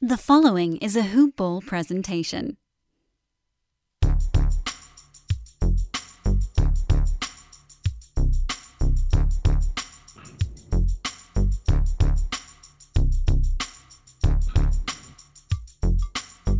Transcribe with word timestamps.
The 0.00 0.16
following 0.16 0.76
is 0.76 0.94
a 0.94 1.02
Hoop 1.02 1.34
Ball 1.34 1.60
presentation. 1.60 2.56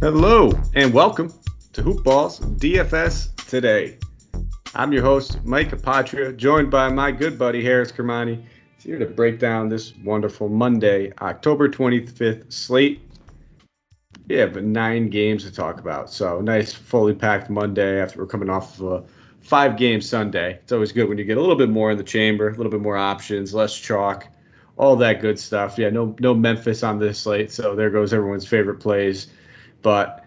Hello 0.00 0.50
and 0.74 0.92
welcome 0.92 1.32
to 1.74 1.82
Hoop 1.82 2.02
Balls 2.02 2.40
DFS 2.40 3.36
today. 3.46 3.98
I'm 4.74 4.92
your 4.92 5.04
host, 5.04 5.44
Mike 5.44 5.70
Apatria, 5.70 6.36
joined 6.36 6.72
by 6.72 6.88
my 6.88 7.12
good 7.12 7.38
buddy 7.38 7.62
Harris 7.62 7.92
Kermani. 7.92 8.42
Here 8.82 8.98
to 8.98 9.06
break 9.06 9.38
down 9.38 9.68
this 9.68 9.94
wonderful 9.98 10.48
Monday, 10.48 11.12
October 11.20 11.68
25th 11.68 12.52
slate. 12.52 13.07
We 14.28 14.44
but 14.44 14.64
nine 14.64 15.08
games 15.08 15.44
to 15.44 15.52
talk 15.52 15.80
about. 15.80 16.10
So 16.10 16.40
nice, 16.40 16.72
fully 16.72 17.14
packed 17.14 17.48
Monday 17.48 18.00
after 18.00 18.20
we're 18.20 18.26
coming 18.26 18.50
off 18.50 18.78
of 18.78 18.86
a 18.86 19.04
five 19.40 19.76
game 19.76 20.00
Sunday. 20.00 20.58
It's 20.62 20.72
always 20.72 20.92
good 20.92 21.08
when 21.08 21.16
you 21.16 21.24
get 21.24 21.38
a 21.38 21.40
little 21.40 21.56
bit 21.56 21.70
more 21.70 21.90
in 21.90 21.96
the 21.96 22.04
chamber, 22.04 22.48
a 22.48 22.54
little 22.54 22.70
bit 22.70 22.82
more 22.82 22.96
options, 22.96 23.54
less 23.54 23.74
chalk, 23.74 24.28
all 24.76 24.96
that 24.96 25.20
good 25.20 25.38
stuff. 25.38 25.78
Yeah, 25.78 25.88
no 25.90 26.14
no 26.20 26.34
Memphis 26.34 26.82
on 26.82 26.98
this 26.98 27.20
slate, 27.20 27.50
so 27.50 27.74
there 27.74 27.90
goes 27.90 28.12
everyone's 28.12 28.46
favorite 28.46 28.80
plays. 28.80 29.28
But 29.80 30.26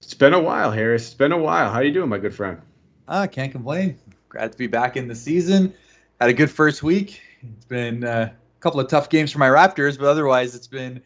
it's 0.00 0.14
been 0.14 0.34
a 0.34 0.40
while, 0.40 0.70
Harris. 0.70 1.06
It's 1.06 1.14
been 1.14 1.32
a 1.32 1.38
while. 1.38 1.70
How 1.70 1.80
you 1.80 1.92
doing, 1.92 2.08
my 2.08 2.18
good 2.18 2.34
friend? 2.34 2.60
I 3.08 3.24
uh, 3.24 3.26
can't 3.26 3.50
complain. 3.50 3.98
Glad 4.28 4.52
to 4.52 4.58
be 4.58 4.68
back 4.68 4.96
in 4.96 5.08
the 5.08 5.16
season. 5.16 5.74
Had 6.20 6.30
a 6.30 6.34
good 6.34 6.50
first 6.50 6.84
week. 6.84 7.20
It's 7.42 7.64
been 7.64 8.04
uh, 8.04 8.30
a 8.32 8.60
couple 8.60 8.78
of 8.78 8.88
tough 8.88 9.08
games 9.08 9.32
for 9.32 9.38
my 9.40 9.48
Raptors, 9.48 9.98
but 9.98 10.06
otherwise 10.06 10.54
it's 10.54 10.68
been 10.68 11.02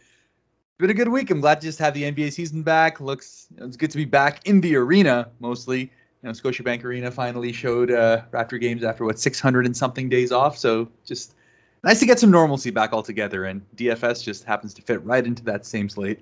been 0.78 0.90
a 0.90 0.94
good 0.94 1.08
week. 1.08 1.30
I'm 1.30 1.40
glad 1.40 1.60
to 1.60 1.66
just 1.66 1.78
have 1.78 1.94
the 1.94 2.02
NBA 2.02 2.32
season 2.32 2.62
back. 2.62 3.00
Looks 3.00 3.46
you 3.54 3.60
know, 3.60 3.66
it's 3.66 3.76
good 3.76 3.90
to 3.90 3.96
be 3.96 4.04
back 4.04 4.46
in 4.46 4.60
the 4.60 4.76
arena 4.76 5.30
mostly. 5.40 5.80
You 5.80 5.90
know, 6.28 6.30
Scotiabank 6.30 6.82
Arena 6.84 7.10
finally 7.10 7.52
showed 7.52 7.90
uh, 7.90 8.22
Raptor 8.32 8.60
games 8.60 8.82
after 8.82 9.04
what 9.04 9.18
600 9.18 9.66
and 9.66 9.76
something 9.76 10.08
days 10.08 10.32
off. 10.32 10.56
So 10.56 10.88
just 11.04 11.34
nice 11.82 12.00
to 12.00 12.06
get 12.06 12.18
some 12.18 12.30
normalcy 12.30 12.70
back 12.70 12.92
altogether. 12.92 13.44
And 13.44 13.62
DFS 13.76 14.24
just 14.24 14.44
happens 14.44 14.72
to 14.74 14.82
fit 14.82 15.04
right 15.04 15.24
into 15.24 15.44
that 15.44 15.66
same 15.66 15.88
slate. 15.88 16.20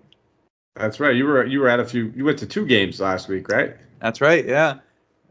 That's 0.75 1.01
right. 1.01 1.15
You 1.15 1.27
were 1.27 1.47
you 1.47 1.61
were 1.61 1.69
at 1.69 1.81
a 1.81 1.85
few. 1.85 2.13
You 2.17 2.25
went 2.25 2.39
to 2.41 2.47
two 2.47 2.67
games 2.67 3.01
last 3.01 3.29
week, 3.29 3.49
right? 3.49 3.77
That's 4.01 4.21
right. 4.21 4.45
Yeah. 4.45 4.79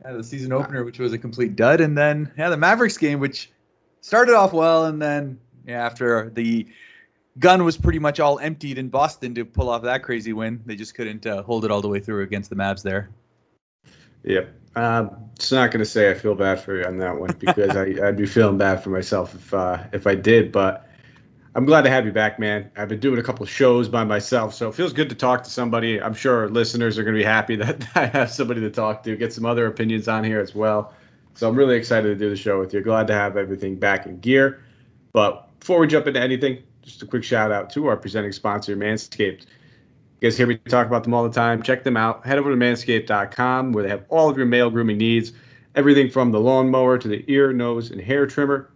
Yeah, 0.04 0.14
the 0.14 0.24
season 0.24 0.52
opener, 0.52 0.84
which 0.84 0.98
was 0.98 1.14
a 1.14 1.18
complete 1.18 1.56
dud, 1.56 1.80
and 1.80 1.96
then 1.96 2.32
yeah, 2.36 2.50
the 2.50 2.58
Mavericks 2.58 2.98
game, 2.98 3.20
which 3.20 3.52
started 4.02 4.34
off 4.34 4.52
well, 4.52 4.86
and 4.86 5.00
then 5.00 5.40
yeah, 5.68 5.86
after 5.86 6.32
the 6.32 6.66
gun 7.40 7.64
was 7.64 7.78
pretty 7.78 8.00
much 8.00 8.20
all 8.20 8.40
emptied 8.40 8.78
in 8.78 8.90
Boston 8.90 9.34
to 9.36 9.46
pull 9.46 9.70
off 9.70 9.82
that 9.84 10.04
crazy 10.04 10.34
win, 10.34 10.62
they 10.66 10.76
just 10.76 10.96
couldn't 10.96 11.26
uh, 11.26 11.44
hold 11.44 11.66
it 11.66 11.72
all 11.72 11.82
the 11.82 11.88
way 11.88 12.00
through 12.00 12.24
against 12.24 12.50
the 12.50 12.56
Mavs 12.56 12.84
there. 12.84 13.10
Yep. 14.24 14.54
Uh, 14.76 15.10
it's 15.36 15.52
not 15.52 15.72
going 15.72 15.80
to 15.80 15.86
say 15.86 16.10
I 16.10 16.14
feel 16.14 16.36
bad 16.36 16.60
for 16.62 16.78
you 16.78 16.86
on 16.86 16.98
that 17.00 17.20
one 17.20 17.36
because 17.40 17.76
I, 17.76 17.86
would 18.06 18.18
be 18.18 18.26
feeling 18.26 18.58
bad 18.58 18.82
for 18.82 18.90
myself 18.90 19.34
if 19.36 19.54
uh, 19.54 19.84
if 19.92 20.08
I 20.08 20.16
did. 20.16 20.52
But 20.52 20.88
I'm 21.56 21.66
glad 21.66 21.82
to 21.82 21.90
have 21.90 22.06
you 22.06 22.14
back, 22.14 22.40
man. 22.40 22.72
I've 22.78 22.88
been 22.88 23.00
doing 23.00 23.20
a 23.20 23.24
couple 23.24 23.46
shows 23.46 23.90
by 23.90 24.06
myself, 24.06 24.54
so 24.54 24.70
it 24.70 24.76
feels 24.76 24.94
good 24.94 25.10
to 25.10 25.16
talk 25.16 25.44
to 25.44 25.50
somebody. 25.50 26.02
I'm 26.02 26.14
sure 26.14 26.48
listeners 26.50 26.98
are 26.98 27.04
going 27.04 27.16
to 27.16 27.20
be 27.20 27.26
happy 27.26 27.58
that 27.58 27.86
I 27.96 28.06
have 28.06 28.32
somebody 28.32 28.62
to 28.62 28.70
talk 28.70 29.04
to, 29.04 29.16
get 29.18 29.34
some 29.34 29.46
other 29.46 29.66
opinions 29.66 30.08
on 30.08 30.24
here 30.24 30.40
as 30.40 30.56
well. 30.56 30.94
So 31.34 31.50
I'm 31.50 31.56
really 31.56 31.76
excited 31.76 32.08
to 32.08 32.16
do 32.16 32.30
the 32.30 32.36
show 32.36 32.60
with 32.60 32.74
you. 32.74 32.82
Glad 32.82 33.08
to 33.08 33.14
have 33.14 33.36
everything 33.36 33.76
back 33.76 34.06
in 34.06 34.20
gear. 34.20 34.64
But 35.12 35.50
before 35.60 35.80
we 35.80 35.88
jump 35.88 36.08
into 36.08 36.22
anything, 36.22 36.64
just 36.82 37.02
a 37.02 37.06
quick 37.06 37.24
shout 37.24 37.52
out 37.52 37.70
to 37.72 37.88
our 37.88 37.98
presenting 37.98 38.32
sponsor, 38.32 38.76
Manscaped. 38.76 39.42
You 40.20 40.30
guys 40.30 40.38
hear 40.38 40.48
me 40.48 40.58
talk 40.58 40.88
about 40.88 41.04
them 41.04 41.14
all 41.14 41.24
the 41.24 41.34
time. 41.34 41.64
Check 41.64 41.84
them 41.84 41.98
out. 41.98 42.26
Head 42.26 42.38
over 42.38 42.52
to 42.52 42.56
manscaped.com 42.56 43.72
where 43.72 43.84
they 43.84 43.90
have 43.90 44.06
all 44.10 44.30
of 44.30 44.38
your 44.38 44.46
male 44.46 44.70
grooming 44.70 44.98
needs. 44.98 45.34
Everything 45.76 46.10
from 46.10 46.32
the 46.32 46.40
lawnmower 46.40 46.98
to 46.98 47.08
the 47.08 47.24
ear, 47.28 47.54
nose, 47.54 47.92
and 47.92 48.00
hair 48.00 48.28
trimmer 48.28 48.72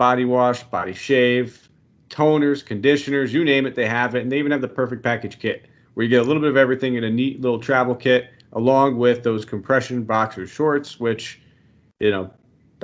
body 0.00 0.24
wash, 0.24 0.62
body 0.62 0.94
shave, 0.94 1.68
toners, 2.08 2.64
conditioners, 2.64 3.34
you 3.34 3.44
name 3.44 3.66
it, 3.66 3.74
they 3.74 3.86
have 3.86 4.14
it. 4.14 4.22
And 4.22 4.32
they 4.32 4.38
even 4.38 4.50
have 4.50 4.62
the 4.62 4.68
perfect 4.68 5.02
package 5.02 5.38
kit 5.38 5.66
where 5.92 6.04
you 6.04 6.08
get 6.08 6.20
a 6.20 6.24
little 6.24 6.40
bit 6.40 6.48
of 6.48 6.56
everything 6.56 6.94
in 6.94 7.04
a 7.04 7.10
neat 7.10 7.42
little 7.42 7.58
travel 7.58 7.94
kit 7.94 8.30
along 8.54 8.96
with 8.96 9.22
those 9.22 9.44
compression 9.44 10.02
boxer 10.02 10.46
shorts, 10.46 10.98
which, 10.98 11.42
you 11.98 12.10
know, 12.10 12.32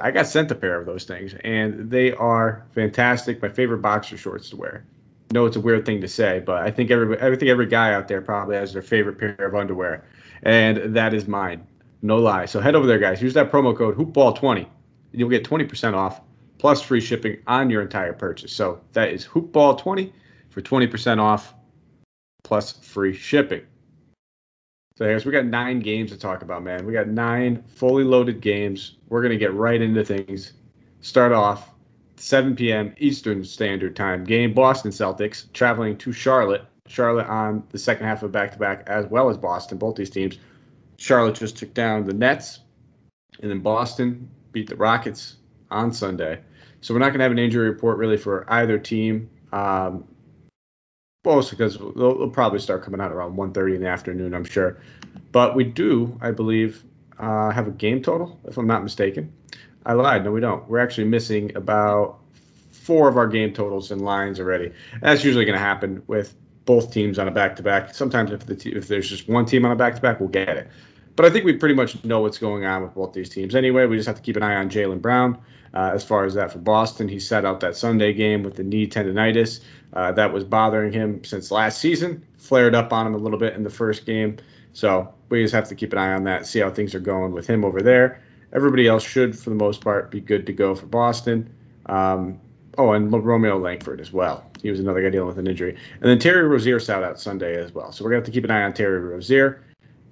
I 0.00 0.10
got 0.10 0.26
sent 0.26 0.50
a 0.50 0.54
pair 0.54 0.78
of 0.78 0.86
those 0.86 1.04
things 1.04 1.34
and 1.44 1.90
they 1.90 2.12
are 2.12 2.66
fantastic. 2.72 3.40
My 3.40 3.48
favorite 3.48 3.78
boxer 3.78 4.16
shorts 4.16 4.50
to 4.50 4.56
wear. 4.56 4.84
No, 5.32 5.46
it's 5.46 5.56
a 5.56 5.60
weird 5.60 5.84
thing 5.84 6.00
to 6.00 6.08
say, 6.08 6.40
but 6.40 6.62
I 6.62 6.70
think 6.70 6.90
every 6.90 7.20
I 7.20 7.34
think 7.34 7.50
every 7.50 7.66
guy 7.66 7.92
out 7.92 8.06
there 8.06 8.20
probably 8.20 8.56
has 8.56 8.72
their 8.72 8.82
favorite 8.82 9.18
pair 9.18 9.34
of 9.46 9.54
underwear, 9.54 10.04
and 10.44 10.94
that 10.94 11.14
is 11.14 11.26
mine. 11.26 11.66
No 12.02 12.18
lie. 12.18 12.46
So 12.46 12.60
head 12.60 12.76
over 12.76 12.86
there, 12.86 12.98
guys. 12.98 13.20
Use 13.20 13.34
that 13.34 13.50
promo 13.50 13.76
code 13.76 13.96
hoopball20, 13.96 14.58
and 14.58 14.68
you'll 15.12 15.28
get 15.28 15.44
20% 15.44 15.94
off 15.94 16.20
plus 16.58 16.80
free 16.80 17.00
shipping 17.00 17.38
on 17.46 17.70
your 17.70 17.82
entire 17.82 18.12
purchase. 18.12 18.52
So 18.52 18.80
that 18.92 19.10
is 19.10 19.26
hoopball20 19.26 20.12
for 20.50 20.62
20% 20.62 21.18
off 21.18 21.54
plus 22.44 22.72
free 22.72 23.12
shipping. 23.12 23.62
So 24.96 25.04
here's 25.04 25.26
we 25.26 25.32
got 25.32 25.44
nine 25.44 25.80
games 25.80 26.10
to 26.12 26.18
talk 26.18 26.40
about, 26.40 26.62
man. 26.62 26.86
We 26.86 26.94
got 26.94 27.06
nine 27.06 27.62
fully 27.68 28.02
loaded 28.02 28.40
games. 28.40 28.96
We're 29.08 29.22
gonna 29.22 29.36
get 29.36 29.52
right 29.52 29.80
into 29.80 30.02
things. 30.02 30.54
Start 31.00 31.32
off 31.32 31.70
7 32.16 32.56
p.m. 32.56 32.94
Eastern 32.96 33.44
Standard 33.44 33.94
Time 33.94 34.24
game. 34.24 34.54
Boston 34.54 34.90
Celtics 34.90 35.52
traveling 35.52 35.98
to 35.98 36.12
Charlotte. 36.12 36.64
Charlotte 36.88 37.26
on 37.26 37.62
the 37.70 37.78
second 37.78 38.06
half 38.06 38.22
of 38.22 38.32
back 38.32 38.52
to 38.52 38.58
back, 38.58 38.84
as 38.86 39.04
well 39.06 39.28
as 39.28 39.36
Boston. 39.36 39.76
Both 39.76 39.96
these 39.96 40.08
teams. 40.08 40.38
Charlotte 40.96 41.34
just 41.34 41.58
took 41.58 41.74
down 41.74 42.04
the 42.04 42.14
Nets, 42.14 42.60
and 43.42 43.50
then 43.50 43.60
Boston 43.60 44.30
beat 44.52 44.66
the 44.66 44.76
Rockets 44.76 45.36
on 45.70 45.92
Sunday. 45.92 46.40
So 46.80 46.94
we're 46.94 47.00
not 47.00 47.08
going 47.08 47.18
to 47.18 47.24
have 47.24 47.32
an 47.32 47.38
injury 47.38 47.68
report 47.68 47.98
really 47.98 48.16
for 48.16 48.50
either 48.50 48.78
team. 48.78 49.28
Um, 49.52 50.04
mostly 51.26 51.56
because 51.56 51.76
they'll, 51.76 51.92
they'll, 51.92 52.30
probably 52.30 52.58
start 52.58 52.82
coming 52.82 53.00
out 53.00 53.12
around 53.12 53.36
1.30 53.36 53.76
in 53.76 53.82
the 53.82 53.88
afternoon, 53.88 54.34
I'm 54.34 54.44
sure. 54.44 54.78
But 55.32 55.54
we 55.54 55.64
do, 55.64 56.16
I 56.20 56.30
believe, 56.30 56.84
uh, 57.18 57.50
have 57.50 57.68
a 57.68 57.72
game 57.72 58.02
total, 58.02 58.38
if 58.44 58.56
I'm 58.56 58.66
not 58.66 58.82
mistaken. 58.82 59.32
I 59.84 59.92
lied. 59.92 60.24
No, 60.24 60.32
we 60.32 60.40
don't. 60.40 60.66
We're 60.68 60.78
actually 60.78 61.06
missing 61.06 61.54
about 61.56 62.18
four 62.70 63.08
of 63.08 63.16
our 63.16 63.26
game 63.26 63.52
totals 63.52 63.90
in 63.90 64.00
lines 64.00 64.40
already. 64.40 64.66
And 64.92 65.02
that's 65.02 65.24
usually 65.24 65.44
going 65.44 65.58
to 65.58 65.64
happen 65.64 66.02
with 66.06 66.34
both 66.64 66.92
teams 66.92 67.18
on 67.18 67.28
a 67.28 67.30
back-to-back. 67.30 67.94
Sometimes 67.94 68.32
if 68.32 68.46
the 68.46 68.56
t- 68.56 68.70
if 68.70 68.88
there's 68.88 69.08
just 69.08 69.28
one 69.28 69.44
team 69.44 69.64
on 69.64 69.72
a 69.72 69.76
back-to-back, 69.76 70.20
we'll 70.20 70.28
get 70.28 70.48
it. 70.48 70.68
But 71.14 71.24
I 71.24 71.30
think 71.30 71.44
we 71.44 71.54
pretty 71.54 71.74
much 71.74 72.04
know 72.04 72.20
what's 72.20 72.38
going 72.38 72.64
on 72.64 72.82
with 72.82 72.94
both 72.94 73.12
these 73.12 73.28
teams. 73.28 73.54
Anyway, 73.54 73.86
we 73.86 73.96
just 73.96 74.06
have 74.06 74.16
to 74.16 74.22
keep 74.22 74.36
an 74.36 74.42
eye 74.42 74.56
on 74.56 74.68
Jaylen 74.68 75.00
Brown. 75.00 75.38
Uh, 75.72 75.90
as 75.94 76.04
far 76.04 76.24
as 76.24 76.34
that 76.34 76.50
for 76.52 76.58
Boston, 76.58 77.08
he 77.08 77.18
sat 77.18 77.44
out 77.44 77.60
that 77.60 77.76
Sunday 77.76 78.12
game 78.12 78.42
with 78.42 78.56
the 78.56 78.62
knee 78.62 78.86
tendonitis 78.86 79.60
uh, 79.92 80.12
that 80.12 80.32
was 80.32 80.44
bothering 80.44 80.92
him 80.92 81.22
since 81.24 81.50
last 81.50 81.80
season. 81.80 82.24
Flared 82.36 82.74
up 82.74 82.92
on 82.92 83.06
him 83.06 83.14
a 83.14 83.18
little 83.18 83.38
bit 83.38 83.54
in 83.54 83.64
the 83.64 83.70
first 83.70 84.06
game, 84.06 84.36
so 84.72 85.12
we 85.28 85.42
just 85.42 85.54
have 85.54 85.68
to 85.68 85.74
keep 85.74 85.92
an 85.92 85.98
eye 85.98 86.12
on 86.12 86.24
that, 86.24 86.46
see 86.46 86.60
how 86.60 86.70
things 86.70 86.94
are 86.94 87.00
going 87.00 87.32
with 87.32 87.46
him 87.46 87.64
over 87.64 87.80
there. 87.80 88.22
Everybody 88.52 88.86
else 88.86 89.04
should, 89.04 89.36
for 89.38 89.50
the 89.50 89.56
most 89.56 89.80
part, 89.80 90.10
be 90.10 90.20
good 90.20 90.46
to 90.46 90.52
go 90.52 90.74
for 90.74 90.86
Boston. 90.86 91.52
Um, 91.86 92.40
oh, 92.78 92.92
and 92.92 93.12
Romeo 93.12 93.58
Langford 93.58 94.00
as 94.00 94.12
well. 94.12 94.48
He 94.62 94.70
was 94.70 94.80
another 94.80 95.02
guy 95.02 95.10
dealing 95.10 95.28
with 95.28 95.38
an 95.38 95.46
injury. 95.46 95.76
And 96.00 96.10
then 96.10 96.18
Terry 96.18 96.46
Rozier 96.46 96.80
sat 96.80 97.02
out 97.02 97.20
Sunday 97.20 97.56
as 97.56 97.72
well. 97.72 97.92
So 97.92 98.04
we're 98.04 98.10
going 98.10 98.22
to 98.22 98.26
have 98.26 98.32
to 98.32 98.38
keep 98.38 98.44
an 98.44 98.50
eye 98.50 98.62
on 98.62 98.72
Terry 98.72 98.98
Rozier. 98.98 99.62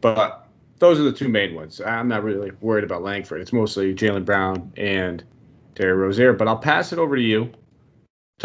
But 0.01 0.49
those 0.79 0.99
are 0.99 1.05
the 1.05 1.12
two 1.12 1.29
main 1.29 1.55
ones. 1.55 1.81
I'm 1.81 2.09
not 2.09 2.25
really 2.25 2.53
worried 2.61 2.85
about 2.85 3.03
Langford. 3.03 3.41
It's 3.41 3.53
mostly 3.53 3.95
Jaylen 3.95 4.25
Brown 4.25 4.73
and 4.77 5.25
Terry 5.75 5.95
Rozier. 5.95 6.33
But 6.33 6.49
I'll 6.49 6.59
pass 6.59 6.93
it 6.93 6.99
over 6.99 7.17
to 7.17 7.23
you. 7.23 7.53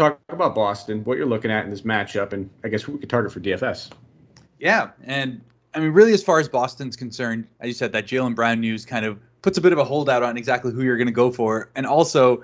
Talk 0.00 0.18
about 0.30 0.54
Boston, 0.54 1.04
what 1.04 1.18
you're 1.18 1.26
looking 1.26 1.50
at 1.50 1.64
in 1.64 1.70
this 1.70 1.82
matchup, 1.82 2.32
and 2.32 2.48
I 2.64 2.68
guess 2.68 2.88
we 2.88 2.98
could 2.98 3.10
target 3.10 3.32
for 3.32 3.40
DFS. 3.40 3.90
Yeah, 4.58 4.92
and 5.04 5.42
I 5.74 5.80
mean, 5.80 5.90
really, 5.90 6.14
as 6.14 6.22
far 6.22 6.40
as 6.40 6.48
Boston's 6.48 6.96
concerned, 6.96 7.46
as 7.60 7.68
you 7.68 7.74
said, 7.74 7.92
that 7.92 8.06
Jaylen 8.06 8.34
Brown 8.34 8.60
news 8.60 8.86
kind 8.86 9.04
of 9.04 9.18
puts 9.42 9.58
a 9.58 9.60
bit 9.60 9.72
of 9.72 9.78
a 9.78 9.84
holdout 9.84 10.22
on 10.22 10.38
exactly 10.38 10.72
who 10.72 10.84
you're 10.84 10.96
going 10.96 11.06
to 11.06 11.12
go 11.12 11.30
for, 11.30 11.70
and 11.74 11.86
also 11.86 12.42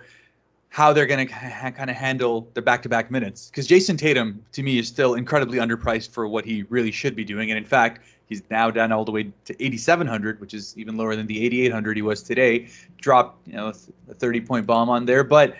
how 0.68 0.92
they're 0.92 1.06
going 1.06 1.26
to 1.26 1.32
kind 1.32 1.88
of 1.88 1.96
handle 1.96 2.46
their 2.52 2.62
back-to-back 2.62 3.10
minutes. 3.10 3.48
Because 3.48 3.66
Jayson 3.66 3.96
Tatum, 3.96 4.44
to 4.52 4.62
me, 4.62 4.78
is 4.78 4.86
still 4.86 5.14
incredibly 5.14 5.56
underpriced 5.56 6.10
for 6.10 6.28
what 6.28 6.44
he 6.44 6.64
really 6.64 6.90
should 6.90 7.16
be 7.16 7.24
doing, 7.24 7.50
and 7.50 7.56
in 7.56 7.64
fact, 7.64 8.02
He's 8.26 8.42
now 8.50 8.70
down 8.70 8.92
all 8.92 9.04
the 9.04 9.12
way 9.12 9.30
to 9.44 9.64
8,700, 9.64 10.40
which 10.40 10.52
is 10.52 10.76
even 10.76 10.96
lower 10.96 11.14
than 11.14 11.26
the 11.26 11.44
8,800 11.46 11.96
he 11.96 12.02
was 12.02 12.22
today. 12.22 12.68
Dropped, 13.00 13.46
you 13.46 13.54
know, 13.54 13.68
a 13.68 14.14
30 14.14 14.40
point 14.40 14.66
bomb 14.66 14.90
on 14.90 15.06
there. 15.06 15.22
But 15.22 15.56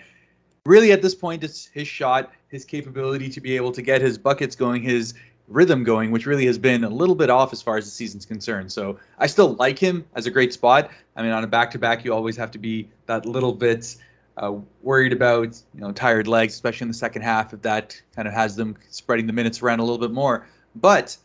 really, 0.67 0.91
at 0.91 1.01
this 1.01 1.15
point, 1.15 1.43
it's 1.43 1.65
his 1.65 1.87
shot, 1.87 2.31
his 2.49 2.65
capability 2.65 3.29
to 3.29 3.41
be 3.41 3.55
able 3.55 3.71
to 3.71 3.81
get 3.81 4.01
his 4.01 4.17
buckets 4.17 4.55
going, 4.55 4.81
his 4.83 5.13
rhythm 5.47 5.83
going, 5.83 6.11
which 6.11 6.25
really 6.25 6.45
has 6.45 6.57
been 6.57 6.83
a 6.83 6.89
little 6.89 7.15
bit 7.15 7.29
off 7.29 7.53
as 7.53 7.61
far 7.61 7.77
as 7.77 7.85
the 7.85 7.91
season's 7.91 8.25
concerned. 8.25 8.71
So 8.71 8.99
I 9.17 9.27
still 9.27 9.55
like 9.55 9.79
him 9.79 10.05
as 10.15 10.25
a 10.25 10.31
great 10.31 10.51
spot. 10.53 10.91
I 11.15 11.23
mean, 11.23 11.31
on 11.31 11.43
a 11.43 11.47
back 11.47 11.71
to 11.71 11.79
back, 11.79 12.03
you 12.03 12.13
always 12.13 12.35
have 12.37 12.51
to 12.51 12.59
be 12.59 12.89
that 13.07 13.25
little 13.25 13.53
bit 13.53 13.97
Uh, 14.37 14.61
worried 14.83 15.13
about 15.13 15.49
you 15.73 15.81
know 15.81 15.91
tired 15.91 16.27
legs, 16.27 16.53
especially 16.53 16.85
in 16.85 16.91
the 16.95 17.01
second 17.05 17.23
half, 17.23 17.53
if 17.55 17.61
that 17.63 17.99
kind 18.15 18.27
of 18.27 18.33
has 18.35 18.55
them 18.55 18.75
spreading 18.91 19.25
the 19.25 19.33
minutes 19.33 19.63
around 19.63 19.79
a 19.79 19.83
little 19.83 19.97
bit 20.07 20.13
more. 20.13 20.45
But 20.75 21.17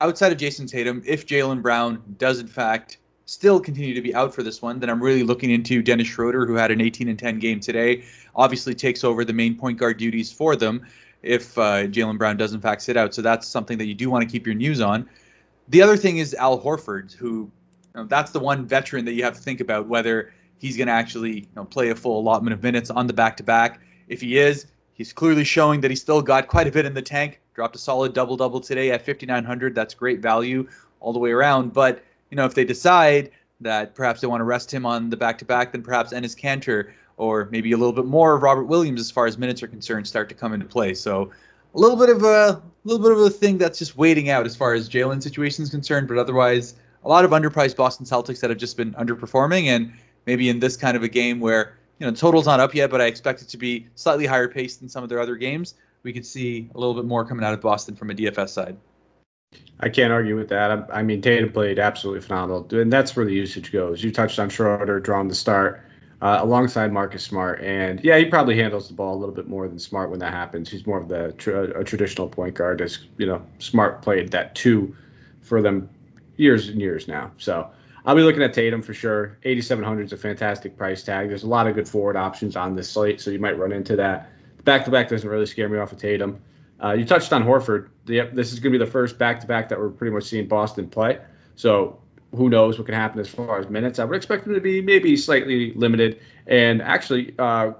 outside 0.00 0.30
of 0.30 0.38
Jayson 0.38 0.68
Tatum, 0.68 1.02
if 1.04 1.26
Jaylen 1.26 1.60
Brown 1.60 2.00
does 2.18 2.38
in 2.38 2.46
fact 2.46 2.98
still 3.26 3.60
continue 3.60 3.94
to 3.94 4.02
be 4.02 4.14
out 4.14 4.34
for 4.34 4.42
this 4.42 4.62
one, 4.62 4.78
then 4.80 4.90
I'm 4.90 5.02
really 5.02 5.22
looking 5.22 5.50
into 5.50 5.82
Dennis 5.82 6.08
Schroeder, 6.08 6.46
who 6.46 6.54
had 6.54 6.70
an 6.70 6.80
18 6.80 7.08
and 7.08 7.18
10 7.18 7.38
game 7.38 7.60
today. 7.60 8.04
Obviously, 8.34 8.74
takes 8.74 9.04
over 9.04 9.24
the 9.24 9.32
main 9.32 9.56
point 9.56 9.78
guard 9.78 9.98
duties 9.98 10.32
for 10.32 10.56
them 10.56 10.86
if 11.22 11.56
uh, 11.56 11.84
Jaylen 11.84 12.18
Brown 12.18 12.36
does 12.36 12.52
in 12.52 12.60
fact 12.60 12.82
sit 12.82 12.96
out. 12.96 13.14
So 13.14 13.22
that's 13.22 13.46
something 13.46 13.78
that 13.78 13.86
you 13.86 13.94
do 13.94 14.10
want 14.10 14.22
to 14.22 14.30
keep 14.30 14.46
your 14.46 14.54
news 14.54 14.80
on. 14.80 15.08
The 15.68 15.80
other 15.80 15.96
thing 15.96 16.18
is 16.18 16.34
Al 16.34 16.60
Horford, 16.60 17.14
who 17.14 17.50
you 17.94 18.00
know, 18.00 18.04
that's 18.04 18.32
the 18.32 18.40
one 18.40 18.66
veteran 18.66 19.04
that 19.04 19.12
you 19.12 19.22
have 19.24 19.34
to 19.34 19.40
think 19.40 19.60
about 19.60 19.86
whether 19.86 20.32
he's 20.58 20.76
going 20.76 20.88
to 20.88 20.92
actually 20.92 21.40
you 21.40 21.48
know, 21.56 21.64
play 21.64 21.90
a 21.90 21.94
full 21.94 22.20
allotment 22.20 22.54
of 22.54 22.62
minutes 22.62 22.90
on 22.90 23.06
the 23.06 23.12
back 23.12 23.36
to 23.36 23.42
back. 23.42 23.80
If 24.08 24.20
he 24.20 24.38
is, 24.38 24.66
he's 24.94 25.12
clearly 25.12 25.44
showing 25.44 25.80
that 25.82 25.90
he's 25.90 26.00
still 26.00 26.22
got 26.22 26.48
quite 26.48 26.66
a 26.66 26.72
bit 26.72 26.84
in 26.84 26.94
the 26.94 27.02
tank. 27.02 27.40
Dropped 27.54 27.76
a 27.76 27.78
solid 27.78 28.14
double 28.14 28.36
double 28.36 28.60
today 28.60 28.90
at 28.90 29.04
5,900. 29.04 29.74
That's 29.74 29.94
great 29.94 30.20
value 30.20 30.66
all 31.00 31.12
the 31.12 31.18
way 31.18 31.30
around. 31.30 31.72
But 31.72 32.02
you 32.32 32.36
know, 32.36 32.46
if 32.46 32.54
they 32.54 32.64
decide 32.64 33.30
that 33.60 33.94
perhaps 33.94 34.22
they 34.22 34.26
want 34.26 34.40
to 34.40 34.44
rest 34.44 34.72
him 34.72 34.86
on 34.86 35.10
the 35.10 35.18
back 35.18 35.36
to 35.36 35.44
back, 35.44 35.70
then 35.70 35.82
perhaps 35.82 36.14
Enes 36.14 36.34
Kanter 36.34 36.90
or 37.18 37.46
maybe 37.52 37.72
a 37.72 37.76
little 37.76 37.92
bit 37.92 38.06
more 38.06 38.34
of 38.34 38.42
Robert 38.42 38.64
Williams 38.64 39.02
as 39.02 39.10
far 39.10 39.26
as 39.26 39.36
minutes 39.36 39.62
are 39.62 39.68
concerned 39.68 40.06
start 40.06 40.30
to 40.30 40.34
come 40.34 40.54
into 40.54 40.64
play. 40.64 40.94
So 40.94 41.30
a 41.74 41.78
little 41.78 41.96
bit 41.96 42.08
of 42.08 42.22
a 42.22 42.62
little 42.84 43.02
bit 43.02 43.12
of 43.12 43.18
a 43.18 43.28
thing 43.28 43.58
that's 43.58 43.78
just 43.78 43.98
waiting 43.98 44.30
out 44.30 44.46
as 44.46 44.56
far 44.56 44.72
as 44.72 44.88
Jaylen 44.88 45.22
situation 45.22 45.62
is 45.62 45.68
concerned, 45.68 46.08
but 46.08 46.16
otherwise 46.16 46.74
a 47.04 47.08
lot 47.08 47.26
of 47.26 47.32
underpriced 47.32 47.76
Boston 47.76 48.06
Celtics 48.06 48.40
that 48.40 48.48
have 48.48 48.58
just 48.58 48.78
been 48.78 48.94
underperforming 48.94 49.66
and 49.66 49.92
maybe 50.24 50.48
in 50.48 50.58
this 50.58 50.74
kind 50.74 50.96
of 50.96 51.02
a 51.02 51.08
game 51.08 51.38
where 51.38 51.76
you 51.98 52.06
know 52.06 52.14
total's 52.14 52.46
not 52.46 52.60
up 52.60 52.74
yet, 52.74 52.88
but 52.90 53.02
I 53.02 53.08
expect 53.08 53.42
it 53.42 53.48
to 53.48 53.58
be 53.58 53.88
slightly 53.94 54.24
higher 54.24 54.48
paced 54.48 54.80
than 54.80 54.88
some 54.88 55.02
of 55.02 55.10
their 55.10 55.20
other 55.20 55.36
games. 55.36 55.74
We 56.02 56.14
could 56.14 56.24
see 56.24 56.70
a 56.74 56.78
little 56.78 56.94
bit 56.94 57.04
more 57.04 57.26
coming 57.26 57.44
out 57.44 57.52
of 57.52 57.60
Boston 57.60 57.94
from 57.94 58.10
a 58.10 58.14
DFS 58.14 58.48
side. 58.48 58.78
I 59.80 59.88
can't 59.88 60.12
argue 60.12 60.36
with 60.36 60.48
that. 60.50 60.88
I, 60.92 61.02
mean, 61.02 61.20
Tatum 61.20 61.50
played 61.52 61.78
absolutely 61.80 62.20
phenomenal, 62.20 62.66
and 62.70 62.92
that's 62.92 63.16
where 63.16 63.26
the 63.26 63.34
usage 63.34 63.72
goes. 63.72 64.02
You 64.02 64.12
touched 64.12 64.38
on 64.38 64.48
Schroeder 64.48 65.00
drawing 65.00 65.26
the 65.26 65.34
start 65.34 65.82
uh, 66.20 66.38
alongside 66.40 66.92
Marcus 66.92 67.24
Smart, 67.24 67.60
and 67.60 68.02
yeah, 68.04 68.16
he 68.16 68.24
probably 68.24 68.56
handles 68.56 68.86
the 68.86 68.94
ball 68.94 69.16
a 69.16 69.18
little 69.18 69.34
bit 69.34 69.48
more 69.48 69.66
than 69.66 69.80
Smart 69.80 70.10
when 70.10 70.20
that 70.20 70.32
happens. 70.32 70.70
He's 70.70 70.86
more 70.86 70.98
of 70.98 71.08
the 71.08 71.34
a 71.76 71.82
traditional 71.82 72.28
point 72.28 72.54
guard, 72.54 72.80
as 72.80 73.00
you 73.18 73.26
know, 73.26 73.44
Smart 73.58 74.02
played 74.02 74.30
that 74.30 74.54
two 74.54 74.94
for 75.40 75.60
them 75.60 75.88
years 76.36 76.68
and 76.68 76.80
years 76.80 77.08
now. 77.08 77.32
So 77.38 77.68
I'll 78.06 78.14
be 78.14 78.22
looking 78.22 78.42
at 78.42 78.54
Tatum 78.54 78.82
for 78.82 78.94
sure. 78.94 79.36
8,700 79.42 80.06
is 80.06 80.12
a 80.12 80.16
fantastic 80.16 80.76
price 80.76 81.02
tag. 81.02 81.28
There's 81.28 81.42
a 81.42 81.48
lot 81.48 81.66
of 81.66 81.74
good 81.74 81.88
forward 81.88 82.16
options 82.16 82.54
on 82.54 82.76
this 82.76 82.88
slate, 82.88 83.20
so 83.20 83.30
you 83.30 83.40
might 83.40 83.58
run 83.58 83.72
into 83.72 83.96
that. 83.96 84.30
Back 84.64 84.84
to 84.84 84.92
back 84.92 85.08
doesn't 85.08 85.28
really 85.28 85.46
scare 85.46 85.68
me 85.68 85.78
off 85.78 85.90
of 85.90 85.98
Tatum. 85.98 86.40
Uh, 86.82 86.92
you 86.92 87.04
touched 87.04 87.32
on 87.32 87.42
Horford. 87.42 87.88
Yep, 88.06 88.34
this 88.34 88.52
is 88.52 88.58
going 88.58 88.72
to 88.72 88.78
be 88.78 88.84
the 88.84 88.90
first 88.90 89.18
back 89.18 89.40
to 89.40 89.46
back 89.46 89.68
that 89.68 89.78
we're 89.78 89.90
pretty 89.90 90.12
much 90.12 90.24
seeing 90.24 90.48
Boston 90.48 90.88
play. 90.88 91.18
So 91.54 92.00
who 92.34 92.48
knows 92.48 92.78
what 92.78 92.86
can 92.86 92.94
happen 92.94 93.20
as 93.20 93.28
far 93.28 93.60
as 93.60 93.68
minutes? 93.68 93.98
I 93.98 94.04
would 94.04 94.16
expect 94.16 94.44
them 94.44 94.54
to 94.54 94.60
be 94.60 94.80
maybe 94.80 95.16
slightly 95.16 95.72
limited. 95.74 96.20
And 96.46 96.82
actually, 96.82 97.34
uh, 97.38 97.72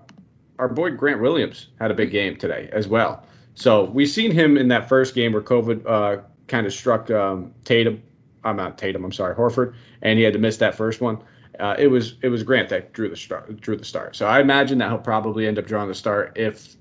our 0.59 0.69
boy 0.69 0.91
Grant 0.91 1.21
Williams 1.21 1.69
had 1.81 1.91
a 1.91 1.95
big 1.95 2.11
game 2.11 2.37
today 2.37 2.69
as 2.73 2.87
well. 2.87 3.25
So 3.55 3.85
we've 3.85 4.09
seen 4.09 4.31
him 4.31 4.57
in 4.57 4.69
that 4.69 4.89
first 4.89 5.15
game 5.15 5.33
where 5.33 5.43
COVID 5.43 5.87
uh, 5.87 6.23
kind 6.47 6.67
of 6.67 6.73
struck 6.73 7.11
um, 7.11 7.53
Tatum 7.65 8.03
I'm 8.45 8.57
not 8.57 8.79
Tatum. 8.79 9.05
I'm 9.05 9.13
sorry, 9.13 9.35
Horford, 9.35 9.75
and 10.03 10.19
he 10.19 10.25
had 10.25 10.33
to 10.33 10.39
miss 10.39 10.57
that 10.59 10.75
first 10.75 11.01
one. 11.01 11.19
Uh, 11.61 11.77
it 11.79 11.89
was 11.89 12.17
it 12.23 12.29
was 12.29 12.43
Grant 12.43 12.69
that 12.71 12.93
drew 12.93 13.09
the 13.09 13.17
start. 13.17 13.61
Drew 13.61 13.77
the 13.77 13.85
start. 13.85 14.17
So 14.17 14.27
I 14.27 14.41
imagine 14.41 14.79
that 14.79 14.89
he'll 14.89 14.99
probably 14.99 15.47
end 15.47 15.59
up 15.59 15.67
drawing 15.67 15.89
the 15.89 15.95
start 15.95 16.33
if, 16.37 16.77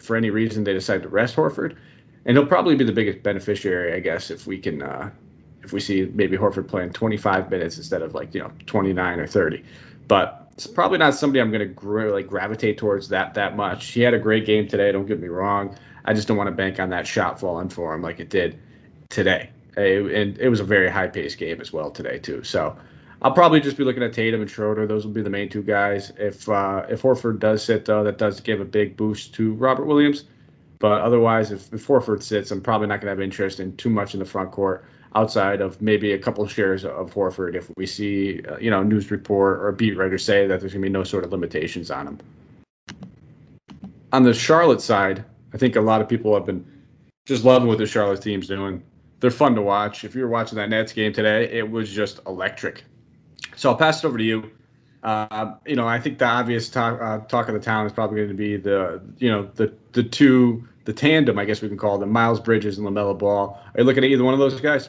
for 0.00 0.16
any 0.16 0.30
reason, 0.30 0.64
they 0.64 0.72
decide 0.72 1.02
to 1.02 1.08
rest 1.08 1.36
Horford, 1.36 1.76
and 2.24 2.36
he'll 2.36 2.46
probably 2.46 2.76
be 2.76 2.84
the 2.84 2.92
biggest 2.92 3.22
beneficiary, 3.22 3.94
I 3.94 4.00
guess, 4.00 4.30
if 4.30 4.46
we 4.46 4.58
can. 4.58 4.82
Uh, 4.82 5.10
if 5.62 5.74
we 5.74 5.80
see 5.80 6.10
maybe 6.14 6.38
Horford 6.38 6.66
playing 6.68 6.90
25 6.94 7.50
minutes 7.50 7.76
instead 7.76 8.00
of 8.00 8.14
like 8.14 8.34
you 8.34 8.40
know 8.40 8.50
29 8.66 9.20
or 9.20 9.26
30, 9.26 9.62
but 10.08 10.48
it's 10.52 10.66
probably 10.66 10.98
not 10.98 11.14
somebody 11.14 11.40
I'm 11.40 11.50
going 11.50 11.74
to 11.74 12.12
like 12.12 12.26
gravitate 12.26 12.78
towards 12.78 13.08
that 13.10 13.34
that 13.34 13.56
much. 13.56 13.88
He 13.88 14.00
had 14.00 14.14
a 14.14 14.18
great 14.18 14.46
game 14.46 14.66
today. 14.66 14.90
Don't 14.90 15.06
get 15.06 15.20
me 15.20 15.28
wrong. 15.28 15.76
I 16.06 16.14
just 16.14 16.28
don't 16.28 16.38
want 16.38 16.48
to 16.48 16.54
bank 16.54 16.80
on 16.80 16.88
that 16.90 17.06
shot 17.06 17.38
falling 17.38 17.68
for 17.68 17.94
him 17.94 18.00
like 18.00 18.20
it 18.20 18.30
did 18.30 18.58
today 19.10 19.50
and 19.76 20.38
it 20.38 20.48
was 20.48 20.60
a 20.60 20.64
very 20.64 20.88
high 20.88 21.06
paced 21.06 21.38
game 21.38 21.60
as 21.60 21.72
well 21.72 21.90
today 21.90 22.18
too. 22.18 22.42
So 22.42 22.76
I'll 23.22 23.32
probably 23.32 23.60
just 23.60 23.76
be 23.76 23.84
looking 23.84 24.02
at 24.02 24.12
Tatum 24.12 24.40
and 24.40 24.50
Schroeder. 24.50 24.86
Those 24.86 25.04
will 25.04 25.12
be 25.12 25.22
the 25.22 25.30
main 25.30 25.48
two 25.48 25.62
guys. 25.62 26.12
If 26.16 26.48
uh, 26.48 26.86
if 26.88 27.02
Horford 27.02 27.38
does 27.38 27.62
sit 27.62 27.84
though, 27.84 28.04
that 28.04 28.18
does 28.18 28.40
give 28.40 28.60
a 28.60 28.64
big 28.64 28.96
boost 28.96 29.34
to 29.34 29.54
Robert 29.54 29.84
Williams. 29.84 30.24
But 30.80 31.00
otherwise, 31.02 31.52
if, 31.52 31.72
if 31.72 31.86
Horford 31.86 32.22
sits, 32.22 32.50
I'm 32.50 32.60
probably 32.60 32.88
not 32.88 33.00
going 33.00 33.06
to 33.06 33.10
have 33.10 33.20
interest 33.20 33.60
in 33.60 33.76
too 33.76 33.90
much 33.90 34.14
in 34.14 34.20
the 34.20 34.26
front 34.26 34.50
court 34.50 34.84
outside 35.14 35.60
of 35.60 35.80
maybe 35.80 36.12
a 36.12 36.18
couple 36.18 36.42
of 36.42 36.50
shares 36.50 36.84
of 36.84 37.12
Horford 37.12 37.54
if 37.54 37.70
we 37.76 37.86
see 37.86 38.42
uh, 38.48 38.56
you 38.58 38.70
know 38.70 38.82
news 38.82 39.10
report 39.10 39.58
or 39.58 39.68
a 39.68 39.72
beat 39.72 39.96
writer 39.96 40.18
say 40.18 40.46
that 40.46 40.60
there's 40.60 40.72
going 40.72 40.82
to 40.82 40.86
be 40.86 40.92
no 40.92 41.04
sort 41.04 41.24
of 41.24 41.32
limitations 41.32 41.90
on 41.90 42.08
him. 42.08 42.18
On 44.12 44.24
the 44.24 44.34
Charlotte 44.34 44.80
side, 44.80 45.24
I 45.54 45.58
think 45.58 45.76
a 45.76 45.80
lot 45.80 46.00
of 46.00 46.08
people 46.08 46.34
have 46.34 46.46
been 46.46 46.64
just 47.26 47.44
loving 47.44 47.68
what 47.68 47.78
the 47.78 47.86
Charlotte 47.86 48.22
team's 48.22 48.48
doing 48.48 48.82
they're 49.20 49.30
fun 49.30 49.54
to 49.54 49.62
watch. 49.62 50.04
If 50.04 50.14
you 50.14 50.22
were 50.22 50.28
watching 50.28 50.56
that 50.56 50.70
Nets 50.70 50.92
game 50.92 51.12
today, 51.12 51.44
it 51.50 51.70
was 51.70 51.90
just 51.90 52.20
electric. 52.26 52.84
So 53.54 53.70
I'll 53.70 53.76
pass 53.76 54.02
it 54.02 54.06
over 54.06 54.18
to 54.18 54.24
you. 54.24 54.50
Uh, 55.02 55.54
you 55.66 55.76
know, 55.76 55.86
I 55.86 55.98
think 55.98 56.18
the 56.18 56.26
obvious 56.26 56.68
talk, 56.68 57.00
uh, 57.00 57.18
talk 57.26 57.48
of 57.48 57.54
the 57.54 57.60
town 57.60 57.86
is 57.86 57.92
probably 57.92 58.16
going 58.16 58.28
to 58.28 58.34
be 58.34 58.56
the, 58.56 59.00
you 59.18 59.30
know, 59.30 59.50
the 59.54 59.72
the 59.92 60.02
two, 60.02 60.66
the 60.84 60.92
tandem, 60.92 61.38
I 61.38 61.44
guess 61.44 61.62
we 61.62 61.68
can 61.68 61.78
call 61.78 61.98
them, 61.98 62.10
Miles 62.10 62.40
Bridges 62.40 62.78
and 62.78 62.86
Lamelo 62.86 63.16
Ball. 63.16 63.60
Are 63.74 63.80
you 63.80 63.84
looking 63.84 64.04
at 64.04 64.10
either 64.10 64.24
one 64.24 64.34
of 64.34 64.40
those 64.40 64.60
guys? 64.60 64.88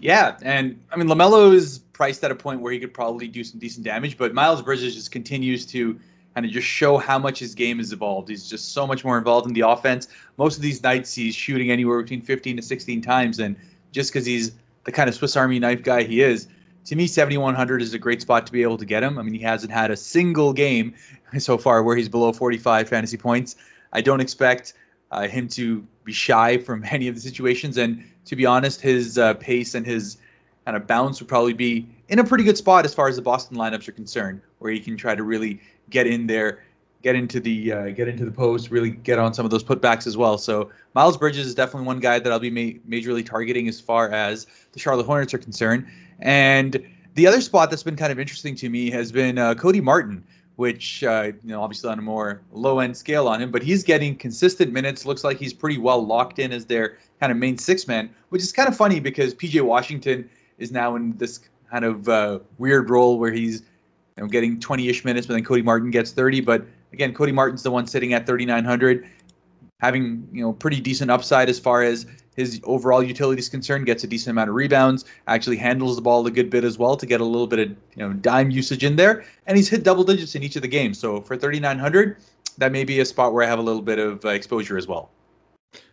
Yeah, 0.00 0.36
and 0.42 0.82
I 0.90 0.96
mean 0.96 1.06
Lamelo 1.06 1.54
is 1.54 1.78
priced 1.78 2.24
at 2.24 2.32
a 2.32 2.34
point 2.34 2.60
where 2.60 2.72
he 2.72 2.80
could 2.80 2.92
probably 2.92 3.28
do 3.28 3.44
some 3.44 3.60
decent 3.60 3.84
damage, 3.84 4.18
but 4.18 4.34
Miles 4.34 4.60
Bridges 4.60 4.94
just 4.94 5.12
continues 5.12 5.64
to 5.66 5.98
kind 6.34 6.44
of 6.44 6.50
just 6.50 6.66
show 6.66 6.98
how 6.98 7.18
much 7.18 7.38
his 7.38 7.54
game 7.54 7.78
has 7.78 7.92
evolved. 7.92 8.28
He's 8.28 8.48
just 8.48 8.72
so 8.72 8.86
much 8.86 9.04
more 9.04 9.18
involved 9.18 9.46
in 9.46 9.52
the 9.52 9.60
offense. 9.60 10.08
Most 10.38 10.56
of 10.56 10.62
these 10.62 10.82
nights 10.82 11.14
he's 11.14 11.36
shooting 11.36 11.70
anywhere 11.70 12.00
between 12.02 12.20
15 12.20 12.56
to 12.56 12.62
16 12.62 13.00
times, 13.00 13.38
and 13.38 13.54
just 13.92 14.12
because 14.12 14.26
he's 14.26 14.52
the 14.84 14.92
kind 14.92 15.08
of 15.08 15.14
Swiss 15.14 15.36
Army 15.36 15.58
knife 15.60 15.82
guy 15.82 16.02
he 16.02 16.22
is, 16.22 16.48
to 16.86 16.96
me 16.96 17.06
7100 17.06 17.80
is 17.80 17.94
a 17.94 17.98
great 17.98 18.22
spot 18.22 18.44
to 18.46 18.52
be 18.52 18.62
able 18.62 18.78
to 18.78 18.84
get 18.84 19.04
him. 19.04 19.18
I 19.18 19.22
mean, 19.22 19.34
he 19.34 19.40
hasn't 19.40 19.72
had 19.72 19.92
a 19.92 19.96
single 19.96 20.52
game 20.52 20.94
so 21.38 21.56
far 21.56 21.82
where 21.82 21.94
he's 21.94 22.08
below 22.08 22.32
45 22.32 22.88
fantasy 22.88 23.16
points. 23.16 23.56
I 23.92 24.00
don't 24.00 24.20
expect 24.20 24.74
uh, 25.12 25.28
him 25.28 25.46
to 25.48 25.86
be 26.04 26.12
shy 26.12 26.58
from 26.58 26.84
any 26.90 27.06
of 27.06 27.14
the 27.14 27.20
situations, 27.20 27.76
and 27.76 28.04
to 28.24 28.36
be 28.36 28.44
honest, 28.46 28.80
his 28.80 29.18
uh, 29.18 29.34
pace 29.34 29.74
and 29.74 29.86
his 29.86 30.16
kind 30.64 30.76
of 30.76 30.86
bounce 30.86 31.20
would 31.20 31.28
probably 31.28 31.52
be 31.52 31.86
in 32.08 32.18
a 32.18 32.24
pretty 32.24 32.44
good 32.44 32.56
spot 32.56 32.84
as 32.84 32.94
far 32.94 33.08
as 33.08 33.16
the 33.16 33.22
Boston 33.22 33.56
lineups 33.56 33.88
are 33.88 33.92
concerned, 33.92 34.40
where 34.58 34.72
he 34.72 34.80
can 34.80 34.96
try 34.96 35.14
to 35.14 35.22
really 35.22 35.60
get 35.90 36.06
in 36.06 36.26
there, 36.26 36.62
get 37.02 37.14
into 37.14 37.40
the 37.40 37.72
uh, 37.72 37.90
get 37.90 38.08
into 38.08 38.24
the 38.24 38.30
post, 38.30 38.70
really 38.70 38.90
get 38.90 39.18
on 39.18 39.34
some 39.34 39.44
of 39.44 39.50
those 39.50 39.64
putbacks 39.64 40.06
as 40.06 40.16
well. 40.16 40.38
So 40.38 40.70
Miles 40.94 41.16
Bridges 41.16 41.46
is 41.46 41.54
definitely 41.54 41.86
one 41.86 42.00
guy 42.00 42.18
that 42.18 42.32
I'll 42.32 42.38
be 42.38 42.50
ma- 42.50 42.78
majorly 42.88 43.24
targeting 43.24 43.68
as 43.68 43.80
far 43.80 44.10
as 44.10 44.46
the 44.72 44.78
Charlotte 44.78 45.06
Hornets 45.06 45.34
are 45.34 45.38
concerned. 45.38 45.86
And 46.20 46.80
the 47.14 47.26
other 47.26 47.40
spot 47.40 47.70
that's 47.70 47.82
been 47.82 47.96
kind 47.96 48.12
of 48.12 48.18
interesting 48.18 48.54
to 48.56 48.68
me 48.70 48.90
has 48.90 49.12
been 49.12 49.38
uh, 49.38 49.54
Cody 49.54 49.80
Martin, 49.80 50.24
which 50.56 51.02
uh, 51.04 51.32
you 51.42 51.50
know 51.50 51.62
obviously 51.62 51.90
on 51.90 51.98
a 51.98 52.02
more 52.02 52.42
low 52.52 52.80
end 52.80 52.96
scale 52.96 53.28
on 53.28 53.40
him, 53.40 53.50
but 53.50 53.62
he's 53.62 53.82
getting 53.82 54.16
consistent 54.16 54.72
minutes. 54.72 55.06
Looks 55.06 55.24
like 55.24 55.38
he's 55.38 55.52
pretty 55.52 55.78
well 55.78 56.04
locked 56.04 56.38
in 56.38 56.52
as 56.52 56.66
their 56.66 56.98
kind 57.20 57.32
of 57.32 57.38
main 57.38 57.58
six 57.58 57.86
man, 57.88 58.10
which 58.30 58.42
is 58.42 58.52
kind 58.52 58.68
of 58.68 58.76
funny 58.76 59.00
because 59.00 59.34
PJ 59.34 59.62
Washington 59.62 60.28
is 60.58 60.72
now 60.72 60.96
in 60.96 61.16
this 61.16 61.40
kind 61.70 61.84
of 61.84 62.08
uh, 62.08 62.38
weird 62.58 62.90
role 62.90 63.18
where 63.18 63.32
he's 63.32 63.62
you 64.16 64.22
know, 64.22 64.28
getting 64.28 64.60
20-ish 64.60 65.04
minutes, 65.04 65.26
but 65.26 65.34
then 65.34 65.44
Cody 65.44 65.62
Martin 65.62 65.90
gets 65.90 66.12
30. 66.12 66.42
But 66.42 66.66
again, 66.92 67.14
Cody 67.14 67.32
Martin's 67.32 67.62
the 67.62 67.70
one 67.70 67.86
sitting 67.86 68.12
at 68.12 68.26
3,900, 68.26 69.06
having 69.80 70.28
you 70.32 70.42
know 70.42 70.52
pretty 70.52 70.80
decent 70.80 71.10
upside 71.10 71.48
as 71.48 71.58
far 71.58 71.82
as 71.82 72.06
his 72.36 72.60
overall 72.64 73.02
utility 73.02 73.40
is 73.40 73.48
concerned. 73.48 73.86
Gets 73.86 74.04
a 74.04 74.06
decent 74.06 74.32
amount 74.32 74.50
of 74.50 74.56
rebounds, 74.56 75.04
actually 75.26 75.56
handles 75.56 75.96
the 75.96 76.02
ball 76.02 76.26
a 76.26 76.30
good 76.30 76.50
bit 76.50 76.64
as 76.64 76.78
well 76.78 76.96
to 76.96 77.06
get 77.06 77.20
a 77.20 77.24
little 77.24 77.46
bit 77.46 77.58
of 77.58 77.68
you 77.68 77.76
know 77.96 78.12
dime 78.14 78.50
usage 78.50 78.84
in 78.84 78.96
there, 78.96 79.24
and 79.46 79.56
he's 79.56 79.68
hit 79.68 79.84
double 79.84 80.04
digits 80.04 80.34
in 80.34 80.42
each 80.42 80.56
of 80.56 80.62
the 80.62 80.68
games. 80.68 80.98
So 80.98 81.20
for 81.20 81.36
3,900, 81.36 82.16
that 82.58 82.72
may 82.72 82.84
be 82.84 83.00
a 83.00 83.04
spot 83.04 83.32
where 83.32 83.44
I 83.44 83.48
have 83.48 83.58
a 83.58 83.62
little 83.62 83.82
bit 83.82 83.98
of 83.98 84.24
uh, 84.24 84.30
exposure 84.30 84.76
as 84.76 84.86
well. 84.86 85.10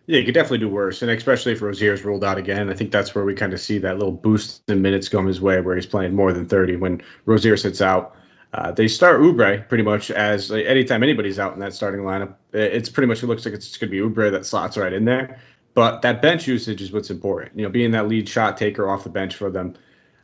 Yeah, 0.07 0.17
you 0.17 0.25
could 0.25 0.33
definitely 0.33 0.57
do 0.57 0.69
worse, 0.69 1.03
and 1.03 1.11
especially 1.11 1.51
if 1.51 1.61
Rozier's 1.61 2.03
ruled 2.03 2.23
out 2.23 2.39
again. 2.39 2.69
I 2.69 2.73
think 2.73 2.91
that's 2.91 3.13
where 3.13 3.25
we 3.25 3.35
kind 3.35 3.53
of 3.53 3.59
see 3.59 3.77
that 3.77 3.99
little 3.99 4.11
boost 4.11 4.67
in 4.67 4.81
minutes 4.81 5.07
going 5.07 5.27
his 5.27 5.39
way, 5.39 5.61
where 5.61 5.75
he's 5.75 5.85
playing 5.85 6.15
more 6.15 6.33
than 6.33 6.47
30 6.47 6.77
when 6.77 7.01
Rozier 7.25 7.55
sits 7.55 7.79
out. 7.79 8.15
Uh, 8.53 8.71
they 8.71 8.87
start 8.87 9.21
Oubre 9.21 9.67
pretty 9.69 9.83
much 9.83 10.09
as 10.09 10.49
like, 10.49 10.65
anytime 10.65 11.03
anybody's 11.03 11.37
out 11.37 11.53
in 11.53 11.59
that 11.59 11.73
starting 11.73 12.01
lineup. 12.01 12.33
It's 12.53 12.89
pretty 12.89 13.05
much 13.05 13.21
it 13.21 13.27
looks 13.27 13.45
like 13.45 13.53
it's 13.53 13.77
going 13.77 13.91
to 13.91 13.95
be 13.95 14.01
Oubre 14.01 14.31
that 14.31 14.47
slots 14.47 14.75
right 14.77 14.91
in 14.91 15.05
there. 15.05 15.39
But 15.73 16.01
that 16.01 16.21
bench 16.21 16.47
usage 16.47 16.81
is 16.81 16.91
what's 16.91 17.09
important. 17.09 17.57
You 17.57 17.63
know, 17.63 17.69
being 17.69 17.91
that 17.91 18.07
lead 18.07 18.27
shot 18.27 18.57
taker 18.57 18.89
off 18.89 19.03
the 19.03 19.09
bench 19.09 19.35
for 19.35 19.49
them. 19.49 19.75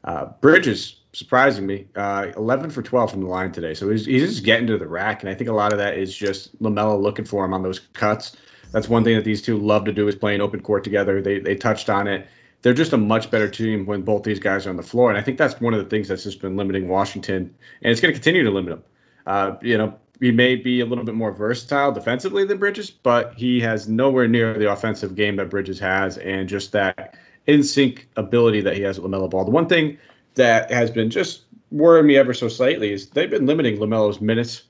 Uh, 0.04 0.28
Bridges 0.42 0.98
surprising 1.16 1.66
me. 1.66 1.88
Uh, 1.96 2.28
11 2.36 2.70
for 2.70 2.82
12 2.82 3.12
from 3.12 3.22
the 3.22 3.28
line 3.28 3.52
today. 3.52 3.74
So 3.74 3.90
he's, 3.90 4.06
he's 4.06 4.30
just 4.30 4.44
getting 4.44 4.68
to 4.68 4.78
the 4.78 4.88
rack. 4.88 5.24
And 5.24 5.30
I 5.30 5.34
think 5.34 5.50
a 5.50 5.54
lot 5.54 5.72
of 5.72 5.80
that 5.80 5.98
is 5.98 6.16
just 6.16 6.62
LaMelo 6.62 7.02
looking 7.02 7.26
for 7.26 7.46
him 7.46 7.54
on 7.54 7.64
those 7.64 7.80
cuts. 7.94 8.36
That's 8.72 8.90
one 8.90 9.04
thing 9.04 9.16
that 9.16 9.24
these 9.24 9.42
two 9.42 9.58
love 9.58 9.86
to 9.86 9.94
do 9.94 10.08
is 10.08 10.16
play 10.16 10.36
an 10.36 10.42
open 10.42 10.60
court 10.60 10.84
together. 10.84 11.22
They, 11.22 11.40
they 11.40 11.56
touched 11.56 11.90
on 11.90 12.08
it. 12.08 12.28
They're 12.62 12.74
just 12.74 12.94
a 12.94 12.98
much 12.98 13.32
better 13.32 13.48
team 13.48 13.86
when 13.86 14.02
both 14.02 14.24
these 14.24 14.40
guys 14.40 14.68
are 14.68 14.72
on 14.72 14.76
the 14.76 14.84
floor. 14.84 15.10
And 15.10 15.18
I 15.18 15.22
think 15.22 15.38
that's 15.38 15.62
one 15.62 15.74
of 15.74 15.82
the 15.82 15.90
things 15.90 16.10
that's 16.10 16.24
just 16.24 16.42
been 16.42 16.58
limiting 16.58 16.90
Washington. 16.90 17.56
And 17.82 17.92
it's 17.92 18.02
going 18.02 18.14
to 18.14 18.20
continue 18.20 18.44
to 18.44 18.52
limit 18.52 18.72
them. 18.72 18.84
Uh, 19.26 19.56
you 19.62 19.78
know, 19.78 19.98
he 20.20 20.32
may 20.32 20.56
be 20.56 20.80
a 20.80 20.86
little 20.86 21.04
bit 21.04 21.16
more 21.16 21.32
versatile 21.32 21.92
defensively 21.92 22.46
than 22.46 22.58
Bridges, 22.58 22.90
but 22.90 23.34
he 23.36 23.60
has 23.62 23.88
nowhere 23.88 24.28
near 24.28 24.54
the 24.54 24.72
offensive 24.72 25.16
game 25.16 25.36
that 25.38 25.50
Bridges 25.50 25.80
has, 25.80 26.18
and 26.20 26.48
just 26.48 26.72
that 26.72 27.16
in 27.48 27.64
sync 27.64 28.08
ability 28.16 28.62
that 28.62 28.76
he 28.76 28.82
has 28.84 29.00
with 29.00 29.12
LaMelo 29.12 29.30
Ball. 29.30 29.46
The 29.46 29.52
one 29.52 29.68
thing 29.68 29.98
that 30.36 30.72
has 30.72 30.92
been 30.92 31.10
just 31.10 31.44
worrying 31.72 32.08
me 32.08 32.18
ever 32.18 32.34
so 32.34 32.48
slightly 32.48 32.94
is 32.94 33.10
they've 33.10 33.30
been 33.30 33.46
limiting 33.46 33.78
LaMelo's 33.78 34.22
minutes. 34.22 34.64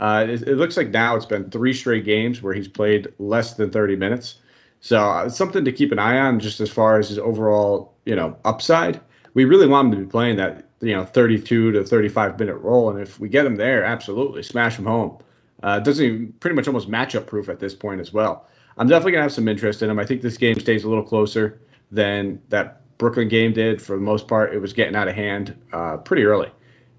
Uh, 0.00 0.26
it, 0.28 0.42
it, 0.42 0.56
looks 0.56 0.76
like 0.76 0.90
now 0.90 1.16
it's 1.16 1.26
been 1.26 1.50
three 1.50 1.72
straight 1.72 2.04
games 2.04 2.42
where 2.42 2.54
he's 2.54 2.68
played 2.68 3.08
less 3.18 3.54
than 3.54 3.70
30 3.70 3.96
minutes. 3.96 4.36
So 4.80 5.00
uh, 5.00 5.24
it's 5.26 5.36
something 5.36 5.64
to 5.64 5.72
keep 5.72 5.90
an 5.90 5.98
eye 5.98 6.18
on 6.18 6.38
just 6.38 6.60
as 6.60 6.70
far 6.70 6.98
as 6.98 7.08
his 7.08 7.18
overall, 7.18 7.94
you 8.04 8.14
know, 8.14 8.36
upside. 8.44 9.00
We 9.34 9.44
really 9.44 9.66
want 9.66 9.86
him 9.86 9.98
to 9.98 10.04
be 10.06 10.10
playing 10.10 10.36
that 10.36 10.67
you 10.80 10.94
know 10.94 11.04
32 11.04 11.72
to 11.72 11.84
35 11.84 12.38
minute 12.38 12.56
role, 12.56 12.90
and 12.90 13.00
if 13.00 13.18
we 13.18 13.28
get 13.28 13.46
him 13.46 13.56
there, 13.56 13.84
absolutely 13.84 14.42
smash 14.42 14.78
him 14.78 14.86
home. 14.86 15.18
Uh, 15.62 15.80
doesn't 15.80 16.04
even 16.04 16.32
pretty 16.40 16.54
much 16.54 16.68
almost 16.68 16.88
matchup 16.88 17.26
proof 17.26 17.48
at 17.48 17.58
this 17.58 17.74
point 17.74 18.00
as 18.00 18.12
well. 18.12 18.46
I'm 18.76 18.86
definitely 18.86 19.12
gonna 19.12 19.22
have 19.22 19.32
some 19.32 19.48
interest 19.48 19.82
in 19.82 19.90
him. 19.90 19.98
I 19.98 20.04
think 20.04 20.22
this 20.22 20.36
game 20.36 20.58
stays 20.60 20.84
a 20.84 20.88
little 20.88 21.04
closer 21.04 21.60
than 21.90 22.40
that 22.48 22.82
Brooklyn 22.98 23.28
game 23.28 23.52
did. 23.52 23.82
For 23.82 23.96
the 23.96 24.02
most 24.02 24.28
part, 24.28 24.54
it 24.54 24.60
was 24.60 24.72
getting 24.72 24.94
out 24.94 25.08
of 25.08 25.14
hand 25.14 25.56
uh, 25.72 25.96
pretty 25.98 26.24
early, 26.24 26.50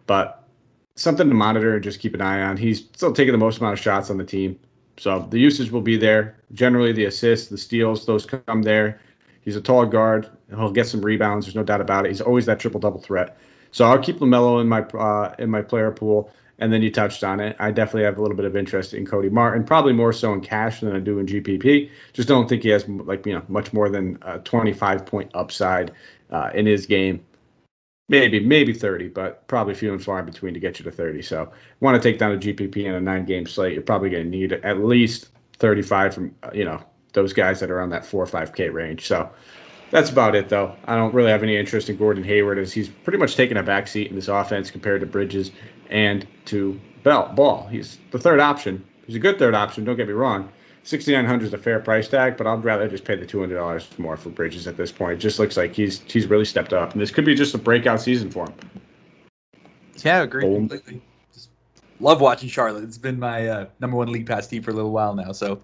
but 0.07 0.43
something 0.95 1.29
to 1.29 1.33
monitor 1.33 1.75
and 1.75 1.83
just 1.83 1.99
keep 1.99 2.13
an 2.13 2.21
eye 2.21 2.41
on. 2.41 2.57
He's 2.57 2.79
still 2.79 3.13
taking 3.13 3.31
the 3.31 3.37
most 3.37 3.59
amount 3.59 3.73
of 3.73 3.79
shots 3.79 4.09
on 4.09 4.17
the 4.17 4.25
team, 4.25 4.59
so 4.97 5.25
the 5.29 5.39
usage 5.39 5.71
will 5.71 5.81
be 5.81 5.95
there. 5.95 6.37
Generally, 6.51 6.93
the 6.93 7.05
assists, 7.05 7.47
the 7.47 7.57
steals, 7.57 8.05
those 8.05 8.25
come 8.25 8.63
there. 8.63 8.99
He's 9.41 9.55
a 9.55 9.61
tall 9.61 9.85
guard. 9.85 10.29
He'll 10.49 10.71
get 10.71 10.87
some 10.87 11.01
rebounds. 11.01 11.45
There's 11.45 11.55
no 11.55 11.63
doubt 11.63 11.79
about 11.81 12.05
it. 12.05 12.09
He's 12.09 12.21
always 12.21 12.45
that 12.47 12.59
triple 12.59 12.81
double 12.81 12.99
threat. 12.99 13.37
So 13.71 13.85
I'll 13.85 13.99
keep 13.99 14.19
LaMelo 14.19 14.61
in 14.61 14.67
my 14.67 14.81
uh, 14.81 15.35
in 15.39 15.49
my 15.49 15.61
player 15.61 15.91
pool. 15.91 16.31
And 16.61 16.73
then 16.73 16.81
you 16.81 16.91
touched 16.91 17.23
on 17.23 17.39
it. 17.39 17.55
I 17.57 17.71
definitely 17.71 18.03
have 18.03 18.17
a 18.17 18.21
little 18.21 18.35
bit 18.35 18.45
of 18.45 18.57
interest 18.57 18.93
in 18.93 19.05
Cody 19.05 19.29
Martin, 19.29 19.63
probably 19.63 19.93
more 19.93 20.11
so 20.11 20.33
in 20.33 20.41
cash 20.41 20.81
than 20.81 20.93
I 20.93 20.99
do 20.99 21.17
in 21.19 21.25
GPP. 21.25 21.89
Just 22.11 22.27
don't 22.27 22.49
think 22.49 22.63
he 22.63 22.69
has 22.69 22.85
like 22.87 23.25
you 23.25 23.33
know 23.33 23.43
much 23.47 23.71
more 23.71 23.89
than 23.89 24.17
a 24.23 24.39
25 24.39 25.05
point 25.05 25.31
upside 25.33 25.93
uh, 26.31 26.49
in 26.53 26.65
his 26.65 26.85
game. 26.85 27.23
Maybe 28.09 28.41
maybe 28.41 28.73
30, 28.73 29.07
but 29.09 29.47
probably 29.47 29.73
few 29.73 29.93
and 29.93 30.03
far 30.03 30.19
in 30.19 30.25
between 30.25 30.53
to 30.53 30.59
get 30.59 30.79
you 30.79 30.83
to 30.83 30.91
30. 30.91 31.21
So 31.21 31.49
want 31.79 32.01
to 32.01 32.09
take 32.09 32.19
down 32.19 32.33
a 32.33 32.37
GPP 32.37 32.83
in 32.83 32.95
a 32.95 32.99
nine 32.99 33.23
game 33.23 33.45
slate, 33.45 33.73
you're 33.73 33.81
probably 33.81 34.09
going 34.09 34.25
to 34.25 34.29
need 34.29 34.51
at 34.51 34.83
least 34.83 35.29
35 35.59 36.13
from 36.13 36.35
uh, 36.43 36.49
you 36.53 36.65
know 36.65 36.83
those 37.13 37.33
guys 37.33 37.59
that 37.59 37.71
are 37.71 37.81
on 37.81 37.89
that 37.89 38.05
four 38.05 38.21
or 38.21 38.27
five 38.27 38.53
K 38.53 38.69
range. 38.69 39.07
So 39.07 39.29
that's 39.91 40.09
about 40.09 40.35
it, 40.35 40.49
though. 40.49 40.75
I 40.85 40.95
don't 40.95 41.13
really 41.13 41.31
have 41.31 41.43
any 41.43 41.57
interest 41.57 41.89
in 41.89 41.97
Gordon 41.97 42.23
Hayward 42.23 42.57
as 42.57 42.71
he's 42.71 42.89
pretty 42.89 43.17
much 43.17 43.35
taken 43.35 43.57
a 43.57 43.63
backseat 43.63 44.09
in 44.09 44.15
this 44.15 44.27
offense 44.27 44.69
compared 44.71 45.01
to 45.01 45.07
Bridges 45.07 45.51
and 45.89 46.27
to 46.45 46.79
Bell 47.03 47.31
Ball. 47.33 47.67
He's 47.67 47.99
the 48.11 48.19
third 48.19 48.39
option. 48.39 48.83
He's 49.07 49.15
a 49.15 49.19
good 49.19 49.39
third 49.39 49.55
option. 49.55 49.85
Don't 49.85 49.97
get 49.97 50.07
me 50.07 50.13
wrong. 50.13 50.49
6900 50.83 51.45
is 51.45 51.53
a 51.53 51.57
fair 51.57 51.79
price 51.79 52.07
tag, 52.07 52.37
but 52.37 52.47
I'd 52.47 52.63
rather 52.63 52.87
just 52.87 53.03
pay 53.03 53.15
the 53.15 53.25
$200 53.25 53.99
more 53.99 54.17
for 54.17 54.29
Bridges 54.29 54.67
at 54.67 54.77
this 54.77 54.91
point. 54.91 55.13
It 55.13 55.17
just 55.19 55.39
looks 55.39 55.57
like 55.57 55.73
he's 55.73 56.01
he's 56.01 56.27
really 56.27 56.45
stepped 56.45 56.73
up, 56.73 56.93
and 56.93 57.01
this 57.01 57.11
could 57.11 57.25
be 57.25 57.35
just 57.35 57.53
a 57.53 57.57
breakout 57.57 58.01
season 58.01 58.31
for 58.31 58.45
him. 58.45 58.55
Yeah, 59.97 60.21
agree 60.21 60.43
completely. 60.43 61.01
Just 61.33 61.49
love 61.99 62.21
watching 62.21 62.49
Charlotte. 62.49 62.83
It's 62.83 62.97
been 62.97 63.19
my 63.19 63.47
uh, 63.47 63.65
number 63.79 63.97
one 63.97 64.11
league 64.11 64.25
pass 64.25 64.47
team 64.47 64.63
for 64.63 64.71
a 64.71 64.73
little 64.73 64.91
while 64.91 65.13
now, 65.13 65.31
so 65.31 65.61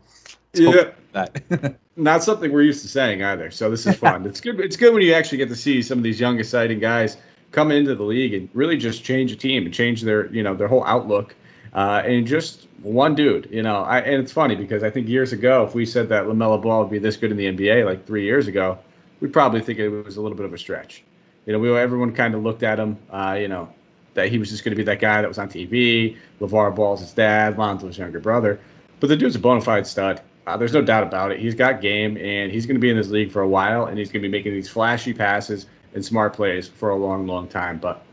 yeah. 0.60 0.92
that. 1.14 1.76
Not 1.96 2.24
something 2.24 2.52
we're 2.52 2.64
used 2.64 2.82
to 2.82 2.88
saying 2.88 3.24
either. 3.24 3.52
So 3.52 3.70
this 3.70 3.86
is 3.86 3.96
fun. 3.96 4.26
it's 4.26 4.42
good. 4.42 4.60
It's 4.60 4.76
good 4.76 4.94
when 4.94 5.02
you 5.02 5.14
actually 5.14 5.38
get 5.38 5.50
to 5.50 5.56
see 5.56 5.82
some 5.82 5.98
of 5.98 6.04
these 6.04 6.20
young, 6.20 6.40
exciting 6.40 6.80
guys 6.80 7.18
come 7.52 7.72
into 7.72 7.96
the 7.96 8.04
league 8.04 8.34
and 8.34 8.50
really 8.54 8.78
just 8.78 9.04
change 9.04 9.32
a 9.32 9.36
team 9.36 9.66
and 9.66 9.74
change 9.74 10.02
their, 10.02 10.28
you 10.34 10.44
know, 10.44 10.54
their 10.54 10.68
whole 10.68 10.84
outlook. 10.86 11.36
Uh, 11.74 12.02
and 12.06 12.28
just 12.28 12.68
one 12.82 13.16
dude, 13.16 13.50
you 13.52 13.64
know, 13.64 13.78
I, 13.84 14.00
and 14.00 14.22
it's 14.22 14.32
funny 14.32 14.56
because 14.56 14.84
I 14.84 14.90
think 14.90 15.08
years 15.08 15.34
ago, 15.34 15.64
if 15.64 15.74
we 15.74 15.86
said 15.86 16.10
that 16.10 16.26
LaMelo 16.26 16.62
Ball 16.62 16.82
would 16.82 16.92
be 16.92 17.00
this 17.00 17.18
good 17.18 17.32
in 17.32 17.38
the 17.38 17.46
NBA 17.46 17.86
like 17.86 18.06
three 18.06 18.24
years 18.24 18.48
ago, 18.48 18.78
we'd 19.20 19.34
probably 19.34 19.62
think 19.62 19.80
it 19.80 19.90
was 19.90 20.18
a 20.18 20.22
little 20.22 20.38
bit 20.38 20.46
of 20.46 20.54
a 20.54 20.58
stretch. 20.58 21.04
You 21.46 21.54
know, 21.54 21.60
we 21.60 21.76
everyone 21.76 22.14
kind 22.14 22.34
of 22.34 22.44
looked 22.44 22.64
at 22.64 22.80
him, 22.80 22.98
uh, 23.12 23.38
you 23.40 23.48
know, 23.48 23.70
that 24.14 24.30
he 24.30 24.38
was 24.38 24.50
just 24.50 24.64
going 24.64 24.72
to 24.72 24.76
be 24.76 24.84
that 24.84 25.00
guy 25.00 25.22
that 25.22 25.28
was 25.28 25.38
on 25.38 25.50
TV. 25.50 26.18
LeVar 26.40 26.76
Ball's 26.76 27.02
his 27.02 27.14
dad, 27.14 27.58
Lonzo's 27.58 27.98
younger 27.98 28.20
brother. 28.20 28.60
But 29.00 29.08
the 29.08 29.18
dude's 29.18 29.36
a 29.36 29.40
bona 29.40 29.62
fide 29.62 29.86
stud. 29.86 30.22
Uh, 30.48 30.56
there's 30.56 30.74
no 30.74 30.82
doubt 30.82 31.04
about 31.04 31.32
it. 31.32 31.40
He's 31.40 31.56
got 31.56 31.82
game, 31.82 32.18
and 32.18 32.52
he's 32.52 32.66
going 32.66 32.76
to 32.76 32.82
be 32.82 32.90
in 32.90 32.98
this 32.98 33.10
league 33.10 33.32
for 33.32 33.42
a 33.42 33.48
while, 33.48 33.86
and 33.86 33.98
he's 33.98 34.10
going 34.12 34.22
to 34.22 34.28
be 34.28 34.32
making 34.32 34.54
these 34.54 34.70
flashy 34.70 35.14
passes 35.14 35.66
and 35.94 36.06
smart 36.06 36.34
plays 36.34 36.68
for 36.68 36.90
a 36.90 36.96
long, 36.96 37.26
long 37.26 37.48
time. 37.48 37.80
But 37.80 38.06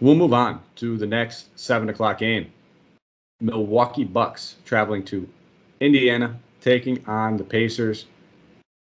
we'll 0.00 0.14
move 0.14 0.32
on 0.32 0.60
to 0.76 0.96
the 0.96 1.06
next 1.06 1.58
seven 1.58 1.88
o'clock 1.90 2.18
game. 2.18 2.50
Milwaukee 3.40 4.04
Bucks 4.04 4.56
traveling 4.64 5.04
to 5.04 5.28
Indiana, 5.80 6.38
taking 6.62 7.04
on 7.06 7.36
the 7.36 7.44
Pacers. 7.44 8.06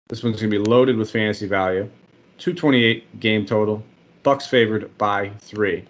This 0.07 0.23
one's 0.23 0.39
going 0.39 0.51
to 0.51 0.59
be 0.59 0.69
loaded 0.69 0.97
with 0.97 1.09
fantasy 1.09 1.47
value. 1.47 1.89
228 2.37 3.19
game 3.19 3.45
total. 3.45 3.83
Bucks 4.21 4.45
favored 4.45 4.95
by 4.99 5.29
three. 5.39 5.83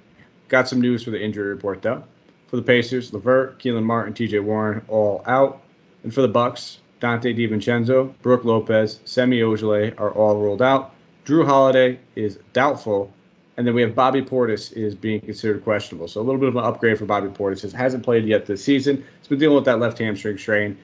Got 0.47 0.69
some 0.69 0.79
news 0.79 1.03
for 1.03 1.09
the 1.11 1.21
injury 1.21 1.49
report 1.49 1.81
though. 1.81 2.03
For 2.47 2.55
the 2.55 2.61
Pacers, 2.61 3.11
LeVert, 3.11 3.59
Kelan 3.59 3.83
Martin, 3.83 4.13
T.J. 4.13 4.39
Warren 4.39 4.85
all 4.87 5.23
out, 5.25 5.63
and 6.03 6.13
for 6.13 6.21
the 6.21 6.27
Bucks, 6.27 6.79
Donte 7.01 7.35
DiVincenzo, 7.35 8.13
Brook 8.21 8.45
Lopez, 8.45 8.99
Semi 9.05 9.39
Ojeleye 9.39 9.99
are 9.99 10.11
all 10.11 10.37
ruled 10.37 10.61
out. 10.61 10.93
Jrue 11.25 11.45
Holiday 11.45 11.99
is 12.15 12.39
doubtful. 12.53 13.11
And 13.57 13.65
then 13.65 13.73
we 13.73 13.81
have 13.81 13.95
Bobby 13.95 14.21
Portis 14.21 14.73
is 14.73 14.95
being 14.95 15.21
considered 15.21 15.63
questionable. 15.63 16.07
So 16.07 16.19
a 16.19 16.23
little 16.23 16.39
bit 16.39 16.49
of 16.49 16.57
an 16.57 16.63
upgrade 16.63 16.97
for 16.97 17.05
Bobby 17.05 17.29
Portis. 17.29 17.69
He 17.69 17.75
hasn't 17.75 18.03
played 18.03 18.25
yet 18.25 18.45
this 18.45 18.63
season. 18.63 19.03
He's 19.19 19.27
been 19.27 19.39
dealing 19.39 19.55
with 19.55 19.65
that 19.65 19.79
left 19.79 19.97
hamstring 19.97 20.37
strain. 20.37 20.77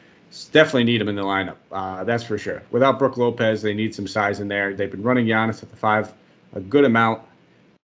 Definitely 0.53 0.85
need 0.85 1.01
him 1.01 1.09
in 1.09 1.15
the 1.15 1.23
lineup. 1.23 1.57
Uh, 1.71 2.05
that's 2.05 2.23
for 2.23 2.37
sure. 2.37 2.63
Without 2.71 2.97
Brook 2.97 3.17
Lopez, 3.17 3.61
they 3.61 3.73
need 3.73 3.93
some 3.93 4.07
size 4.07 4.39
in 4.39 4.47
there. 4.47 4.73
They've 4.73 4.89
been 4.89 5.03
running 5.03 5.25
Giannis 5.25 5.61
at 5.61 5.69
the 5.69 5.75
five 5.75 6.13
a 6.53 6.61
good 6.61 6.85
amount. 6.85 7.21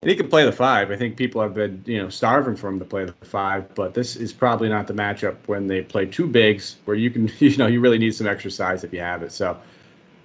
And 0.03 0.11
he 0.11 0.17
can 0.17 0.29
play 0.29 0.45
the 0.45 0.51
five. 0.51 0.91
I 0.91 0.97
think 0.97 1.17
people 1.17 1.41
have 1.41 1.55
been, 1.55 1.81
you 1.87 2.03
know, 2.03 2.09
starving 2.09 2.57
for 2.57 2.69
him 2.69 2.81
to 2.81 2.85
play 2.85 3.05
the 3.05 3.13
five, 3.25 3.73
but 3.77 3.95
this 3.95 4.17
is 4.17 4.33
probably 4.33 4.69
not 4.69 4.89
the 4.89 4.93
matchup 4.93 5.37
when 5.47 5.69
they 5.69 5.83
play 5.83 6.07
two 6.07 6.27
bigs 6.27 6.77
where 6.87 6.97
you 6.97 7.09
can, 7.09 7.31
you 7.39 7.57
know, 7.57 7.69
you 7.69 7.81
really 7.81 7.99
need 7.99 8.13
some 8.13 8.27
exercise 8.27 8.83
if 8.83 8.93
you 8.93 8.99
have 8.99 9.23
it. 9.23 9.31
So, 9.31 9.57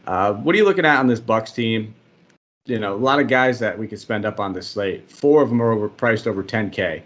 uh, 0.08 0.34
what 0.34 0.56
are 0.56 0.58
you 0.58 0.66
looking 0.66 0.86
at 0.86 0.98
on 0.98 1.06
this 1.06 1.20
Bucks 1.20 1.52
team? 1.52 1.94
You 2.66 2.80
know, 2.80 2.96
a 2.96 2.98
lot 2.98 3.20
of 3.20 3.28
guys 3.28 3.60
that 3.60 3.78
we 3.78 3.88
could 3.88 4.00
spend 4.00 4.26
up 4.26 4.40
on 4.40 4.52
this 4.52 4.68
slate. 4.68 5.10
Four 5.12 5.44
of 5.44 5.50
them 5.50 5.62
are 5.62 5.72
over, 5.72 5.88
priced 5.90 6.26
over 6.26 6.44
10K. 6.44 7.04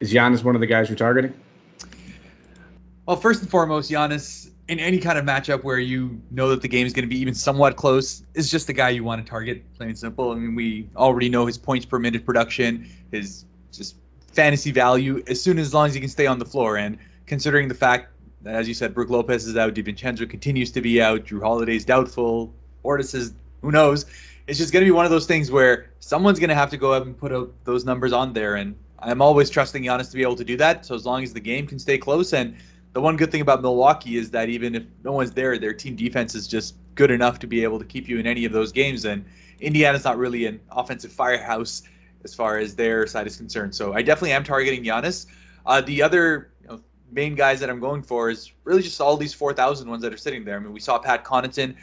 Is 0.00 0.12
Giannis 0.12 0.44
one 0.44 0.54
of 0.54 0.60
the 0.60 0.66
guys 0.66 0.90
you're 0.90 0.98
targeting? 0.98 1.32
Well, 3.06 3.16
first 3.16 3.40
and 3.40 3.50
foremost, 3.50 3.90
Giannis 3.90 4.51
in 4.68 4.78
any 4.78 4.98
kind 4.98 5.18
of 5.18 5.24
matchup 5.24 5.64
where 5.64 5.78
you 5.78 6.20
know 6.30 6.48
that 6.50 6.62
the 6.62 6.68
game 6.68 6.86
is 6.86 6.92
going 6.92 7.04
to 7.04 7.08
be 7.08 7.18
even 7.18 7.34
somewhat 7.34 7.76
close 7.76 8.22
is 8.34 8.50
just 8.50 8.66
the 8.66 8.72
guy 8.72 8.90
you 8.90 9.04
want 9.04 9.24
to 9.24 9.28
target, 9.28 9.62
plain 9.76 9.90
and 9.90 9.98
simple. 9.98 10.30
I 10.30 10.36
mean, 10.36 10.54
we 10.54 10.88
already 10.96 11.28
know 11.28 11.46
his 11.46 11.58
points 11.58 11.84
per 11.84 11.98
minute 11.98 12.24
production, 12.24 12.88
his 13.10 13.44
just 13.72 13.96
fantasy 14.32 14.70
value, 14.70 15.22
as 15.26 15.42
soon 15.42 15.58
as, 15.58 15.68
as 15.68 15.74
long 15.74 15.86
as 15.88 15.94
he 15.94 16.00
can 16.00 16.08
stay 16.08 16.26
on 16.26 16.38
the 16.38 16.44
floor. 16.44 16.76
And 16.76 16.96
considering 17.26 17.68
the 17.68 17.74
fact 17.74 18.12
that, 18.42 18.54
as 18.54 18.68
you 18.68 18.74
said, 18.74 18.94
Brook 18.94 19.10
Lopez 19.10 19.46
is 19.46 19.56
out, 19.56 19.74
DiVincenzo 19.74 20.28
continues 20.28 20.70
to 20.72 20.80
be 20.80 21.02
out, 21.02 21.24
Jrue 21.24 21.42
Holiday's 21.42 21.84
doubtful, 21.84 22.52
Portis 22.84 23.14
is 23.14 23.34
who 23.62 23.70
knows. 23.70 24.06
It's 24.46 24.58
just 24.58 24.72
going 24.72 24.84
to 24.84 24.86
be 24.86 24.92
one 24.92 25.04
of 25.04 25.10
those 25.10 25.26
things 25.26 25.50
where 25.50 25.90
someone's 26.00 26.38
going 26.38 26.50
to 26.50 26.54
have 26.54 26.70
to 26.70 26.76
go 26.76 26.92
up 26.92 27.04
and 27.04 27.16
put 27.16 27.32
out 27.32 27.52
those 27.64 27.84
numbers 27.84 28.12
on 28.12 28.32
there. 28.32 28.56
And 28.56 28.74
I'm 28.98 29.22
always 29.22 29.50
trusting 29.50 29.84
Giannis 29.84 30.10
to 30.10 30.16
be 30.16 30.22
able 30.22 30.36
to 30.36 30.44
do 30.44 30.56
that. 30.56 30.84
So 30.84 30.94
as 30.94 31.06
long 31.06 31.22
as 31.22 31.32
the 31.32 31.40
game 31.40 31.66
can 31.66 31.78
stay 31.78 31.96
close 31.96 32.32
and 32.32 32.56
the 32.92 33.00
one 33.00 33.16
good 33.16 33.30
thing 33.30 33.40
about 33.40 33.62
Milwaukee 33.62 34.16
is 34.16 34.30
that 34.30 34.48
even 34.48 34.74
if 34.74 34.84
no 35.02 35.12
one's 35.12 35.32
there, 35.32 35.58
their 35.58 35.72
team 35.72 35.96
defense 35.96 36.34
is 36.34 36.46
just 36.46 36.74
good 36.94 37.10
enough 37.10 37.38
to 37.38 37.46
be 37.46 37.62
able 37.62 37.78
to 37.78 37.84
keep 37.84 38.08
you 38.08 38.18
in 38.18 38.26
any 38.26 38.44
of 38.44 38.52
those 38.52 38.70
games. 38.70 39.04
And 39.06 39.24
Indiana's 39.60 40.04
not 40.04 40.18
really 40.18 40.46
an 40.46 40.60
offensive 40.70 41.10
firehouse 41.10 41.82
as 42.24 42.34
far 42.34 42.58
as 42.58 42.76
their 42.76 43.06
side 43.06 43.26
is 43.26 43.36
concerned. 43.36 43.74
So 43.74 43.94
I 43.94 44.02
definitely 44.02 44.32
am 44.32 44.44
targeting 44.44 44.84
Giannis. 44.84 45.26
Uh, 45.64 45.80
the 45.80 46.02
other 46.02 46.50
you 46.60 46.68
know, 46.68 46.80
main 47.10 47.34
guys 47.34 47.60
that 47.60 47.70
I'm 47.70 47.80
going 47.80 48.02
for 48.02 48.28
is 48.28 48.52
really 48.64 48.82
just 48.82 49.00
all 49.00 49.16
these 49.16 49.32
4,000 49.32 49.88
ones 49.88 50.02
that 50.02 50.12
are 50.12 50.18
sitting 50.18 50.44
there. 50.44 50.56
I 50.56 50.60
mean, 50.60 50.72
we 50.72 50.80
saw 50.80 50.98
Pat 50.98 51.24
Connaughton. 51.24 51.74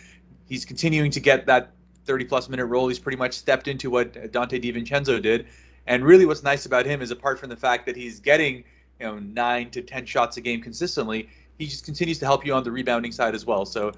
He's 0.48 0.64
continuing 0.64 1.10
to 1.12 1.20
get 1.20 1.48
that 1.48 1.72
30 2.06 2.26
plus 2.26 2.50
minute 2.50 2.66
role. 2.66 2.88
He's 2.88 3.00
pretty 3.00 3.18
much 3.18 3.34
stepped 3.34 3.68
into 3.68 3.90
what 3.90 4.14
Donte 4.14 4.62
DiVincenzo 4.62 5.22
did. 5.22 5.48
And 5.88 6.06
really, 6.06 6.28
what's 6.28 6.44
nice 6.44 6.68
about 6.68 6.86
him 6.86 7.02
is 7.02 7.10
apart 7.10 7.40
from 7.40 7.50
the 7.50 7.56
fact 7.56 7.88
that 7.88 7.96
he's 7.96 8.20
getting– 8.20 8.64
you 9.00 9.08
know 9.08 9.20
nine 9.20 9.70
to 9.72 9.82
ten 9.82 10.06
shots 10.06 10.38
a 10.38 10.42
game 10.42 10.62
consistently, 10.62 11.30
he 11.58 11.66
just 11.66 11.86
continues 11.86 12.20
to 12.20 12.26
help 12.26 12.46
you 12.46 12.54
on 12.54 12.64
the 12.64 12.72
rebounding 12.72 13.12
side 13.12 13.36
as 13.36 13.46
well. 13.46 13.66
So 13.66 13.92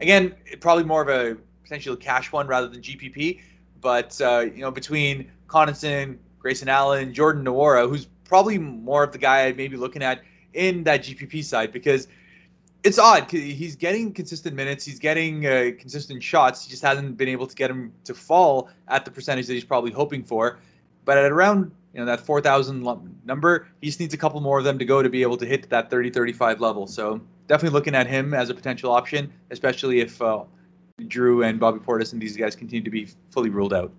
again, 0.00 0.34
probably 0.60 0.84
more 0.84 1.02
of 1.02 1.08
a 1.08 1.36
potential 1.62 1.96
cash 1.96 2.32
one 2.32 2.46
rather 2.46 2.68
than 2.68 2.80
GPP. 2.80 3.40
But 3.80 4.20
uh, 4.20 4.46
you 4.54 4.60
know 4.60 4.70
between 4.70 5.30
Connaughton, 5.46 6.18
Grayson 6.38 6.68
Allen, 6.68 7.14
Jordan 7.14 7.44
Nwora, 7.44 7.88
who's 7.88 8.06
probably 8.24 8.58
more 8.58 9.04
of 9.04 9.12
the 9.12 9.18
guy 9.18 9.46
I'd 9.46 9.56
maybe 9.56 9.76
looking 9.76 10.02
at 10.02 10.22
in 10.54 10.84
that 10.84 11.02
GPP 11.02 11.44
side 11.44 11.72
because 11.72 12.08
it's 12.84 12.98
odd. 12.98 13.30
He's 13.30 13.74
getting 13.76 14.12
consistent 14.12 14.54
minutes. 14.54 14.84
He's 14.84 14.98
getting 14.98 15.46
uh, 15.46 15.70
consistent 15.78 16.22
shots. 16.22 16.64
He 16.64 16.70
just 16.70 16.82
hasn't 16.82 17.16
been 17.16 17.28
able 17.28 17.46
to 17.46 17.54
get 17.54 17.70
him 17.70 17.92
to 18.04 18.14
fall 18.14 18.70
at 18.86 19.04
the 19.04 19.10
percentage 19.10 19.46
that 19.48 19.54
he's 19.54 19.64
probably 19.64 19.90
hoping 19.90 20.22
for. 20.22 20.58
But 21.04 21.18
at 21.18 21.32
around 21.32 21.72
you 21.92 22.00
know 22.00 22.06
that 22.06 22.20
4,000 22.20 22.86
number, 23.24 23.68
he 23.80 23.86
just 23.86 24.00
needs 24.00 24.14
a 24.14 24.16
couple 24.16 24.40
more 24.40 24.58
of 24.58 24.64
them 24.64 24.78
to 24.78 24.84
go 24.84 25.02
to 25.02 25.08
be 25.08 25.22
able 25.22 25.36
to 25.36 25.46
hit 25.46 25.68
that 25.70 25.90
30-35 25.90 26.60
level. 26.60 26.86
So 26.86 27.20
definitely 27.46 27.74
looking 27.74 27.94
at 27.94 28.06
him 28.06 28.34
as 28.34 28.50
a 28.50 28.54
potential 28.54 28.92
option, 28.92 29.32
especially 29.50 30.00
if 30.00 30.20
uh, 30.20 30.44
Jrue 31.02 31.48
and 31.48 31.58
Bobby 31.58 31.78
Portis 31.78 32.12
and 32.12 32.20
these 32.20 32.36
guys 32.36 32.54
continue 32.54 32.84
to 32.84 32.90
be 32.90 33.08
fully 33.30 33.50
ruled 33.50 33.72
out. 33.72 33.92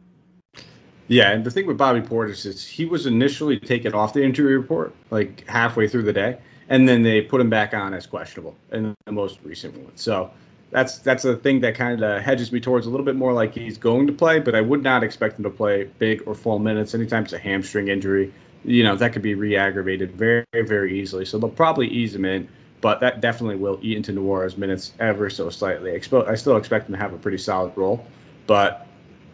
Yeah, 1.08 1.32
and 1.32 1.44
the 1.44 1.50
thing 1.50 1.66
with 1.66 1.78
Bobby 1.78 2.02
Portis 2.02 2.46
is 2.46 2.68
he 2.68 2.86
was 2.86 3.08
initially 3.08 3.60
taken 3.60 3.96
off 3.96 4.14
the 4.14 4.24
injury 4.24 4.56
report 4.56 4.94
like 5.10 5.44
halfway 5.48 5.88
through 5.88 6.04
the 6.04 6.14
day, 6.14 6.38
and 6.70 6.88
then 6.88 7.02
they 7.02 7.22
put 7.22 7.42
him 7.42 7.50
back 7.50 7.74
on 7.74 7.96
as 7.96 8.06
questionable 8.06 8.56
in 8.72 8.96
the 9.06 9.12
most 9.12 9.40
recent 9.44 9.76
one. 9.76 9.98
So 9.98 10.30
that's 10.72 11.00
that's 11.00 11.26
a 11.26 11.36
thing 11.36 11.62
that 11.62 11.76
kind 11.76 12.04
of 12.04 12.22
hedges 12.22 12.52
me 12.52 12.60
towards 12.60 12.86
a 12.86 12.90
little 12.90 13.06
bit 13.06 13.16
more 13.16 13.34
like 13.34 13.54
he's 13.54 13.78
going 13.78 14.08
to 14.08 14.14
play, 14.14 14.40
but 14.40 14.56
I 14.56 14.62
would 14.62 14.84
not 14.84 15.04
expect 15.04 15.40
him 15.40 15.44
to 15.44 15.50
play 15.50 15.90
big 15.98 16.24
or 16.26 16.36
full 16.36 16.60
minutes. 16.60 16.94
Anytime 16.94 17.24
it's 17.24 17.34
a 17.34 17.40
hamstring 17.40 17.88
injury, 17.88 18.32
you 18.64 18.84
know 18.84 18.96
that 18.96 19.14
could 19.14 19.22
be 19.22 19.34
re-aggravated 19.34 20.12
very 20.12 20.46
very 20.54 21.00
easily. 21.00 21.26
So 21.26 21.40
they'll 21.40 21.50
probably 21.50 21.88
ease 21.88 22.14
him 22.14 22.26
in, 22.26 22.48
but 22.82 23.00
that 23.00 23.22
definitely 23.22 23.56
will 23.56 23.80
eat 23.82 23.98
into 23.98 24.12
Nwora's 24.12 24.58
minutes 24.58 24.94
ever 25.00 25.30
so 25.30 25.50
slightly. 25.50 25.92
I, 25.92 26.18
I 26.28 26.36
still 26.36 26.58
expect 26.58 26.88
him 26.88 26.94
to 26.94 27.00
have 27.00 27.14
a 27.14 27.18
pretty 27.18 27.40
solid 27.40 27.76
role, 27.76 28.06
but 28.46 28.88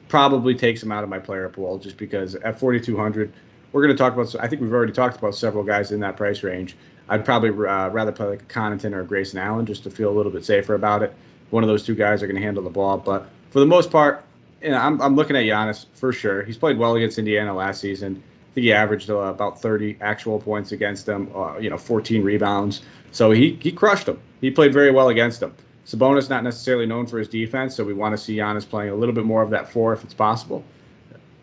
probably 0.07 0.55
takes 0.55 0.81
him 0.81 0.91
out 0.91 1.03
of 1.03 1.09
my 1.09 1.19
player 1.19 1.49
pool 1.49 1.77
just 1.77 1.97
because 1.97 2.35
at 2.35 2.59
4,200, 2.59 3.33
we're 3.71 3.81
going 3.81 3.93
to 3.93 3.97
talk 3.97 4.13
about. 4.13 4.33
I 4.39 4.47
think 4.47 4.61
we've 4.61 4.73
already 4.73 4.93
talked 4.93 5.17
about 5.17 5.35
several 5.35 5.63
guys 5.63 5.91
in 5.91 5.99
that 5.99 6.15
price 6.15 6.43
range. 6.43 6.77
I'd 7.09 7.25
probably 7.25 7.49
uh, 7.49 7.89
rather 7.89 8.11
play 8.11 8.27
like 8.27 8.41
a 8.41 8.45
Connaughton 8.45 8.93
or 8.93 9.01
a 9.01 9.05
Grayson 9.05 9.39
Allen 9.39 9.65
just 9.65 9.83
to 9.83 9.89
feel 9.89 10.09
a 10.09 10.15
little 10.15 10.31
bit 10.31 10.43
safer 10.43 10.73
about 10.73 11.03
it. 11.03 11.13
One 11.51 11.63
of 11.63 11.67
those 11.67 11.85
two 11.85 11.95
guys 11.95 12.23
are 12.23 12.27
going 12.27 12.37
to 12.37 12.41
handle 12.41 12.63
the 12.63 12.69
ball, 12.69 12.97
but 12.97 13.27
for 13.51 13.59
the 13.59 13.65
most 13.65 13.91
part, 13.91 14.23
you 14.61 14.71
know, 14.71 14.77
I'm, 14.77 14.99
I'm 15.01 15.15
looking 15.15 15.35
at 15.35 15.43
Giannis 15.43 15.85
for 15.93 16.11
sure. 16.11 16.43
He's 16.43 16.57
played 16.57 16.77
well 16.77 16.95
against 16.95 17.19
Indiana 17.19 17.53
last 17.55 17.81
season. 17.81 18.23
I 18.51 18.53
think 18.55 18.63
he 18.63 18.73
averaged 18.73 19.09
uh, 19.09 19.17
about 19.17 19.61
30 19.61 19.97
actual 20.01 20.39
points 20.39 20.71
against 20.71 21.05
them, 21.05 21.29
uh, 21.35 21.57
you 21.59 21.69
know, 21.69 21.77
14 21.77 22.23
rebounds. 22.23 22.81
So 23.11 23.31
he, 23.31 23.59
he 23.61 23.71
crushed 23.71 24.07
them. 24.07 24.19
He 24.41 24.49
played 24.49 24.73
very 24.73 24.91
well 24.91 25.09
against 25.09 25.39
them. 25.39 25.53
Sabonis 25.85 26.29
not 26.29 26.43
necessarily 26.43 26.87
known 26.87 27.05
for 27.05 27.19
his 27.19 27.27
defense, 27.27 27.75
so 27.75 27.83
we 27.83 27.93
want 27.93 28.13
to 28.13 28.17
see 28.17 28.37
Giannis 28.37 28.67
playing 28.67 28.89
a 28.89 28.95
little 28.95 29.13
bit 29.13 29.25
more 29.25 29.43
of 29.43 29.51
that 29.51 29.71
four 29.71 29.93
if 29.93 30.03
it's 30.03 30.15
possible. 30.15 30.63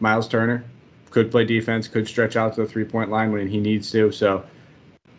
Miles 0.01 0.27
Turner 0.27 0.65
could 1.11 1.31
play 1.31 1.45
defense, 1.45 1.87
could 1.87 2.09
stretch 2.09 2.35
out 2.35 2.55
to 2.55 2.63
the 2.63 2.67
three 2.67 2.85
point 2.85 3.11
line 3.11 3.31
when 3.31 3.47
he 3.47 3.61
needs 3.61 3.91
to. 3.93 4.11
So, 4.11 4.45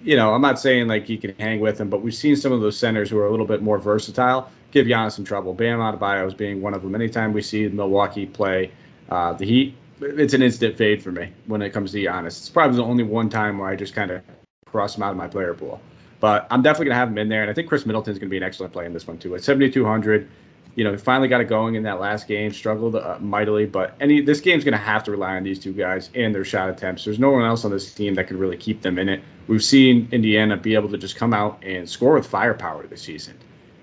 you 0.03 0.15
know, 0.15 0.33
I'm 0.33 0.41
not 0.41 0.60
saying 0.60 0.88
like 0.88 1.05
he 1.05 1.17
can 1.17 1.33
hang 1.39 1.60
with 1.60 1.79
him, 1.79 1.89
but 1.89 2.01
we've 2.01 2.13
seen 2.13 2.36
some 2.36 2.51
of 2.51 2.62
those 2.62 2.77
centers 2.77 3.10
who 3.10 3.17
are 3.19 3.27
a 3.27 3.31
little 3.31 3.45
bit 3.45 3.62
more 3.62 3.77
versatile 3.77 4.50
give 4.72 4.88
Giannis 4.88 5.13
some 5.13 5.24
trouble. 5.24 5.53
Bam 5.53 5.79
Adebayo 5.79 6.27
is 6.27 6.33
being 6.33 6.62
one 6.62 6.74
of 6.74 6.81
them. 6.81 6.95
Anytime 6.95 7.31
we 7.31 7.41
see 7.41 7.67
Milwaukee 7.69 8.25
play 8.25 8.72
uh, 9.10 9.33
the 9.33 9.45
Heat, 9.45 9.75
it's 10.01 10.33
an 10.33 10.41
instant 10.41 10.77
fade 10.77 11.01
for 11.01 11.12
me 11.12 11.31
when 11.45 11.62
it 11.62 11.69
comes 11.69 11.91
to 11.91 11.98
Giannis. 12.00 12.27
It's 12.27 12.50
probably 12.50 12.77
the 12.77 12.83
only 12.83 13.03
one 13.03 13.29
time 13.29 13.60
where 13.60 13.69
I 13.69 13.75
just 13.75 13.93
kind 13.93 14.12
of 14.12 14.22
cross 14.65 14.98
him 14.98 15.03
out 15.03 15.12
of 15.12 15.17
my 15.17 15.27
player 15.27 15.53
pool. 15.53 15.79
But 16.19 16.48
I'm 16.50 16.62
definitely 16.62 16.86
going 16.86 16.95
to 16.95 17.00
have 17.00 17.10
him 17.10 17.17
in 17.17 17.29
there. 17.29 17.41
And 17.41 17.51
I 17.51 17.53
think 17.53 17.69
Khris 17.69 17.86
Middleton's 17.86 18.17
going 18.17 18.29
to 18.29 18.31
be 18.31 18.38
an 18.38 18.43
excellent 18.43 18.74
play 18.74 18.86
in 18.86 18.93
this 18.93 19.05
one, 19.05 19.17
too. 19.17 19.36
At 19.36 19.43
7,200, 19.43 20.27
you 20.75 20.84
know, 20.84 20.98
finally 20.98 21.27
got 21.27 21.41
it 21.41 21.46
going 21.46 21.75
in 21.75 21.84
that 21.84 22.00
last 22.00 22.27
game, 22.27 22.51
struggled 22.51 22.96
uh, 22.96 23.17
mightily. 23.20 23.65
But 23.65 23.96
any 24.01 24.22
this 24.22 24.39
game's 24.39 24.63
going 24.63 24.74
to 24.74 24.77
have 24.77 25.03
to 25.03 25.12
rely 25.12 25.36
on 25.36 25.43
these 25.43 25.60
two 25.60 25.74
guys 25.74 26.10
and 26.15 26.34
their 26.34 26.43
shot 26.43 26.70
attempts. 26.70 27.05
There's 27.05 27.20
no 27.20 27.29
one 27.32 27.43
else 27.43 27.63
on 27.65 27.72
this 27.72 27.93
team 27.93 28.15
that 28.15 28.27
can 28.27 28.38
really 28.38 28.58
keep 28.58 28.82
them 28.82 28.98
in 28.98 29.10
it. 29.10 29.22
We've 29.48 29.63
seen 29.63 30.08
Indiana 30.12 30.58
be 30.58 30.74
able 30.74 30.89
to 30.89 30.98
just 30.98 31.15
come 31.15 31.34
out 31.34 31.63
and 31.63 31.88
score 31.88 32.13
with 32.13 32.25
firepower 32.25 32.88
this 32.88 33.01
season. 33.01 33.38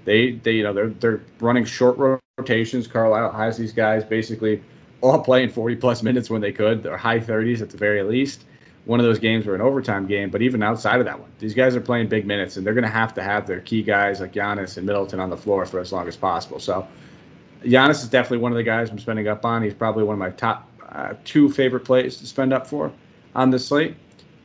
They, 0.05 0.33
they, 0.33 0.53
you 0.53 0.63
know, 0.63 0.73
they're 0.73 0.89
they're 0.89 1.21
running 1.41 1.65
short 1.65 2.21
rotations. 2.39 2.87
Carlisle 2.87 3.33
has 3.33 3.57
these 3.57 3.73
guys 3.73 4.03
basically 4.03 4.63
all 5.01 5.21
playing 5.23 5.51
40 5.51 5.77
plus 5.77 6.03
minutes 6.03 6.29
when 6.29 6.41
they 6.41 6.53
could. 6.53 6.83
They're 6.83 6.97
high 6.97 7.21
30s 7.21 7.63
at 7.63 7.71
the 7.71 7.77
very 7.77 8.03
least 8.03 8.45
one 8.87 8.99
of 8.99 9.07
those 9.07 9.19
games 9.19 9.47
were 9.47 9.55
an 9.55 9.61
overtime 9.61 10.07
game, 10.07 10.31
but 10.31 10.43
even 10.43 10.63
outside 10.63 11.01
of 11.01 11.07
that 11.07 11.19
one, 11.19 11.31
these 11.39 11.55
guys 11.55 11.77
are 11.77 11.81
playing 11.81 12.09
big 12.09 12.27
minutes, 12.27 12.57
and 12.57 12.67
they're 12.67 12.75
going 12.75 12.85
to 12.85 12.91
have 12.91 13.15
to 13.15 13.23
have 13.23 13.47
their 13.47 13.61
key 13.61 13.83
guys 13.83 14.21
like 14.21 14.33
Giannis 14.33 14.77
and 14.77 14.87
Middleton 14.87 15.21
on 15.21 15.31
the 15.31 15.37
floor 15.37 15.67
for 15.67 15.81
as 15.81 15.93
long 15.93 16.09
as 16.09 16.17
possible. 16.17 16.59
So, 16.59 16.87
Giannis 17.63 18.03
is 18.03 18.09
definitely 18.09 18.39
one 18.39 18.53
of 18.53 18.57
the 18.57 18.65
guys 18.65 18.91
I'm 18.91 18.99
spending 18.99 19.29
up 19.29 19.45
on. 19.45 19.63
He's 19.63 19.75
probably 19.75 20.05
one 20.05 20.15
of 20.15 20.19
my 20.19 20.31
top 20.31 20.69
uh, 20.89 21.15
two 21.25 21.51
favorite 21.51 21.85
plays 21.85 22.17
to 22.17 22.27
spend 22.27 22.53
up 22.53 22.67
for 22.67 22.91
on 23.35 23.51
this 23.51 23.67
slate. 23.67 23.97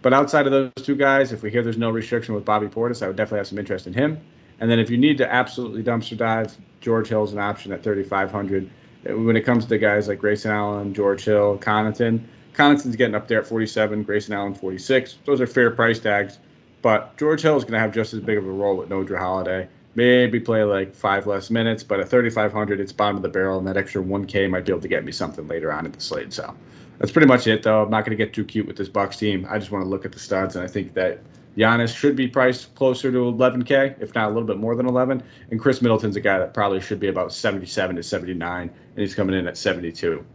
But 0.01 0.13
outside 0.13 0.45
of 0.45 0.51
those 0.51 0.71
two 0.85 0.95
guys, 0.95 1.31
if 1.31 1.41
we 1.41 1.49
hear 1.49 1.63
there's 1.63 1.77
no 1.77 1.89
restriction 1.89 2.35
with 2.35 2.45
Bobby 2.45 2.67
Portis, 2.67 3.01
I 3.01 3.07
would 3.07 3.15
definitely 3.15 3.39
have 3.39 3.47
some 3.47 3.57
interest 3.57 3.87
in 3.87 3.93
him. 3.93 4.19
And 4.59 4.69
then 4.69 4.79
if 4.79 4.89
you 4.89 4.97
need 4.97 5.17
to 5.17 5.33
absolutely 5.33 5.83
dumpster 5.83 6.15
dive, 6.15 6.55
George 6.81 7.07
Hill's 7.07 7.33
an 7.33 7.39
option 7.39 7.71
at 7.71 7.83
3,500. 7.83 8.69
When 9.05 9.35
it 9.35 9.41
comes 9.41 9.65
to 9.65 9.77
guys 9.77 10.07
like 10.07 10.19
Grayson 10.19 10.51
Allen, 10.51 10.93
George 10.93 11.25
Hill, 11.25 11.57
Connaughton, 11.57 12.21
Connaughton's 12.55 12.95
getting 12.95 13.15
up 13.15 13.27
there 13.27 13.39
at 13.39 13.47
47, 13.47 14.03
Grayson 14.03 14.33
Allen 14.33 14.55
46. 14.55 15.17
Those 15.25 15.41
are 15.41 15.47
fair 15.47 15.71
price 15.71 15.99
tags, 15.99 16.39
but 16.81 17.15
George 17.17 17.41
Hill 17.41 17.57
is 17.57 17.63
going 17.63 17.73
to 17.73 17.79
have 17.79 17.93
just 17.93 18.13
as 18.13 18.19
big 18.19 18.37
of 18.37 18.45
a 18.45 18.51
role 18.51 18.77
with 18.77 18.89
no 18.89 19.03
Jrue 19.03 19.17
Holiday. 19.17 19.67
Maybe 19.95 20.39
play 20.39 20.63
like 20.63 20.93
five 20.93 21.25
less 21.25 21.49
minutes, 21.49 21.83
but 21.83 21.99
at 21.99 22.09
3,500, 22.09 22.79
it's 22.79 22.91
bottom 22.91 23.15
of 23.15 23.21
the 23.21 23.29
barrel, 23.29 23.57
and 23.57 23.67
that 23.67 23.77
extra 23.77 24.03
1K 24.03 24.49
might 24.49 24.65
be 24.65 24.71
able 24.71 24.81
to 24.81 24.87
get 24.87 25.05
me 25.05 25.11
something 25.11 25.47
later 25.47 25.71
on 25.71 25.85
in 25.85 25.91
the 25.91 26.01
slate. 26.01 26.33
So 26.33 26.53
that's 26.99 27.11
pretty 27.11 27.27
much 27.27 27.47
it, 27.47 27.63
though. 27.63 27.83
I'm 27.83 27.89
not 27.89 28.05
going 28.05 28.17
to 28.17 28.23
get 28.23 28.33
too 28.33 28.43
cute 28.43 28.67
with 28.67 28.75
this 28.75 28.89
Bucks 28.89 29.17
team. 29.17 29.47
I 29.49 29.57
just 29.57 29.71
want 29.71 29.83
to 29.83 29.89
look 29.89 30.05
at 30.05 30.11
the 30.11 30.19
studs, 30.19 30.55
and 30.55 30.63
I 30.63 30.67
think 30.67 30.93
that 30.95 31.21
Giannis 31.57 31.95
should 31.95 32.15
be 32.17 32.27
priced 32.27 32.75
closer 32.75 33.11
to 33.11 33.17
11K, 33.17 34.01
if 34.01 34.13
not 34.13 34.25
a 34.25 34.33
little 34.33 34.47
bit 34.47 34.57
more 34.57 34.75
than 34.75 34.85
11. 34.85 35.23
And 35.51 35.59
Khris 35.59 35.81
Middleton's 35.81 36.17
a 36.17 36.21
guy 36.21 36.37
that 36.37 36.53
probably 36.53 36.81
should 36.81 36.99
be 36.99 37.07
about 37.07 37.31
77 37.31 37.95
to 37.95 38.03
79, 38.03 38.61
and 38.61 38.71
he's 38.95 39.15
coming 39.15 39.35
in 39.35 39.47
at 39.47 39.57
72. 39.57 40.25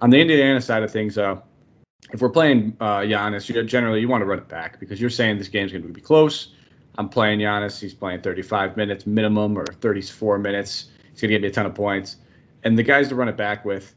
On 0.00 0.10
the 0.10 0.20
Indiana 0.20 0.60
side 0.60 0.82
of 0.82 0.90
things, 0.90 1.14
though, 1.14 1.42
if 2.12 2.22
we're 2.22 2.30
playing 2.30 2.76
uh, 2.80 2.98
Giannis, 3.00 3.48
you 3.48 3.62
generally 3.64 4.00
you 4.00 4.08
want 4.08 4.22
to 4.22 4.26
run 4.26 4.38
it 4.38 4.48
back 4.48 4.80
because 4.80 5.00
you're 5.00 5.10
saying 5.10 5.38
this 5.38 5.48
game's 5.48 5.72
going 5.72 5.82
to 5.82 5.88
be 5.88 6.00
close. 6.00 6.54
I'm 6.96 7.08
playing 7.08 7.40
Giannis. 7.40 7.80
He's 7.80 7.94
playing 7.94 8.22
35 8.22 8.76
minutes 8.76 9.06
minimum 9.06 9.58
or 9.58 9.66
34 9.66 10.38
minutes. 10.38 10.90
He's 11.12 11.20
going 11.20 11.30
to 11.30 11.34
get 11.34 11.42
me 11.42 11.48
a 11.48 11.50
ton 11.50 11.66
of 11.66 11.74
points. 11.74 12.16
And 12.64 12.78
the 12.78 12.82
guys 12.82 13.08
to 13.08 13.14
run 13.14 13.28
it 13.28 13.36
back 13.36 13.64
with, 13.64 13.94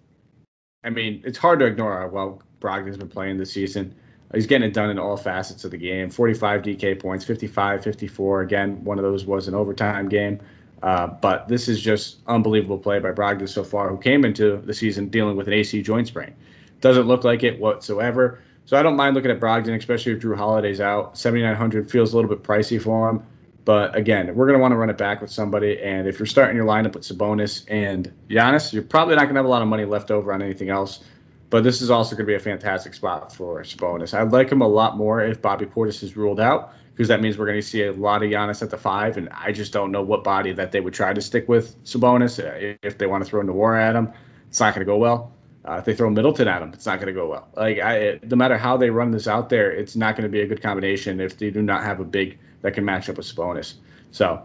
I 0.84 0.90
mean, 0.90 1.22
it's 1.26 1.38
hard 1.38 1.60
to 1.60 1.66
ignore 1.66 2.00
how 2.00 2.08
well 2.08 2.44
Brogdon's 2.60 2.98
been 2.98 3.10
playing 3.10 3.38
this 3.38 3.52
season. 3.52 3.96
He's 4.34 4.46
getting 4.46 4.68
it 4.68 4.74
done 4.74 4.90
in 4.90 5.00
all 5.00 5.18
facets 5.18 5.66
of 5.66 5.72
the 5.72 5.78
game 5.78 6.10
45 6.10 6.62
DK 6.62 7.02
points, 7.02 7.26
55, 7.26 7.84
54. 7.84 8.42
Again, 8.42 8.84
one 8.84 8.98
of 8.98 9.04
those 9.04 9.26
was 9.26 9.48
an 9.48 9.56
overtime 9.56 10.08
game. 10.08 10.40
Uh, 10.84 11.08
but 11.08 11.48
this 11.48 11.68
is 11.68 11.82
just 11.82 12.20
unbelievable 12.28 12.78
play 12.78 13.00
by 13.00 13.12
Brogdon 13.12 13.48
so 13.48 13.64
far, 13.64 13.90
who 13.90 13.98
came 13.98 14.26
into 14.26 14.58
the 14.58 14.74
season 14.74 15.10
dealing 15.10 15.36
with 15.36 15.48
an 15.48 15.54
AC 15.54 15.82
joint 15.82 16.08
sprain. 16.08 16.34
Doesn't 16.82 17.08
look 17.08 17.24
like 17.24 17.44
it 17.44 17.60
whatsoever. 17.60 18.40
So 18.66 18.78
I 18.78 18.84
don't 18.84 18.96
mind 18.96 19.16
looking 19.16 19.32
at 19.32 19.40
Brogdon, 19.40 19.76
especially 19.78 20.14
if 20.14 20.20
Jrue 20.20 20.36
Holiday's 20.36 20.82
out. 20.82 21.18
7,900 21.18 21.90
feels 21.90 22.14
a 22.14 22.16
little 22.16 22.30
bit 22.30 22.44
pricey 22.44 22.82
for 22.82 23.10
him. 23.10 23.24
But 23.64 23.96
again, 23.96 24.34
we're 24.34 24.48
going 24.48 24.58
to 24.58 24.62
want 24.62 24.72
to 24.72 24.78
run 24.78 24.90
it 24.90 24.98
back 24.98 25.22
with 25.22 25.32
somebody. 25.32 25.80
And 25.82 26.08
if 26.08 26.18
you're 26.18 26.26
starting 26.26 26.56
your 26.56 26.66
lineup 26.66 26.94
with 26.94 27.04
Sabonis 27.04 27.64
and 27.68 28.12
Giannis, 28.30 28.74
you're 28.74 28.82
probably 28.82 29.16
not 29.16 29.24
going 29.24 29.36
to 29.36 29.40
have 29.40 29.46
a 29.46 29.50
lot 29.50 29.62
of 29.62 29.68
money 29.68 29.86
left 29.86 30.10
over 30.10 30.34
on 30.34 30.42
anything 30.42 30.70
else. 30.70 31.04
But 31.52 31.64
this 31.64 31.82
is 31.82 31.92
also 31.92 32.16
going 32.16 32.26
to 32.26 32.32
be 32.32 32.36
a 32.36 32.40
fantastic 32.40 32.94
spot 32.94 33.34
for 33.36 33.62
Sabonis. 33.62 34.14
I'd 34.18 34.32
like 34.32 34.50
him 34.50 34.62
a 34.62 34.68
lot 34.68 34.98
more 34.98 35.22
if 35.22 35.42
Bobby 35.42 35.66
Portis 35.66 36.02
is 36.02 36.16
ruled 36.16 36.40
out, 36.40 36.74
because 36.94 37.08
that 37.10 37.22
means 37.22 37.38
we're 37.38 37.46
going 37.46 37.60
to 37.60 37.68
see 37.68 37.84
a 37.84 37.92
lot 37.92 38.24
of 38.24 38.30
Giannis 38.32 38.62
at 38.62 38.70
the 38.70 38.78
five. 38.78 39.18
And 39.18 39.30
I 39.30 39.52
just 39.52 39.74
don't 39.74 39.92
know 39.92 40.02
what 40.02 40.24
body 40.24 40.54
that 40.54 40.72
they 40.72 40.80
would 40.80 40.94
try 40.94 41.14
to 41.14 41.22
stick 41.22 41.48
with 41.48 41.76
Sabonis. 41.84 42.40
Uh, 42.40 42.78
if 42.82 42.98
they 42.98 43.06
want 43.06 43.24
to 43.24 43.30
throw 43.30 43.44
Nwora 43.44 43.82
at 43.82 43.96
him, 43.96 44.12
it's 44.48 44.60
not 44.60 44.74
going 44.74 44.86
to 44.86 44.90
go 44.90 44.98
well. 44.98 45.34
Uh, 45.68 45.74
if 45.74 45.86
they 45.86 45.96
throw 45.96 46.10
Middleton 46.10 46.48
at 46.48 46.62
him, 46.62 46.72
it's 46.74 46.86
not 46.86 46.98
going 47.00 47.08
to 47.08 47.14
go 47.14 47.30
well. 47.30 47.48
Like 47.56 47.80
I, 47.80 48.20
no 48.24 48.36
matter 48.36 48.58
how 48.58 48.78
they 48.78 48.90
run 48.90 49.12
this 49.12 49.28
out 49.28 49.50
there, 49.50 49.72
it's 49.72 49.96
not 49.96 50.16
going 50.16 50.24
to 50.24 50.30
be 50.30 50.42
a 50.42 50.48
good 50.48 50.62
combination 50.62 51.20
if 51.20 51.38
they 51.38 51.52
do 51.52 51.62
not 51.62 51.84
have 51.84 52.00
a 52.00 52.04
big 52.04 52.40
that 52.62 52.74
can 52.74 52.84
match 52.84 53.10
up 53.10 53.18
with 53.18 53.26
Sabonis. 53.28 53.76
So 54.12 54.42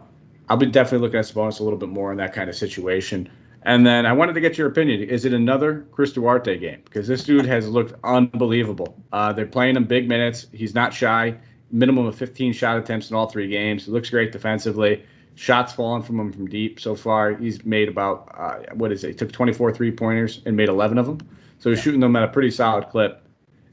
I'll 0.48 0.57
be 0.57 0.66
definitely 0.66 1.07
looking 1.07 1.18
at 1.18 1.24
Sabonis 1.24 1.61
a 1.61 1.62
little 1.62 1.79
bit 1.79 1.88
more 1.88 2.12
in 2.12 2.18
that 2.18 2.35
kind 2.35 2.50
of 2.50 2.57
situation. 2.57 3.31
And 3.62 3.85
then 3.85 4.07
I 4.07 4.12
wanted 4.12 4.35
to 4.35 4.40
get 4.40 4.59
your 4.59 4.68
opinion. 4.68 5.02
Is 5.02 5.24
it 5.24 5.33
another 5.33 5.87
Chris 5.90 6.12
Duarte 6.12 6.57
game? 6.59 6.83
Because 6.85 7.09
this 7.09 7.24
dude 7.24 7.46
has 7.46 7.68
looked 7.68 7.94
unbelievable. 8.05 9.02
Uh, 9.12 9.33
they're 9.33 9.46
playing 9.46 9.76
him 9.76 9.85
big 9.85 10.09
minutes. 10.09 10.46
He's 10.52 10.74
not 10.74 10.94
shy. 10.94 11.37
Minimum 11.72 12.07
of 12.07 12.14
15 12.14 12.52
shot 12.52 12.79
attempts 12.79 13.11
in 13.11 13.16
all 13.16 13.29
three 13.29 13.48
games. 13.48 13.87
He 13.87 13.90
looks 13.90 14.09
great 14.09 14.31
defensively 14.31 15.02
shots 15.37 15.72
falling 15.72 16.03
from 16.03 16.18
him 16.18 16.33
from 16.33 16.49
deep 16.49 16.81
so 16.81 16.96
far. 16.96 17.35
He's 17.35 17.64
made 17.64 17.88
about 17.88 18.29
uh, 18.35 18.75
what 18.75 18.90
is 18.90 19.05
it? 19.05 19.09
He 19.09 19.14
took 19.14 19.31
24 19.31 19.72
three 19.72 19.92
pointers 19.92 20.42
and 20.46 20.57
made 20.57 20.68
11 20.68 20.99
of 20.99 21.07
them. 21.07 21.18
So 21.59 21.70
he's 21.70 21.81
shooting 21.81 22.01
them 22.01 22.16
at 22.16 22.25
a 22.25 22.29
pretty 22.29 22.51
solid 22.51 22.88
clip. 22.88 23.22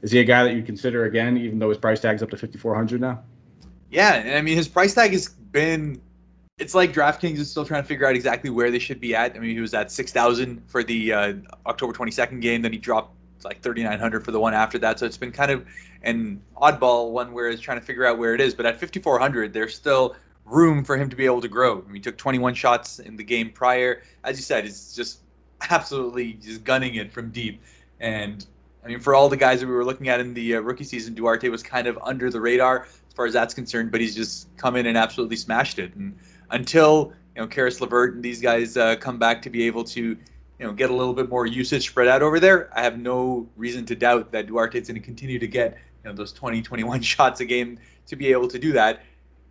Is 0.02 0.12
he 0.12 0.20
a 0.20 0.24
guy 0.24 0.44
that 0.44 0.54
you 0.54 0.62
consider 0.62 1.06
again, 1.06 1.36
even 1.38 1.58
though 1.58 1.70
his 1.70 1.78
price 1.78 2.00
tag's 2.00 2.22
up 2.22 2.30
to 2.30 2.36
5,400 2.36 3.00
now? 3.00 3.22
Yeah, 3.90 4.14
and 4.14 4.36
I 4.36 4.42
mean 4.42 4.56
his 4.56 4.68
price 4.68 4.94
tag 4.94 5.12
has 5.12 5.28
been. 5.28 6.00
It's 6.58 6.74
like 6.74 6.92
DraftKings 6.92 7.38
is 7.38 7.50
still 7.50 7.64
trying 7.64 7.82
to 7.82 7.88
figure 7.88 8.06
out 8.06 8.14
exactly 8.14 8.48
where 8.50 8.70
they 8.70 8.78
should 8.78 9.00
be 9.00 9.14
at. 9.14 9.34
I 9.34 9.40
mean, 9.40 9.56
he 9.56 9.60
was 9.60 9.74
at 9.74 9.90
6,000 9.90 10.62
for 10.68 10.84
the 10.84 11.12
uh, 11.12 11.32
October 11.66 11.92
22nd 11.92 12.40
game. 12.40 12.62
Then 12.62 12.70
he 12.70 12.78
dropped 12.78 13.12
like 13.42 13.60
3,900 13.60 14.24
for 14.24 14.30
the 14.30 14.38
one 14.38 14.54
after 14.54 14.78
that. 14.78 15.00
So 15.00 15.06
it's 15.06 15.16
been 15.16 15.32
kind 15.32 15.50
of 15.50 15.66
an 16.02 16.40
oddball 16.56 17.10
one 17.10 17.32
where 17.32 17.48
it's 17.48 17.60
trying 17.60 17.80
to 17.80 17.84
figure 17.84 18.06
out 18.06 18.18
where 18.18 18.36
it 18.36 18.40
is. 18.40 18.54
But 18.54 18.66
at 18.66 18.78
5,400, 18.78 19.52
there's 19.52 19.74
still 19.74 20.14
room 20.44 20.84
for 20.84 20.96
him 20.96 21.08
to 21.08 21.16
be 21.16 21.24
able 21.24 21.40
to 21.40 21.48
grow. 21.48 21.78
I 21.78 21.86
mean, 21.86 21.94
he 21.94 22.00
took 22.00 22.16
21 22.16 22.54
shots 22.54 22.98
in 22.98 23.16
the 23.16 23.24
game 23.24 23.50
prior. 23.50 24.02
As 24.24 24.36
you 24.36 24.42
said, 24.42 24.64
it's 24.64 24.94
just 24.94 25.20
absolutely 25.70 26.34
just 26.34 26.64
gunning 26.64 26.96
it 26.96 27.12
from 27.12 27.30
deep. 27.30 27.62
And 28.00 28.44
I 28.84 28.88
mean, 28.88 29.00
for 29.00 29.14
all 29.14 29.28
the 29.28 29.36
guys 29.36 29.60
that 29.60 29.66
we 29.66 29.72
were 29.72 29.84
looking 29.84 30.08
at 30.08 30.20
in 30.20 30.34
the 30.34 30.56
uh, 30.56 30.60
rookie 30.60 30.84
season, 30.84 31.14
Duarte 31.14 31.48
was 31.48 31.62
kind 31.62 31.86
of 31.86 31.98
under 32.02 32.30
the 32.30 32.40
radar 32.40 32.82
as 32.84 33.14
far 33.14 33.26
as 33.26 33.32
that's 33.32 33.54
concerned, 33.54 33.90
but 33.90 34.00
he's 34.00 34.14
just 34.14 34.54
come 34.56 34.76
in 34.76 34.86
and 34.86 34.98
absolutely 34.98 35.36
smashed 35.36 35.78
it. 35.78 35.94
And 35.94 36.16
until 36.50 37.12
you 37.34 37.42
know 37.42 37.48
Caris 37.48 37.80
LeVert 37.80 38.14
and 38.14 38.22
these 38.22 38.40
guys 38.40 38.76
uh, 38.76 38.96
come 38.96 39.18
back 39.18 39.40
to 39.42 39.50
be 39.50 39.66
able 39.66 39.84
to 39.84 40.02
you 40.02 40.66
know 40.66 40.72
get 40.72 40.90
a 40.90 40.94
little 40.94 41.14
bit 41.14 41.30
more 41.30 41.46
usage 41.46 41.88
spread 41.88 42.08
out 42.08 42.22
over 42.22 42.38
there, 42.38 42.70
I 42.76 42.82
have 42.82 42.98
no 42.98 43.48
reason 43.56 43.86
to 43.86 43.94
doubt 43.94 44.32
that 44.32 44.48
Duarte 44.48 44.78
is 44.78 44.88
going 44.88 45.00
to 45.00 45.04
continue 45.04 45.38
to 45.38 45.48
get 45.48 45.78
you 46.04 46.10
know 46.10 46.14
those 46.14 46.32
20, 46.32 46.60
21 46.60 47.00
shots 47.02 47.40
a 47.40 47.44
game 47.46 47.78
to 48.06 48.16
be 48.16 48.32
able 48.32 48.48
to 48.48 48.58
do 48.58 48.72
that. 48.72 49.02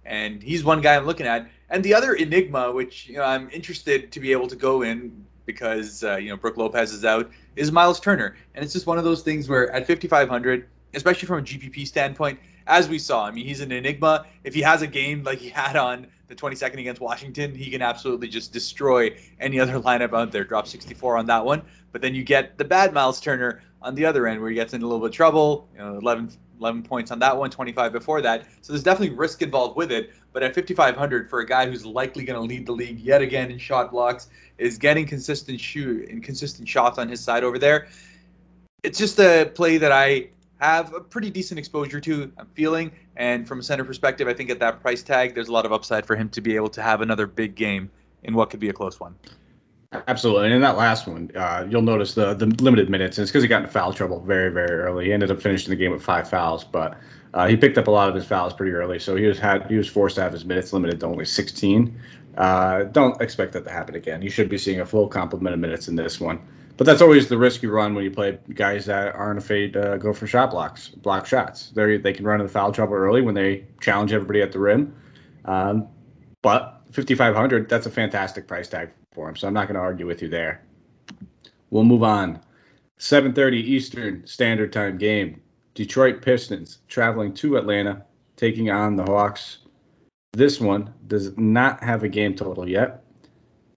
And 0.06 0.44
he's 0.44 0.64
one 0.64 0.82
guy 0.82 0.96
I'm 0.96 1.06
looking 1.06 1.28
at. 1.28 1.48
And 1.70 1.84
the 1.84 1.94
other 1.94 2.14
enigma, 2.14 2.72
which 2.72 3.08
you 3.08 3.16
know 3.16 3.24
I'm 3.24 3.50
interested 3.50 4.12
to 4.12 4.20
be 4.20 4.32
able 4.32 4.48
to 4.48 4.56
go 4.56 4.82
in 4.82 5.26
because 5.46 6.04
uh, 6.04 6.18
you 6.18 6.30
know 6.30 6.38
Brook 6.38 6.58
Lopez 6.58 6.94
is 6.94 7.06
out, 7.06 7.30
is 7.56 7.72
Miles 7.72 8.00
Turner, 8.00 8.36
and 8.56 8.64
it's 8.64 8.74
just 8.74 8.88
one 8.88 8.98
of 8.98 9.04
those 9.04 9.22
things 9.22 9.50
where 9.50 9.72
at 9.72 9.88
5,500, 9.88 10.68
especially 10.94 11.28
from 11.28 11.40
a 11.40 11.42
GPP 11.42 11.88
standpoint, 11.88 12.40
as 12.68 12.88
we 12.88 13.00
saw, 13.00 13.26
I 13.26 13.32
mean 13.32 13.46
he's 13.46 13.62
an 13.62 13.72
enigma. 13.72 14.26
If 14.44 14.54
he 14.54 14.62
has 14.62 14.82
a 14.82 14.88
game 14.88 15.24
like 15.24 15.40
he 15.40 15.50
had 15.50 15.76
on 15.76 16.08
the 16.28 16.36
22nd 16.36 16.80
against 16.80 17.02
Washington, 17.02 17.54
he 17.54 17.70
can 17.70 17.82
absolutely 17.82 18.28
just 18.28 18.54
destroy 18.54 19.16
any 19.40 19.60
other 19.60 19.80
lineup 19.80 20.14
out 20.14 20.32
there. 20.32 20.44
Drop 20.44 20.68
64 20.68 21.18
on 21.18 21.26
that 21.28 21.44
one, 21.44 21.62
but 21.92 22.02
then 22.02 22.16
you 22.16 22.24
get 22.24 22.58
the 22.58 22.66
bad 22.66 22.94
Miles 22.94 23.20
Turner 23.20 23.62
on 23.82 23.96
the 23.96 24.06
other 24.06 24.28
end 24.28 24.40
where 24.40 24.50
he 24.50 24.56
gets 24.56 24.74
in 24.74 24.82
a 24.82 24.86
little 24.86 25.00
bit 25.00 25.10
of 25.10 25.16
trouble. 25.16 25.68
You 25.74 25.80
know, 25.80 25.98
11 25.98 26.32
11 26.60 26.84
points 26.84 27.12
on 27.12 27.20
that 27.20 27.36
one, 27.36 27.50
25 27.50 27.92
before 27.92 28.22
that. 28.22 28.46
So 28.62 28.74
there's 28.74 28.84
definitely 28.84 29.16
risk 29.16 29.42
involved 29.42 29.76
with 29.76 29.92
it. 29.92 30.12
But 30.32 30.44
at 30.44 30.56
5,500 30.56 31.30
for 31.30 31.40
a 31.40 31.46
guy 31.46 31.70
who's 31.70 31.86
likely 31.86 32.24
going 32.24 32.40
to 32.40 32.46
lead 32.46 32.66
the 32.66 32.72
league 32.72 33.00
yet 33.00 33.22
again 33.22 33.52
in 33.52 33.58
shot 33.58 33.92
blocks, 33.92 34.30
is 34.58 34.78
getting 34.78 35.06
consistent 35.06 35.60
shoot 35.60 36.10
and 36.10 36.24
consistent 36.24 36.68
shots 36.68 36.98
on 36.98 37.10
his 37.10 37.20
side 37.20 37.44
over 37.44 37.60
there. 37.60 37.88
It's 38.84 38.98
just 38.98 39.20
a 39.20 39.52
play 39.54 39.78
that 39.78 39.92
I 39.92 40.30
have 40.60 40.94
a 40.94 41.02
pretty 41.02 41.30
decent 41.30 41.60
exposure 41.60 42.00
to. 42.00 42.32
I'm 42.38 42.48
feeling, 42.54 42.92
and 43.16 43.48
from 43.48 43.60
a 43.60 43.64
center 43.64 43.84
perspective, 43.84 44.28
I 44.28 44.34
think 44.34 44.50
at 44.50 44.60
that 44.60 44.82
price 44.82 45.04
tag, 45.04 45.36
there's 45.36 45.50
a 45.50 45.52
lot 45.52 45.66
of 45.66 45.74
upside 45.74 46.06
for 46.06 46.16
him 46.16 46.30
to 46.30 46.42
be 46.42 46.56
able 46.56 46.70
to 46.70 46.82
have 46.82 47.02
another 47.02 47.28
big 47.28 47.56
game 47.56 47.92
in 48.24 48.34
what 48.34 48.50
could 48.50 48.60
be 48.60 48.70
a 48.70 48.74
close 48.74 49.00
one. 49.00 49.16
Absolutely, 50.08 50.46
and 50.46 50.56
in 50.56 50.62
that 50.62 50.76
last 50.76 51.08
one, 51.08 51.30
uh, 51.36 51.66
you'll 51.70 51.84
notice 51.84 52.16
the 52.16 52.34
the 52.34 52.48
limited 52.64 52.90
minutes, 52.90 53.18
and 53.18 53.24
it's 53.24 53.32
because 53.32 53.44
he 53.44 53.48
got 53.48 53.62
into 53.62 53.72
foul 53.72 53.94
trouble 53.94 54.20
very 54.22 54.50
very 54.52 54.72
early. 54.72 55.06
He 55.06 55.14
ended 55.14 55.30
up 55.30 55.42
finishing 55.42 55.70
the 55.70 55.76
game 55.76 55.92
with 55.92 56.02
five 56.02 56.28
fouls, 56.28 56.64
but 56.64 56.98
uh, 57.34 57.48
he 57.48 57.56
picked 57.56 57.78
up 57.78 57.88
a 57.88 57.92
lot 57.92 58.10
of 58.10 58.16
his 58.16 58.26
fouls 58.26 58.54
pretty 58.54 58.72
early, 58.72 58.98
so 58.98 59.16
he 59.16 59.26
was 59.26 59.38
had 59.38 59.68
he 59.68 59.76
was 59.76 59.88
forced 59.88 60.16
to 60.16 60.22
have 60.22 60.32
his 60.32 60.46
minutes 60.46 60.74
limited 60.74 61.00
to 61.00 61.06
only 61.06 61.26
16. 61.26 62.00
Uh, 62.38 62.84
don't 62.86 63.22
expect 63.22 63.54
that 63.54 63.64
to 63.66 63.70
happen 63.70 63.94
again. 63.94 64.24
You 64.24 64.32
should 64.32 64.50
be 64.50 64.58
seeing 64.58 64.80
a 64.80 64.86
full 64.86 65.08
complement 65.08 65.54
of 65.54 65.60
minutes 65.60 65.88
in 65.88 65.96
this 65.96 66.20
one, 66.20 66.40
but 66.78 66.86
that's 66.88 67.02
always 67.02 67.28
the 67.28 67.38
risk 67.38 67.62
you 67.62 67.70
run 67.70 67.94
when 67.94 68.04
you 68.04 68.12
play 68.12 68.40
guys 68.56 68.88
that 68.88 69.14
aren't 69.14 69.38
afraid 69.38 69.74
to 69.74 70.00
go 70.02 70.12
for 70.12 70.26
shot 70.26 70.50
blocks, 70.50 70.90
block 70.90 71.28
shots. 71.28 71.70
They 71.70 71.98
they 71.98 72.14
can 72.14 72.26
run 72.26 72.42
into 72.42 72.52
foul 72.52 72.72
trouble 72.72 72.96
early 72.96 73.22
when 73.22 73.36
they 73.36 73.66
challenge 73.80 74.12
everybody 74.12 74.42
at 74.42 74.52
the 74.52 74.60
rim, 74.60 74.96
um, 75.46 75.88
but 76.42 76.82
5500 76.92 77.70
that's 77.70 77.86
a 77.86 77.92
fantastic 77.92 78.48
price 78.48 78.68
tag 78.68 78.90
for 79.14 79.30
him. 79.30 79.36
So 79.36 79.48
I'm 79.48 79.54
not 79.54 79.68
going 79.68 79.76
to 79.76 79.82
argue 79.82 80.08
with 80.08 80.22
you 80.22 80.30
there. 80.30 80.64
We'll 81.70 81.84
move 81.84 82.04
on. 82.04 82.40
7:30 83.00 83.54
Eastern 83.56 84.26
Standard 84.26 84.72
Time 84.72 84.98
game. 84.98 85.42
Detroit 85.74 86.22
Pistons 86.22 86.80
traveling 86.88 87.34
to 87.34 87.58
Atlanta, 87.58 88.04
taking 88.36 88.70
on 88.70 88.96
the 88.96 89.04
Hawks. 89.04 89.60
This 90.34 90.62
one 90.62 90.94
does 91.08 91.36
not 91.38 91.84
have 91.84 92.04
a 92.04 92.10
game 92.10 92.36
total 92.36 92.68
yet. 92.70 93.04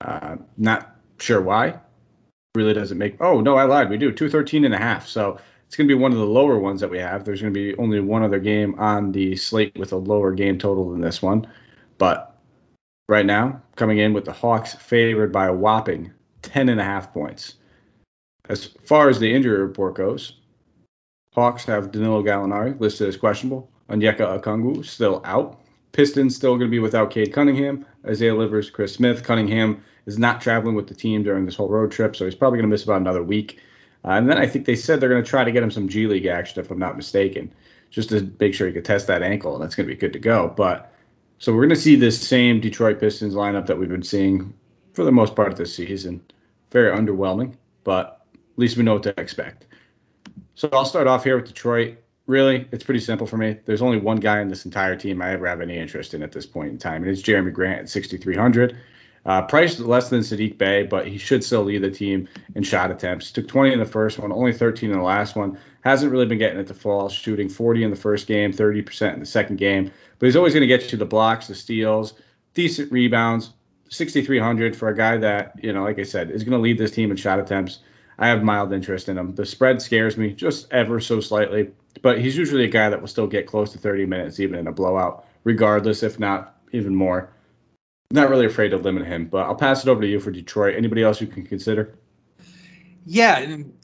Uh, 0.02 0.36
not 0.58 0.96
sure 1.18 1.40
why. 1.40 1.80
Really 2.54 2.74
doesn't 2.74 2.98
make. 2.98 3.16
Oh 3.20 3.40
no, 3.40 3.56
I 3.56 3.64
lied. 3.64 3.90
We 3.90 3.96
do 3.96 4.12
213 4.12 4.64
and 4.64 4.74
a 4.74 4.78
half. 4.78 5.06
So 5.06 5.38
it's 5.66 5.74
going 5.76 5.88
to 5.88 5.94
be 5.94 6.00
one 6.00 6.12
of 6.12 6.18
the 6.18 6.26
lower 6.26 6.58
ones 6.58 6.80
that 6.80 6.90
we 6.90 6.98
have. 6.98 7.24
There's 7.24 7.40
going 7.40 7.52
to 7.52 7.58
be 7.58 7.76
only 7.78 8.00
one 8.00 8.22
other 8.22 8.38
game 8.38 8.74
on 8.78 9.12
the 9.12 9.36
slate 9.36 9.76
with 9.76 9.92
a 9.92 9.96
lower 9.96 10.32
game 10.32 10.58
total 10.58 10.90
than 10.90 11.00
this 11.00 11.20
one, 11.20 11.46
but 11.98 12.35
right 13.08 13.26
now, 13.26 13.60
coming 13.76 13.98
in 13.98 14.12
with 14.12 14.24
the 14.24 14.32
Hawks 14.32 14.74
favored 14.74 15.32
by 15.32 15.46
a 15.46 15.52
whopping 15.52 16.12
10 16.42 16.68
and 16.68 16.80
a 16.80 16.84
half 16.84 17.12
points. 17.12 17.54
As 18.48 18.66
far 18.84 19.08
as 19.08 19.18
the 19.18 19.32
injury 19.32 19.58
report 19.58 19.94
goes, 19.94 20.38
Hawks 21.34 21.64
have 21.64 21.90
Danilo 21.90 22.22
Gallinari 22.22 22.78
listed 22.80 23.08
as 23.08 23.16
questionable. 23.16 23.70
Onyeka 23.90 24.40
Okongwu 24.40 24.84
still 24.84 25.20
out. 25.24 25.60
Pistons 25.92 26.34
still 26.34 26.52
going 26.52 26.68
to 26.68 26.74
be 26.74 26.78
without 26.78 27.10
Cade 27.10 27.32
Cunningham. 27.32 27.86
Isaiah 28.06 28.34
Livers, 28.34 28.70
Chris 28.70 28.94
Smith. 28.94 29.22
Cunningham 29.22 29.82
is 30.06 30.18
not 30.18 30.40
traveling 30.40 30.74
with 30.74 30.86
the 30.86 30.94
team 30.94 31.22
during 31.22 31.44
this 31.44 31.56
whole 31.56 31.68
road 31.68 31.90
trip, 31.90 32.14
so 32.16 32.24
he's 32.24 32.34
probably 32.34 32.58
going 32.58 32.68
to 32.68 32.72
miss 32.72 32.84
about 32.84 33.00
another 33.00 33.22
week. 33.22 33.60
Uh, 34.04 34.10
and 34.10 34.28
then 34.28 34.38
I 34.38 34.46
think 34.46 34.66
they 34.66 34.76
said 34.76 35.00
they're 35.00 35.08
going 35.08 35.22
to 35.22 35.28
try 35.28 35.42
to 35.44 35.52
get 35.52 35.62
him 35.62 35.70
some 35.70 35.88
G 35.88 36.06
League 36.06 36.26
action, 36.26 36.60
if 36.60 36.70
I'm 36.70 36.78
not 36.78 36.96
mistaken, 36.96 37.52
just 37.90 38.10
to 38.10 38.30
make 38.38 38.54
sure 38.54 38.66
he 38.66 38.72
could 38.72 38.84
test 38.84 39.06
that 39.08 39.22
ankle, 39.22 39.54
and 39.54 39.62
that's 39.62 39.74
going 39.74 39.88
to 39.88 39.94
be 39.94 39.98
good 39.98 40.12
to 40.12 40.18
go. 40.18 40.52
But 40.56 40.92
so 41.38 41.52
we're 41.52 41.62
going 41.62 41.70
to 41.70 41.76
see 41.76 41.96
this 41.96 42.20
same 42.20 42.60
Detroit 42.60 42.98
Pistons 42.98 43.34
lineup 43.34 43.66
that 43.66 43.78
we've 43.78 43.88
been 43.88 44.02
seeing 44.02 44.54
for 44.92 45.04
the 45.04 45.12
most 45.12 45.36
part 45.36 45.52
of 45.52 45.58
this 45.58 45.74
season. 45.74 46.22
Very 46.70 46.96
underwhelming, 46.96 47.54
but 47.84 48.26
at 48.34 48.58
least 48.58 48.76
we 48.76 48.82
know 48.82 48.94
what 48.94 49.02
to 49.04 49.20
expect. 49.20 49.66
So 50.54 50.68
I'll 50.72 50.86
start 50.86 51.06
off 51.06 51.24
here 51.24 51.36
with 51.36 51.46
Detroit. 51.46 51.98
Really, 52.26 52.66
it's 52.72 52.82
pretty 52.82 53.00
simple 53.00 53.26
for 53.26 53.36
me. 53.36 53.56
There's 53.66 53.82
only 53.82 53.98
one 53.98 54.16
guy 54.16 54.40
in 54.40 54.48
this 54.48 54.64
entire 54.64 54.96
team 54.96 55.22
I 55.22 55.30
ever 55.30 55.46
have 55.46 55.60
any 55.60 55.76
interest 55.76 56.14
in 56.14 56.22
at 56.22 56.32
this 56.32 56.46
point 56.46 56.70
in 56.70 56.78
time, 56.78 57.02
and 57.02 57.10
it's 57.10 57.22
Jerami 57.22 57.52
Grant 57.52 57.80
at 57.80 57.88
6,300. 57.88 58.76
Uh, 59.26 59.42
priced 59.42 59.80
less 59.80 60.08
than 60.08 60.20
Saddiq 60.20 60.56
Bey, 60.56 60.84
but 60.84 61.06
he 61.06 61.18
should 61.18 61.42
still 61.42 61.64
lead 61.64 61.82
the 61.82 61.90
team 61.90 62.28
in 62.54 62.62
shot 62.62 62.92
attempts. 62.92 63.32
Took 63.32 63.48
20 63.48 63.72
in 63.72 63.78
the 63.80 63.84
first 63.84 64.20
one, 64.20 64.30
only 64.30 64.52
13 64.52 64.90
in 64.92 64.96
the 64.96 65.02
last 65.02 65.34
one. 65.34 65.58
Hasn't 65.80 66.12
really 66.12 66.26
been 66.26 66.38
getting 66.38 66.60
it 66.60 66.68
to 66.68 66.74
fall, 66.74 67.08
shooting 67.08 67.48
40 67.48 67.82
in 67.82 67.90
the 67.90 67.96
first 67.96 68.28
game, 68.28 68.52
30% 68.52 69.14
in 69.14 69.20
the 69.20 69.26
second 69.26 69.56
game. 69.56 69.90
But 70.18 70.26
he's 70.26 70.36
always 70.36 70.54
going 70.54 70.60
to 70.60 70.68
get 70.68 70.92
you 70.92 70.98
the 70.98 71.04
blocks, 71.04 71.48
the 71.48 71.56
steals, 71.56 72.14
decent 72.54 72.92
rebounds. 72.92 73.52
6,300 73.88 74.76
for 74.76 74.88
a 74.88 74.96
guy 74.96 75.16
that, 75.16 75.52
you 75.62 75.72
know, 75.72 75.84
like 75.84 75.98
I 75.98 76.02
said, 76.02 76.30
is 76.30 76.42
going 76.42 76.52
to 76.52 76.58
lead 76.58 76.78
this 76.78 76.90
team 76.90 77.10
in 77.10 77.16
shot 77.16 77.38
attempts. 77.38 77.80
I 78.18 78.28
have 78.28 78.42
mild 78.42 78.72
interest 78.72 79.08
in 79.08 79.18
him. 79.18 79.34
The 79.34 79.46
spread 79.46 79.82
scares 79.82 80.16
me 80.16 80.32
just 80.32 80.72
ever 80.72 81.00
so 81.00 81.20
slightly, 81.20 81.70
but 82.02 82.18
he's 82.18 82.36
usually 82.36 82.64
a 82.64 82.68
guy 82.68 82.88
that 82.88 83.00
will 83.00 83.08
still 83.08 83.26
get 83.26 83.46
close 83.46 83.72
to 83.72 83.78
30 83.78 84.06
minutes, 84.06 84.40
even 84.40 84.58
in 84.58 84.66
a 84.66 84.72
blowout, 84.72 85.26
regardless, 85.44 86.02
if 86.02 86.18
not 86.18 86.56
even 86.72 86.94
more. 86.94 87.30
Not 88.10 88.30
really 88.30 88.46
afraid 88.46 88.68
to 88.70 88.76
limit 88.76 89.06
him, 89.06 89.26
but 89.26 89.46
I'll 89.46 89.54
pass 89.54 89.84
it 89.84 89.88
over 89.88 90.00
to 90.00 90.06
you 90.06 90.20
for 90.20 90.30
Detroit. 90.30 90.76
Anybody 90.76 91.02
else 91.02 91.20
you 91.20 91.26
can 91.26 91.44
consider? 91.44 91.98
Yeah, 93.08 93.34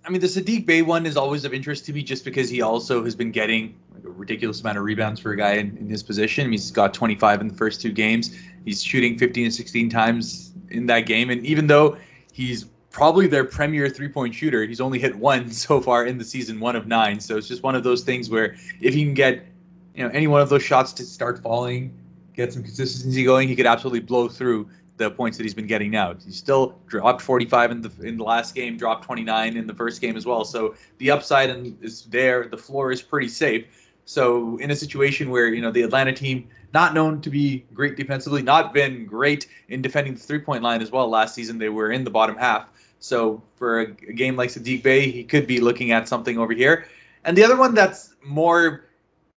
I 0.04 0.10
mean 0.10 0.20
the 0.20 0.26
Saddiq 0.26 0.66
Bey 0.66 0.82
one 0.82 1.06
is 1.06 1.16
always 1.16 1.44
of 1.44 1.54
interest 1.54 1.86
to 1.86 1.92
me 1.92 2.02
just 2.02 2.24
because 2.24 2.50
he 2.50 2.60
also 2.60 3.04
has 3.04 3.14
been 3.14 3.30
getting 3.30 3.76
like 3.94 4.04
a 4.04 4.10
ridiculous 4.10 4.60
amount 4.60 4.78
of 4.78 4.84
rebounds 4.84 5.20
for 5.20 5.30
a 5.30 5.36
guy 5.36 5.52
in, 5.54 5.76
in 5.76 5.88
his 5.88 6.02
position. 6.02 6.42
I 6.42 6.46
mean, 6.46 6.52
he's 6.52 6.72
got 6.72 6.92
25 6.92 7.40
in 7.40 7.48
the 7.48 7.54
first 7.54 7.80
two 7.80 7.92
games. 7.92 8.36
He's 8.64 8.82
shooting 8.82 9.16
15 9.16 9.44
and 9.44 9.54
16 9.54 9.90
times 9.90 10.52
in 10.70 10.86
that 10.86 11.00
game, 11.00 11.30
and 11.30 11.44
even 11.46 11.68
though 11.68 11.96
he's 12.32 12.64
probably 12.90 13.28
their 13.28 13.44
premier 13.44 13.88
three-point 13.88 14.34
shooter, 14.34 14.64
he's 14.64 14.80
only 14.80 14.98
hit 14.98 15.14
one 15.14 15.50
so 15.52 15.80
far 15.80 16.06
in 16.06 16.18
the 16.18 16.24
season, 16.24 16.58
one 16.58 16.74
of 16.74 16.88
nine. 16.88 17.20
So 17.20 17.36
it's 17.36 17.48
just 17.48 17.62
one 17.62 17.76
of 17.76 17.84
those 17.84 18.02
things 18.02 18.28
where 18.28 18.56
if 18.80 18.94
he 18.94 19.04
can 19.04 19.14
get 19.14 19.46
you 19.94 20.04
know 20.04 20.10
any 20.10 20.26
one 20.26 20.40
of 20.40 20.48
those 20.48 20.64
shots 20.64 20.92
to 20.94 21.04
start 21.04 21.40
falling, 21.42 21.96
get 22.34 22.52
some 22.52 22.62
consistency 22.62 23.24
going, 23.24 23.48
he 23.48 23.56
could 23.56 23.66
absolutely 23.66 24.00
blow 24.00 24.28
through 24.28 24.68
the 24.96 25.10
points 25.10 25.36
that 25.36 25.44
he's 25.44 25.54
been 25.54 25.66
getting 25.66 25.90
now. 25.90 26.14
He 26.14 26.30
still 26.32 26.78
dropped 26.86 27.22
45 27.22 27.70
in 27.70 27.82
the 27.82 27.90
in 28.02 28.16
the 28.16 28.24
last 28.24 28.54
game, 28.54 28.76
dropped 28.76 29.04
29 29.04 29.56
in 29.56 29.66
the 29.66 29.74
first 29.74 30.00
game 30.00 30.16
as 30.16 30.26
well. 30.26 30.44
So 30.44 30.74
the 30.98 31.10
upside 31.10 31.50
is 31.80 32.04
there. 32.04 32.46
The 32.46 32.56
floor 32.56 32.92
is 32.92 33.02
pretty 33.02 33.28
safe. 33.28 33.66
So 34.04 34.56
in 34.58 34.70
a 34.70 34.76
situation 34.76 35.30
where 35.30 35.48
you 35.48 35.60
know 35.60 35.70
the 35.70 35.82
Atlanta 35.82 36.12
team, 36.12 36.48
not 36.74 36.94
known 36.94 37.20
to 37.22 37.30
be 37.30 37.64
great 37.74 37.96
defensively, 37.96 38.42
not 38.42 38.74
been 38.74 39.06
great 39.06 39.48
in 39.68 39.82
defending 39.82 40.14
the 40.14 40.20
three-point 40.20 40.62
line 40.62 40.82
as 40.82 40.90
well 40.90 41.08
last 41.08 41.34
season, 41.34 41.58
they 41.58 41.68
were 41.68 41.92
in 41.92 42.04
the 42.04 42.10
bottom 42.10 42.36
half. 42.36 42.68
So 42.98 43.42
for 43.56 43.80
a, 43.80 43.86
game 43.86 44.36
like 44.36 44.50
Saddiq 44.50 44.82
Bey, 44.82 45.10
he 45.10 45.24
could 45.24 45.46
be 45.46 45.60
looking 45.60 45.90
at 45.90 46.08
something 46.08 46.38
over 46.38 46.52
here. 46.52 46.86
And 47.24 47.36
the 47.36 47.44
other 47.44 47.56
one 47.56 47.74
that's 47.74 48.14
more 48.24 48.84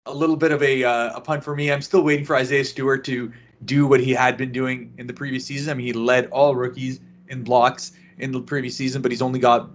a 0.05 0.13
little 0.13 0.35
bit 0.35 0.51
of 0.51 0.61
a, 0.61 0.83
uh, 0.83 1.15
a 1.15 1.21
punt 1.21 1.43
for 1.43 1.55
me. 1.55 1.71
I'm 1.71 1.81
still 1.81 2.03
waiting 2.03 2.25
for 2.25 2.35
Isaiah 2.35 2.65
Stewart 2.65 3.05
to 3.05 3.31
do 3.65 3.87
what 3.87 4.01
he 4.01 4.11
had 4.11 4.35
been 4.35 4.51
doing 4.51 4.93
in 4.97 5.07
the 5.07 5.13
previous 5.13 5.45
season. 5.45 5.71
I 5.71 5.73
mean, 5.75 5.85
he 5.85 5.93
led 5.93 6.27
all 6.27 6.55
rookies 6.55 6.99
in 7.29 7.43
blocks 7.43 7.93
in 8.17 8.31
the 8.31 8.41
previous 8.41 8.75
season, 8.75 9.01
but 9.01 9.11
he's 9.11 9.21
only 9.21 9.39
got 9.39 9.69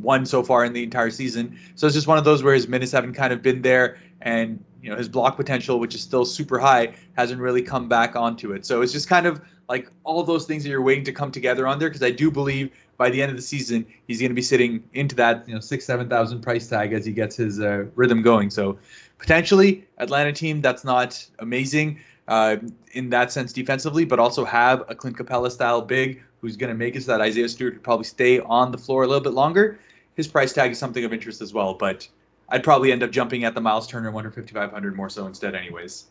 one 0.00 0.26
so 0.26 0.42
far 0.42 0.64
in 0.64 0.72
the 0.72 0.82
entire 0.82 1.10
season. 1.10 1.58
So 1.74 1.86
it's 1.86 1.94
just 1.94 2.06
one 2.06 2.18
of 2.18 2.24
those 2.24 2.42
where 2.42 2.54
his 2.54 2.68
minutes 2.68 2.92
haven't 2.92 3.14
kind 3.14 3.32
of 3.32 3.42
been 3.42 3.62
there, 3.62 3.98
and 4.20 4.62
you 4.82 4.90
know 4.90 4.96
his 4.96 5.08
block 5.08 5.36
potential, 5.36 5.80
which 5.80 5.94
is 5.94 6.02
still 6.02 6.24
super 6.24 6.58
high, 6.58 6.94
hasn't 7.16 7.40
really 7.40 7.62
come 7.62 7.88
back 7.88 8.14
onto 8.14 8.52
it. 8.52 8.66
So 8.66 8.82
it's 8.82 8.92
just 8.92 9.08
kind 9.08 9.26
of 9.26 9.40
like 9.68 9.90
all 10.04 10.22
those 10.22 10.46
things 10.46 10.62
that 10.62 10.70
you're 10.70 10.82
waiting 10.82 11.04
to 11.04 11.12
come 11.12 11.32
together 11.32 11.66
on 11.66 11.78
there. 11.78 11.88
Because 11.88 12.02
I 12.02 12.10
do 12.10 12.30
believe 12.30 12.70
by 12.96 13.10
the 13.10 13.20
end 13.20 13.30
of 13.30 13.36
the 13.36 13.42
season, 13.42 13.84
he's 14.06 14.20
going 14.20 14.30
to 14.30 14.34
be 14.34 14.42
sitting 14.42 14.84
into 14.92 15.16
that 15.16 15.48
you 15.48 15.54
know 15.54 15.60
six 15.60 15.84
seven 15.84 16.08
thousand 16.08 16.42
price 16.42 16.68
tag 16.68 16.92
as 16.92 17.04
he 17.04 17.12
gets 17.12 17.36
his 17.36 17.58
uh, 17.60 17.86
rhythm 17.94 18.22
going. 18.22 18.50
So 18.50 18.78
potentially 19.18 19.86
Atlanta 19.98 20.32
team 20.32 20.60
that's 20.60 20.84
not 20.84 21.24
amazing 21.38 21.98
uh, 22.28 22.56
in 22.92 23.10
that 23.10 23.32
sense 23.32 23.52
defensively, 23.52 24.04
but 24.04 24.18
also 24.18 24.44
have 24.44 24.84
a 24.88 24.94
Clint 24.94 25.16
Capela 25.16 25.50
style 25.50 25.80
big 25.82 26.22
who's 26.40 26.56
going 26.56 26.68
to 26.68 26.76
make 26.76 26.96
it 26.96 27.02
so 27.02 27.12
that 27.12 27.20
Isaiah 27.20 27.48
Stewart 27.48 27.74
could 27.74 27.82
probably 27.82 28.04
stay 28.04 28.40
on 28.40 28.70
the 28.72 28.78
floor 28.78 29.04
a 29.04 29.06
little 29.06 29.22
bit 29.22 29.32
longer. 29.32 29.78
His 30.14 30.26
price 30.26 30.52
tag 30.52 30.72
is 30.72 30.78
something 30.78 31.04
of 31.04 31.12
interest 31.12 31.40
as 31.40 31.52
well, 31.52 31.74
but 31.74 32.08
I'd 32.48 32.62
probably 32.62 32.92
end 32.92 33.02
up 33.02 33.10
jumping 33.10 33.44
at 33.44 33.54
the 33.54 33.60
Miles 33.60 33.86
Turner 33.86 34.10
one 34.10 34.30
fifty 34.30 34.52
five 34.52 34.70
hundred 34.70 34.96
more 34.96 35.08
so 35.08 35.26
instead, 35.26 35.54
anyways. 35.54 36.06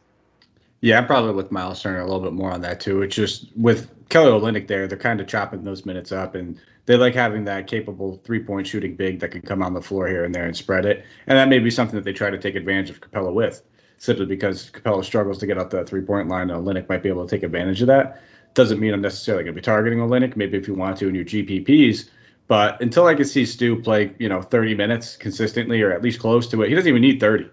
Yeah, 0.81 0.97
I'm 0.97 1.07
probably 1.07 1.33
with 1.33 1.51
Miles 1.51 1.81
Turner 1.81 2.01
a 2.01 2.05
little 2.05 2.19
bit 2.19 2.33
more 2.33 2.51
on 2.51 2.61
that 2.61 2.79
too. 2.79 3.01
It's 3.01 3.15
just 3.15 3.47
with 3.55 3.89
Kelly 4.09 4.29
Olynyk 4.31 4.67
there, 4.67 4.87
they're 4.87 4.97
kind 4.97 5.19
of 5.19 5.27
chopping 5.27 5.63
those 5.63 5.85
minutes 5.85 6.11
up, 6.11 6.35
and 6.35 6.59
they 6.85 6.97
like 6.97 7.15
having 7.15 7.45
that 7.45 7.67
capable 7.67 8.21
three 8.23 8.43
point 8.43 8.67
shooting 8.67 8.95
big 8.95 9.19
that 9.19 9.31
can 9.31 9.41
come 9.41 9.61
on 9.63 9.73
the 9.73 9.81
floor 9.81 10.07
here 10.07 10.23
and 10.23 10.33
there 10.33 10.45
and 10.45 10.55
spread 10.55 10.85
it. 10.85 11.05
And 11.27 11.37
that 11.37 11.49
may 11.49 11.59
be 11.59 11.71
something 11.71 11.95
that 11.95 12.03
they 12.03 12.13
try 12.13 12.29
to 12.29 12.37
take 12.37 12.55
advantage 12.55 12.89
of 12.89 13.01
Capela 13.01 13.33
with, 13.33 13.63
simply 13.97 14.25
because 14.25 14.69
Capela 14.71 15.03
struggles 15.03 15.37
to 15.39 15.47
get 15.47 15.57
out 15.57 15.71
the 15.71 15.83
three 15.85 16.01
point 16.01 16.27
line, 16.27 16.49
and 16.49 16.65
Olynyk 16.65 16.89
might 16.89 17.03
be 17.03 17.09
able 17.09 17.25
to 17.25 17.35
take 17.35 17.43
advantage 17.43 17.81
of 17.81 17.87
that. 17.87 18.21
Doesn't 18.53 18.79
mean 18.79 18.93
I'm 18.93 19.01
necessarily 19.01 19.43
going 19.43 19.55
to 19.55 19.61
be 19.61 19.65
targeting 19.65 19.99
Olynyk. 19.99 20.35
Maybe 20.35 20.57
if 20.57 20.67
you 20.67 20.75
want 20.75 20.97
to 20.97 21.09
in 21.09 21.15
your 21.15 21.25
GPPs, 21.25 22.09
but 22.47 22.79
until 22.81 23.07
I 23.07 23.15
can 23.15 23.25
see 23.25 23.45
Stu 23.45 23.81
play, 23.81 24.13
you 24.19 24.29
know, 24.29 24.41
30 24.41 24.75
minutes 24.75 25.17
consistently 25.17 25.81
or 25.81 25.91
at 25.91 26.01
least 26.01 26.19
close 26.19 26.47
to 26.49 26.61
it, 26.61 26.69
he 26.69 26.75
doesn't 26.75 26.87
even 26.87 27.01
need 27.01 27.19
30. 27.19 27.49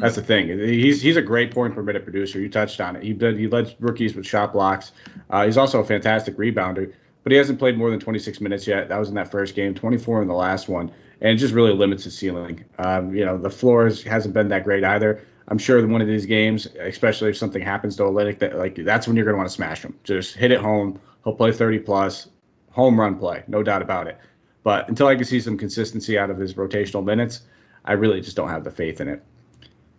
That's 0.00 0.16
the 0.16 0.22
thing. 0.22 0.48
He's 0.48 1.00
he's 1.00 1.16
a 1.16 1.22
great 1.22 1.52
point 1.52 1.74
per 1.74 1.82
minute 1.82 2.02
producer. 2.02 2.40
You 2.40 2.48
touched 2.48 2.80
on 2.80 2.96
it. 2.96 3.02
He 3.02 3.12
did, 3.12 3.38
he 3.38 3.46
led 3.46 3.74
rookies 3.78 4.14
with 4.14 4.26
shot 4.26 4.52
blocks. 4.52 4.92
Uh, 5.30 5.44
he's 5.44 5.56
also 5.56 5.80
a 5.80 5.84
fantastic 5.84 6.36
rebounder, 6.36 6.92
but 7.24 7.32
he 7.32 7.38
hasn't 7.38 7.58
played 7.58 7.76
more 7.76 7.90
than 7.90 7.98
26 7.98 8.40
minutes 8.40 8.66
yet. 8.66 8.88
That 8.88 8.98
was 8.98 9.08
in 9.08 9.14
that 9.16 9.30
first 9.30 9.56
game, 9.56 9.74
24 9.74 10.22
in 10.22 10.28
the 10.28 10.34
last 10.34 10.68
one, 10.68 10.92
and 11.20 11.30
it 11.32 11.36
just 11.36 11.54
really 11.54 11.72
limits 11.72 12.04
his 12.04 12.16
ceiling. 12.16 12.64
Um, 12.78 13.14
you 13.14 13.24
know, 13.24 13.36
the 13.36 13.50
floor 13.50 13.86
hasn't 14.06 14.34
been 14.34 14.48
that 14.48 14.62
great 14.62 14.84
either. 14.84 15.24
I'm 15.48 15.58
sure 15.58 15.78
in 15.78 15.90
one 15.90 16.00
of 16.00 16.06
these 16.06 16.26
games, 16.26 16.66
especially 16.80 17.30
if 17.30 17.36
something 17.36 17.62
happens 17.62 17.96
to 17.96 18.02
Olynyk, 18.04 18.38
that 18.38 18.56
like 18.56 18.76
that's 18.76 19.06
when 19.06 19.16
you're 19.16 19.24
going 19.24 19.34
to 19.34 19.38
want 19.38 19.48
to 19.48 19.54
smash 19.54 19.82
him. 19.82 19.98
Just 20.04 20.36
hit 20.36 20.52
it 20.52 20.60
home. 20.60 21.00
He'll 21.24 21.34
play 21.34 21.50
30 21.50 21.80
plus, 21.80 22.28
home 22.70 23.00
run 23.00 23.18
play, 23.18 23.42
no 23.48 23.62
doubt 23.62 23.82
about 23.82 24.06
it. 24.06 24.18
But 24.62 24.88
until 24.88 25.06
I 25.06 25.14
can 25.14 25.24
see 25.24 25.40
some 25.40 25.58
consistency 25.58 26.18
out 26.18 26.30
of 26.30 26.38
his 26.38 26.54
rotational 26.54 27.04
minutes, 27.04 27.42
I 27.84 27.92
really 27.92 28.20
just 28.20 28.36
don't 28.36 28.48
have 28.48 28.64
the 28.64 28.70
faith 28.70 29.00
in 29.00 29.08
it. 29.08 29.22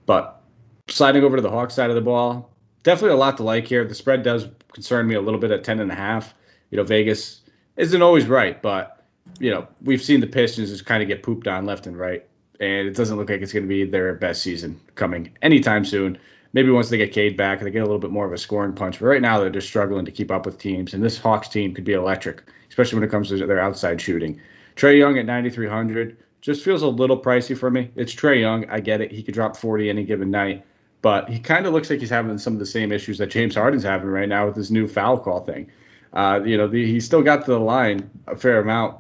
But 0.06 0.42
sliding 0.88 1.24
over 1.24 1.36
to 1.36 1.42
the 1.42 1.50
Hawks 1.50 1.74
side 1.74 1.90
of 1.90 1.96
the 1.96 2.02
ball, 2.02 2.52
definitely 2.84 3.16
a 3.16 3.20
lot 3.20 3.38
to 3.38 3.44
like 3.44 3.68
here. 3.68 3.86
The 3.86 3.96
spread 3.96 4.24
does 4.24 4.48
concern 4.74 5.08
me 5.08 5.16
a 5.16 5.22
little 5.22 5.40
bit 5.40 5.52
at 5.52 5.64
10 5.64 5.80
and 5.80 5.92
a 5.92 5.96
half. 5.96 6.34
You 6.72 6.78
know, 6.78 6.84
Vegas 6.84 7.42
isn't 7.78 8.02
always 8.02 8.26
right, 8.28 8.62
but 8.62 8.96
you 9.40 9.52
know, 9.52 9.68
we've 9.84 10.02
seen 10.02 10.20
the 10.20 10.28
Pistons 10.28 10.70
just 10.70 10.86
kind 10.86 11.02
of 11.02 11.08
get 11.08 11.24
pooped 11.24 11.48
on 11.48 11.66
left 11.66 11.88
and 11.88 11.98
right. 11.98 12.26
And 12.60 12.88
it 12.88 12.96
doesn't 12.96 13.18
look 13.18 13.30
like 13.30 13.42
it's 13.42 13.52
going 13.52 13.64
to 13.64 13.70
be 13.70 13.84
their 13.84 14.14
best 14.14 14.42
season 14.42 14.80
coming 14.96 15.36
anytime 15.42 15.84
soon. 15.84 16.18
Maybe 16.54 16.72
once 16.72 16.90
they 16.90 16.98
get 16.98 17.12
Cade 17.12 17.36
back, 17.36 17.60
they 17.60 17.70
get 17.70 17.80
a 17.80 17.86
little 17.86 18.00
bit 18.00 18.12
more 18.12 18.26
of 18.26 18.32
a 18.32 18.38
scoring 18.38 18.72
punch. 18.72 19.00
But 19.00 19.08
right 19.08 19.22
now, 19.22 19.40
they're 19.40 19.50
just 19.50 19.68
struggling 19.68 20.06
to 20.06 20.12
keep 20.12 20.32
up 20.32 20.46
with 20.46 20.58
teams. 20.58 20.94
And 20.94 21.04
this 21.04 21.18
Hawks 21.18 21.50
team 21.50 21.74
could 21.74 21.84
be 21.84 21.94
electric, 21.94 22.44
especially 22.70 23.00
when 23.00 23.08
it 23.08 23.12
comes 23.12 23.28
to 23.30 23.46
their 23.46 23.60
outside 23.60 24.00
shooting. 24.00 24.40
Trae 24.78 24.98
Young 24.98 25.18
at 25.18 25.26
9,300 25.26 26.16
just 26.40 26.64
feels 26.64 26.82
a 26.82 26.88
little 26.88 27.22
pricey 27.22 27.58
for 27.58 27.70
me. 27.70 27.92
It's 27.96 28.16
Trae 28.16 28.40
Young. 28.40 28.70
I 28.70 28.80
get 28.80 29.02
it. 29.02 29.12
He 29.12 29.22
could 29.22 29.34
drop 29.34 29.58
40 29.58 29.90
any 29.90 30.06
given 30.06 30.32
night, 30.32 30.64
but 31.02 31.28
he 31.28 31.40
kind 31.40 31.66
of 31.66 31.74
looks 31.74 31.90
like 31.90 32.00
he's 32.00 32.10
having 32.10 32.38
some 32.38 32.54
of 32.54 32.60
the 32.60 32.66
same 32.66 32.94
issues 32.94 33.18
that 33.18 33.32
James 33.32 33.56
Harden's 33.56 33.84
having 33.84 34.08
right 34.08 34.30
now 34.30 34.46
with 34.46 34.56
his 34.56 34.72
new 34.72 34.88
foul 34.88 35.18
call 35.18 35.42
thing. 35.42 35.70
Uh, 36.16 36.42
you 36.46 36.58
know, 36.58 36.68
the, 36.68 36.86
he 36.86 37.00
still 37.00 37.22
got 37.22 37.46
to 37.46 37.52
the 37.52 37.60
line 37.60 38.10
a 38.28 38.36
fair 38.36 38.60
amount, 38.60 38.98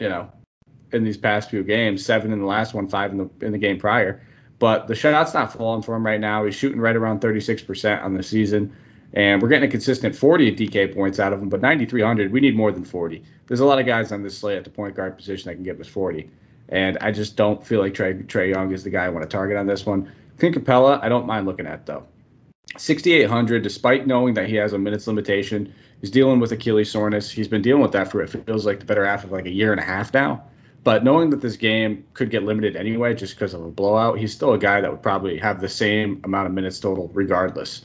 you 0.00 0.08
know, 0.08 0.30
in 0.92 1.04
these 1.04 1.16
past 1.16 1.50
few 1.50 1.62
games, 1.62 2.04
seven 2.04 2.32
in 2.32 2.40
the 2.40 2.46
last 2.46 2.74
one, 2.74 2.88
five 2.88 3.12
in 3.12 3.18
the 3.18 3.30
in 3.46 3.52
the 3.52 3.58
game 3.58 3.78
prior. 3.78 4.22
But 4.58 4.86
the 4.88 4.94
shot's 4.94 5.34
not 5.34 5.52
falling 5.52 5.82
for 5.82 5.94
him 5.94 6.04
right 6.04 6.20
now. 6.20 6.44
He's 6.44 6.54
shooting 6.54 6.80
right 6.80 6.96
around 6.96 7.20
36% 7.20 8.02
on 8.02 8.14
the 8.14 8.22
season. 8.22 8.74
And 9.12 9.40
we're 9.40 9.48
getting 9.48 9.68
a 9.68 9.70
consistent 9.70 10.14
40 10.14 10.56
DK 10.56 10.94
points 10.94 11.20
out 11.20 11.32
of 11.32 11.40
him, 11.40 11.48
but 11.48 11.60
9,300, 11.60 12.32
we 12.32 12.40
need 12.40 12.56
more 12.56 12.72
than 12.72 12.84
40. 12.84 13.22
There's 13.46 13.60
a 13.60 13.64
lot 13.64 13.78
of 13.78 13.86
guys 13.86 14.12
on 14.12 14.22
this 14.22 14.36
slate 14.36 14.58
at 14.58 14.64
the 14.64 14.70
point 14.70 14.94
guard 14.94 15.16
position 15.16 15.48
that 15.48 15.54
can 15.54 15.62
get 15.62 15.80
us 15.80 15.86
40. 15.86 16.28
And 16.70 16.98
I 17.00 17.12
just 17.12 17.36
don't 17.36 17.64
feel 17.64 17.80
like 17.80 17.94
Trey, 17.94 18.14
Trae 18.14 18.52
Young 18.52 18.72
is 18.72 18.82
the 18.82 18.90
guy 18.90 19.04
I 19.04 19.08
want 19.08 19.22
to 19.22 19.28
target 19.28 19.56
on 19.56 19.66
this 19.66 19.86
one. 19.86 20.10
Clint 20.38 20.56
Capela, 20.56 21.02
I 21.02 21.08
don't 21.08 21.26
mind 21.26 21.46
looking 21.46 21.66
at 21.66 21.86
though. 21.86 22.04
6,800, 22.76 23.62
despite 23.62 24.06
knowing 24.06 24.34
that 24.34 24.48
he 24.48 24.56
has 24.56 24.72
a 24.72 24.78
minutes 24.78 25.06
limitation, 25.06 25.72
he's 26.06 26.12
dealing 26.12 26.38
with 26.38 26.52
Achilles 26.52 26.88
soreness. 26.88 27.32
He's 27.32 27.48
been 27.48 27.62
dealing 27.62 27.82
with 27.82 27.90
that 27.90 28.12
for 28.12 28.22
it 28.22 28.28
feels 28.28 28.64
like 28.64 28.78
the 28.78 28.84
better 28.84 29.04
half 29.04 29.24
of 29.24 29.32
like 29.32 29.44
a 29.44 29.50
year 29.50 29.72
and 29.72 29.80
a 29.80 29.84
half 29.84 30.14
now. 30.14 30.44
But 30.84 31.02
knowing 31.02 31.30
that 31.30 31.40
this 31.40 31.56
game 31.56 32.04
could 32.14 32.30
get 32.30 32.44
limited 32.44 32.76
anyway, 32.76 33.12
just 33.12 33.34
because 33.34 33.54
of 33.54 33.64
a 33.64 33.70
blowout, 33.72 34.16
he's 34.16 34.32
still 34.32 34.52
a 34.52 34.58
guy 34.58 34.80
that 34.80 34.88
would 34.88 35.02
probably 35.02 35.36
have 35.36 35.60
the 35.60 35.68
same 35.68 36.20
amount 36.22 36.46
of 36.46 36.52
minutes 36.52 36.78
total 36.78 37.10
regardless. 37.12 37.82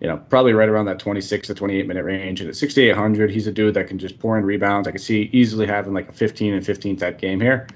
You 0.00 0.06
know, 0.06 0.18
probably 0.28 0.52
right 0.52 0.68
around 0.68 0.86
that 0.86 1.00
26 1.00 1.48
to 1.48 1.54
28 1.54 1.88
minute 1.88 2.04
range. 2.04 2.40
And 2.40 2.48
at 2.48 2.54
6,800, 2.54 3.28
he's 3.28 3.48
a 3.48 3.52
dude 3.52 3.74
that 3.74 3.88
can 3.88 3.98
just 3.98 4.20
pour 4.20 4.38
in 4.38 4.44
rebounds. 4.44 4.86
I 4.86 4.92
can 4.92 5.00
see 5.00 5.28
easily 5.32 5.66
having 5.66 5.94
like 5.94 6.10
a 6.10 6.12
15 6.12 6.54
and 6.54 6.64
15 6.64 6.96
type 6.96 7.18
game 7.18 7.40
here. 7.40 7.66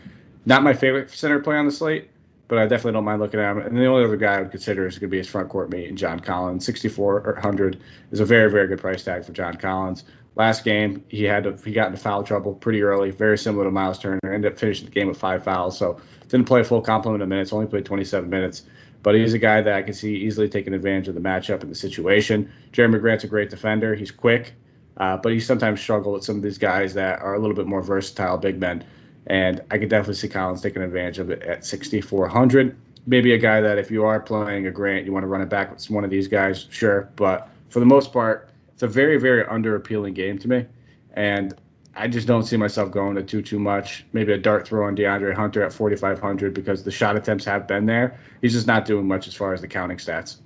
Not 0.47 0.63
my 0.63 0.75
favorite 0.75 1.11
center 1.11 1.41
play 1.41 1.57
on 1.57 1.67
the 1.67 1.73
slate, 1.73 2.09
but 2.53 2.59
I 2.59 2.67
definitely 2.67 2.93
don't 2.93 3.05
mind 3.05 3.23
looking 3.23 3.41
at 3.41 3.51
him. 3.51 3.63
And 3.63 3.79
the 3.79 3.87
only 3.87 4.05
other 4.05 4.19
guy 4.19 4.35
I 4.35 4.43
would 4.43 4.51
consider 4.51 4.87
is 4.87 4.99
going 4.99 5.09
to 5.09 5.11
be 5.11 5.17
his 5.17 5.27
front 5.27 5.49
court 5.49 5.71
mate, 5.71 5.89
and 5.89 5.97
John 5.97 6.21
Collins. 6.21 6.67
6,400 6.67 7.81
is 8.11 8.21
a 8.21 8.27
very, 8.27 8.51
very 8.51 8.69
good 8.69 8.79
price 8.79 9.03
tag 9.03 9.25
for 9.25 9.33
John 9.33 9.57
Collins. 9.57 10.05
Last 10.37 10.63
game, 10.63 11.03
he 11.09 11.25
had 11.25 11.45
to, 11.45 11.57
he 11.65 11.73
got 11.73 11.87
into 11.87 11.99
foul 11.99 12.23
trouble 12.23 12.53
pretty 12.53 12.83
early, 12.83 13.11
very 13.11 13.39
similar 13.39 13.65
to 13.65 13.71
Miles 13.71 13.99
Turner. 13.99 14.21
Ended 14.23 14.53
up 14.53 14.59
finishing 14.59 14.85
the 14.85 14.91
game 14.91 15.09
with 15.09 15.17
five 15.17 15.43
fouls, 15.43 15.79
so 15.79 15.99
didn't 16.29 16.45
play 16.45 16.61
a 16.61 16.65
full 16.65 16.83
complement 16.83 17.23
of 17.23 17.29
minutes. 17.31 17.55
Only 17.55 17.65
played 17.65 17.87
27 17.87 18.29
minutes, 18.29 18.65
but 19.03 19.15
he's 19.15 19.33
a 19.33 19.39
guy 19.39 19.63
that 19.63 19.73
I 19.73 19.81
can 19.81 19.95
see 19.95 20.15
easily 20.15 20.47
taking 20.47 20.75
advantage 20.75 21.09
of 21.09 21.15
the 21.15 21.23
matchup 21.23 21.63
and 21.63 21.71
the 21.71 21.75
situation. 21.75 22.53
Jerami 22.71 23.01
Grant's 23.01 23.25
a 23.25 23.29
great 23.29 23.49
defender. 23.49 23.95
He's 23.95 24.11
quick, 24.11 24.53
uh, 24.99 25.17
but 25.17 25.33
he 25.33 25.41
sometimes 25.41 25.81
struggle 25.81 26.13
with 26.13 26.23
some 26.23 26.37
of 26.37 26.43
these 26.43 26.59
guys 26.59 26.93
that 26.93 27.21
are 27.21 27.33
a 27.33 27.39
little 27.39 27.57
bit 27.57 27.67
more 27.67 27.81
versatile 27.81 28.37
big 28.37 28.61
men. 28.61 28.85
And 29.27 29.61
I 29.71 29.79
could 29.79 29.89
definitely 29.89 30.15
see 30.15 30.29
Collins 30.29 30.61
taking 30.61 30.83
advantage 30.83 31.19
of 31.19 31.31
it 31.31 31.43
at 31.43 31.65
6,400. 31.65 32.77
Maybe 33.07 33.35
a 33.35 33.39
guy 33.39 33.61
that 33.61 33.79
if 33.79 33.91
you 33.91 34.05
are 34.05 34.21
playing 34.21 34.67
a 34.67 34.71
Grant, 34.71 35.07
you 35.07 35.13
want 35.13 35.25
to 35.25 35.29
run 35.29 35.41
it 35.41 35.49
back 35.49 35.71
with 35.71 35.89
one 35.91 36.05
of 36.05 36.11
these 36.11 36.29
guys, 36.29 36.67
sure. 36.71 37.09
But 37.17 37.49
for 37.69 37.81
the 37.81 37.87
most 37.87 38.13
part, 38.13 38.51
it's 38.73 38.83
a 38.83 38.89
very, 38.89 39.19
very 39.19 39.45
under 39.47 39.77
appealing 39.77 40.15
game 40.15 40.39
to 40.39 40.49
me. 40.49 40.67
And 41.15 41.55
I 41.95 42.09
just 42.09 42.27
don't 42.27 42.45
see 42.45 42.57
myself 42.57 42.91
going 42.91 43.17
to 43.17 43.23
too, 43.23 43.43
too 43.43 43.59
much. 43.59 44.05
Maybe 44.13 44.33
a 44.33 44.39
dart 44.39 44.67
throw 44.67 44.87
on 44.87 44.97
DeAndre 44.97 45.35
Hunter 45.35 45.63
at 45.63 45.73
4,500 45.73 46.55
because 46.55 46.83
the 46.83 46.91
shot 46.91 47.17
attempts 47.17 47.45
have 47.45 47.67
been 47.67 47.87
there. 47.87 48.19
He's 48.41 48.53
just 48.53 48.67
not 48.67 48.85
doing 48.85 49.07
much 49.07 49.29
as 49.29 49.35
far 49.35 49.53
as 49.53 49.61
the 49.61 49.69
counting 49.69 49.99
stats. 49.99 50.39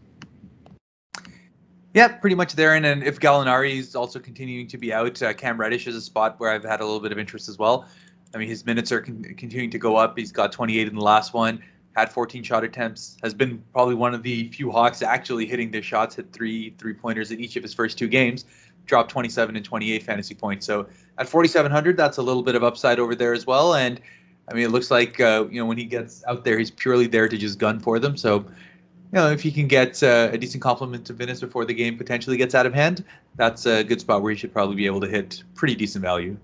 Yeah, 1.94 2.08
pretty 2.08 2.36
much 2.36 2.54
there. 2.54 2.74
And, 2.74 2.84
and 2.84 3.02
if 3.02 3.20
Gallinari 3.20 3.78
is 3.78 3.94
also 3.94 4.18
continuing 4.18 4.66
to 4.68 4.76
be 4.76 4.92
out, 4.92 5.22
uh, 5.22 5.32
Cam 5.32 5.58
Reddish 5.58 5.86
is 5.86 5.96
a 5.96 6.00
spot 6.00 6.38
where 6.38 6.50
I've 6.50 6.64
had 6.64 6.80
a 6.80 6.84
little 6.84 7.00
bit 7.00 7.12
of 7.12 7.18
interest 7.18 7.48
as 7.48 7.56
well. 7.58 7.88
I 8.36 8.38
mean, 8.38 8.48
his 8.48 8.66
minutes 8.66 8.92
are 8.92 9.00
con- 9.00 9.24
continuing 9.38 9.70
to 9.70 9.78
go 9.78 9.96
up. 9.96 10.18
He's 10.18 10.30
got 10.30 10.52
28 10.52 10.86
in 10.86 10.94
the 10.94 11.00
last 11.00 11.32
one, 11.32 11.62
had 11.96 12.12
14 12.12 12.42
shot 12.42 12.64
attempts, 12.64 13.16
has 13.22 13.32
been 13.32 13.64
probably 13.72 13.94
one 13.94 14.12
of 14.12 14.22
the 14.22 14.48
few 14.48 14.70
Hawks 14.70 15.00
actually 15.00 15.46
hitting 15.46 15.70
their 15.70 15.82
shots, 15.82 16.16
hit 16.16 16.30
three 16.34 16.74
three 16.76 16.92
pointers 16.92 17.30
in 17.30 17.40
each 17.40 17.56
of 17.56 17.62
his 17.62 17.72
first 17.72 17.96
two 17.96 18.08
games, 18.08 18.44
dropped 18.84 19.10
27 19.10 19.56
and 19.56 19.64
28 19.64 20.02
fantasy 20.02 20.34
points. 20.34 20.66
So 20.66 20.86
at 21.16 21.30
4,700, 21.30 21.96
that's 21.96 22.18
a 22.18 22.22
little 22.22 22.42
bit 22.42 22.54
of 22.54 22.62
upside 22.62 22.98
over 22.98 23.14
there 23.14 23.32
as 23.32 23.46
well. 23.46 23.74
And 23.74 24.02
I 24.48 24.54
mean, 24.54 24.64
it 24.64 24.70
looks 24.70 24.90
like 24.90 25.18
uh, 25.18 25.46
you 25.50 25.58
know 25.58 25.64
when 25.64 25.78
he 25.78 25.86
gets 25.86 26.22
out 26.28 26.44
there, 26.44 26.58
he's 26.58 26.70
purely 26.70 27.06
there 27.06 27.30
to 27.30 27.38
just 27.38 27.58
gun 27.58 27.80
for 27.80 27.98
them. 27.98 28.18
So 28.18 28.40
you 28.40 29.12
know, 29.14 29.30
if 29.30 29.40
he 29.40 29.50
can 29.50 29.66
get 29.66 30.02
uh, 30.02 30.28
a 30.30 30.36
decent 30.36 30.62
compliment 30.62 31.06
to 31.06 31.14
Venice 31.14 31.40
before 31.40 31.64
the 31.64 31.72
game 31.72 31.96
potentially 31.96 32.36
gets 32.36 32.54
out 32.54 32.66
of 32.66 32.74
hand, 32.74 33.02
that's 33.36 33.64
a 33.64 33.82
good 33.82 34.02
spot 34.02 34.20
where 34.20 34.30
he 34.30 34.36
should 34.36 34.52
probably 34.52 34.76
be 34.76 34.84
able 34.84 35.00
to 35.00 35.08
hit 35.08 35.42
pretty 35.54 35.74
decent 35.74 36.02
value. 36.02 36.36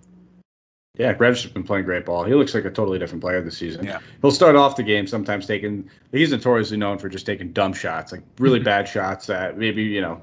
Yeah, 0.99 1.15
has 1.15 1.47
been 1.47 1.65
playing 1.65 1.87
great 1.87 2.05
ball. 2.05 2.25
He 2.25 2.35
looks 2.35 2.55
like 2.55 2.67
a 2.67 2.71
totally 2.71 2.99
different 2.99 3.23
player 3.23 3.41
this 3.41 3.57
season. 3.57 3.87
Yeah. 3.87 4.01
He'll 4.21 4.31
start 4.31 4.57
off 4.57 4.77
the 4.77 4.83
game 4.83 5.07
sometimes 5.07 5.47
taking. 5.47 5.89
He's 6.13 6.33
notoriously 6.33 6.77
known 6.77 6.99
for 6.99 7.09
just 7.09 7.25
taking 7.25 7.51
dumb 7.53 7.73
shots, 7.73 8.13
like 8.13 8.21
really 8.39 8.59
mm-hmm. 8.59 8.67
bad 8.67 8.89
shots 8.89 9.27
that 9.27 9.57
maybe 9.57 9.83
you 9.83 10.03
know, 10.03 10.21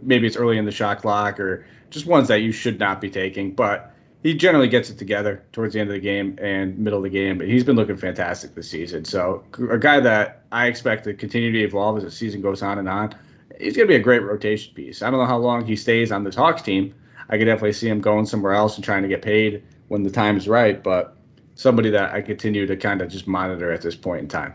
maybe 0.00 0.28
it's 0.28 0.36
early 0.36 0.58
in 0.58 0.64
the 0.64 0.70
shot 0.70 1.00
clock 1.02 1.40
or 1.40 1.66
just 1.90 2.06
ones 2.06 2.28
that 2.28 2.36
you 2.36 2.52
should 2.52 2.78
not 2.78 3.00
be 3.00 3.10
taking. 3.10 3.52
But 3.52 3.92
he 4.22 4.32
generally 4.32 4.68
gets 4.68 4.90
it 4.90 4.96
together 4.96 5.42
towards 5.50 5.74
the 5.74 5.80
end 5.80 5.90
of 5.90 5.94
the 5.94 6.00
game 6.00 6.38
and 6.40 6.78
middle 6.78 7.00
of 7.00 7.02
the 7.02 7.10
game. 7.10 7.36
But 7.36 7.48
he's 7.48 7.64
been 7.64 7.74
looking 7.74 7.96
fantastic 7.96 8.54
this 8.54 8.70
season. 8.70 9.04
So 9.04 9.42
a 9.72 9.78
guy 9.78 9.98
that 9.98 10.44
I 10.52 10.68
expect 10.68 11.02
to 11.04 11.14
continue 11.14 11.50
to 11.50 11.58
evolve 11.58 11.96
as 11.96 12.04
the 12.04 12.12
season 12.12 12.40
goes 12.40 12.62
on 12.62 12.78
and 12.78 12.88
on. 12.88 13.12
He's 13.58 13.76
going 13.76 13.88
to 13.88 13.92
be 13.92 13.96
a 13.96 14.02
great 14.02 14.22
rotation 14.22 14.72
piece. 14.72 15.02
I 15.02 15.10
don't 15.10 15.18
know 15.18 15.26
how 15.26 15.38
long 15.38 15.66
he 15.66 15.74
stays 15.74 16.12
on 16.12 16.22
this 16.22 16.36
Hawks 16.36 16.62
team. 16.62 16.94
I 17.28 17.38
could 17.38 17.46
definitely 17.46 17.72
see 17.72 17.88
him 17.88 18.00
going 18.00 18.24
somewhere 18.24 18.52
else 18.52 18.76
and 18.76 18.84
trying 18.84 19.02
to 19.02 19.08
get 19.08 19.20
paid 19.20 19.64
when 19.92 20.02
the 20.02 20.10
time 20.10 20.38
is 20.38 20.48
right, 20.48 20.82
but 20.82 21.18
somebody 21.54 21.90
that 21.90 22.14
I 22.14 22.22
continue 22.22 22.66
to 22.66 22.78
kind 22.78 23.02
of 23.02 23.10
just 23.10 23.26
monitor 23.26 23.70
at 23.70 23.82
this 23.82 23.94
point 23.94 24.22
in 24.22 24.28
time. 24.28 24.54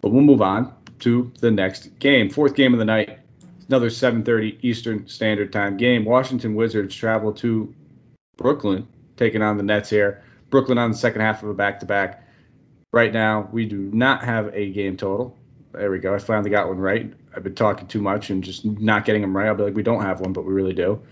But 0.00 0.12
we'll 0.12 0.22
move 0.22 0.42
on 0.42 0.72
to 1.00 1.32
the 1.40 1.50
next 1.50 1.98
game, 1.98 2.30
fourth 2.30 2.54
game 2.54 2.72
of 2.72 2.78
the 2.78 2.84
night. 2.84 3.18
Another 3.66 3.90
7:30 3.90 4.56
Eastern 4.62 5.08
Standard 5.08 5.52
Time 5.52 5.76
game. 5.76 6.04
Washington 6.04 6.54
Wizards 6.54 6.94
travel 6.94 7.32
to 7.32 7.74
Brooklyn 8.36 8.86
taking 9.16 9.42
on 9.42 9.56
the 9.56 9.64
Nets 9.64 9.90
here. 9.90 10.22
Brooklyn 10.50 10.78
on 10.78 10.92
the 10.92 10.96
second 10.96 11.20
half 11.20 11.42
of 11.42 11.48
a 11.48 11.54
back 11.54 11.80
to 11.80 11.86
back. 11.86 12.24
Right 12.92 13.12
now, 13.12 13.48
we 13.50 13.66
do 13.66 13.90
not 13.92 14.22
have 14.22 14.54
a 14.54 14.70
game 14.70 14.96
total. 14.96 15.36
There 15.72 15.90
we 15.90 15.98
go. 15.98 16.14
I 16.14 16.18
finally 16.18 16.48
got 16.48 16.68
one 16.68 16.78
right. 16.78 17.12
I've 17.34 17.42
been 17.42 17.56
talking 17.56 17.88
too 17.88 18.00
much 18.00 18.30
and 18.30 18.44
just 18.44 18.64
not 18.64 19.04
getting 19.04 19.22
them 19.22 19.36
right. 19.36 19.48
I'll 19.48 19.56
be 19.56 19.64
like, 19.64 19.74
we 19.74 19.82
don't 19.82 20.02
have 20.02 20.20
one, 20.20 20.32
but 20.32 20.44
we 20.44 20.54
really 20.54 20.74
do. 20.74 21.02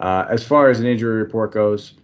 Uh, 0.00 0.26
as 0.28 0.44
far 0.44 0.68
as 0.68 0.80
an 0.80 0.86
injury 0.86 1.22
report 1.22 1.52
goes, 1.52 1.94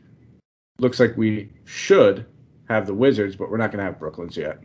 looks 0.81 1.01
like 1.01 1.17
we 1.17 1.51
should 1.65 2.25
have 2.69 2.87
the 2.87 2.95
Wizards, 2.95 3.35
but 3.35 3.51
we're 3.51 3.57
not 3.57 3.73
going 3.73 3.79
to 3.79 3.85
have 3.85 3.99
Brooklyn's 3.99 4.37
yet. 4.37 4.63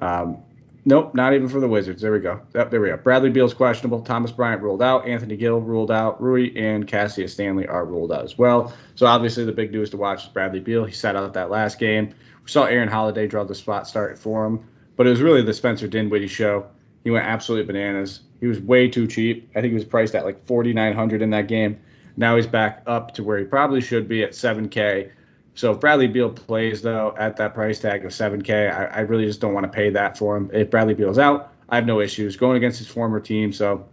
Um, 0.00 0.42
nope, 0.84 1.14
not 1.14 1.32
even 1.32 1.48
for 1.48 1.60
the 1.60 1.68
Wizards. 1.68 2.02
There 2.02 2.12
we 2.12 2.20
go. 2.20 2.42
There 2.52 2.80
we 2.80 2.88
go. 2.88 2.96
Bradley 2.98 3.30
Beal's 3.30 3.54
questionable. 3.54 4.02
Thomas 4.02 4.30
Bryant 4.30 4.60
ruled 4.62 4.82
out. 4.82 5.08
Anthony 5.08 5.36
Gill 5.36 5.60
ruled 5.60 5.90
out. 5.90 6.20
Rui 6.20 6.54
and 6.56 6.86
Cassius 6.86 7.32
Stanley 7.32 7.66
are 7.66 7.86
ruled 7.86 8.12
out 8.12 8.22
as 8.22 8.36
well. 8.36 8.74
So 8.96 9.06
obviously 9.06 9.44
the 9.44 9.52
big 9.52 9.72
news 9.72 9.88
to 9.90 9.96
watch 9.96 10.24
is 10.24 10.28
Bradley 10.28 10.60
Beal. 10.60 10.84
He 10.84 10.92
sat 10.92 11.16
out 11.16 11.32
that 11.32 11.50
last 11.50 11.78
game. 11.78 12.14
We 12.44 12.50
saw 12.50 12.64
Aaron 12.64 12.88
Holiday 12.88 13.26
draw 13.26 13.44
the 13.44 13.54
spot 13.54 13.88
start 13.88 14.18
for 14.18 14.44
him, 14.44 14.62
but 14.96 15.06
it 15.06 15.10
was 15.10 15.22
really 15.22 15.42
the 15.42 15.54
Spencer 15.54 15.88
Dinwiddie 15.88 16.28
show. 16.28 16.66
He 17.02 17.10
went 17.10 17.24
absolutely 17.24 17.72
bananas. 17.72 18.20
He 18.40 18.46
was 18.46 18.60
way 18.60 18.88
too 18.88 19.06
cheap. 19.06 19.48
I 19.56 19.60
think 19.62 19.70
he 19.70 19.74
was 19.74 19.84
priced 19.84 20.14
at 20.14 20.24
like 20.24 20.46
4,900 20.46 21.22
in 21.22 21.30
that 21.30 21.48
game. 21.48 21.80
Now 22.18 22.36
he's 22.36 22.46
back 22.46 22.82
up 22.86 23.14
to 23.14 23.24
where 23.24 23.38
he 23.38 23.44
probably 23.44 23.80
should 23.80 24.06
be 24.06 24.22
at 24.22 24.32
7K. 24.32 25.10
So 25.56 25.72
if 25.72 25.80
Bradley 25.80 26.06
Beal 26.06 26.30
plays 26.30 26.82
though 26.82 27.14
at 27.18 27.36
that 27.38 27.54
price 27.54 27.80
tag 27.80 28.04
of 28.04 28.12
7K, 28.12 28.72
I, 28.72 28.84
I 28.84 29.00
really 29.00 29.24
just 29.24 29.40
don't 29.40 29.54
want 29.54 29.64
to 29.64 29.72
pay 29.72 29.90
that 29.90 30.16
for 30.16 30.36
him. 30.36 30.50
If 30.52 30.70
Bradley 30.70 30.94
Beal's 30.94 31.18
out, 31.18 31.52
I 31.70 31.76
have 31.76 31.86
no 31.86 32.00
issues 32.00 32.36
going 32.36 32.58
against 32.58 32.78
his 32.78 32.86
former 32.86 33.18
team. 33.18 33.52
So 33.52 33.88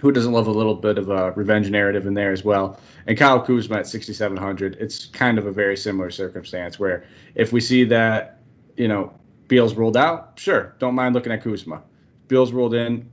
who 0.00 0.12
doesn't 0.12 0.32
love 0.32 0.46
a 0.46 0.52
little 0.52 0.76
bit 0.76 0.98
of 0.98 1.10
a 1.10 1.32
revenge 1.32 1.68
narrative 1.68 2.06
in 2.06 2.14
there 2.14 2.30
as 2.30 2.44
well? 2.44 2.78
And 3.06 3.18
Kyle 3.18 3.40
Kuzma 3.40 3.78
at 3.78 3.88
6,700, 3.88 4.76
it's 4.80 5.06
kind 5.06 5.36
of 5.36 5.46
a 5.46 5.52
very 5.52 5.76
similar 5.76 6.10
circumstance 6.10 6.78
where 6.78 7.04
if 7.34 7.52
we 7.52 7.60
see 7.60 7.82
that, 7.84 8.40
you 8.76 8.86
know, 8.86 9.12
Beal's 9.48 9.74
ruled 9.74 9.96
out, 9.96 10.38
sure, 10.38 10.76
don't 10.78 10.94
mind 10.94 11.14
looking 11.14 11.32
at 11.32 11.42
Kuzma. 11.42 11.82
Beal's 12.28 12.52
ruled 12.52 12.74
in, 12.74 13.10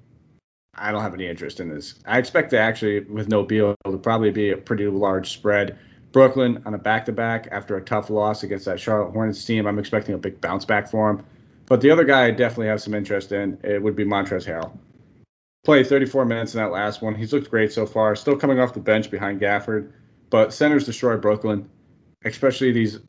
I 0.76 0.92
don't 0.92 1.02
have 1.02 1.16
any 1.16 1.28
interest 1.28 1.60
in 1.60 1.70
this. 1.70 1.96
I 2.06 2.20
expect 2.20 2.52
to 2.52 2.60
actually, 2.60 3.00
with 3.02 3.28
no 3.28 3.44
Beal, 3.44 3.76
to 3.86 3.98
probably 3.98 4.30
be 4.30 4.52
a 4.52 4.58
pretty 4.58 4.86
large 4.86 5.32
spread. 5.32 5.80
Brooklyn 6.12 6.62
on 6.66 6.74
a 6.74 6.78
back 6.78 7.06
to 7.06 7.12
back 7.12 7.48
after 7.52 7.78
a 7.78 7.82
tough 7.82 8.10
loss 8.10 8.44
against 8.44 8.66
that 8.66 8.80
Charlotte 8.80 9.12
Hornets 9.12 9.44
team. 9.44 9.68
I'm 9.68 9.80
expecting 9.80 10.16
a 10.16 10.18
big 10.18 10.40
bounce 10.42 10.66
back 10.66 10.90
for 10.90 11.10
him. 11.10 11.24
But 11.66 11.82
the 11.82 11.92
other 11.92 12.06
guy 12.06 12.26
I 12.26 12.32
definitely 12.32 12.68
have 12.68 12.82
some 12.82 12.94
interest 12.94 13.32
in 13.32 13.58
it 13.64 13.82
would 13.82 13.96
be 13.96 14.06
Montrezl 14.06 14.48
Harrell. 14.48 14.78
Played 15.66 15.88
34 15.88 16.24
minutes 16.26 16.54
in 16.54 16.60
that 16.60 16.72
last 16.72 17.02
one. 17.02 17.14
He's 17.14 17.34
looked 17.34 17.52
great 17.52 17.74
so 17.74 17.86
far. 17.86 18.16
Still 18.16 18.38
coming 18.38 18.60
off 18.60 18.74
the 18.74 18.80
bench 18.80 19.12
behind 19.12 19.42
Gafford, 19.42 19.92
but 20.30 20.54
centers 20.54 20.86
destroy 20.86 21.18
Brooklyn, 21.18 21.70
especially 22.24 22.72
these 22.72 23.00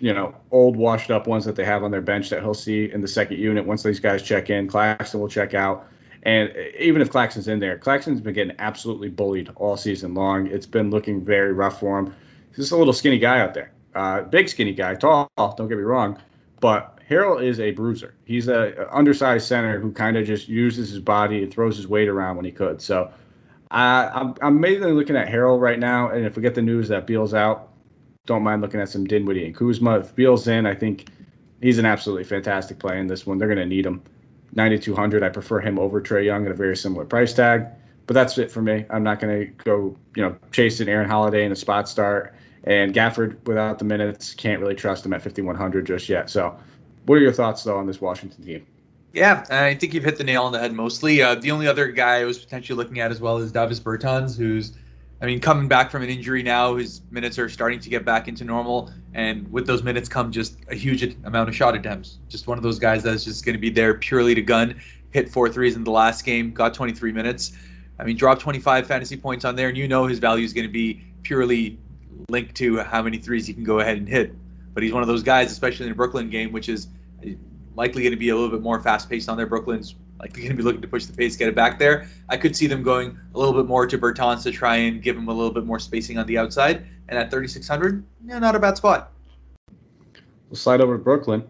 you 0.00 0.12
know 0.12 0.34
old 0.50 0.76
washed 0.76 1.10
up 1.12 1.28
ones 1.28 1.44
that 1.44 1.54
they 1.54 1.64
have 1.64 1.84
on 1.84 1.92
their 1.92 2.00
bench 2.00 2.28
that 2.30 2.42
he'll 2.42 2.54
see 2.54 2.90
in 2.90 3.00
the 3.00 3.08
second 3.08 3.38
unit 3.38 3.64
once 3.64 3.84
these 3.84 4.00
guys 4.00 4.20
check 4.20 4.50
in. 4.50 4.66
Claxton 4.66 5.20
will 5.20 5.28
check 5.28 5.54
out. 5.54 5.86
And 6.24 6.52
even 6.76 7.00
if 7.00 7.10
Claxton's 7.10 7.46
in 7.46 7.60
there, 7.60 7.78
Claxton's 7.78 8.20
been 8.20 8.34
getting 8.34 8.56
absolutely 8.58 9.08
bullied 9.08 9.50
all 9.54 9.76
season 9.76 10.14
long. 10.14 10.48
It's 10.48 10.66
been 10.66 10.90
looking 10.90 11.24
very 11.24 11.52
rough 11.52 11.78
for 11.78 12.00
him 12.00 12.12
just 12.58 12.72
a 12.72 12.76
little 12.76 12.92
skinny 12.92 13.18
guy 13.18 13.40
out 13.40 13.54
there. 13.54 13.72
Uh, 13.94 14.22
big 14.22 14.48
skinny 14.48 14.72
guy, 14.72 14.94
tall. 14.94 15.30
Don't 15.36 15.68
get 15.68 15.78
me 15.78 15.84
wrong, 15.84 16.18
but 16.60 16.98
Harrell 17.08 17.42
is 17.42 17.58
a 17.58 17.70
bruiser. 17.70 18.14
He's 18.24 18.48
a, 18.48 18.74
a 18.76 18.94
undersized 18.96 19.46
center 19.46 19.78
who 19.78 19.92
kind 19.92 20.16
of 20.16 20.26
just 20.26 20.48
uses 20.48 20.90
his 20.90 21.00
body 21.00 21.42
and 21.42 21.52
throws 21.52 21.76
his 21.76 21.88
weight 21.88 22.08
around 22.08 22.36
when 22.36 22.44
he 22.44 22.52
could. 22.52 22.82
So 22.82 23.10
uh, 23.70 24.10
I'm, 24.12 24.34
I'm 24.42 24.60
mainly 24.60 24.92
looking 24.92 25.16
at 25.16 25.28
Harrell 25.28 25.60
right 25.60 25.78
now, 25.78 26.10
and 26.10 26.26
if 26.26 26.36
we 26.36 26.42
get 26.42 26.54
the 26.54 26.62
news 26.62 26.88
that 26.88 27.06
Beal's 27.06 27.32
out, 27.32 27.70
don't 28.26 28.42
mind 28.42 28.60
looking 28.60 28.80
at 28.80 28.88
some 28.88 29.06
Dinwiddie 29.06 29.46
and 29.46 29.56
Kuzma. 29.56 30.00
If 30.00 30.14
Beal's 30.14 30.46
in, 30.48 30.66
I 30.66 30.74
think 30.74 31.08
he's 31.62 31.78
an 31.78 31.86
absolutely 31.86 32.24
fantastic 32.24 32.78
play 32.78 32.98
in 32.98 33.06
this 33.06 33.26
one. 33.26 33.38
They're 33.38 33.48
going 33.48 33.58
to 33.58 33.66
need 33.66 33.86
him. 33.86 34.02
9,200. 34.54 35.22
I 35.22 35.28
prefer 35.28 35.60
him 35.60 35.78
over 35.78 36.00
Trae 36.00 36.24
Young 36.24 36.44
at 36.44 36.52
a 36.52 36.54
very 36.54 36.76
similar 36.76 37.04
price 37.04 37.32
tag. 37.32 37.66
But 38.06 38.14
that's 38.14 38.38
it 38.38 38.50
for 38.50 38.62
me. 38.62 38.86
I'm 38.88 39.02
not 39.02 39.20
going 39.20 39.38
to 39.38 39.46
go, 39.64 39.94
you 40.16 40.22
know, 40.22 40.36
chasing 40.50 40.88
Aaron 40.88 41.08
Holiday 41.08 41.44
in 41.44 41.52
a 41.52 41.56
spot 41.56 41.88
start. 41.88 42.34
And 42.64 42.94
Gafford, 42.94 43.36
without 43.46 43.78
the 43.78 43.84
minutes, 43.84 44.34
can't 44.34 44.60
really 44.60 44.74
trust 44.74 45.06
him 45.06 45.12
at 45.12 45.22
5,100 45.22 45.86
just 45.86 46.08
yet. 46.08 46.28
So, 46.28 46.58
what 47.06 47.16
are 47.16 47.20
your 47.20 47.32
thoughts, 47.32 47.62
though, 47.64 47.78
on 47.78 47.86
this 47.86 48.00
Washington 48.00 48.44
team? 48.44 48.66
Yeah, 49.12 49.44
I 49.50 49.74
think 49.74 49.94
you've 49.94 50.04
hit 50.04 50.18
the 50.18 50.24
nail 50.24 50.42
on 50.44 50.52
the 50.52 50.58
head 50.58 50.74
mostly. 50.74 51.22
Uh, 51.22 51.34
the 51.34 51.50
only 51.50 51.66
other 51.66 51.88
guy 51.88 52.20
I 52.20 52.24
was 52.24 52.38
potentially 52.38 52.76
looking 52.76 53.00
at 53.00 53.10
as 53.10 53.20
well 53.20 53.38
is 53.38 53.50
Davis 53.50 53.80
Bertans, 53.80 54.36
who's, 54.36 54.74
I 55.22 55.26
mean, 55.26 55.40
coming 55.40 55.66
back 55.66 55.90
from 55.90 56.02
an 56.02 56.10
injury 56.10 56.42
now. 56.42 56.76
His 56.76 57.00
minutes 57.10 57.38
are 57.38 57.48
starting 57.48 57.80
to 57.80 57.88
get 57.88 58.04
back 58.04 58.28
into 58.28 58.44
normal. 58.44 58.92
And 59.14 59.50
with 59.50 59.66
those 59.66 59.82
minutes 59.82 60.08
come 60.08 60.30
just 60.30 60.58
a 60.68 60.74
huge 60.74 61.02
amount 61.24 61.48
of 61.48 61.56
shot 61.56 61.74
attempts. 61.74 62.18
Just 62.28 62.46
one 62.46 62.58
of 62.58 62.62
those 62.62 62.78
guys 62.78 63.02
that's 63.02 63.24
just 63.24 63.44
going 63.46 63.54
to 63.54 63.60
be 63.60 63.70
there 63.70 63.94
purely 63.94 64.34
to 64.34 64.42
gun. 64.42 64.78
Hit 65.10 65.30
four 65.30 65.48
threes 65.48 65.74
in 65.74 65.84
the 65.84 65.90
last 65.90 66.24
game, 66.24 66.52
got 66.52 66.74
23 66.74 67.10
minutes. 67.12 67.52
I 67.98 68.04
mean, 68.04 68.16
dropped 68.16 68.42
25 68.42 68.86
fantasy 68.86 69.16
points 69.16 69.44
on 69.46 69.56
there, 69.56 69.68
and 69.68 69.76
you 69.76 69.88
know 69.88 70.06
his 70.06 70.18
value 70.18 70.44
is 70.44 70.52
going 70.52 70.66
to 70.66 70.72
be 70.72 71.02
purely 71.22 71.78
linked 72.28 72.54
to 72.56 72.78
how 72.78 73.02
many 73.02 73.18
threes 73.18 73.46
he 73.46 73.54
can 73.54 73.64
go 73.64 73.80
ahead 73.80 73.98
and 73.98 74.08
hit. 74.08 74.34
But 74.74 74.82
he's 74.82 74.92
one 74.92 75.02
of 75.02 75.08
those 75.08 75.22
guys, 75.22 75.50
especially 75.50 75.86
in 75.86 75.92
a 75.92 75.94
Brooklyn 75.94 76.30
game, 76.30 76.52
which 76.52 76.68
is 76.68 76.88
likely 77.74 78.02
going 78.02 78.12
to 78.12 78.18
be 78.18 78.28
a 78.28 78.34
little 78.34 78.50
bit 78.50 78.62
more 78.62 78.80
fast 78.80 79.08
paced 79.08 79.28
on 79.28 79.36
there. 79.36 79.46
Brooklyn's 79.46 79.94
likely 80.20 80.42
going 80.42 80.52
to 80.52 80.56
be 80.56 80.62
looking 80.62 80.82
to 80.82 80.88
push 80.88 81.06
the 81.06 81.12
pace, 81.12 81.36
get 81.36 81.48
it 81.48 81.54
back 81.54 81.78
there. 81.78 82.08
I 82.28 82.36
could 82.36 82.56
see 82.56 82.66
them 82.66 82.82
going 82.82 83.18
a 83.34 83.38
little 83.38 83.54
bit 83.54 83.66
more 83.66 83.86
to 83.86 83.98
Bertans 83.98 84.42
to 84.42 84.50
try 84.50 84.76
and 84.76 85.02
give 85.02 85.16
him 85.16 85.28
a 85.28 85.32
little 85.32 85.52
bit 85.52 85.64
more 85.64 85.78
spacing 85.78 86.18
on 86.18 86.26
the 86.26 86.38
outside. 86.38 86.86
And 87.08 87.18
at 87.18 87.30
3,600, 87.30 88.04
yeah, 88.26 88.38
not 88.38 88.54
a 88.54 88.58
bad 88.58 88.76
spot. 88.76 89.12
We'll 90.50 90.56
slide 90.56 90.80
over 90.80 90.98
to 90.98 91.02
Brooklyn. 91.02 91.42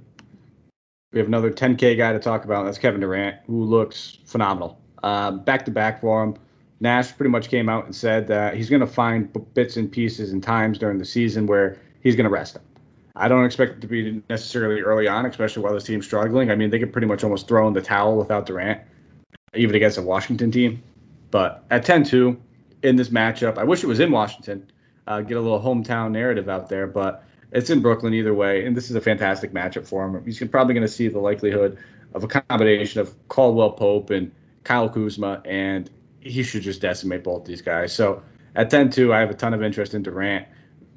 We 1.13 1.19
have 1.19 1.29
another 1.29 1.51
10K 1.51 1.97
guy 1.97 2.13
to 2.13 2.19
talk 2.19 2.45
about. 2.45 2.65
That's 2.65 2.79
Kevin 2.79 3.01
Durant, 3.01 3.37
who 3.47 3.65
looks 3.65 4.19
phenomenal. 4.27 4.79
Back 5.03 5.65
to 5.65 5.71
back 5.71 6.01
for 6.01 6.23
him. 6.23 6.35
Nash 6.81 7.17
pretty 7.17 7.31
much 7.31 7.49
came 7.49 7.69
out 7.69 7.85
and 7.85 7.95
said 7.95 8.27
that 8.29 8.55
he's 8.55 8.71
going 8.71 8.81
to 8.81 8.87
find 8.87 9.33
bits 9.55 9.77
and 9.77 9.91
pieces 9.91 10.33
and 10.33 10.43
times 10.43 10.79
during 10.79 10.99
the 10.99 11.05
season 11.05 11.47
where 11.47 11.79
he's 12.01 12.15
going 12.15 12.25
to 12.25 12.31
rest 12.31 12.57
him. 12.57 12.63
I 13.17 13.27
don't 13.27 13.45
expect 13.45 13.73
it 13.73 13.81
to 13.81 13.89
be 13.89 14.23
necessarily 14.31 14.81
early 14.81 15.09
on, 15.09 15.27
especially 15.27 15.63
while 15.65 15.75
this 15.75 15.85
team's 15.85 16.07
struggling. 16.07 16.53
I 16.53 16.55
mean, 16.55 16.71
they 16.71 16.79
could 16.79 16.93
pretty 16.93 17.09
much 17.09 17.25
almost 17.25 17.49
throw 17.49 17.67
in 17.67 17.75
the 17.75 17.83
towel 17.83 18.17
without 18.17 18.47
Durant, 18.47 18.81
even 19.55 19.75
against 19.75 19.99
a 19.99 20.03
Washington 20.03 20.53
team. 20.53 20.81
But 21.33 21.65
at 21.71 21.85
10 21.85 22.05
2 22.05 22.41
in 22.85 22.95
this 22.95 23.09
matchup, 23.09 23.59
I 23.59 23.65
wish 23.65 23.83
it 23.83 23.89
was 23.89 23.99
in 23.99 24.13
Washington, 24.13 24.71
uh, 25.09 25.21
get 25.21 25.37
a 25.37 25.41
little 25.41 25.61
hometown 25.61 26.13
narrative 26.13 26.49
out 26.49 26.69
there, 26.69 26.87
but 26.87 27.25
it's 27.51 27.71
in 27.71 27.81
Brooklyn 27.81 28.15
either 28.15 28.35
way. 28.35 28.65
And 28.67 28.77
this 28.77 28.89
is 28.89 28.95
a 28.95 29.01
fantastic 29.01 29.53
matchup 29.53 29.85
for 29.85 30.07
him. 30.07 30.25
He's 30.25 30.39
probably 30.47 30.75
going 30.75 30.87
to 30.87 30.93
see 30.93 31.09
the 31.09 31.19
likelihood 31.19 31.77
of 32.15 32.23
a 32.23 32.29
combination 32.29 33.01
of 33.01 33.15
Caldwell 33.29 33.73
Pope 33.73 34.11
and 34.11 34.31
Kyle 34.63 34.89
Kuzma, 34.89 35.43
and 35.45 35.91
he 36.29 36.43
should 36.43 36.63
just 36.63 36.81
decimate 36.81 37.25
both 37.25 37.45
these 37.45 37.63
guys. 37.63 37.93
So 37.93 38.23
at 38.55 38.71
10 38.71 38.91
2, 38.91 39.13
I 39.13 39.21
have 39.21 39.31
a 39.31 39.35
ton 39.35 39.55
of 39.55 39.63
interest 39.63 39.95
in 39.95 40.03
Durant. 40.03 40.47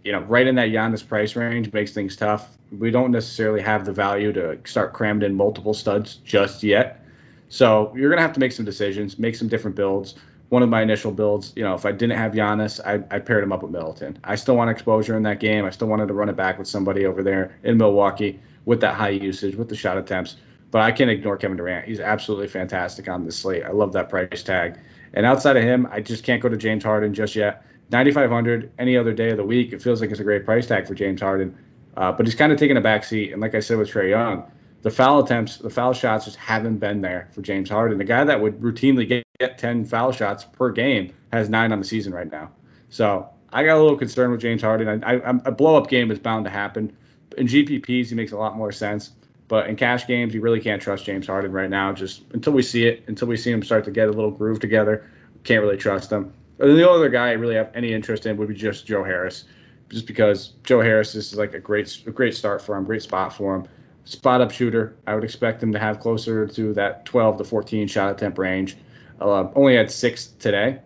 You 0.03 0.11
know, 0.11 0.21
right 0.21 0.47
in 0.47 0.55
that 0.55 0.69
Giannis 0.69 1.07
price 1.07 1.35
range 1.35 1.71
makes 1.73 1.91
things 1.91 2.15
tough. 2.15 2.57
We 2.77 2.89
don't 2.89 3.11
necessarily 3.11 3.61
have 3.61 3.85
the 3.85 3.91
value 3.91 4.33
to 4.33 4.57
start 4.65 4.93
crammed 4.93 5.23
in 5.23 5.35
multiple 5.35 5.73
studs 5.73 6.15
just 6.25 6.63
yet. 6.63 7.05
So 7.49 7.93
you're 7.95 8.09
going 8.09 8.17
to 8.17 8.23
have 8.23 8.33
to 8.33 8.39
make 8.39 8.51
some 8.51 8.65
decisions, 8.65 9.19
make 9.19 9.35
some 9.35 9.47
different 9.47 9.75
builds. 9.75 10.15
One 10.49 10.63
of 10.63 10.69
my 10.69 10.81
initial 10.81 11.11
builds, 11.11 11.53
you 11.55 11.63
know, 11.63 11.75
if 11.75 11.85
I 11.85 11.91
didn't 11.91 12.17
have 12.17 12.31
Giannis, 12.31 12.79
I, 12.85 13.03
I 13.15 13.19
paired 13.19 13.43
him 13.43 13.51
up 13.51 13.61
with 13.61 13.71
Middleton. 13.71 14.17
I 14.23 14.35
still 14.35 14.55
want 14.55 14.69
exposure 14.69 15.15
in 15.15 15.23
that 15.23 15.39
game. 15.39 15.65
I 15.65 15.69
still 15.69 15.87
wanted 15.87 16.07
to 16.07 16.13
run 16.13 16.29
it 16.29 16.35
back 16.35 16.57
with 16.57 16.67
somebody 16.67 17.05
over 17.05 17.21
there 17.21 17.57
in 17.63 17.77
Milwaukee 17.77 18.39
with 18.65 18.81
that 18.81 18.95
high 18.95 19.09
usage, 19.09 19.55
with 19.55 19.69
the 19.69 19.75
shot 19.75 19.97
attempts. 19.97 20.37
But 20.71 20.81
I 20.81 20.91
can't 20.91 21.09
ignore 21.09 21.37
Kevin 21.37 21.57
Durant. 21.57 21.85
He's 21.85 21.99
absolutely 21.99 22.47
fantastic 22.47 23.09
on 23.09 23.25
this 23.25 23.37
slate. 23.37 23.63
I 23.63 23.71
love 23.71 23.91
that 23.93 24.09
price 24.09 24.41
tag. 24.41 24.79
And 25.13 25.25
outside 25.25 25.57
of 25.57 25.63
him, 25.63 25.87
I 25.91 26.01
just 26.01 26.23
can't 26.23 26.41
go 26.41 26.49
to 26.49 26.57
James 26.57 26.83
Harden 26.83 27.13
just 27.13 27.35
yet. 27.35 27.65
9,500 27.91 28.71
any 28.79 28.95
other 28.95 29.13
day 29.13 29.31
of 29.31 29.37
the 29.37 29.43
week. 29.43 29.73
It 29.73 29.81
feels 29.81 29.99
like 29.99 30.11
it's 30.11 30.19
a 30.19 30.23
great 30.23 30.45
price 30.45 30.67
tag 30.67 30.87
for 30.87 30.93
James 30.93 31.21
Harden. 31.21 31.57
Uh, 31.97 32.11
but 32.11 32.25
he's 32.25 32.35
kind 32.35 32.51
of 32.51 32.57
taking 32.57 32.77
a 32.77 32.81
back 32.81 33.03
seat. 33.03 33.33
And 33.33 33.41
like 33.41 33.53
I 33.53 33.59
said 33.59 33.77
with 33.77 33.91
Trae 33.91 34.09
Young, 34.09 34.49
the 34.81 34.89
foul 34.89 35.23
attempts, 35.23 35.57
the 35.57 35.69
foul 35.69 35.93
shots 35.93 36.25
just 36.25 36.37
haven't 36.37 36.77
been 36.77 37.01
there 37.01 37.29
for 37.33 37.41
James 37.41 37.69
Harden. 37.69 37.97
The 37.97 38.05
guy 38.05 38.23
that 38.23 38.39
would 38.39 38.59
routinely 38.61 39.07
get, 39.07 39.25
get 39.39 39.57
10 39.57 39.85
foul 39.85 40.11
shots 40.11 40.45
per 40.45 40.71
game 40.71 41.13
has 41.33 41.49
nine 41.49 41.71
on 41.71 41.79
the 41.79 41.85
season 41.85 42.13
right 42.13 42.31
now. 42.31 42.51
So 42.89 43.29
I 43.51 43.63
got 43.63 43.77
a 43.77 43.81
little 43.81 43.97
concerned 43.97 44.31
with 44.31 44.41
James 44.41 44.61
Harden. 44.61 45.03
A 45.03 45.51
blow 45.51 45.75
up 45.75 45.89
game 45.89 46.11
is 46.11 46.19
bound 46.19 46.45
to 46.45 46.51
happen. 46.51 46.95
In 47.37 47.47
GPPs, 47.47 48.07
he 48.07 48.15
makes 48.15 48.31
a 48.31 48.37
lot 48.37 48.55
more 48.55 48.71
sense. 48.71 49.11
But 49.51 49.67
in 49.67 49.75
cash 49.75 50.07
games, 50.07 50.33
you 50.33 50.39
really 50.39 50.61
can't 50.61 50.81
trust 50.81 51.03
James 51.03 51.27
Harden 51.27 51.51
right 51.51 51.69
now. 51.69 51.91
Just 51.91 52.23
until 52.31 52.53
we 52.53 52.61
see 52.61 52.85
it, 52.85 53.03
until 53.07 53.27
we 53.27 53.35
see 53.35 53.51
him 53.51 53.61
start 53.61 53.83
to 53.83 53.91
get 53.91 54.07
a 54.07 54.11
little 54.11 54.31
groove 54.31 54.61
together, 54.61 55.11
can't 55.43 55.61
really 55.61 55.75
trust 55.75 56.09
him. 56.09 56.31
And 56.59 56.77
the 56.77 56.89
other 56.89 57.09
guy 57.09 57.27
I 57.27 57.31
really 57.33 57.55
have 57.55 57.69
any 57.75 57.91
interest 57.91 58.25
in 58.25 58.37
would 58.37 58.47
be 58.47 58.55
just 58.55 58.85
Joe 58.85 59.03
Harris, 59.03 59.43
just 59.89 60.07
because 60.07 60.53
Joe 60.63 60.79
Harris 60.79 61.11
this 61.11 61.33
is 61.33 61.37
like 61.37 61.53
a 61.53 61.59
great, 61.59 62.01
a 62.07 62.11
great 62.11 62.33
start 62.33 62.61
for 62.61 62.77
him, 62.77 62.85
great 62.85 63.01
spot 63.01 63.35
for 63.35 63.53
him. 63.53 63.67
Spot 64.05 64.39
up 64.39 64.51
shooter. 64.51 64.95
I 65.05 65.15
would 65.15 65.25
expect 65.25 65.61
him 65.61 65.73
to 65.73 65.79
have 65.79 65.99
closer 65.99 66.47
to 66.47 66.73
that 66.75 67.03
12 67.03 67.39
to 67.39 67.43
14 67.43 67.89
shot 67.89 68.09
attempt 68.09 68.37
range. 68.37 68.77
Uh, 69.19 69.49
only 69.55 69.75
had 69.75 69.91
six 69.91 70.27
today. 70.27 70.79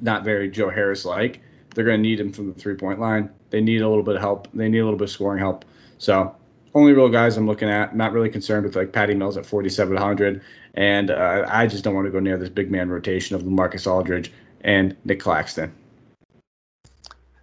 Not 0.00 0.22
very 0.22 0.48
Joe 0.48 0.70
Harris 0.70 1.04
like. 1.04 1.40
They're 1.74 1.84
going 1.84 2.00
to 2.00 2.08
need 2.08 2.20
him 2.20 2.32
from 2.32 2.46
the 2.46 2.54
three 2.54 2.76
point 2.76 3.00
line. 3.00 3.28
They 3.50 3.60
need 3.60 3.82
a 3.82 3.88
little 3.88 4.04
bit 4.04 4.14
of 4.14 4.20
help. 4.20 4.46
They 4.54 4.68
need 4.68 4.78
a 4.78 4.84
little 4.84 5.00
bit 5.00 5.08
of 5.08 5.10
scoring 5.10 5.40
help. 5.40 5.64
So 5.98 6.36
only 6.74 6.92
real 6.92 7.08
guys 7.08 7.36
I'm 7.36 7.46
looking 7.46 7.68
at. 7.68 7.96
Not 7.96 8.12
really 8.12 8.28
concerned 8.28 8.64
with 8.64 8.76
like 8.76 8.92
Patty 8.92 9.14
Mills 9.14 9.36
at 9.36 9.46
4,700, 9.46 10.42
and 10.74 11.10
uh, 11.10 11.46
I 11.48 11.66
just 11.66 11.84
don't 11.84 11.94
want 11.94 12.06
to 12.06 12.10
go 12.10 12.20
near 12.20 12.38
this 12.38 12.48
big 12.48 12.70
man 12.70 12.88
rotation 12.88 13.36
of 13.36 13.44
Marcus 13.44 13.86
Aldridge 13.86 14.32
and 14.62 14.96
Nick 15.04 15.20
Claxton. 15.20 15.72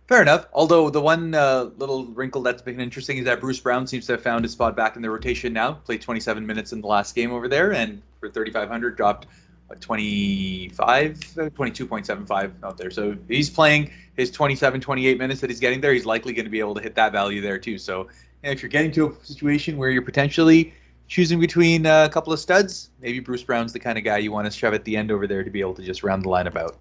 Fair 0.07 0.21
enough. 0.21 0.45
Although 0.53 0.91
the 0.91 1.01
one 1.01 1.33
uh, 1.33 1.71
little 1.77 2.05
wrinkle 2.07 2.43
that's 2.43 2.61
been 2.61 2.79
interesting 2.79 3.17
is 3.17 3.25
that 3.25 3.39
Bruce 3.39 3.59
Brown 3.59 3.87
seems 3.87 4.05
to 4.05 4.13
have 4.13 4.21
found 4.21 4.45
his 4.45 4.51
spot 4.51 4.75
back 4.75 4.95
in 4.95 5.01
the 5.01 5.09
rotation 5.09 5.51
now. 5.51 5.73
Played 5.73 6.01
27 6.01 6.45
minutes 6.45 6.73
in 6.73 6.81
the 6.81 6.87
last 6.87 7.15
game 7.15 7.31
over 7.31 7.47
there, 7.47 7.73
and 7.73 8.01
for 8.19 8.29
3,500 8.29 8.95
dropped 8.95 9.25
what, 9.67 9.81
25, 9.81 11.13
22.75 11.17 12.51
out 12.63 12.77
there. 12.77 12.91
So 12.91 13.17
he's 13.27 13.49
playing 13.49 13.91
his 14.15 14.29
27, 14.29 14.79
28 14.79 15.17
minutes 15.17 15.41
that 15.41 15.49
he's 15.49 15.59
getting 15.59 15.81
there. 15.81 15.91
He's 15.93 16.05
likely 16.05 16.33
going 16.33 16.45
to 16.45 16.51
be 16.51 16.59
able 16.59 16.75
to 16.75 16.81
hit 16.81 16.93
that 16.95 17.11
value 17.11 17.41
there 17.41 17.57
too. 17.57 17.79
So 17.79 18.07
if 18.51 18.61
you're 18.61 18.69
getting 18.69 18.91
to 18.91 19.09
a 19.09 19.25
situation 19.25 19.77
where 19.77 19.89
you're 19.89 20.01
potentially 20.01 20.73
choosing 21.07 21.39
between 21.39 21.85
uh, 21.85 22.05
a 22.05 22.09
couple 22.09 22.33
of 22.33 22.39
studs, 22.39 22.89
maybe 23.01 23.19
Bruce 23.19 23.43
Brown's 23.43 23.73
the 23.73 23.79
kind 23.79 23.97
of 23.97 24.03
guy 24.03 24.17
you 24.17 24.31
want 24.31 24.45
to 24.45 24.51
shove 24.51 24.73
at 24.73 24.83
the 24.83 24.97
end 24.97 25.11
over 25.11 25.27
there 25.27 25.43
to 25.43 25.49
be 25.49 25.61
able 25.61 25.75
to 25.75 25.83
just 25.83 26.03
round 26.03 26.23
the 26.23 26.29
line 26.29 26.47
about. 26.47 26.77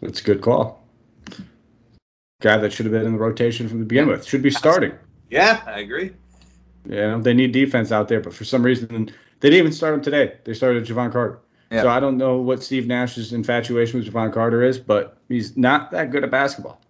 That's 0.00 0.20
a 0.20 0.24
good 0.24 0.40
call 0.40 0.84
guy 2.44 2.58
that 2.58 2.72
should 2.72 2.84
have 2.84 2.92
been 2.92 3.06
in 3.06 3.12
the 3.12 3.18
rotation 3.18 3.68
from 3.68 3.80
the 3.80 3.86
begin 3.86 4.06
with. 4.06 4.24
Should 4.24 4.42
be 4.42 4.50
starting. 4.50 4.92
Yeah, 5.30 5.62
I 5.66 5.80
agree. 5.80 6.12
Yeah, 6.86 7.18
they 7.18 7.32
need 7.32 7.52
defense 7.52 7.90
out 7.90 8.08
there, 8.08 8.20
but 8.20 8.34
for 8.34 8.44
some 8.44 8.62
reason 8.62 9.10
they 9.40 9.50
didn't 9.50 9.58
even 9.60 9.72
start 9.72 9.94
him 9.94 10.02
today. 10.02 10.36
They 10.44 10.52
started 10.52 10.84
Jevon 10.84 11.10
Carter. 11.10 11.40
Yeah. 11.72 11.82
So 11.82 11.88
I 11.88 11.98
don't 11.98 12.18
know 12.18 12.36
what 12.36 12.62
Steve 12.62 12.86
Nash's 12.86 13.32
infatuation 13.32 13.98
with 13.98 14.12
Jevon 14.12 14.32
Carter 14.32 14.62
is, 14.62 14.78
but 14.78 15.18
he's 15.28 15.56
not 15.56 15.90
that 15.92 16.10
good 16.10 16.22
at 16.22 16.30
basketball. 16.30 16.80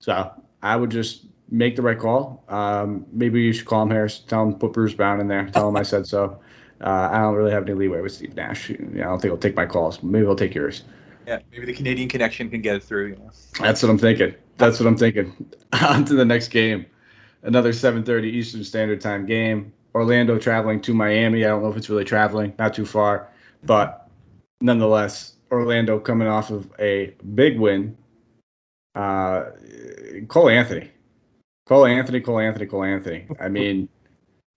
So 0.00 0.30
I 0.62 0.74
would 0.74 0.90
just 0.90 1.26
make 1.54 1.76
the 1.76 1.82
right 1.82 1.98
call. 1.98 2.44
Um, 2.48 3.06
maybe 3.12 3.40
you 3.40 3.52
should 3.52 3.66
call 3.66 3.82
him 3.82 3.90
Harris, 3.90 4.18
tell 4.18 4.42
him 4.42 4.54
put 4.54 4.72
Bruce 4.72 4.92
Brown 4.92 5.20
in 5.20 5.28
there, 5.28 5.48
tell 5.50 5.68
him 5.68 5.76
I 5.76 5.82
said 5.82 6.06
so. 6.06 6.40
Uh, 6.80 7.08
I 7.12 7.18
don't 7.18 7.34
really 7.34 7.52
have 7.52 7.62
any 7.62 7.74
leeway 7.74 8.00
with 8.00 8.12
Steve 8.12 8.34
Nash. 8.34 8.70
You 8.70 8.78
know, 8.78 9.02
I 9.02 9.04
don't 9.04 9.20
think 9.20 9.30
he'll 9.30 9.38
take 9.38 9.54
my 9.54 9.64
calls. 9.64 10.02
Maybe 10.02 10.24
he'll 10.24 10.36
take 10.36 10.54
yours. 10.54 10.82
Yeah, 11.26 11.38
maybe 11.52 11.64
the 11.64 11.72
Canadian 11.72 12.08
connection 12.08 12.50
can 12.50 12.60
get 12.60 12.76
it 12.76 12.82
through. 12.82 13.06
You 13.06 13.16
know. 13.16 13.30
That's 13.60 13.82
what 13.82 13.90
I'm 13.90 13.98
thinking. 13.98 14.34
That's 14.58 14.78
what 14.78 14.86
I'm 14.86 14.96
thinking. 14.96 15.32
On 15.88 16.04
to 16.04 16.14
the 16.14 16.24
next 16.24 16.48
game. 16.48 16.84
Another 17.42 17.72
7:30 17.72 18.24
Eastern 18.24 18.64
Standard 18.64 19.00
Time 19.00 19.24
game. 19.24 19.72
Orlando 19.94 20.38
traveling 20.38 20.80
to 20.82 20.92
Miami. 20.92 21.44
I 21.44 21.48
don't 21.48 21.62
know 21.62 21.70
if 21.70 21.76
it's 21.76 21.88
really 21.88 22.04
traveling, 22.04 22.52
not 22.58 22.74
too 22.74 22.84
far, 22.84 23.28
but 23.62 24.10
nonetheless, 24.60 25.34
Orlando 25.52 26.00
coming 26.00 26.26
off 26.26 26.50
of 26.50 26.68
a 26.80 27.14
big 27.34 27.60
win. 27.60 27.96
Uh, 28.96 29.50
Cole 30.28 30.48
Anthony, 30.48 30.90
Cole 31.66 31.86
Anthony, 31.86 32.20
Cole 32.20 32.40
Anthony, 32.40 32.66
Cole 32.66 32.84
Anthony. 32.84 33.26
I 33.40 33.48
mean, 33.48 33.88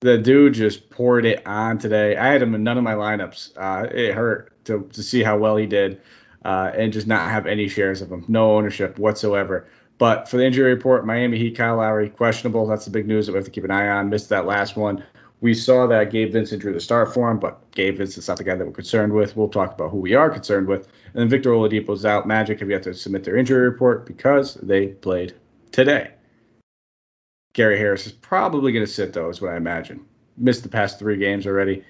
the 0.01 0.17
dude 0.17 0.53
just 0.53 0.89
poured 0.89 1.25
it 1.25 1.45
on 1.47 1.77
today. 1.77 2.17
I 2.17 2.27
had 2.27 2.41
him 2.41 2.53
in 2.53 2.63
none 2.63 2.77
of 2.77 2.83
my 2.83 2.93
lineups. 2.93 3.53
Uh, 3.55 3.87
it 3.91 4.13
hurt 4.13 4.53
to 4.65 4.87
to 4.93 5.01
see 5.01 5.23
how 5.23 5.37
well 5.37 5.55
he 5.57 5.65
did 5.65 6.01
uh, 6.45 6.71
and 6.75 6.93
just 6.93 7.07
not 7.07 7.29
have 7.29 7.47
any 7.47 7.67
shares 7.67 8.01
of 8.01 8.11
him, 8.11 8.25
no 8.27 8.55
ownership 8.55 8.99
whatsoever. 8.99 9.67
But 9.97 10.29
for 10.29 10.37
the 10.37 10.45
injury 10.45 10.73
report, 10.73 11.05
Miami 11.05 11.37
Heat, 11.37 11.57
Kyle 11.57 11.77
Lowry, 11.77 12.09
questionable. 12.09 12.67
That's 12.67 12.85
the 12.85 12.91
big 12.91 13.07
news 13.07 13.25
that 13.25 13.31
we 13.31 13.37
have 13.37 13.45
to 13.45 13.51
keep 13.51 13.63
an 13.63 13.71
eye 13.71 13.87
on. 13.87 14.09
Missed 14.09 14.29
that 14.29 14.45
last 14.45 14.75
one. 14.77 15.03
We 15.41 15.53
saw 15.53 15.87
that 15.87 16.11
Gabe 16.11 16.31
Vincent 16.33 16.61
drew 16.61 16.73
the 16.73 16.79
start 16.79 17.13
for 17.13 17.29
him, 17.29 17.39
but 17.39 17.59
Gabe 17.71 17.97
Vincent's 17.97 18.27
not 18.27 18.37
the 18.37 18.43
guy 18.43 18.55
that 18.55 18.65
we're 18.65 18.71
concerned 18.71 19.13
with. 19.13 19.35
We'll 19.35 19.49
talk 19.49 19.73
about 19.73 19.91
who 19.91 19.97
we 19.97 20.13
are 20.13 20.29
concerned 20.29 20.67
with. 20.67 20.87
And 21.13 21.15
then 21.15 21.29
Victor 21.29 21.51
Oladipo's 21.51 22.05
out. 22.05 22.27
Magic 22.27 22.59
have 22.59 22.69
yet 22.69 22.83
to 22.83 22.93
submit 22.93 23.23
their 23.23 23.37
injury 23.37 23.67
report 23.69 24.05
because 24.05 24.55
they 24.55 24.87
played 24.87 25.35
today. 25.71 26.11
Gary 27.57 27.75
Harris 27.75 28.05
is 28.05 28.11
probably 28.11 28.71
going 28.71 28.85
to 28.85 28.91
sit, 28.91 29.13
though, 29.13 29.29
is 29.29 29.41
what 29.41 29.51
I 29.51 29.57
imagine. 29.57 30.05
Missed 30.37 30.61
the 30.61 30.69
past 30.69 30.99
three 30.99 31.17
games 31.17 31.47
already, 31.47 31.83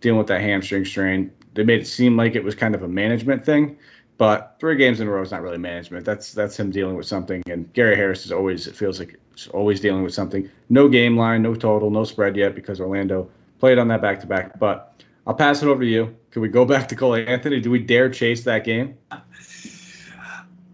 dealing 0.00 0.16
with 0.16 0.26
that 0.28 0.40
hamstring 0.40 0.86
strain. 0.86 1.30
They 1.52 1.64
made 1.64 1.82
it 1.82 1.86
seem 1.86 2.16
like 2.16 2.34
it 2.34 2.42
was 2.42 2.54
kind 2.54 2.74
of 2.74 2.82
a 2.82 2.88
management 2.88 3.44
thing. 3.44 3.76
But 4.16 4.56
three 4.58 4.74
games 4.74 5.00
in 5.00 5.08
a 5.08 5.10
row 5.10 5.20
is 5.20 5.30
not 5.30 5.42
really 5.42 5.58
management. 5.58 6.06
That's 6.06 6.32
that's 6.32 6.58
him 6.58 6.70
dealing 6.70 6.96
with 6.96 7.04
something. 7.04 7.42
And 7.46 7.70
Gary 7.74 7.94
Harris 7.94 8.24
is 8.24 8.32
always 8.32 8.66
it 8.66 8.74
feels 8.74 8.98
like 8.98 9.20
always 9.52 9.80
dealing 9.80 10.02
with 10.02 10.14
something. 10.14 10.48
No 10.70 10.88
game 10.88 11.18
line, 11.18 11.42
no 11.42 11.54
total, 11.54 11.90
no 11.90 12.04
spread 12.04 12.34
yet 12.34 12.54
because 12.54 12.80
Orlando 12.80 13.28
played 13.58 13.76
on 13.76 13.88
that 13.88 14.00
back 14.00 14.18
to 14.20 14.26
back. 14.26 14.58
But 14.58 14.94
I'll 15.26 15.34
pass 15.34 15.62
it 15.62 15.66
over 15.66 15.82
to 15.82 15.88
you. 15.88 16.16
Can 16.30 16.40
we 16.40 16.48
go 16.48 16.64
back 16.64 16.88
to 16.88 16.96
Cole 16.96 17.16
Anthony? 17.16 17.60
Do 17.60 17.70
we 17.70 17.80
dare 17.80 18.08
chase 18.08 18.44
that 18.44 18.64
game? 18.64 18.96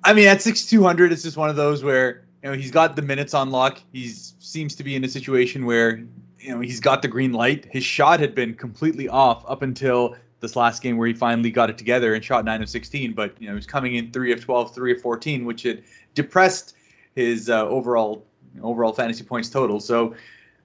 I 0.04 0.12
mean, 0.14 0.28
at 0.28 0.42
six 0.42 0.64
two 0.64 0.84
hundred, 0.84 1.10
it's 1.10 1.24
just 1.24 1.36
one 1.36 1.50
of 1.50 1.56
those 1.56 1.82
where 1.82 2.27
you 2.42 2.50
know 2.50 2.56
he's 2.56 2.70
got 2.70 2.96
the 2.96 3.02
minutes 3.02 3.34
on 3.34 3.50
lock. 3.50 3.80
He 3.92 4.08
seems 4.08 4.74
to 4.76 4.84
be 4.84 4.96
in 4.96 5.04
a 5.04 5.08
situation 5.08 5.66
where 5.66 6.04
you 6.38 6.54
know 6.54 6.60
he's 6.60 6.80
got 6.80 7.02
the 7.02 7.08
green 7.08 7.32
light. 7.32 7.66
His 7.70 7.84
shot 7.84 8.20
had 8.20 8.34
been 8.34 8.54
completely 8.54 9.08
off 9.08 9.44
up 9.48 9.62
until 9.62 10.16
this 10.40 10.56
last 10.56 10.82
game 10.82 10.96
where 10.96 11.08
he 11.08 11.14
finally 11.14 11.50
got 11.50 11.68
it 11.70 11.76
together 11.76 12.14
and 12.14 12.24
shot 12.24 12.44
9 12.44 12.62
of 12.62 12.68
16 12.68 13.12
but 13.12 13.34
you 13.40 13.46
know 13.46 13.52
he 13.52 13.56
was 13.56 13.66
coming 13.66 13.96
in 13.96 14.10
3 14.12 14.32
of 14.32 14.40
12 14.40 14.74
3 14.74 14.92
of 14.92 15.00
14 15.00 15.44
which 15.44 15.62
had 15.62 15.82
depressed 16.14 16.76
his 17.14 17.50
uh, 17.50 17.66
overall 17.66 18.24
overall 18.62 18.92
fantasy 18.92 19.24
points 19.24 19.48
total 19.48 19.80
so 19.80 20.14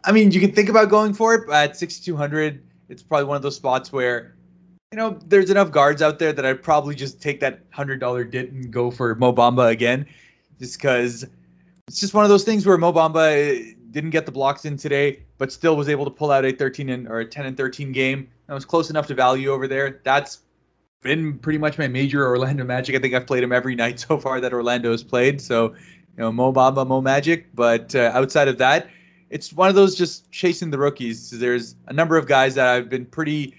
i 0.05 0.11
mean 0.11 0.31
you 0.31 0.39
can 0.39 0.51
think 0.51 0.69
about 0.69 0.89
going 0.89 1.13
for 1.13 1.33
it 1.33 1.47
but 1.47 1.71
at 1.71 1.77
6200 1.77 2.61
it's 2.89 3.01
probably 3.01 3.25
one 3.25 3.35
of 3.35 3.41
those 3.41 3.55
spots 3.55 3.91
where 3.91 4.35
you 4.91 4.97
know 4.97 5.19
there's 5.25 5.49
enough 5.49 5.71
guards 5.71 6.01
out 6.01 6.19
there 6.19 6.33
that 6.33 6.45
i'd 6.45 6.61
probably 6.61 6.93
just 6.95 7.21
take 7.21 7.39
that 7.39 7.69
$100 7.71 8.29
dip 8.29 8.51
and 8.51 8.71
go 8.71 8.91
for 8.91 9.15
Mo 9.15 9.33
Bamba 9.33 9.71
again 9.71 10.05
just 10.59 10.77
because 10.77 11.25
it's 11.87 11.99
just 11.99 12.13
one 12.13 12.23
of 12.23 12.29
those 12.29 12.43
things 12.43 12.65
where 12.65 12.77
Mo 12.77 12.93
Bamba 12.93 13.75
didn't 13.91 14.09
get 14.09 14.25
the 14.25 14.31
blocks 14.31 14.65
in 14.65 14.77
today 14.77 15.23
but 15.37 15.51
still 15.51 15.75
was 15.75 15.89
able 15.89 16.05
to 16.05 16.11
pull 16.11 16.31
out 16.31 16.45
a 16.45 16.53
13 16.53 16.89
and 16.89 17.07
or 17.07 17.19
a 17.19 17.25
10 17.25 17.45
and 17.45 17.57
13 17.57 17.91
game 17.91 18.29
that 18.47 18.53
was 18.53 18.65
close 18.65 18.89
enough 18.89 19.07
to 19.07 19.13
value 19.13 19.49
over 19.49 19.67
there. 19.67 19.99
That's 20.03 20.39
been 21.01 21.37
pretty 21.39 21.59
much 21.59 21.77
my 21.77 21.87
major 21.87 22.25
Orlando 22.25 22.63
Magic. 22.63 22.95
I 22.95 22.99
think 22.99 23.13
I've 23.13 23.27
played 23.27 23.43
him 23.43 23.51
every 23.51 23.75
night 23.75 23.99
so 23.99 24.17
far 24.17 24.39
that 24.39 24.53
Orlando 24.53 24.91
has 24.91 25.03
played. 25.03 25.41
So, 25.41 25.73
you 25.73 26.19
know, 26.19 26.31
Mo 26.31 26.53
Bamba, 26.53 26.87
Mo 26.87 27.01
Magic. 27.01 27.53
But 27.53 27.93
uh, 27.93 28.11
outside 28.13 28.47
of 28.47 28.57
that, 28.59 28.89
it's 29.29 29.51
one 29.51 29.69
of 29.69 29.75
those 29.75 29.95
just 29.95 30.31
chasing 30.31 30.69
the 30.69 30.77
rookies. 30.77 31.29
There's 31.31 31.75
a 31.87 31.93
number 31.93 32.17
of 32.17 32.27
guys 32.27 32.55
that 32.55 32.67
I've 32.67 32.89
been 32.89 33.05
pretty, 33.05 33.53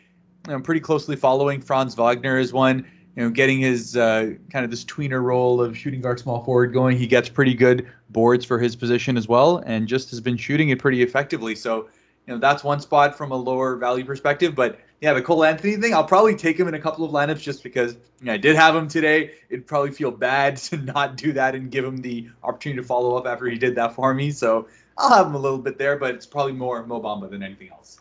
you 0.47 0.53
know, 0.53 0.61
pretty 0.61 0.81
closely 0.81 1.17
following. 1.17 1.61
Franz 1.61 1.95
Wagner 1.95 2.39
is 2.39 2.53
one. 2.53 2.87
You 3.17 3.25
know, 3.25 3.31
getting 3.31 3.61
his 3.61 3.97
uh, 3.97 4.33
kind 4.51 4.65
of 4.65 4.71
this 4.71 4.85
tweener 4.85 5.23
role 5.23 5.61
of 5.61 5.77
shooting 5.77 6.01
guard, 6.01 6.19
small 6.19 6.43
forward 6.43 6.73
going. 6.73 6.97
He 6.97 7.07
gets 7.07 7.29
pretty 7.29 7.55
good 7.55 7.89
boards 8.15 8.47
for 8.47 8.59
his 8.59 8.75
position 8.75 9.19
as 9.19 9.29
well, 9.29 9.59
and 9.67 9.87
just 9.87 10.09
has 10.09 10.21
been 10.21 10.39
shooting 10.39 10.71
it 10.71 10.79
pretty 10.79 11.03
effectively. 11.03 11.55
So 11.55 11.89
you 12.27 12.33
know 12.33 12.39
that's 12.39 12.65
one 12.65 12.81
spot 12.81 13.19
from 13.19 13.33
a 13.33 13.37
lower 13.37 13.77
value 13.77 14.07
perspective. 14.07 14.55
But 14.55 14.79
yeah, 15.03 15.13
the 15.13 15.21
Cole 15.21 15.45
Anthony 15.45 15.77
thing, 15.77 15.93
I'll 15.93 16.03
probably 16.03 16.35
take 16.35 16.59
him 16.59 16.67
in 16.67 16.73
a 16.73 16.81
couple 16.81 17.05
of 17.05 17.11
lineups 17.11 17.43
just 17.43 17.63
because 17.63 17.93
you 18.21 18.27
know, 18.27 18.33
I 18.33 18.39
did 18.39 18.57
have 18.57 18.75
him 18.75 18.89
today. 18.89 19.33
It'd 19.51 19.67
probably 19.67 19.91
feel 19.91 20.11
bad 20.11 20.57
to 20.69 20.79
not 20.79 21.19
do 21.19 21.35
that 21.35 21.55
and 21.55 21.71
give 21.71 21.85
him 21.85 21.99
the 21.99 22.31
opportunity 22.43 22.81
to 22.81 22.87
follow 22.87 23.17
up 23.17 23.27
after 23.27 23.45
he 23.45 23.59
did 23.59 23.75
that 23.75 23.95
for 23.95 24.15
me. 24.15 24.31
So 24.31 24.67
I'll 24.97 25.15
have 25.15 25.27
him 25.27 25.35
a 25.35 25.39
little 25.39 25.59
bit 25.59 25.77
there, 25.77 25.99
but 25.99 26.15
it's 26.15 26.25
probably 26.25 26.53
more 26.55 26.87
Mo 26.87 27.03
Bamba 27.03 27.29
than 27.29 27.43
anything 27.43 27.69
else. 27.71 28.01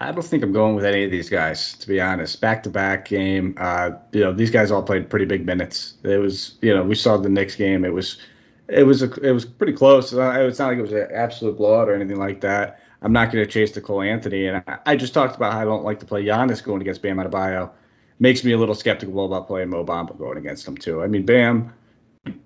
I 0.00 0.10
don't 0.10 0.24
think 0.24 0.42
I'm 0.42 0.52
going 0.52 0.74
with 0.74 0.84
any 0.84 1.04
of 1.04 1.10
these 1.10 1.30
guys, 1.30 1.74
to 1.74 1.86
be 1.86 2.00
honest. 2.00 2.40
Back 2.40 2.62
to 2.64 2.70
back 2.70 3.06
game, 3.06 3.54
uh, 3.58 3.90
you 4.12 4.20
know, 4.20 4.32
these 4.32 4.50
guys 4.50 4.70
all 4.70 4.82
played 4.82 5.08
pretty 5.08 5.24
big 5.24 5.46
minutes. 5.46 5.94
It 6.02 6.18
was, 6.18 6.56
you 6.62 6.74
know, 6.74 6.82
we 6.82 6.96
saw 6.96 7.16
the 7.16 7.28
Knicks 7.28 7.54
game. 7.54 7.84
It 7.84 7.92
was, 7.92 8.18
it 8.68 8.84
was, 8.84 9.02
a, 9.02 9.10
it 9.20 9.32
was 9.32 9.44
pretty 9.44 9.72
close. 9.72 10.12
It's 10.12 10.58
not 10.58 10.68
like 10.68 10.78
it 10.78 10.82
was 10.82 10.92
an 10.92 11.08
absolute 11.12 11.56
blowout 11.56 11.88
or 11.88 11.94
anything 11.94 12.18
like 12.18 12.40
that. 12.40 12.80
I'm 13.02 13.12
not 13.12 13.30
going 13.30 13.44
to 13.44 13.50
chase 13.50 13.72
the 13.72 13.80
Cole 13.80 14.02
Anthony. 14.02 14.46
And 14.46 14.62
I, 14.66 14.78
I, 14.86 14.96
just 14.96 15.12
talked 15.12 15.36
about 15.36 15.52
how 15.52 15.60
I 15.60 15.64
don't 15.64 15.84
like 15.84 16.00
to 16.00 16.06
play 16.06 16.24
Giannis 16.24 16.64
going 16.64 16.80
against 16.80 17.02
Bam 17.02 17.18
Adebayo. 17.18 17.70
Makes 18.18 18.44
me 18.44 18.52
a 18.52 18.58
little 18.58 18.74
skeptical 18.74 19.26
about 19.26 19.46
playing 19.46 19.68
Mo 19.68 19.84
Bamba 19.84 20.16
going 20.16 20.38
against 20.38 20.66
him 20.66 20.76
too. 20.76 21.02
I 21.02 21.06
mean, 21.06 21.26
Bam 21.26 21.72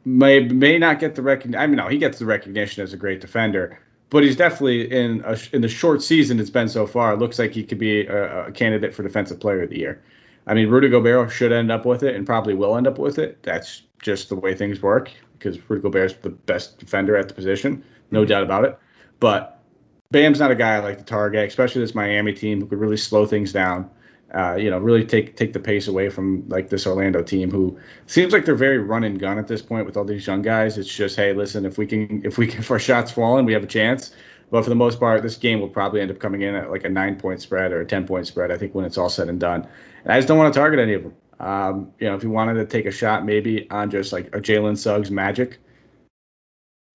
may 0.05 0.41
may 0.41 0.79
not 0.79 0.99
get 0.99 1.15
the 1.15 1.23
recognition. 1.23 1.63
I 1.63 1.67
mean, 1.67 1.77
no, 1.77 1.89
he 1.89 1.99
gets 1.99 2.19
the 2.19 2.27
recognition 2.27 2.83
as 2.83 2.93
a 2.93 2.97
great 2.97 3.21
defender, 3.21 3.79
but 4.11 4.25
he's 4.25 4.35
definitely 4.35 4.91
in 4.91 5.23
a, 5.25 5.39
in 5.53 5.61
the 5.61 5.69
short 5.69 6.03
season 6.03 6.41
it's 6.41 6.51
been 6.51 6.69
so 6.69 6.87
far. 6.87 7.13
It 7.13 7.19
looks 7.19 7.39
like 7.39 7.53
he 7.53 7.63
could 7.63 7.79
be 7.79 8.07
a, 8.07 8.47
a 8.47 8.53
candidate 8.53 8.95
for 8.95 9.03
Defensive 9.03 9.39
Player 9.39 9.63
of 9.63 9.71
the 9.71 9.79
Year. 9.79 10.03
I 10.49 10.55
mean, 10.55 10.69
Rudy 10.71 10.89
Gobert 10.89 11.31
should 11.31 11.53
end 11.53 11.71
up 11.71 11.85
with 11.85 12.03
it 12.03 12.17
and 12.17 12.27
probably 12.27 12.55
will 12.55 12.77
end 12.77 12.87
up 12.87 12.99
with 12.99 13.19
it. 13.19 13.43
That's 13.43 13.83
just 14.01 14.31
the 14.31 14.35
way 14.35 14.55
things 14.55 14.81
work 14.81 15.11
because 15.39 15.59
Rudy 15.69 15.83
Gobert 15.83 16.11
is 16.11 16.17
the 16.17 16.31
best 16.31 16.79
defender 16.79 17.17
at 17.17 17.29
the 17.29 17.35
position, 17.35 17.85
no 18.11 18.25
doubt 18.25 18.43
about 18.43 18.65
it. 18.65 18.79
But 19.21 19.63
Bam's 20.11 20.41
not 20.41 20.51
a 20.51 20.55
guy 20.55 20.77
I 20.77 20.79
like 20.79 20.99
to 20.99 21.05
target, 21.05 21.47
especially 21.47 21.83
this 21.83 21.95
Miami 21.95 22.33
team 22.33 22.61
who 22.61 22.67
could 22.67 22.79
really 22.79 22.97
slow 22.97 23.27
things 23.27 23.53
down. 23.53 23.91
Uh, 24.35 24.57
you 24.57 24.71
know, 24.71 24.79
really 24.79 25.05
take 25.05 25.37
take 25.37 25.55
the 25.55 25.61
pace 25.61 25.89
away 25.89 26.11
from 26.11 26.47
like 26.49 26.69
this 26.69 26.87
Orlando 26.87 27.23
team 27.23 27.51
who 27.51 27.79
seems 28.07 28.31
like 28.33 28.45
they're 28.45 28.55
very 28.55 28.77
run 28.77 29.03
and 29.03 29.19
gun 29.19 29.39
at 29.39 29.49
this 29.49 29.63
point 29.63 29.87
with 29.87 29.97
all 29.97 30.05
these 30.05 30.27
young 30.27 30.43
guys. 30.43 30.77
It's 30.77 30.95
just, 30.95 31.17
hey, 31.17 31.33
listen, 31.33 31.65
if 31.65 31.79
we 31.79 31.87
can 31.87 32.25
if 32.25 32.37
we 32.37 32.47
can 32.47 32.59
if 32.61 32.71
our 32.71 32.79
shots 32.79 33.11
falling, 33.11 33.47
we 33.47 33.55
have 33.55 33.65
a 33.65 33.69
chance. 33.69 34.13
But 34.51 34.63
for 34.63 34.71
the 34.71 34.77
most 34.77 34.99
part, 34.99 35.23
this 35.23 35.37
game 35.37 35.61
will 35.61 35.69
probably 35.69 36.01
end 36.01 36.11
up 36.11 36.19
coming 36.19 36.43
in 36.43 36.55
at 36.55 36.71
like 36.71 36.85
a 36.85 36.89
nine 36.89 37.17
point 37.17 37.41
spread 37.41 37.73
or 37.73 37.81
a 37.81 37.87
ten 37.87 38.07
point 38.07 38.27
spread. 38.27 38.51
I 38.51 38.57
think 38.57 38.75
when 38.75 38.85
it's 38.85 38.97
all 38.99 39.11
said 39.11 39.29
and 39.29 39.39
done, 39.39 39.67
and 40.05 40.13
I 40.13 40.17
just 40.19 40.29
don't 40.29 40.39
want 40.39 40.53
to 40.53 40.59
target 40.59 40.81
any 40.81 40.95
of 40.95 41.03
them. 41.03 41.15
Um, 41.41 41.93
you 42.01 42.09
know, 42.09 42.17
if 42.17 42.23
you 42.23 42.31
wanted 42.31 42.55
to 42.55 42.65
take 42.67 42.87
a 42.87 42.91
shot 42.91 43.25
maybe 43.25 43.71
on 43.71 43.91
just 43.91 44.13
like 44.13 44.27
a 44.35 44.41
Jalen 44.41 44.77
Suggs 44.77 45.11
Magic, 45.11 45.59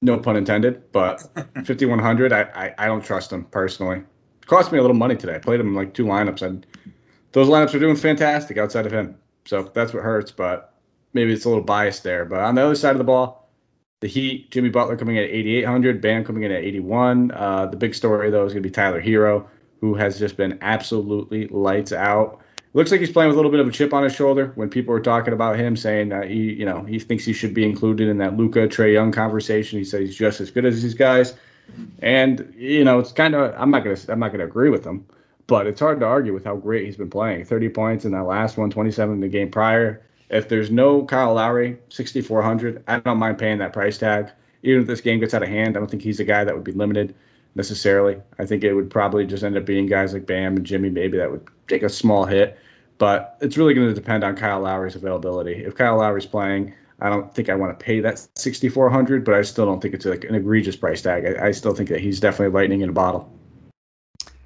No 0.01 0.17
pun 0.19 0.35
intended, 0.35 0.91
but 0.91 1.21
5100, 1.65 2.33
I, 2.33 2.41
I 2.41 2.73
I 2.77 2.85
don't 2.87 3.03
trust 3.03 3.31
him 3.31 3.45
personally. 3.45 3.99
It 3.99 4.47
cost 4.47 4.71
me 4.71 4.79
a 4.79 4.81
little 4.81 4.97
money 4.97 5.15
today. 5.15 5.35
I 5.35 5.39
played 5.39 5.59
him 5.59 5.67
in 5.67 5.75
like 5.75 5.93
two 5.93 6.05
lineups, 6.05 6.41
and 6.41 6.65
those 7.33 7.47
lineups 7.47 7.73
are 7.75 7.79
doing 7.79 7.95
fantastic 7.95 8.57
outside 8.57 8.85
of 8.85 8.91
him. 8.91 9.15
So 9.45 9.63
that's 9.73 9.93
what 9.93 10.03
hurts, 10.03 10.31
but 10.31 10.73
maybe 11.13 11.33
it's 11.33 11.45
a 11.45 11.49
little 11.49 11.63
biased 11.63 12.03
there. 12.03 12.25
But 12.25 12.39
on 12.39 12.55
the 12.55 12.63
other 12.65 12.75
side 12.75 12.91
of 12.91 12.97
the 12.97 13.03
ball, 13.03 13.42
the 14.03 14.09
Heat, 14.09 14.51
Jimmy 14.51 14.67
Butler 14.67 14.97
coming 14.97 15.15
in 15.15 15.23
at 15.23 15.29
8,800, 15.29 16.01
Bam 16.01 16.25
coming 16.25 16.43
in 16.43 16.51
at 16.51 16.61
81. 16.61 17.31
Uh, 17.31 17.67
the 17.67 17.77
big 17.77 17.95
story 17.95 18.29
though 18.29 18.45
is 18.45 18.51
going 18.51 18.61
to 18.61 18.67
be 18.67 18.73
Tyler 18.73 19.01
Herro, 19.01 19.47
who 19.79 19.95
has 19.95 20.19
just 20.19 20.35
been 20.35 20.59
absolutely 20.61 21.47
lights 21.47 21.93
out. 21.93 22.41
Looks 22.73 22.91
like 22.91 22.99
he's 22.99 23.13
playing 23.13 23.29
with 23.29 23.35
a 23.35 23.39
little 23.39 23.49
bit 23.49 23.61
of 23.61 23.67
a 23.67 23.71
chip 23.71 23.93
on 23.93 24.03
his 24.03 24.13
shoulder. 24.13 24.51
When 24.55 24.69
people 24.69 24.93
were 24.93 24.99
talking 24.99 25.33
about 25.33 25.57
him, 25.57 25.77
saying 25.77 26.09
that 26.09 26.29
he, 26.29 26.51
you 26.51 26.65
know, 26.65 26.83
he 26.83 26.99
thinks 26.99 27.23
he 27.23 27.31
should 27.31 27.53
be 27.53 27.63
included 27.63 28.09
in 28.09 28.17
that 28.17 28.35
Luka 28.35 28.67
Trae 28.67 28.91
Young 28.91 29.13
conversation. 29.13 29.79
He 29.79 29.85
said 29.85 30.01
he's 30.01 30.17
just 30.17 30.41
as 30.41 30.51
good 30.51 30.65
as 30.65 30.83
these 30.83 30.95
guys, 30.95 31.35
and 31.99 32.53
you 32.57 32.83
know, 32.83 32.99
it's 32.99 33.13
kind 33.13 33.35
of 33.35 33.53
I'm 33.57 33.71
not 33.71 33.85
gonna 33.85 33.95
I'm 34.09 34.19
not 34.19 34.33
gonna 34.33 34.43
agree 34.43 34.69
with 34.69 34.85
him, 34.85 35.05
but 35.47 35.65
it's 35.65 35.79
hard 35.79 36.01
to 36.01 36.05
argue 36.05 36.33
with 36.33 36.43
how 36.43 36.57
great 36.57 36.85
he's 36.85 36.97
been 36.97 37.09
playing. 37.09 37.45
30 37.45 37.69
points 37.69 38.03
in 38.03 38.11
that 38.11 38.23
last 38.23 38.57
one, 38.57 38.69
27 38.69 39.13
in 39.13 39.21
the 39.21 39.29
game 39.29 39.49
prior. 39.49 40.03
If 40.29 40.49
there's 40.49 40.71
no 40.71 41.03
Kyle 41.05 41.33
Lowry, 41.33 41.77
6,400, 41.89 42.83
I 42.87 42.99
don't 42.99 43.17
mind 43.17 43.37
paying 43.37 43.57
that 43.59 43.73
price 43.73 43.97
tag. 43.97 44.29
Even 44.63 44.81
if 44.81 44.87
this 44.87 45.01
game 45.01 45.19
gets 45.19 45.33
out 45.33 45.43
of 45.43 45.49
hand, 45.49 45.75
I 45.75 45.79
don't 45.79 45.89
think 45.89 46.03
he's 46.03 46.19
a 46.19 46.23
guy 46.23 46.43
that 46.43 46.55
would 46.55 46.63
be 46.63 46.71
limited 46.71 47.13
necessarily. 47.55 48.19
I 48.39 48.45
think 48.45 48.63
it 48.63 48.73
would 48.73 48.89
probably 48.89 49.25
just 49.25 49.43
end 49.43 49.57
up 49.57 49.65
being 49.65 49.85
guys 49.85 50.13
like 50.13 50.25
Bam 50.25 50.57
and 50.57 50.65
Jimmy, 50.65 50.89
maybe 50.89 51.17
that 51.17 51.31
would 51.31 51.47
take 51.67 51.83
a 51.83 51.89
small 51.89 52.25
hit. 52.25 52.57
But 52.97 53.37
it's 53.41 53.57
really 53.57 53.73
going 53.73 53.87
to 53.87 53.93
depend 53.93 54.23
on 54.23 54.35
Kyle 54.35 54.61
Lowry's 54.61 54.95
availability. 54.95 55.63
If 55.63 55.75
Kyle 55.75 55.97
Lowry's 55.97 56.25
playing, 56.25 56.73
I 57.01 57.09
don't 57.09 57.33
think 57.33 57.49
I 57.49 57.55
want 57.55 57.77
to 57.77 57.83
pay 57.83 57.99
that 57.99 58.25
6,400, 58.35 59.25
but 59.25 59.33
I 59.33 59.41
still 59.41 59.65
don't 59.65 59.81
think 59.81 59.93
it's 59.93 60.05
like 60.05 60.23
an 60.23 60.35
egregious 60.35 60.75
price 60.75 61.01
tag. 61.01 61.25
I, 61.25 61.47
I 61.47 61.51
still 61.51 61.73
think 61.73 61.89
that 61.89 61.99
he's 61.99 62.19
definitely 62.19 62.53
lightning 62.57 62.81
in 62.81 62.89
a 62.89 62.93
bottle. 62.93 63.31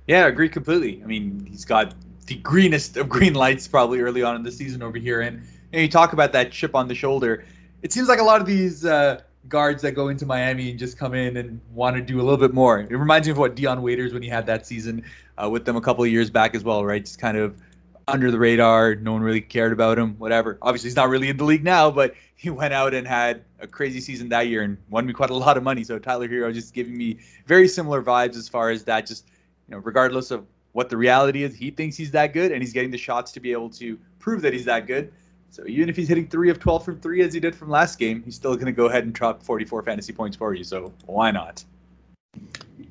Yeah, 0.07 0.25
I 0.25 0.27
agree 0.29 0.49
completely. 0.49 1.01
I 1.03 1.05
mean, 1.05 1.45
he's 1.49 1.65
got 1.65 1.93
the 2.25 2.35
greenest 2.35 2.97
of 2.97 3.09
green 3.09 3.33
lights 3.33 3.67
probably 3.67 3.99
early 3.99 4.23
on 4.23 4.35
in 4.35 4.43
the 4.43 4.51
season 4.51 4.81
over 4.81 4.97
here, 4.97 5.21
and 5.21 5.45
and 5.73 5.81
you 5.81 5.87
talk 5.87 6.13
about 6.13 6.31
that 6.33 6.51
chip 6.51 6.75
on 6.75 6.87
the 6.87 6.95
shoulder. 6.95 7.45
It 7.81 7.93
seems 7.93 8.07
like 8.07 8.19
a 8.19 8.23
lot 8.23 8.41
of 8.41 8.47
these 8.47 8.85
uh, 8.85 9.21
guards 9.47 9.81
that 9.81 9.93
go 9.93 10.09
into 10.09 10.25
Miami 10.25 10.71
and 10.71 10.79
just 10.79 10.97
come 10.97 11.13
in 11.13 11.37
and 11.37 11.61
want 11.73 11.95
to 11.95 12.01
do 12.01 12.19
a 12.19 12.23
little 12.23 12.37
bit 12.37 12.53
more. 12.53 12.79
It 12.79 12.91
reminds 12.91 13.27
me 13.27 13.31
of 13.31 13.37
what 13.37 13.55
Dion 13.55 13.81
Waiters 13.81 14.13
when 14.13 14.21
he 14.21 14.29
had 14.29 14.45
that 14.47 14.65
season 14.65 15.03
uh, 15.41 15.49
with 15.49 15.65
them 15.65 15.75
a 15.75 15.81
couple 15.81 16.03
of 16.03 16.09
years 16.09 16.29
back 16.29 16.55
as 16.55 16.63
well, 16.63 16.83
right? 16.85 17.03
Just 17.03 17.19
kind 17.19 17.37
of 17.37 17.55
under 18.07 18.31
the 18.31 18.39
radar. 18.39 18.95
No 18.95 19.13
one 19.13 19.21
really 19.21 19.41
cared 19.41 19.73
about 19.73 19.97
him. 19.97 20.15
Whatever. 20.17 20.57
Obviously, 20.61 20.87
he's 20.87 20.95
not 20.95 21.09
really 21.09 21.29
in 21.29 21.37
the 21.37 21.43
league 21.43 21.63
now, 21.63 21.91
but 21.91 22.15
he 22.35 22.49
went 22.49 22.73
out 22.73 22.93
and 22.93 23.07
had 23.07 23.43
a 23.59 23.67
crazy 23.67 23.99
season 23.99 24.29
that 24.29 24.47
year 24.47 24.61
and 24.61 24.77
won 24.89 25.05
me 25.05 25.13
quite 25.13 25.29
a 25.29 25.35
lot 25.35 25.57
of 25.57 25.63
money. 25.63 25.83
So 25.83 25.97
Tyler 25.97 26.27
Herro 26.27 26.53
just 26.53 26.73
giving 26.73 26.95
me 26.97 27.17
very 27.45 27.67
similar 27.67 28.01
vibes 28.01 28.35
as 28.35 28.47
far 28.47 28.69
as 28.69 28.83
that. 28.85 29.05
Just 29.05 29.27
you 29.67 29.75
know, 29.75 29.79
regardless 29.79 30.31
of 30.31 30.45
what 30.73 30.89
the 30.89 30.97
reality 30.97 31.43
is, 31.43 31.55
he 31.55 31.71
thinks 31.71 31.97
he's 31.97 32.11
that 32.11 32.33
good, 32.33 32.51
and 32.51 32.61
he's 32.61 32.73
getting 32.73 32.91
the 32.91 32.97
shots 32.97 33.31
to 33.31 33.39
be 33.39 33.51
able 33.51 33.69
to 33.71 33.97
prove 34.19 34.41
that 34.41 34.53
he's 34.53 34.65
that 34.65 34.85
good. 34.85 35.11
So 35.49 35.63
even 35.67 35.89
if 35.89 35.95
he's 35.95 36.07
hitting 36.07 36.27
three 36.27 36.49
of 36.49 36.59
12 36.59 36.85
from 36.85 36.99
three 36.99 37.21
as 37.21 37.33
he 37.33 37.39
did 37.39 37.55
from 37.55 37.69
last 37.69 37.97
game, 37.97 38.21
he's 38.23 38.35
still 38.35 38.53
going 38.55 38.67
to 38.67 38.71
go 38.71 38.85
ahead 38.85 39.03
and 39.03 39.13
drop 39.13 39.41
44 39.41 39.83
fantasy 39.83 40.13
points 40.13 40.37
for 40.37 40.53
you. 40.53 40.63
So 40.63 40.93
why 41.05 41.31
not? 41.31 41.63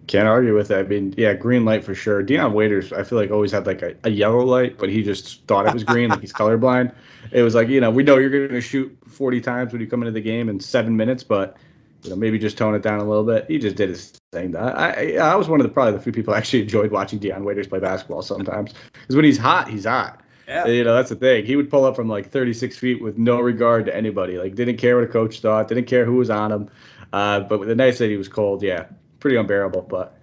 Can't 0.07 0.29
argue 0.29 0.55
with 0.55 0.69
that. 0.69 0.81
I 0.81 0.83
mean, 0.85 1.15
yeah, 1.17 1.35
green 1.35 1.65
light 1.65 1.85
for 1.85 1.95
sure. 1.95 2.23
Dion 2.23 2.53
Waiters, 2.53 2.93
I 2.93 3.03
feel 3.03 3.19
like 3.19 3.31
always 3.31 3.53
had 3.53 3.67
like 3.67 3.83
a, 3.83 3.95
a 4.05 4.11
yellow 4.11 4.45
light, 4.45 4.79
but 4.79 4.89
he 4.89 5.03
just 5.03 5.45
thought 5.47 5.67
it 5.67 5.75
was 5.75 5.85
green, 5.85 6.11
like 6.11 6.21
he's 6.21 6.33
colorblind. 6.33 6.95
It 7.33 7.43
was 7.43 7.55
like, 7.55 7.69
you 7.69 7.81
know, 7.81 7.91
we 7.91 8.03
know 8.03 8.17
you're 8.17 8.31
going 8.31 8.49
to 8.49 8.61
shoot 8.61 8.97
40 9.09 9.41
times 9.41 9.73
when 9.73 9.81
you 9.81 9.89
come 9.89 10.03
into 10.03 10.13
the 10.13 10.21
game 10.21 10.49
in 10.49 10.61
seven 10.61 10.97
minutes, 10.97 11.25
but 11.25 11.57
you 12.03 12.11
know, 12.11 12.17
maybe 12.17 12.39
just 12.39 12.57
tone 12.57 12.75
it 12.75 12.83
down 12.83 13.01
a 13.01 13.05
little 13.05 13.25
bit. 13.25 13.47
He 13.49 13.59
just 13.59 13.77
did 13.77 13.89
his 13.89 14.13
thing. 14.33 14.55
I, 14.55 14.69
I, 14.71 15.33
I 15.33 15.35
was 15.35 15.49
one 15.49 15.61
of 15.61 15.67
the 15.67 15.73
probably 15.73 15.93
the 15.93 16.01
few 16.01 16.13
people 16.13 16.35
actually 16.35 16.63
enjoyed 16.63 16.93
watching 16.93 17.19
Dion 17.19 17.45
Waiters 17.45 17.67
play 17.67 17.81
basketball 17.81 18.23
sometimes 18.23 18.75
because 18.93 19.17
when 19.17 19.25
he's 19.25 19.39
hot, 19.39 19.69
he's 19.69 19.85
hot. 19.85 20.23
Yeah. 20.47 20.67
You 20.67 20.85
know, 20.85 20.95
that's 20.95 21.11
the 21.11 21.17
thing. 21.17 21.45
He 21.45 21.57
would 21.57 21.71
pull 21.71 21.85
up 21.85 21.97
from 21.97 22.09
like 22.09 22.31
36 22.31 22.79
feet 22.79 23.03
with 23.03 23.19
no 23.19 23.41
regard 23.41 23.87
to 23.87 23.97
anybody. 23.97 24.39
Like, 24.39 24.55
didn't 24.55 24.77
care 24.77 24.97
what 24.97 25.05
a 25.05 25.09
coach 25.09 25.41
thought, 25.41 25.69
didn't 25.69 25.87
care 25.87 26.05
who 26.05 26.17
was 26.17 26.31
on 26.31 26.53
him. 26.53 26.71
Uh, 27.13 27.41
but 27.41 27.67
the 27.67 27.75
night 27.75 27.97
that 27.99 28.09
he 28.09 28.17
was 28.17 28.29
cold, 28.29 28.63
yeah, 28.63 28.87
pretty 29.21 29.37
unbearable. 29.37 29.83
But 29.83 30.19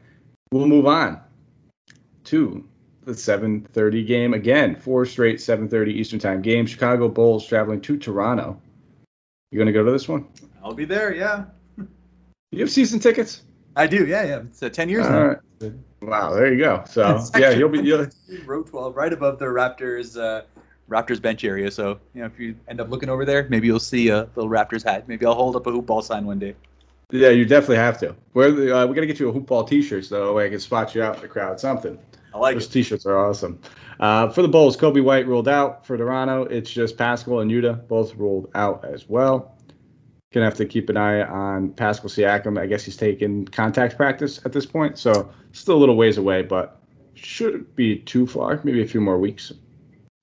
we'll 0.52 0.68
move 0.68 0.86
on 0.86 1.20
to 2.26 2.64
the 3.06 3.14
7:30 3.14 4.06
game 4.06 4.34
again. 4.34 4.76
Four 4.76 5.06
straight 5.06 5.40
7:30 5.40 5.92
Eastern 5.92 6.20
Time 6.20 6.42
games. 6.42 6.70
Chicago 6.70 7.10
Bulls 7.10 7.46
traveling 7.46 7.82
to 7.82 7.98
Toronto. 7.98 8.60
You 9.52 9.60
gonna 9.60 9.72
go 9.72 9.84
to 9.84 9.92
this 9.92 10.08
one? 10.08 10.28
I'll 10.64 10.74
be 10.74 10.86
there. 10.86 11.14
Yeah. 11.14 11.46
You 12.52 12.60
have 12.60 12.72
season 12.72 13.00
tickets? 13.00 13.42
I 13.76 13.88
do. 13.88 14.06
Yeah, 14.06 14.24
yeah. 14.24 14.40
It's 14.42 14.62
uh, 14.62 14.70
10 14.70 14.90
years 14.90 15.06
All 15.06 15.12
now. 15.12 15.40
Right. 15.60 15.74
Wow, 16.06 16.34
there 16.34 16.54
you 16.54 16.60
go. 16.60 16.84
So 16.88 17.24
yeah, 17.38 17.52
you'll 17.52 17.70
be 17.70 17.82
you'll... 17.82 18.08
row 18.46 18.64
12, 18.64 18.96
right 18.96 19.14
above 19.14 19.40
the 19.40 19.46
Raptors. 19.46 20.20
Uh, 20.20 20.44
Raptors 20.90 21.22
bench 21.22 21.44
area. 21.44 21.72
So 21.72 22.00
you 22.14 22.22
know, 22.22 22.28
if 22.28 22.40
you 22.40 22.56
end 22.68 22.82
up 22.82 22.90
looking 22.90 23.10
over 23.10 23.26
there, 23.26 23.48
maybe 23.50 23.68
you'll 23.68 23.80
see 23.80 24.10
a 24.10 24.28
little 24.36 24.50
Raptors 24.50 24.84
hat. 24.84 25.08
Maybe 25.08 25.26
I'll 25.26 25.34
hold 25.34 25.56
up 25.56 25.66
a 25.66 25.72
hoop 25.72 25.86
ball 25.86 26.02
sign 26.02 26.26
one 26.26 26.40
day. 26.40 26.56
Yeah, 27.12 27.30
you 27.30 27.46
definitely 27.46 27.78
have 27.78 28.00
to. 28.00 28.16
We're 28.34 28.74
uh, 28.74 28.86
we 28.86 28.96
gotta 28.96 29.08
get 29.08 29.20
you 29.20 29.30
a 29.30 29.32
hoop 29.32 29.46
ball 29.46 29.64
T-shirt 29.64 30.06
so 30.06 30.28
that 30.28 30.34
way 30.34 30.46
I 30.46 30.50
can 30.50 30.60
spot 30.60 30.96
you 30.96 31.04
out 31.04 31.16
in 31.16 31.22
the 31.22 31.28
crowd. 31.28 31.60
Something. 31.60 31.98
I 32.34 32.38
like 32.38 32.56
Those 32.56 32.66
it. 32.66 32.72
T-shirts 32.72 33.06
are 33.06 33.18
awesome. 33.18 33.60
Uh, 34.00 34.30
for 34.30 34.42
the 34.42 34.48
Bulls, 34.48 34.76
Coby 34.76 35.04
White 35.04 35.28
ruled 35.28 35.48
out. 35.48 35.86
For 35.86 35.98
Toronto, 35.98 36.46
it's 36.46 36.72
just 36.72 36.98
Pascal 36.98 37.42
and 37.42 37.52
Yuta 37.52 37.88
both 37.88 38.16
ruled 38.16 38.50
out 38.56 38.84
as 38.84 39.08
well. 39.08 39.53
Gonna 40.34 40.46
have 40.46 40.56
to 40.56 40.66
keep 40.66 40.90
an 40.90 40.98
eye 40.98 41.22
on 41.22 41.70
Pascal 41.74 42.10
Siakam. 42.10 42.60
I 42.60 42.66
guess 42.66 42.84
he's 42.84 42.98
taking 42.98 43.46
contact 43.46 43.96
practice 43.96 44.42
at 44.46 44.52
this 44.52 44.66
point, 44.66 44.98
so 44.98 45.32
still 45.52 45.76
a 45.76 45.78
little 45.78 45.96
ways 45.96 46.18
away, 46.18 46.42
but 46.42 46.82
shouldn't 47.14 47.76
be 47.76 48.00
too 48.00 48.26
far. 48.26 48.60
Maybe 48.64 48.82
a 48.82 48.88
few 48.88 49.00
more 49.00 49.20
weeks. 49.20 49.54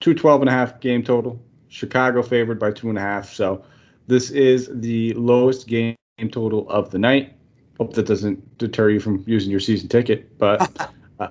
Two 0.01 0.15
12 0.15 0.43
and 0.43 0.51
a 0.51 0.53
half 0.53 0.81
game 0.81 1.05
total. 1.05 1.41
Chicago 1.69 2.23
favored 2.23 2.59
by 2.59 2.73
two 2.73 2.89
and 2.89 2.99
a 2.99 3.01
half. 3.01 3.33
So 3.33 3.65
this 4.09 4.31
is 4.31 4.69
the 4.73 5.13
lowest 5.15 5.69
game 5.69 5.95
total 6.33 6.69
of 6.69 6.91
the 6.91 6.99
night. 6.99 7.35
Hope 7.79 7.95
that 7.95 8.07
doesn't 8.07 8.59
deter 8.59 8.91
you 8.91 8.99
from 8.99 9.23
using 9.29 9.51
your 9.51 9.61
season 9.61 9.89
ticket, 9.89 10.37
but 10.39 10.91
uh, 11.21 11.29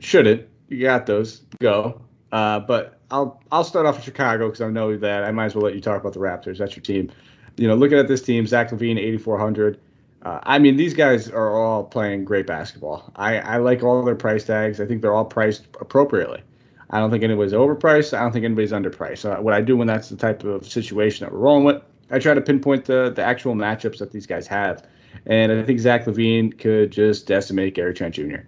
shouldn't. 0.00 0.46
You 0.68 0.82
got 0.82 1.06
those. 1.06 1.46
Go. 1.60 2.02
Uh, 2.30 2.60
but 2.60 3.00
I'll 3.10 3.42
I'll 3.50 3.64
start 3.64 3.86
off 3.86 3.96
with 3.96 4.04
Chicago 4.04 4.48
because 4.48 4.60
I 4.60 4.68
know 4.68 4.96
that 4.98 5.24
I 5.24 5.32
might 5.32 5.46
as 5.46 5.54
well 5.54 5.64
let 5.64 5.74
you 5.74 5.80
talk 5.80 6.00
about 6.00 6.12
the 6.12 6.20
Raptors. 6.20 6.58
That's 6.58 6.76
your 6.76 6.82
team 6.82 7.10
you 7.58 7.68
know, 7.68 7.74
looking 7.74 7.98
at 7.98 8.08
this 8.08 8.22
team, 8.22 8.46
Zach 8.46 8.70
LaVine, 8.70 8.98
8,400. 8.98 9.80
Uh, 10.22 10.40
I 10.42 10.58
mean, 10.58 10.76
these 10.76 10.94
guys 10.94 11.28
are 11.28 11.54
all 11.54 11.84
playing 11.84 12.24
great 12.24 12.46
basketball. 12.46 13.12
I, 13.16 13.38
I 13.38 13.56
like 13.58 13.82
all 13.82 14.02
their 14.02 14.16
price 14.16 14.44
tags. 14.44 14.80
I 14.80 14.86
think 14.86 15.02
they're 15.02 15.14
all 15.14 15.24
priced 15.24 15.66
appropriately. 15.80 16.42
I 16.90 16.98
don't 16.98 17.10
think 17.10 17.22
anybody's 17.22 17.52
overpriced. 17.52 18.16
I 18.16 18.22
don't 18.22 18.32
think 18.32 18.44
anybody's 18.44 18.72
underpriced. 18.72 19.18
So 19.18 19.40
what 19.40 19.54
I 19.54 19.60
do 19.60 19.76
when 19.76 19.86
that's 19.86 20.08
the 20.08 20.16
type 20.16 20.44
of 20.44 20.66
situation 20.66 21.24
that 21.24 21.32
we're 21.32 21.40
rolling 21.40 21.64
with, 21.64 21.82
I 22.10 22.18
try 22.18 22.34
to 22.34 22.40
pinpoint 22.40 22.86
the 22.86 23.12
the 23.14 23.22
actual 23.22 23.54
matchups 23.54 23.98
that 23.98 24.10
these 24.10 24.26
guys 24.26 24.46
have. 24.46 24.86
And 25.26 25.52
I 25.52 25.62
think 25.62 25.80
Zach 25.80 26.06
LaVine 26.06 26.58
could 26.58 26.90
just 26.90 27.26
decimate 27.26 27.74
Gary 27.74 27.92
Trent 27.92 28.14
Jr. 28.14 28.38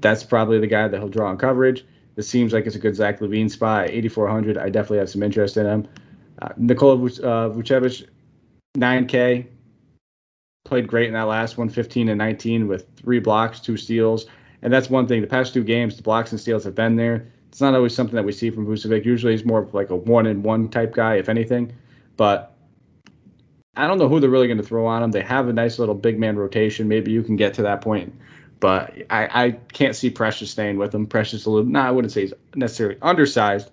That's 0.00 0.22
probably 0.22 0.58
the 0.60 0.66
guy 0.66 0.86
that 0.86 0.96
he'll 0.96 1.08
draw 1.08 1.28
on 1.28 1.36
coverage. 1.36 1.84
This 2.14 2.28
seems 2.28 2.52
like 2.52 2.66
it's 2.66 2.76
a 2.76 2.78
good 2.78 2.94
Zach 2.94 3.20
LaVine 3.20 3.50
spot. 3.50 3.90
8,400. 3.90 4.58
I 4.58 4.68
definitely 4.68 4.98
have 4.98 5.10
some 5.10 5.22
interest 5.22 5.56
in 5.56 5.66
him. 5.66 5.88
Uh, 6.40 6.48
Nikola 6.56 6.94
uh, 6.94 7.50
Vucevic, 7.50 8.06
9K. 8.76 9.46
Played 10.64 10.88
great 10.88 11.08
in 11.08 11.14
that 11.14 11.22
last 11.22 11.58
one, 11.58 11.68
15 11.68 12.08
and 12.08 12.18
19 12.18 12.68
with 12.68 12.86
three 12.96 13.18
blocks, 13.18 13.60
two 13.60 13.76
steals. 13.76 14.26
And 14.62 14.72
that's 14.72 14.90
one 14.90 15.06
thing. 15.06 15.20
The 15.20 15.26
past 15.26 15.54
two 15.54 15.64
games, 15.64 15.96
the 15.96 16.02
blocks 16.02 16.32
and 16.32 16.40
steals 16.40 16.64
have 16.64 16.74
been 16.74 16.96
there. 16.96 17.26
It's 17.48 17.60
not 17.60 17.74
always 17.74 17.94
something 17.94 18.14
that 18.14 18.24
we 18.24 18.32
see 18.32 18.50
from 18.50 18.66
Vucevic. 18.66 19.04
Usually 19.04 19.32
he's 19.32 19.44
more 19.44 19.60
of 19.60 19.74
like 19.74 19.90
a 19.90 19.96
one 19.96 20.26
and 20.26 20.44
one 20.44 20.68
type 20.68 20.94
guy, 20.94 21.16
if 21.16 21.28
anything. 21.28 21.72
But 22.16 22.54
I 23.76 23.86
don't 23.86 23.98
know 23.98 24.08
who 24.08 24.20
they're 24.20 24.30
really 24.30 24.46
going 24.46 24.58
to 24.58 24.64
throw 24.64 24.86
on 24.86 25.02
him. 25.02 25.10
They 25.10 25.22
have 25.22 25.48
a 25.48 25.52
nice 25.52 25.78
little 25.78 25.94
big 25.94 26.18
man 26.18 26.36
rotation. 26.36 26.86
Maybe 26.86 27.10
you 27.10 27.22
can 27.22 27.36
get 27.36 27.54
to 27.54 27.62
that 27.62 27.80
point. 27.80 28.14
But 28.60 28.94
I, 29.08 29.46
I 29.46 29.50
can't 29.72 29.96
see 29.96 30.10
Precious 30.10 30.50
staying 30.50 30.76
with 30.76 30.94
him. 30.94 31.06
Precious 31.06 31.46
a 31.46 31.50
little, 31.50 31.68
no, 31.68 31.80
I 31.80 31.90
wouldn't 31.90 32.12
say 32.12 32.22
he's 32.22 32.34
necessarily 32.54 32.98
undersized, 33.00 33.70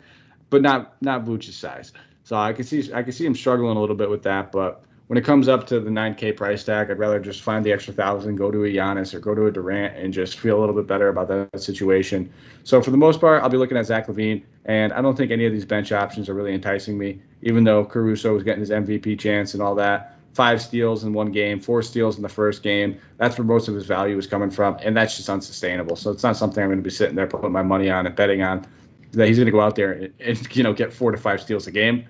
but 0.50 0.62
not 0.62 0.96
not 1.02 1.26
Vucevic's 1.26 1.58
size. 1.58 1.92
So 2.24 2.38
I 2.38 2.54
can 2.54 2.64
see 2.64 2.92
I 2.94 3.04
can 3.04 3.12
see 3.12 3.26
him 3.26 3.36
struggling 3.36 3.76
a 3.76 3.82
little 3.82 3.96
bit 3.98 4.10
with 4.10 4.24
that. 4.24 4.52
But 4.52 4.86
when 5.08 5.18
it 5.18 5.24
comes 5.24 5.48
up 5.48 5.66
to 5.68 5.80
the 5.80 5.90
9K 5.90 6.36
price 6.36 6.66
tag, 6.66 6.92
I'd 6.92 7.00
rather 7.00 7.20
just 7.20 7.42
find 7.42 7.66
the 7.66 7.72
extra 7.72 7.94
thousand, 7.94 8.36
go 8.36 8.52
to 8.52 8.66
a 8.66 8.68
Giannis 8.68 9.14
or 9.14 9.20
go 9.20 9.34
to 9.34 9.46
a 9.46 9.52
Durant, 9.52 9.96
and 9.96 10.14
just 10.14 10.38
feel 10.38 10.58
a 10.58 10.60
little 10.60 10.76
bit 10.76 10.86
better 10.86 11.08
about 11.08 11.30
that 11.30 11.62
situation. 11.62 12.32
So 12.66 12.82
for 12.82 12.92
the 12.92 12.98
most 12.98 13.22
part, 13.22 13.42
I'll 13.42 13.50
be 13.50 13.58
looking 13.58 13.78
at 13.78 13.86
Zach 13.86 14.08
LaVine, 14.08 14.44
and 14.66 14.92
I 14.92 15.02
don't 15.02 15.16
think 15.16 15.32
any 15.32 15.46
of 15.46 15.54
these 15.54 15.66
bench 15.66 15.94
options 15.94 16.28
are 16.28 16.34
really 16.34 16.54
enticing 16.54 16.98
me. 16.98 17.22
Even 17.42 17.64
though 17.64 17.86
Caruso 17.86 18.34
was 18.34 18.44
getting 18.44 18.60
his 18.60 18.70
MVP 18.70 19.18
chance 19.18 19.54
and 19.54 19.64
all 19.64 19.76
that, 19.76 20.18
five 20.34 20.62
steals 20.62 21.06
in 21.06 21.14
one 21.14 21.32
game, 21.32 21.60
four 21.60 21.82
steals 21.82 22.18
in 22.18 22.22
the 22.22 22.30
first 22.30 22.62
game. 22.62 23.00
That's 23.18 23.38
where 23.38 23.46
most 23.46 23.70
of 23.70 23.76
his 23.76 23.86
value 23.86 24.18
is 24.18 24.28
coming 24.28 24.52
from, 24.52 24.78
and 24.82 24.96
that's 24.96 25.16
just 25.16 25.30
unsustainable. 25.30 25.96
So 25.96 26.12
it's 26.12 26.24
not 26.24 26.36
something 26.36 26.62
I'm 26.62 26.70
going 26.70 26.80
to 26.80 26.84
be 26.84 26.90
sitting 26.90 27.16
there 27.16 27.28
putting 27.28 27.52
my 27.52 27.64
money 27.64 27.90
on 27.90 28.06
and 28.06 28.16
betting 28.16 28.42
on 28.42 28.68
that 29.14 29.28
he's 29.28 29.38
going 29.38 29.46
to 29.46 29.52
go 29.52 29.62
out 29.62 29.76
there 29.76 29.94
and, 29.94 30.14
and 30.20 30.56
you 30.56 30.64
know 30.64 30.74
get 30.74 30.92
four 30.92 31.12
to 31.12 31.18
five 31.18 31.42
steals 31.42 31.66
a 31.66 31.72
game 31.72 32.06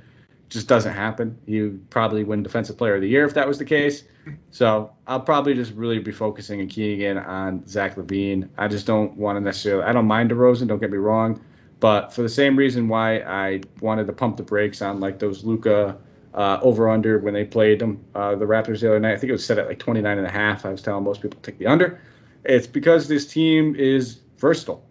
just 0.49 0.67
doesn't 0.67 0.93
happen. 0.93 1.37
You 1.45 1.81
probably 1.89 2.23
win 2.23 2.43
Defensive 2.43 2.77
Player 2.77 2.95
of 2.95 3.01
the 3.01 3.07
Year 3.07 3.25
if 3.25 3.33
that 3.33 3.47
was 3.47 3.57
the 3.57 3.65
case. 3.65 4.03
So 4.51 4.91
I'll 5.07 5.21
probably 5.21 5.53
just 5.53 5.73
really 5.73 5.99
be 5.99 6.11
focusing 6.11 6.59
and 6.59 6.69
keying 6.69 7.01
in 7.01 7.17
on 7.17 7.65
Zach 7.67 7.95
LaVine. 7.95 8.49
I 8.57 8.67
just 8.67 8.85
don't 8.85 9.15
want 9.15 9.37
to 9.37 9.41
necessarily. 9.41 9.83
I 9.83 9.93
don't 9.93 10.05
mind 10.05 10.31
DeRozan. 10.31 10.67
Don't 10.67 10.79
get 10.79 10.91
me 10.91 10.97
wrong, 10.97 11.41
but 11.79 12.13
for 12.13 12.23
the 12.23 12.29
same 12.29 12.57
reason 12.57 12.87
why 12.87 13.19
I 13.19 13.61
wanted 13.81 14.07
to 14.07 14.13
pump 14.13 14.37
the 14.37 14.43
brakes 14.43 14.81
on 14.81 14.99
like 14.99 15.19
those 15.19 15.43
Luka 15.43 15.97
uh, 16.33 16.59
over 16.61 16.89
under 16.89 17.19
when 17.19 17.33
they 17.33 17.45
played 17.45 17.79
them 17.79 18.03
uh, 18.15 18.35
the 18.35 18.45
Raptors 18.45 18.81
the 18.81 18.87
other 18.89 18.99
night. 18.99 19.13
I 19.13 19.17
think 19.17 19.29
it 19.29 19.33
was 19.33 19.45
set 19.45 19.57
at 19.57 19.67
like 19.67 19.79
29 19.79 20.17
and 20.17 20.27
a 20.27 20.31
half. 20.31 20.65
I 20.65 20.69
was 20.69 20.81
telling 20.81 21.03
most 21.03 21.21
people 21.21 21.39
to 21.39 21.51
take 21.51 21.59
the 21.59 21.67
under. 21.67 21.99
It's 22.43 22.67
because 22.67 23.07
this 23.07 23.25
team 23.25 23.75
is 23.75 24.19
versatile 24.37 24.83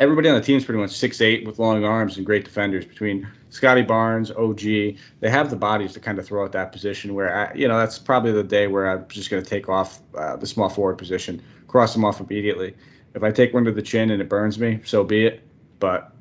everybody 0.00 0.30
on 0.30 0.34
the 0.34 0.40
team 0.40 0.56
is 0.56 0.64
pretty 0.64 0.80
much 0.80 0.90
six 0.90 1.20
eight 1.20 1.46
with 1.46 1.58
long 1.58 1.84
arms 1.84 2.16
and 2.16 2.26
great 2.26 2.44
defenders. 2.44 2.84
Between 2.84 3.28
Scottie 3.50 3.82
Barnes, 3.82 4.30
OG, 4.30 4.60
they 4.60 5.28
have 5.28 5.50
the 5.50 5.56
bodies 5.56 5.92
to 5.92 6.00
kind 6.00 6.18
of 6.18 6.26
throw 6.26 6.44
out 6.44 6.52
that 6.52 6.72
position. 6.72 7.14
Where 7.14 7.34
I, 7.34 7.54
you 7.54 7.68
know 7.68 7.78
that's 7.78 7.98
probably 7.98 8.32
the 8.32 8.42
day 8.42 8.68
where 8.68 8.88
I'm 8.88 9.06
just 9.08 9.30
going 9.30 9.42
to 9.42 9.48
take 9.48 9.68
off 9.68 10.00
uh, 10.16 10.36
the 10.36 10.46
small 10.46 10.68
forward 10.68 10.96
position, 10.96 11.42
cross 11.66 11.92
them 11.92 12.04
off 12.04 12.20
immediately. 12.20 12.74
If 13.14 13.22
I 13.24 13.32
take 13.32 13.52
one 13.52 13.64
to 13.64 13.72
the 13.72 13.82
chin 13.82 14.10
and 14.10 14.22
it 14.22 14.28
burns 14.28 14.58
me, 14.58 14.80
so 14.84 15.02
be 15.02 15.26
it. 15.26 15.42
But 15.80 16.12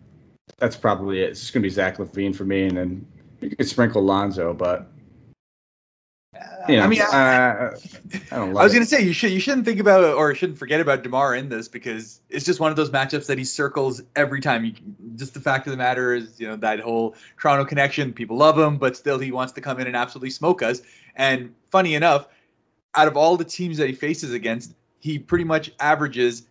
that's 0.57 0.75
probably 0.75 1.21
it. 1.21 1.29
It's 1.29 1.39
just 1.39 1.53
going 1.53 1.61
to 1.61 1.65
be 1.65 1.73
Zach 1.73 1.97
LaVine 1.97 2.35
for 2.35 2.45
me, 2.45 2.63
and 2.63 2.77
then 2.77 3.07
you 3.41 3.55
could 3.55 3.67
sprinkle 3.67 4.01
Lonzo, 4.01 4.53
but 4.53 4.91
you 6.67 6.77
know, 6.77 6.83
I 6.83 6.87
mean, 6.87 7.01
I, 7.01 7.71
I, 8.31 8.37
I 8.37 8.43
was 8.43 8.73
going 8.73 8.83
to 8.83 8.89
say 8.89 9.01
you 9.01 9.13
should 9.13 9.31
you 9.31 9.39
shouldn't 9.39 9.65
think 9.65 9.79
about 9.79 10.03
or 10.03 10.33
shouldn't 10.35 10.57
forget 10.57 10.79
about 10.79 11.03
DeMar 11.03 11.35
in 11.35 11.49
this 11.49 11.67
because 11.67 12.21
it's 12.29 12.45
just 12.45 12.59
one 12.59 12.69
of 12.69 12.77
those 12.77 12.89
matchups 12.89 13.25
that 13.27 13.37
he 13.37 13.43
circles 13.43 14.01
every 14.15 14.41
time. 14.41 14.65
You, 14.65 14.73
just 15.15 15.33
the 15.33 15.39
fact 15.39 15.67
of 15.67 15.71
the 15.71 15.77
matter 15.77 16.13
is, 16.13 16.39
you 16.39 16.47
know, 16.47 16.55
that 16.57 16.79
whole 16.79 17.15
Toronto 17.37 17.65
connection. 17.65 18.13
People 18.13 18.37
love 18.37 18.57
him, 18.57 18.77
but 18.77 18.95
still 18.95 19.17
he 19.17 19.31
wants 19.31 19.53
to 19.53 19.61
come 19.61 19.79
in 19.79 19.87
and 19.87 19.95
absolutely 19.95 20.29
smoke 20.29 20.61
us. 20.61 20.81
And 21.15 21.53
funny 21.71 21.95
enough, 21.95 22.27
out 22.95 23.07
of 23.07 23.17
all 23.17 23.35
the 23.35 23.45
teams 23.45 23.77
that 23.77 23.87
he 23.87 23.95
faces 23.95 24.33
against, 24.33 24.73
he 24.99 25.17
pretty 25.17 25.45
much 25.45 25.71
averages 25.79 26.43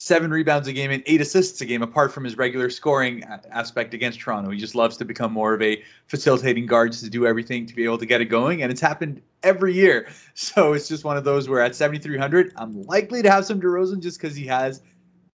seven 0.00 0.30
rebounds 0.30 0.68
a 0.68 0.72
game 0.72 0.92
and 0.92 1.02
eight 1.06 1.20
assists 1.20 1.60
a 1.60 1.66
game, 1.66 1.82
apart 1.82 2.12
from 2.12 2.22
his 2.22 2.38
regular 2.38 2.70
scoring 2.70 3.24
aspect 3.50 3.92
against 3.94 4.20
Toronto. 4.20 4.48
He 4.48 4.56
just 4.56 4.76
loves 4.76 4.96
to 4.98 5.04
become 5.04 5.32
more 5.32 5.54
of 5.54 5.60
a 5.60 5.82
facilitating 6.06 6.66
guard 6.66 6.92
just 6.92 7.02
to 7.02 7.10
do 7.10 7.26
everything 7.26 7.66
to 7.66 7.74
be 7.74 7.82
able 7.82 7.98
to 7.98 8.06
get 8.06 8.20
it 8.20 8.26
going, 8.26 8.62
and 8.62 8.70
it's 8.70 8.80
happened 8.80 9.20
every 9.42 9.74
year. 9.74 10.08
So 10.34 10.72
it's 10.72 10.86
just 10.86 11.02
one 11.02 11.16
of 11.16 11.24
those 11.24 11.48
where 11.48 11.60
at 11.60 11.74
7,300, 11.74 12.52
I'm 12.54 12.84
likely 12.84 13.22
to 13.22 13.30
have 13.30 13.44
some 13.44 13.60
DeRozan 13.60 14.00
just 14.00 14.20
because 14.20 14.36
he 14.36 14.46
has 14.46 14.82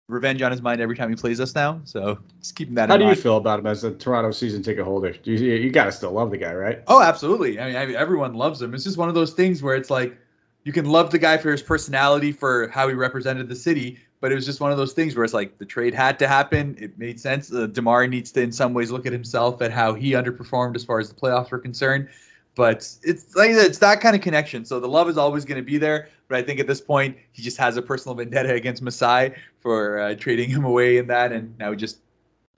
revenge 0.06 0.40
on 0.42 0.52
his 0.52 0.62
mind 0.62 0.80
every 0.80 0.96
time 0.96 1.10
he 1.10 1.16
plays 1.16 1.40
us 1.40 1.56
now. 1.56 1.80
So 1.82 2.20
just 2.38 2.54
keeping 2.54 2.76
that. 2.76 2.88
How 2.88 2.96
do 2.96 3.04
mind. 3.04 3.16
you 3.16 3.20
feel 3.20 3.36
about 3.36 3.58
him 3.58 3.66
as 3.66 3.82
a 3.82 3.90
Toronto 3.90 4.30
season 4.30 4.62
ticket 4.62 4.84
holder? 4.84 5.16
You, 5.24 5.34
you 5.34 5.70
got 5.70 5.86
to 5.86 5.92
still 5.92 6.12
love 6.12 6.30
the 6.30 6.36
guy, 6.36 6.54
right? 6.54 6.82
Oh, 6.86 7.02
absolutely. 7.02 7.58
I 7.58 7.66
mean, 7.66 7.76
I 7.76 7.86
mean, 7.86 7.96
everyone 7.96 8.34
loves 8.34 8.62
him. 8.62 8.74
It's 8.74 8.84
just 8.84 8.96
one 8.96 9.08
of 9.08 9.16
those 9.16 9.32
things 9.32 9.60
where 9.60 9.74
it's 9.74 9.90
like 9.90 10.16
you 10.62 10.72
can 10.72 10.84
love 10.84 11.10
the 11.10 11.18
guy 11.18 11.36
for 11.36 11.50
his 11.50 11.62
personality, 11.62 12.30
for 12.30 12.68
how 12.68 12.86
he 12.86 12.94
represented 12.94 13.48
the 13.48 13.56
city, 13.56 13.98
but 14.22 14.30
it 14.30 14.36
was 14.36 14.46
just 14.46 14.60
one 14.60 14.70
of 14.70 14.78
those 14.78 14.92
things 14.92 15.16
where 15.16 15.24
it's 15.24 15.34
like 15.34 15.58
the 15.58 15.66
trade 15.66 15.92
had 15.92 16.16
to 16.20 16.28
happen. 16.28 16.76
It 16.78 16.96
made 16.96 17.18
sense. 17.18 17.52
Uh, 17.52 17.66
DeMar 17.66 18.06
needs 18.06 18.30
to, 18.32 18.40
in 18.40 18.52
some 18.52 18.72
ways, 18.72 18.92
look 18.92 19.04
at 19.04 19.12
himself 19.12 19.60
at 19.60 19.72
how 19.72 19.94
he 19.94 20.12
underperformed 20.12 20.76
as 20.76 20.84
far 20.84 21.00
as 21.00 21.08
the 21.08 21.14
playoffs 21.16 21.50
were 21.50 21.58
concerned. 21.58 22.08
But 22.54 22.88
it's 23.02 23.34
like 23.34 23.50
it's 23.50 23.78
that 23.78 24.00
kind 24.00 24.14
of 24.14 24.22
connection. 24.22 24.64
So 24.64 24.78
the 24.78 24.86
love 24.86 25.08
is 25.08 25.18
always 25.18 25.44
going 25.44 25.56
to 25.56 25.64
be 25.64 25.76
there. 25.76 26.08
But 26.28 26.38
I 26.38 26.42
think 26.42 26.60
at 26.60 26.68
this 26.68 26.80
point, 26.80 27.16
he 27.32 27.42
just 27.42 27.56
has 27.56 27.76
a 27.76 27.82
personal 27.82 28.14
vendetta 28.14 28.54
against 28.54 28.80
Masai 28.80 29.34
for 29.58 29.98
uh, 29.98 30.14
trading 30.14 30.48
him 30.48 30.64
away 30.64 30.98
in 30.98 31.08
that, 31.08 31.32
and 31.32 31.58
now 31.58 31.72
he 31.72 31.76
just 31.76 31.98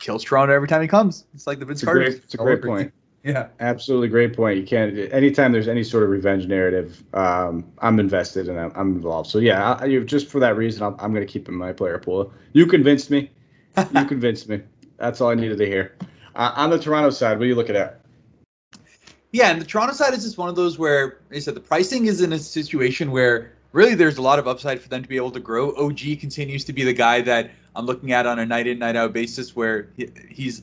kills 0.00 0.22
Toronto 0.22 0.52
every 0.52 0.68
time 0.68 0.82
he 0.82 0.88
comes. 0.88 1.24
It's 1.32 1.46
like 1.46 1.60
the 1.60 1.64
Vince 1.64 1.82
Carter. 1.82 2.02
It's 2.02 2.34
a 2.34 2.36
great 2.36 2.62
point. 2.62 2.92
Yeah, 3.24 3.48
absolutely 3.58 4.08
great 4.08 4.36
point. 4.36 4.58
You 4.58 4.66
can't. 4.66 4.98
Anytime 5.10 5.50
there's 5.50 5.66
any 5.66 5.82
sort 5.82 6.02
of 6.02 6.10
revenge 6.10 6.46
narrative, 6.46 7.02
um, 7.14 7.64
I'm 7.78 7.98
invested 7.98 8.50
and 8.50 8.60
I'm, 8.60 8.72
I'm, 8.76 8.94
involved. 8.96 9.30
So 9.30 9.38
yeah, 9.38 9.78
I, 9.80 9.98
just 10.00 10.28
for 10.28 10.38
that 10.40 10.58
reason, 10.58 10.82
I'm, 10.82 10.94
I'm 10.98 11.14
going 11.14 11.26
to 11.26 11.32
keep 11.32 11.48
him 11.48 11.54
in 11.54 11.60
my 11.60 11.72
player 11.72 11.98
pool. 11.98 12.30
You 12.52 12.66
convinced 12.66 13.10
me. 13.10 13.30
You 13.78 14.04
convinced 14.04 14.50
me. 14.50 14.60
That's 14.98 15.22
all 15.22 15.30
I 15.30 15.34
needed 15.36 15.56
to 15.56 15.66
hear. 15.66 15.96
Uh, 16.36 16.52
on 16.54 16.68
the 16.68 16.78
Toronto 16.78 17.08
side, 17.08 17.38
what 17.38 17.44
are 17.44 17.48
you 17.48 17.54
looking 17.54 17.76
at? 17.76 18.00
Yeah, 19.32 19.50
and 19.50 19.60
the 19.60 19.64
Toronto 19.64 19.94
side 19.94 20.12
is 20.12 20.22
just 20.22 20.36
one 20.36 20.50
of 20.50 20.54
those 20.54 20.78
where 20.78 21.20
I 21.32 21.38
said 21.38 21.54
the 21.54 21.60
pricing 21.60 22.06
is 22.06 22.20
in 22.20 22.34
a 22.34 22.38
situation 22.38 23.10
where 23.10 23.54
really 23.72 23.94
there's 23.94 24.18
a 24.18 24.22
lot 24.22 24.38
of 24.38 24.46
upside 24.46 24.82
for 24.82 24.90
them 24.90 25.02
to 25.02 25.08
be 25.08 25.16
able 25.16 25.30
to 25.30 25.40
grow. 25.40 25.74
OG 25.76 26.20
continues 26.20 26.62
to 26.66 26.74
be 26.74 26.84
the 26.84 26.92
guy 26.92 27.22
that 27.22 27.50
I'm 27.74 27.86
looking 27.86 28.12
at 28.12 28.26
on 28.26 28.38
a 28.38 28.44
night 28.44 28.66
in 28.66 28.78
night 28.78 28.96
out 28.96 29.14
basis 29.14 29.56
where 29.56 29.88
he, 29.96 30.10
he's 30.28 30.62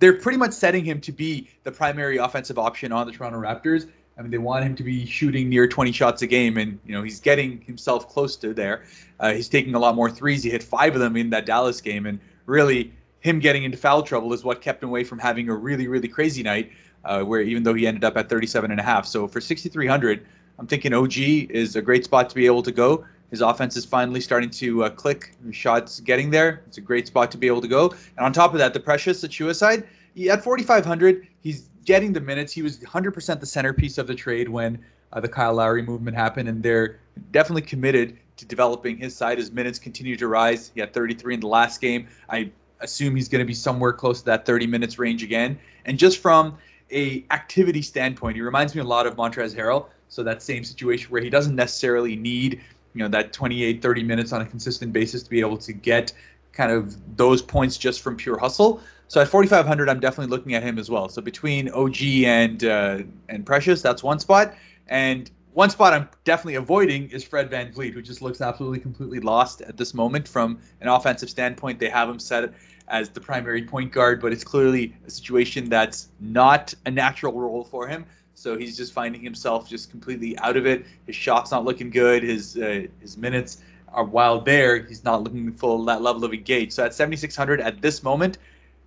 they're 0.00 0.14
pretty 0.14 0.38
much 0.38 0.52
setting 0.52 0.84
him 0.84 1.00
to 1.02 1.12
be 1.12 1.48
the 1.62 1.70
primary 1.70 2.16
offensive 2.16 2.58
option 2.58 2.90
on 2.90 3.06
the 3.06 3.12
Toronto 3.12 3.38
Raptors. 3.38 3.88
I 4.18 4.22
mean, 4.22 4.30
they 4.30 4.38
want 4.38 4.64
him 4.64 4.74
to 4.76 4.82
be 4.82 5.06
shooting 5.06 5.48
near 5.48 5.68
20 5.68 5.92
shots 5.92 6.20
a 6.22 6.26
game, 6.26 6.58
and 6.58 6.78
you 6.84 6.92
know 6.92 7.02
he's 7.02 7.20
getting 7.20 7.60
himself 7.62 8.08
close 8.08 8.36
to 8.36 8.52
there. 8.52 8.84
Uh, 9.20 9.32
he's 9.32 9.48
taking 9.48 9.74
a 9.74 9.78
lot 9.78 9.94
more 9.94 10.10
threes. 10.10 10.42
He 10.42 10.50
hit 10.50 10.62
five 10.62 10.94
of 10.94 11.00
them 11.00 11.16
in 11.16 11.30
that 11.30 11.46
Dallas 11.46 11.80
game, 11.80 12.06
and 12.06 12.18
really 12.46 12.92
him 13.20 13.38
getting 13.38 13.64
into 13.64 13.78
foul 13.78 14.02
trouble 14.02 14.32
is 14.32 14.42
what 14.42 14.60
kept 14.60 14.82
him 14.82 14.88
away 14.88 15.04
from 15.04 15.18
having 15.18 15.48
a 15.48 15.54
really, 15.54 15.86
really 15.86 16.08
crazy 16.08 16.42
night. 16.42 16.72
Uh, 17.02 17.22
where 17.22 17.40
even 17.40 17.62
though 17.62 17.72
he 17.72 17.86
ended 17.86 18.04
up 18.04 18.14
at 18.18 18.28
37 18.28 18.70
and 18.70 18.78
a 18.78 18.82
half, 18.82 19.06
so 19.06 19.26
for 19.26 19.40
6,300, 19.40 20.26
I'm 20.58 20.66
thinking 20.66 20.92
OG 20.92 21.16
is 21.16 21.74
a 21.74 21.80
great 21.80 22.04
spot 22.04 22.28
to 22.28 22.34
be 22.34 22.44
able 22.44 22.62
to 22.62 22.72
go. 22.72 23.06
His 23.30 23.40
offense 23.40 23.76
is 23.76 23.84
finally 23.84 24.20
starting 24.20 24.50
to 24.50 24.84
uh, 24.84 24.90
click. 24.90 25.32
Shots 25.52 26.00
getting 26.00 26.30
there. 26.30 26.62
It's 26.66 26.78
a 26.78 26.80
great 26.80 27.06
spot 27.06 27.30
to 27.30 27.38
be 27.38 27.46
able 27.46 27.60
to 27.60 27.68
go. 27.68 27.90
And 28.16 28.26
on 28.26 28.32
top 28.32 28.52
of 28.52 28.58
that, 28.58 28.74
the 28.74 28.80
Precious 28.80 29.20
side, 29.20 29.86
he, 30.14 30.30
at 30.30 30.42
4,500, 30.42 31.26
he's 31.40 31.68
getting 31.84 32.12
the 32.12 32.20
minutes. 32.20 32.52
He 32.52 32.62
was 32.62 32.78
100% 32.78 33.40
the 33.40 33.46
centerpiece 33.46 33.98
of 33.98 34.06
the 34.06 34.14
trade 34.14 34.48
when 34.48 34.78
uh, 35.12 35.20
the 35.20 35.28
Kyle 35.28 35.54
Lowry 35.54 35.82
movement 35.82 36.16
happened, 36.16 36.48
and 36.48 36.62
they're 36.62 36.98
definitely 37.32 37.62
committed 37.62 38.18
to 38.36 38.44
developing 38.44 38.96
his 38.96 39.14
side. 39.14 39.38
His 39.38 39.52
minutes 39.52 39.78
continue 39.78 40.16
to 40.16 40.28
rise. 40.28 40.70
He 40.74 40.80
had 40.80 40.92
33 40.92 41.34
in 41.34 41.40
the 41.40 41.46
last 41.46 41.80
game. 41.80 42.08
I 42.28 42.50
assume 42.80 43.14
he's 43.14 43.28
going 43.28 43.40
to 43.40 43.46
be 43.46 43.54
somewhere 43.54 43.92
close 43.92 44.20
to 44.20 44.26
that 44.26 44.46
30 44.46 44.66
minutes 44.66 44.98
range 44.98 45.22
again. 45.22 45.58
And 45.84 45.98
just 45.98 46.18
from 46.18 46.56
a 46.90 47.24
activity 47.30 47.82
standpoint, 47.82 48.36
he 48.36 48.42
reminds 48.42 48.74
me 48.74 48.80
a 48.80 48.84
lot 48.84 49.06
of 49.06 49.16
Montrezl 49.16 49.56
Harrell. 49.56 49.86
So 50.08 50.24
that 50.24 50.42
same 50.42 50.64
situation 50.64 51.10
where 51.10 51.22
he 51.22 51.30
doesn't 51.30 51.54
necessarily 51.54 52.16
need 52.16 52.60
you 52.94 53.02
know 53.02 53.08
that 53.08 53.32
28 53.32 53.82
30 53.82 54.02
minutes 54.02 54.32
on 54.32 54.40
a 54.40 54.46
consistent 54.46 54.92
basis 54.92 55.22
to 55.22 55.30
be 55.30 55.40
able 55.40 55.58
to 55.58 55.72
get 55.72 56.12
kind 56.52 56.72
of 56.72 57.16
those 57.16 57.40
points 57.42 57.76
just 57.78 58.00
from 58.00 58.16
pure 58.16 58.38
hustle. 58.38 58.80
So 59.08 59.20
at 59.20 59.28
4500 59.28 59.88
i'm 59.88 60.00
definitely 60.00 60.30
looking 60.30 60.54
at 60.54 60.62
him 60.62 60.78
as 60.78 60.90
well. 60.90 61.08
So 61.08 61.22
between 61.22 61.68
og 61.70 62.00
and 62.02 62.64
uh, 62.64 62.98
and 63.28 63.46
precious 63.46 63.82
that's 63.82 64.02
one 64.02 64.18
spot. 64.18 64.54
And 64.88 65.30
one 65.52 65.70
spot 65.70 65.92
i'm 65.92 66.08
definitely 66.24 66.56
avoiding 66.56 67.10
is 67.10 67.24
Fred 67.24 67.50
VanVleet 67.50 67.92
who 67.92 68.02
just 68.02 68.22
looks 68.22 68.40
absolutely 68.40 68.80
completely 68.80 69.20
lost 69.20 69.62
at 69.62 69.76
this 69.76 69.94
moment 69.94 70.26
from 70.26 70.58
an 70.80 70.88
offensive 70.88 71.30
standpoint. 71.30 71.78
They 71.78 71.88
have 71.88 72.08
him 72.08 72.18
set 72.18 72.52
as 72.88 73.08
the 73.08 73.20
primary 73.20 73.64
point 73.64 73.92
guard 73.92 74.20
but 74.20 74.32
it's 74.32 74.44
clearly 74.44 74.94
a 75.06 75.10
situation 75.10 75.68
that's 75.68 76.08
not 76.18 76.74
a 76.86 76.90
natural 76.90 77.32
role 77.32 77.64
for 77.64 77.86
him 77.86 78.04
so 78.40 78.56
he's 78.56 78.76
just 78.76 78.92
finding 78.92 79.20
himself 79.20 79.68
just 79.68 79.90
completely 79.90 80.38
out 80.38 80.56
of 80.56 80.66
it. 80.66 80.86
His 81.06 81.14
shot's 81.14 81.50
not 81.50 81.64
looking 81.64 81.90
good. 81.90 82.22
His 82.22 82.56
uh, 82.56 82.86
his 83.00 83.18
minutes 83.18 83.62
are 83.92 84.04
while 84.04 84.40
there, 84.40 84.78
he's 84.84 85.04
not 85.04 85.22
looking 85.22 85.52
full 85.52 85.84
that 85.84 86.00
level 86.00 86.24
of 86.24 86.32
engage. 86.32 86.72
So 86.72 86.84
at 86.84 86.94
7600 86.94 87.60
at 87.60 87.82
this 87.82 88.02
moment, 88.02 88.38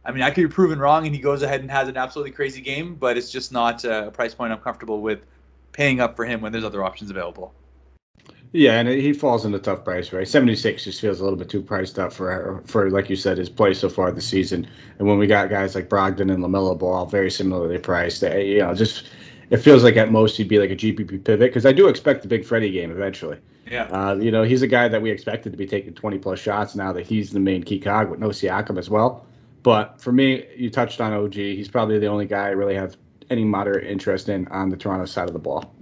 I 0.05 0.11
mean, 0.11 0.23
I 0.23 0.31
could 0.31 0.49
be 0.49 0.53
proven 0.53 0.79
wrong, 0.79 1.05
and 1.05 1.15
he 1.15 1.21
goes 1.21 1.43
ahead 1.43 1.61
and 1.61 1.69
has 1.69 1.87
an 1.87 1.97
absolutely 1.97 2.31
crazy 2.31 2.61
game, 2.61 2.95
but 2.95 3.17
it's 3.17 3.31
just 3.31 3.51
not 3.51 3.83
a 3.85 4.11
price 4.11 4.33
point 4.33 4.51
I'm 4.51 4.59
comfortable 4.59 5.01
with 5.01 5.19
paying 5.71 5.99
up 5.99 6.15
for 6.15 6.25
him 6.25 6.41
when 6.41 6.51
there's 6.51 6.63
other 6.63 6.83
options 6.83 7.09
available. 7.11 7.53
Yeah, 8.53 8.79
and 8.79 8.87
he 8.87 9.13
falls 9.13 9.45
in 9.45 9.53
a 9.55 9.59
tough 9.59 9.83
price, 9.83 10.13
right? 10.13 10.27
Seventy 10.27 10.55
six 10.55 10.83
just 10.83 11.01
feels 11.01 11.19
a 11.19 11.23
little 11.23 11.37
bit 11.37 11.49
too 11.49 11.61
priced 11.61 11.97
up 11.97 12.13
for 12.13 12.61
for 12.65 12.91
like 12.91 13.09
you 13.09 13.15
said 13.15 13.39
his 13.39 13.49
play 13.49 13.73
so 13.73 13.89
far 13.89 14.11
this 14.11 14.27
season. 14.27 14.67
And 14.99 15.07
when 15.07 15.17
we 15.17 15.25
got 15.25 15.49
guys 15.49 15.73
like 15.73 15.89
Brogdon 15.89 16.31
and 16.31 16.43
LaMelo 16.43 16.77
Ball 16.77 17.07
very 17.07 17.31
similarly 17.31 17.79
priced, 17.79 18.21
you 18.21 18.59
know, 18.59 18.75
just 18.75 19.09
it 19.53 19.57
feels 19.57 19.83
like 19.83 19.97
at 19.97 20.11
most 20.11 20.35
he'd 20.35 20.47
be 20.47 20.57
like 20.57 20.71
a 20.71 20.75
GPP 20.75 21.23
pivot 21.23 21.39
because 21.39 21.67
I 21.67 21.71
do 21.71 21.87
expect 21.87 22.23
the 22.23 22.27
big 22.27 22.43
Freddie 22.43 22.71
game 22.71 22.89
eventually. 22.89 23.37
Yeah. 23.69 23.83
Uh, 23.83 24.15
you 24.15 24.31
know, 24.31 24.41
he's 24.41 24.63
a 24.63 24.67
guy 24.67 24.87
that 24.87 24.99
we 24.99 25.11
expected 25.11 25.51
to 25.51 25.57
be 25.57 25.67
taking 25.67 25.93
20 25.93 26.17
plus 26.17 26.39
shots 26.39 26.75
now 26.75 26.91
that 26.91 27.05
he's 27.05 27.29
the 27.29 27.39
main 27.39 27.61
key 27.61 27.79
cog 27.79 28.09
with 28.09 28.19
no 28.19 28.29
Siakam 28.29 28.79
as 28.79 28.89
well. 28.89 29.27
But 29.61 30.01
for 30.01 30.11
me, 30.11 30.47
you 30.57 30.71
touched 30.71 30.99
on 30.99 31.13
OG. 31.13 31.35
He's 31.35 31.69
probably 31.69 31.99
the 31.99 32.07
only 32.07 32.25
guy 32.25 32.47
I 32.47 32.49
really 32.49 32.73
have 32.73 32.97
any 33.29 33.43
moderate 33.43 33.85
interest 33.85 34.27
in 34.27 34.47
on 34.47 34.69
the 34.69 34.75
Toronto 34.75 35.05
side 35.05 35.27
of 35.27 35.33
the 35.33 35.39
ball. 35.39 35.75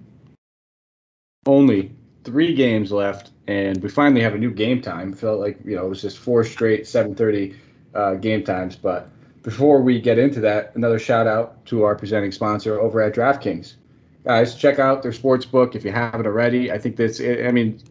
Only 1.46 1.96
three 2.26 2.54
games 2.54 2.92
left, 2.92 3.32
and 3.48 3.82
we 3.82 3.88
finally 3.88 4.22
have 4.22 4.36
a 4.36 4.38
new 4.38 4.52
game 4.52 4.82
time. 4.82 5.14
Felt 5.14 5.40
like 5.40 5.58
you 5.64 5.78
know 5.78 5.86
it 5.86 5.90
was 5.90 6.02
just 6.02 6.18
four 6.18 6.44
straight 6.44 6.84
7:30 6.84 7.56
uh, 7.96 8.14
game 8.16 8.44
times, 8.44 8.76
but 8.76 9.10
before 9.44 9.82
we 9.82 10.00
get 10.00 10.20
into 10.20 10.40
that, 10.42 10.76
another 10.76 11.00
shout 11.00 11.28
out 11.28 11.66
to 11.68 11.84
our 11.84 11.96
presenting 11.96 12.32
sponsor 12.32 12.80
over 12.80 13.02
at 13.02 13.14
DraftKings. 13.14 13.76
Guys, 14.24 14.56
check 14.56 14.78
out 14.78 15.02
their 15.02 15.14
sports 15.14 15.46
book 15.46 15.76
if 15.76 15.84
you 15.84 15.92
haven't 15.92 16.28
already. 16.28 16.72
I 16.72 16.78
think 16.78 16.96
this, 16.96 17.20
I 17.20 17.52
mean, 17.52 17.82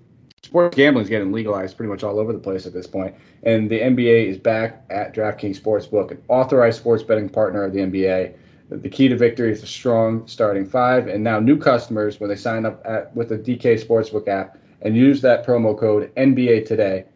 sports 0.42 0.76
gambling 0.76 1.05
is 1.05 1.09
getting 1.09 1.32
legalized 1.32 1.76
pretty 1.76 1.90
much 1.90 2.05
all 2.05 2.20
over 2.20 2.32
the 2.32 2.38
place 2.38 2.66
at 2.66 2.72
this 2.72 2.86
point. 2.86 3.14
And 3.42 3.68
the 3.68 3.80
NBA 3.80 4.26
is 4.26 4.38
back 4.38 4.84
at 4.90 5.14
DraftKings 5.14 5.61
Sportsbook, 5.61 6.12
an 6.12 6.22
authorized 6.28 6.78
sports 6.78 7.03
betting 7.03 7.28
partner 7.28 7.64
of 7.64 7.72
the 7.72 7.80
NBA. 7.80 8.34
The 8.70 8.88
key 8.88 9.09
to 9.09 9.16
victory 9.16 9.51
is 9.51 9.62
a 9.64 9.66
strong 9.66 10.28
starting 10.28 10.64
five. 10.64 11.09
And 11.09 11.24
now 11.24 11.40
new 11.40 11.59
customers, 11.59 12.20
when 12.20 12.30
they 12.30 12.36
sign 12.36 12.64
up 12.64 12.80
at, 12.84 13.14
with 13.16 13.28
the 13.28 13.38
DK 13.38 13.84
Sportsbook 13.84 14.28
app 14.28 14.57
and 14.82 14.96
use 14.96 15.20
that 15.22 15.44
promo 15.44 15.76
code 15.76 16.14
NBA 16.14 16.66
today, 16.66 17.07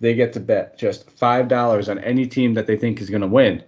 they 0.00 0.14
get 0.14 0.32
to 0.32 0.40
bet 0.40 0.78
just 0.78 1.10
five 1.10 1.48
dollars 1.48 1.88
on 1.88 1.98
any 2.00 2.26
team 2.26 2.54
that 2.54 2.66
they 2.66 2.76
think 2.76 3.00
is 3.00 3.10
going 3.10 3.20
to 3.20 3.28
win. 3.28 3.62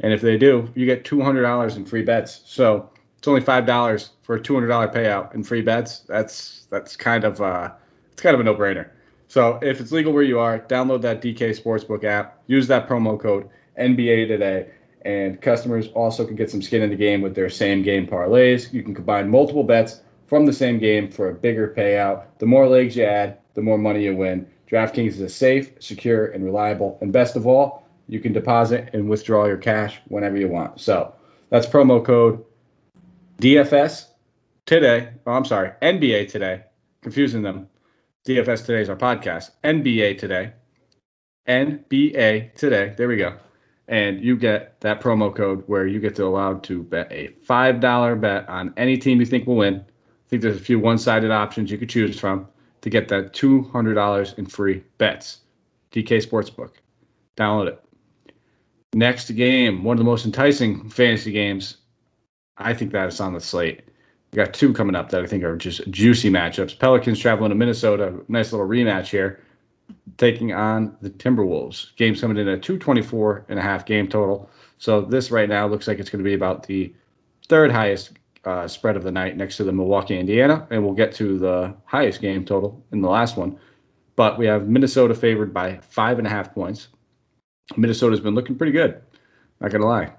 And 0.00 0.12
if 0.12 0.20
they 0.20 0.36
do, 0.36 0.70
you 0.74 0.86
get 0.86 1.04
two 1.04 1.20
hundred 1.20 1.42
dollars 1.42 1.76
in 1.76 1.84
free 1.84 2.02
bets. 2.02 2.42
So 2.44 2.90
it's 3.18 3.28
only 3.28 3.40
five 3.40 3.66
dollars 3.66 4.10
for 4.22 4.36
a 4.36 4.40
two 4.40 4.54
hundred 4.54 4.68
dollar 4.68 4.88
payout 4.88 5.34
in 5.34 5.42
free 5.42 5.62
bets. 5.62 6.00
That's 6.00 6.66
that's 6.70 6.96
kind 6.96 7.24
of 7.24 7.40
uh, 7.40 7.72
it's 8.12 8.22
kind 8.22 8.34
of 8.34 8.40
a 8.40 8.44
no 8.44 8.54
brainer. 8.54 8.90
So 9.28 9.58
if 9.62 9.80
it's 9.80 9.92
legal 9.92 10.12
where 10.12 10.22
you 10.22 10.38
are, 10.38 10.60
download 10.60 11.02
that 11.02 11.20
DK 11.20 11.60
Sportsbook 11.60 12.04
app. 12.04 12.40
Use 12.46 12.68
that 12.68 12.88
promo 12.88 13.18
code 13.18 13.48
NBA 13.78 14.28
today, 14.28 14.68
and 15.02 15.40
customers 15.40 15.88
also 15.88 16.24
can 16.24 16.36
get 16.36 16.50
some 16.50 16.62
skin 16.62 16.82
in 16.82 16.90
the 16.90 16.96
game 16.96 17.22
with 17.22 17.34
their 17.34 17.50
same 17.50 17.82
game 17.82 18.06
parlays. 18.06 18.72
You 18.72 18.82
can 18.82 18.94
combine 18.94 19.28
multiple 19.28 19.64
bets 19.64 20.02
from 20.26 20.46
the 20.46 20.52
same 20.52 20.78
game 20.78 21.10
for 21.10 21.30
a 21.30 21.34
bigger 21.34 21.74
payout. 21.76 22.24
The 22.38 22.46
more 22.46 22.68
legs 22.68 22.96
you 22.96 23.04
add, 23.04 23.38
the 23.54 23.62
more 23.62 23.78
money 23.78 24.04
you 24.04 24.14
win. 24.16 24.46
DraftKings 24.70 25.10
is 25.10 25.20
a 25.20 25.28
safe, 25.28 25.70
secure, 25.78 26.26
and 26.26 26.44
reliable. 26.44 26.98
And 27.00 27.12
best 27.12 27.36
of 27.36 27.46
all, 27.46 27.86
you 28.08 28.20
can 28.20 28.32
deposit 28.32 28.90
and 28.92 29.08
withdraw 29.08 29.46
your 29.46 29.56
cash 29.56 30.00
whenever 30.08 30.36
you 30.36 30.48
want. 30.48 30.80
So 30.80 31.14
that's 31.50 31.66
promo 31.66 32.04
code 32.04 32.44
DFS 33.40 34.06
today. 34.64 35.10
Oh, 35.26 35.32
I'm 35.32 35.44
sorry, 35.44 35.72
NBA 35.82 36.30
today. 36.30 36.62
Confusing 37.02 37.42
them. 37.42 37.68
DFS 38.26 38.66
today 38.66 38.80
is 38.80 38.88
our 38.88 38.96
podcast. 38.96 39.50
NBA 39.62 40.18
today. 40.18 40.52
NBA 41.48 42.54
today. 42.54 42.94
There 42.96 43.08
we 43.08 43.16
go. 43.16 43.36
And 43.88 44.20
you 44.20 44.36
get 44.36 44.80
that 44.80 45.00
promo 45.00 45.34
code 45.34 45.62
where 45.68 45.86
you 45.86 46.00
get 46.00 46.16
to 46.16 46.24
allow 46.24 46.54
to 46.54 46.82
bet 46.82 47.06
a 47.12 47.28
$5 47.48 48.20
bet 48.20 48.48
on 48.48 48.74
any 48.76 48.98
team 48.98 49.20
you 49.20 49.26
think 49.26 49.46
will 49.46 49.56
win. 49.56 49.76
I 49.76 50.28
think 50.28 50.42
there's 50.42 50.56
a 50.56 50.60
few 50.60 50.80
one 50.80 50.98
sided 50.98 51.30
options 51.30 51.70
you 51.70 51.78
could 51.78 51.88
choose 51.88 52.18
from 52.18 52.48
to 52.86 52.90
get 52.90 53.08
that 53.08 53.32
$200 53.32 54.38
in 54.38 54.46
free 54.46 54.80
bets. 54.98 55.40
DK 55.90 56.24
Sportsbook. 56.24 56.74
Download 57.36 57.66
it. 57.66 57.82
Next 58.94 59.28
game, 59.32 59.82
one 59.82 59.94
of 59.94 59.98
the 59.98 60.04
most 60.04 60.24
enticing 60.24 60.88
fantasy 60.88 61.32
games. 61.32 61.78
I 62.58 62.72
think 62.72 62.92
that 62.92 63.08
is 63.08 63.18
on 63.18 63.34
the 63.34 63.40
slate. 63.40 63.80
We 64.30 64.36
got 64.36 64.54
two 64.54 64.72
coming 64.72 64.94
up 64.94 65.10
that 65.10 65.20
I 65.20 65.26
think 65.26 65.42
are 65.42 65.56
just 65.56 65.90
juicy 65.90 66.30
matchups. 66.30 66.78
Pelicans 66.78 67.18
traveling 67.18 67.48
to 67.48 67.56
Minnesota. 67.56 68.20
Nice 68.28 68.52
little 68.52 68.68
rematch 68.68 69.08
here, 69.08 69.42
taking 70.16 70.52
on 70.52 70.96
the 71.00 71.10
Timberwolves. 71.10 71.96
Game's 71.96 72.20
coming 72.20 72.36
in 72.36 72.46
at 72.46 72.62
224 72.62 73.46
and 73.48 73.58
a 73.58 73.62
half 73.62 73.84
game 73.84 74.06
total. 74.06 74.48
So 74.78 75.00
this 75.00 75.32
right 75.32 75.48
now 75.48 75.66
looks 75.66 75.88
like 75.88 75.98
it's 75.98 76.08
going 76.08 76.22
to 76.22 76.28
be 76.28 76.34
about 76.34 76.68
the 76.68 76.94
third 77.48 77.72
highest 77.72 78.12
uh, 78.46 78.68
spread 78.68 78.96
of 78.96 79.02
the 79.02 79.10
night 79.10 79.36
next 79.36 79.56
to 79.56 79.64
the 79.64 79.72
Milwaukee, 79.72 80.18
Indiana, 80.18 80.66
and 80.70 80.82
we'll 80.82 80.94
get 80.94 81.12
to 81.16 81.36
the 81.36 81.74
highest 81.84 82.20
game 82.20 82.44
total 82.44 82.82
in 82.92 83.02
the 83.02 83.08
last 83.08 83.36
one. 83.36 83.58
But 84.14 84.38
we 84.38 84.46
have 84.46 84.68
Minnesota 84.68 85.14
favored 85.14 85.52
by 85.52 85.78
five 85.78 86.18
and 86.18 86.26
a 86.26 86.30
half 86.30 86.54
points. 86.54 86.88
Minnesota's 87.76 88.20
been 88.20 88.36
looking 88.36 88.56
pretty 88.56 88.72
good. 88.72 89.02
Not 89.60 89.72
gonna 89.72 89.84
lie, 89.84 90.12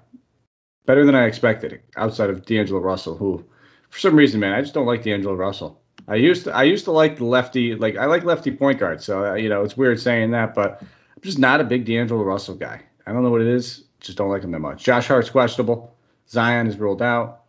better 0.84 1.06
than 1.06 1.14
I 1.14 1.24
expected. 1.24 1.80
Outside 1.96 2.28
of 2.28 2.44
D'Angelo 2.44 2.80
Russell, 2.80 3.16
who, 3.16 3.44
for 3.88 3.98
some 3.98 4.14
reason, 4.14 4.40
man, 4.40 4.52
I 4.52 4.60
just 4.60 4.74
don't 4.74 4.86
like 4.86 5.02
D'Angelo 5.02 5.34
Russell. 5.34 5.80
I 6.06 6.16
used 6.16 6.44
to, 6.44 6.54
I 6.54 6.64
used 6.64 6.84
to 6.84 6.92
like 6.92 7.16
the 7.16 7.24
lefty, 7.24 7.74
like 7.74 7.96
I 7.96 8.04
like 8.04 8.24
lefty 8.24 8.50
point 8.50 8.78
guard. 8.78 9.02
So 9.02 9.24
uh, 9.24 9.34
you 9.34 9.48
know, 9.48 9.62
it's 9.62 9.76
weird 9.76 9.98
saying 9.98 10.32
that, 10.32 10.54
but 10.54 10.82
I'm 10.82 11.22
just 11.22 11.38
not 11.38 11.62
a 11.62 11.64
big 11.64 11.86
D'Angelo 11.86 12.22
Russell 12.22 12.56
guy. 12.56 12.82
I 13.06 13.12
don't 13.12 13.22
know 13.22 13.30
what 13.30 13.40
it 13.40 13.48
is. 13.48 13.84
Just 14.00 14.18
don't 14.18 14.28
like 14.28 14.42
him 14.42 14.50
that 14.50 14.58
much. 14.60 14.84
Josh 14.84 15.08
Hart's 15.08 15.30
questionable. 15.30 15.96
Zion 16.28 16.66
is 16.66 16.76
ruled 16.76 17.00
out 17.00 17.44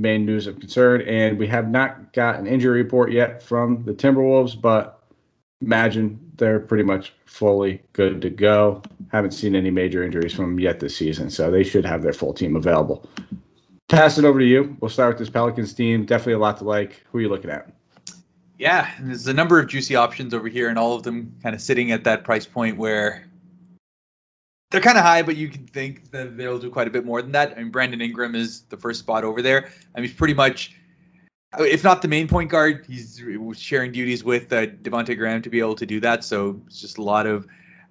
main 0.00 0.24
news 0.24 0.46
of 0.46 0.58
concern. 0.58 1.02
And 1.02 1.38
we 1.38 1.46
have 1.48 1.68
not 1.68 2.12
got 2.12 2.38
an 2.38 2.46
injury 2.46 2.82
report 2.82 3.12
yet 3.12 3.42
from 3.42 3.84
the 3.84 3.92
Timberwolves, 3.92 4.60
but 4.60 5.02
imagine 5.60 6.18
they're 6.36 6.60
pretty 6.60 6.84
much 6.84 7.12
fully 7.26 7.82
good 7.92 8.22
to 8.22 8.30
go. 8.30 8.82
Haven't 9.12 9.32
seen 9.32 9.54
any 9.54 9.70
major 9.70 10.02
injuries 10.02 10.32
from 10.32 10.46
them 10.46 10.60
yet 10.60 10.80
this 10.80 10.96
season, 10.96 11.30
so 11.30 11.50
they 11.50 11.62
should 11.62 11.84
have 11.84 12.02
their 12.02 12.12
full 12.12 12.32
team 12.32 12.56
available. 12.56 13.08
Pass 13.88 14.18
it 14.18 14.24
over 14.24 14.38
to 14.38 14.46
you. 14.46 14.76
We'll 14.80 14.88
start 14.88 15.10
with 15.10 15.18
this 15.18 15.30
Pelicans 15.30 15.74
team. 15.74 16.06
Definitely 16.06 16.34
a 16.34 16.38
lot 16.38 16.56
to 16.58 16.64
like. 16.64 17.02
Who 17.10 17.18
are 17.18 17.20
you 17.20 17.28
looking 17.28 17.50
at? 17.50 17.70
Yeah, 18.58 18.90
there's 19.00 19.26
a 19.26 19.32
number 19.32 19.58
of 19.58 19.68
juicy 19.68 19.96
options 19.96 20.32
over 20.32 20.46
here, 20.46 20.68
and 20.68 20.78
all 20.78 20.94
of 20.94 21.02
them 21.02 21.34
kind 21.42 21.54
of 21.54 21.60
sitting 21.60 21.92
at 21.92 22.04
that 22.04 22.24
price 22.24 22.46
point 22.46 22.76
where 22.76 23.26
they're 24.70 24.80
kind 24.80 24.96
of 24.96 25.04
high, 25.04 25.22
but 25.22 25.36
you 25.36 25.48
can 25.48 25.66
think 25.66 26.10
that 26.12 26.36
they'll 26.36 26.58
do 26.58 26.70
quite 26.70 26.86
a 26.86 26.90
bit 26.90 27.04
more 27.04 27.20
than 27.22 27.32
that. 27.32 27.52
I 27.56 27.62
mean, 27.62 27.70
Brandon 27.70 28.00
Ingram 28.00 28.34
is 28.34 28.62
the 28.62 28.76
first 28.76 29.00
spot 29.00 29.24
over 29.24 29.42
there. 29.42 29.70
I 29.94 30.00
mean, 30.00 30.08
he's 30.08 30.16
pretty 30.16 30.34
much, 30.34 30.76
if 31.58 31.82
not 31.82 32.02
the 32.02 32.08
main 32.08 32.28
point 32.28 32.50
guard, 32.50 32.84
he's 32.86 33.20
sharing 33.56 33.90
duties 33.90 34.22
with 34.22 34.52
uh, 34.52 34.66
Devonte 34.66 35.16
Graham 35.16 35.42
to 35.42 35.50
be 35.50 35.58
able 35.58 35.74
to 35.74 35.86
do 35.86 35.98
that. 36.00 36.22
So 36.22 36.60
it's 36.66 36.80
just 36.80 36.98
a 36.98 37.02
lot 37.02 37.26
of 37.26 37.46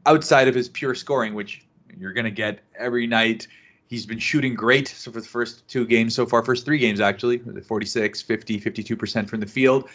outside 0.06 0.48
of 0.48 0.56
his 0.56 0.70
pure 0.70 0.96
scoring, 0.96 1.34
which 1.34 1.66
you're 1.98 2.14
going 2.14 2.26
to 2.26 2.32
get 2.32 2.60
every 2.78 3.06
night. 3.06 3.48
He's 3.88 4.06
been 4.06 4.20
shooting 4.20 4.56
great. 4.56 4.88
So 4.88 5.12
for 5.12 5.20
the 5.20 5.28
first 5.28 5.68
two 5.68 5.86
games 5.86 6.16
so 6.16 6.26
far, 6.26 6.44
first 6.46 6.64
three 6.64 6.78
games 6.78 7.02
actually, 7.02 7.40
46, 7.40 8.22
50, 8.22 8.62
52% 8.62 9.28
from 9.28 9.40
the 9.42 9.46
field. 9.46 9.90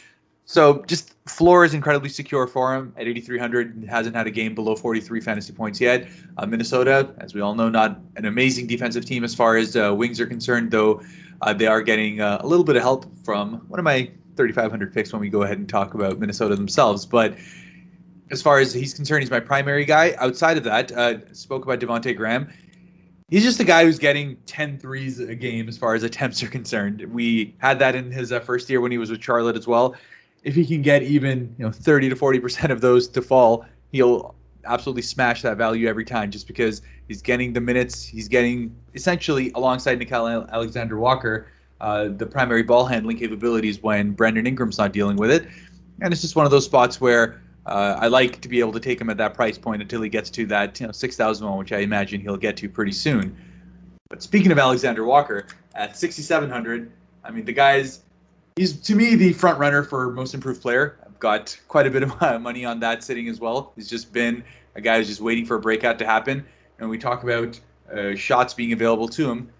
So 0.46 0.84
just 0.86 1.14
floor 1.26 1.64
is 1.64 1.72
incredibly 1.72 2.10
secure 2.10 2.46
for 2.46 2.74
him 2.74 2.92
at 2.96 3.06
8,300. 3.06 3.86
Hasn't 3.88 4.14
had 4.14 4.26
a 4.26 4.30
game 4.30 4.54
below 4.54 4.76
43 4.76 5.20
fantasy 5.20 5.52
points 5.52 5.80
yet. 5.80 6.06
Uh, 6.36 6.44
Minnesota, 6.44 7.14
as 7.18 7.34
we 7.34 7.40
all 7.40 7.54
know, 7.54 7.70
not 7.70 7.98
an 8.16 8.26
amazing 8.26 8.66
defensive 8.66 9.06
team 9.06 9.24
as 9.24 9.34
far 9.34 9.56
as 9.56 9.74
uh, 9.74 9.94
wings 9.94 10.20
are 10.20 10.26
concerned, 10.26 10.70
though 10.70 11.00
uh, 11.40 11.52
they 11.54 11.66
are 11.66 11.80
getting 11.80 12.20
uh, 12.20 12.38
a 12.40 12.46
little 12.46 12.64
bit 12.64 12.76
of 12.76 12.82
help 12.82 13.06
from 13.24 13.54
one 13.68 13.80
of 13.80 13.84
my 13.84 14.10
3,500 14.36 14.92
picks 14.92 15.12
when 15.12 15.20
we 15.20 15.30
go 15.30 15.42
ahead 15.42 15.58
and 15.58 15.68
talk 15.68 15.94
about 15.94 16.18
Minnesota 16.18 16.56
themselves. 16.56 17.06
But 17.06 17.36
as 18.30 18.42
far 18.42 18.58
as 18.58 18.74
he's 18.74 18.92
concerned, 18.92 19.22
he's 19.22 19.30
my 19.30 19.40
primary 19.40 19.86
guy. 19.86 20.14
Outside 20.18 20.58
of 20.58 20.64
that, 20.64 20.92
uh, 20.92 21.32
spoke 21.32 21.64
about 21.64 21.80
Devonte 21.80 22.14
Graham. 22.14 22.52
He's 23.28 23.42
just 23.42 23.60
a 23.60 23.64
guy 23.64 23.84
who's 23.84 23.98
getting 23.98 24.36
10 24.44 24.78
threes 24.78 25.18
a 25.20 25.34
game 25.34 25.68
as 25.68 25.78
far 25.78 25.94
as 25.94 26.02
attempts 26.02 26.42
are 26.42 26.48
concerned. 26.48 27.02
We 27.10 27.54
had 27.58 27.78
that 27.78 27.94
in 27.94 28.12
his 28.12 28.30
uh, 28.30 28.40
first 28.40 28.68
year 28.68 28.82
when 28.82 28.92
he 28.92 28.98
was 28.98 29.10
with 29.10 29.22
Charlotte 29.22 29.56
as 29.56 29.66
well 29.66 29.94
if 30.44 30.54
he 30.54 30.64
can 30.64 30.82
get 30.82 31.02
even 31.02 31.54
you 31.58 31.64
know 31.64 31.72
30 31.72 32.10
to 32.10 32.16
40 32.16 32.38
percent 32.40 32.72
of 32.72 32.80
those 32.80 33.08
to 33.08 33.20
fall, 33.20 33.66
he'll 33.90 34.34
absolutely 34.66 35.02
smash 35.02 35.42
that 35.42 35.56
value 35.56 35.88
every 35.88 36.04
time 36.04 36.30
just 36.30 36.46
because 36.46 36.80
he's 37.08 37.20
getting 37.20 37.52
the 37.52 37.60
minutes. 37.60 38.04
He's 38.04 38.28
getting 38.28 38.74
essentially 38.94 39.50
alongside 39.54 39.98
Nickeil 39.98 40.48
Alexander 40.50 40.98
Walker 40.98 41.48
uh, 41.80 42.08
the 42.08 42.26
primary 42.26 42.62
ball 42.62 42.86
handling 42.86 43.18
capabilities 43.18 43.82
when 43.82 44.12
Brandon 44.12 44.46
Ingram's 44.46 44.78
not 44.78 44.92
dealing 44.92 45.16
with 45.16 45.30
it. 45.30 45.46
And 46.00 46.12
it's 46.12 46.22
just 46.22 46.36
one 46.36 46.46
of 46.46 46.50
those 46.50 46.64
spots 46.64 47.00
where 47.00 47.42
uh, 47.66 47.98
I 47.98 48.06
like 48.08 48.40
to 48.40 48.48
be 48.48 48.60
able 48.60 48.72
to 48.72 48.80
take 48.80 49.00
him 49.00 49.10
at 49.10 49.16
that 49.18 49.34
price 49.34 49.58
point 49.58 49.82
until 49.82 50.02
he 50.02 50.08
gets 50.08 50.30
to 50.30 50.46
that 50.46 50.80
you 50.80 50.86
know 50.86 50.92
6,000 50.92 51.46
one, 51.46 51.58
which 51.58 51.72
I 51.72 51.78
imagine 51.78 52.20
he'll 52.20 52.36
get 52.36 52.56
to 52.58 52.68
pretty 52.68 52.92
soon. 52.92 53.36
But 54.08 54.22
speaking 54.22 54.52
of 54.52 54.58
Alexander 54.58 55.04
Walker, 55.04 55.46
at 55.74 55.96
6,700, 55.96 56.90
I 57.24 57.30
mean 57.30 57.44
the 57.44 57.52
guy's 57.52 58.03
he's 58.56 58.80
to 58.80 58.94
me 58.94 59.16
the 59.16 59.32
front 59.32 59.58
runner 59.58 59.82
for 59.82 60.10
most 60.10 60.34
improved 60.34 60.62
player. 60.62 60.98
I've 61.04 61.18
got 61.18 61.58
quite 61.68 61.86
a 61.86 61.90
bit 61.90 62.02
of 62.02 62.20
money 62.40 62.64
on 62.64 62.80
that 62.80 63.02
sitting 63.02 63.28
as 63.28 63.40
well. 63.40 63.72
He's 63.76 63.88
just 63.88 64.12
been 64.12 64.44
a 64.76 64.80
guy 64.80 64.98
who's 64.98 65.08
just 65.08 65.20
waiting 65.20 65.44
for 65.44 65.56
a 65.56 65.60
breakout 65.60 65.98
to 65.98 66.06
happen. 66.06 66.44
And 66.78 66.88
we 66.88 66.98
talk 66.98 67.22
about 67.22 67.58
uh, 67.92 68.14
shots 68.14 68.54
being 68.54 68.72
available 68.72 69.08
to 69.08 69.30
him. 69.30 69.50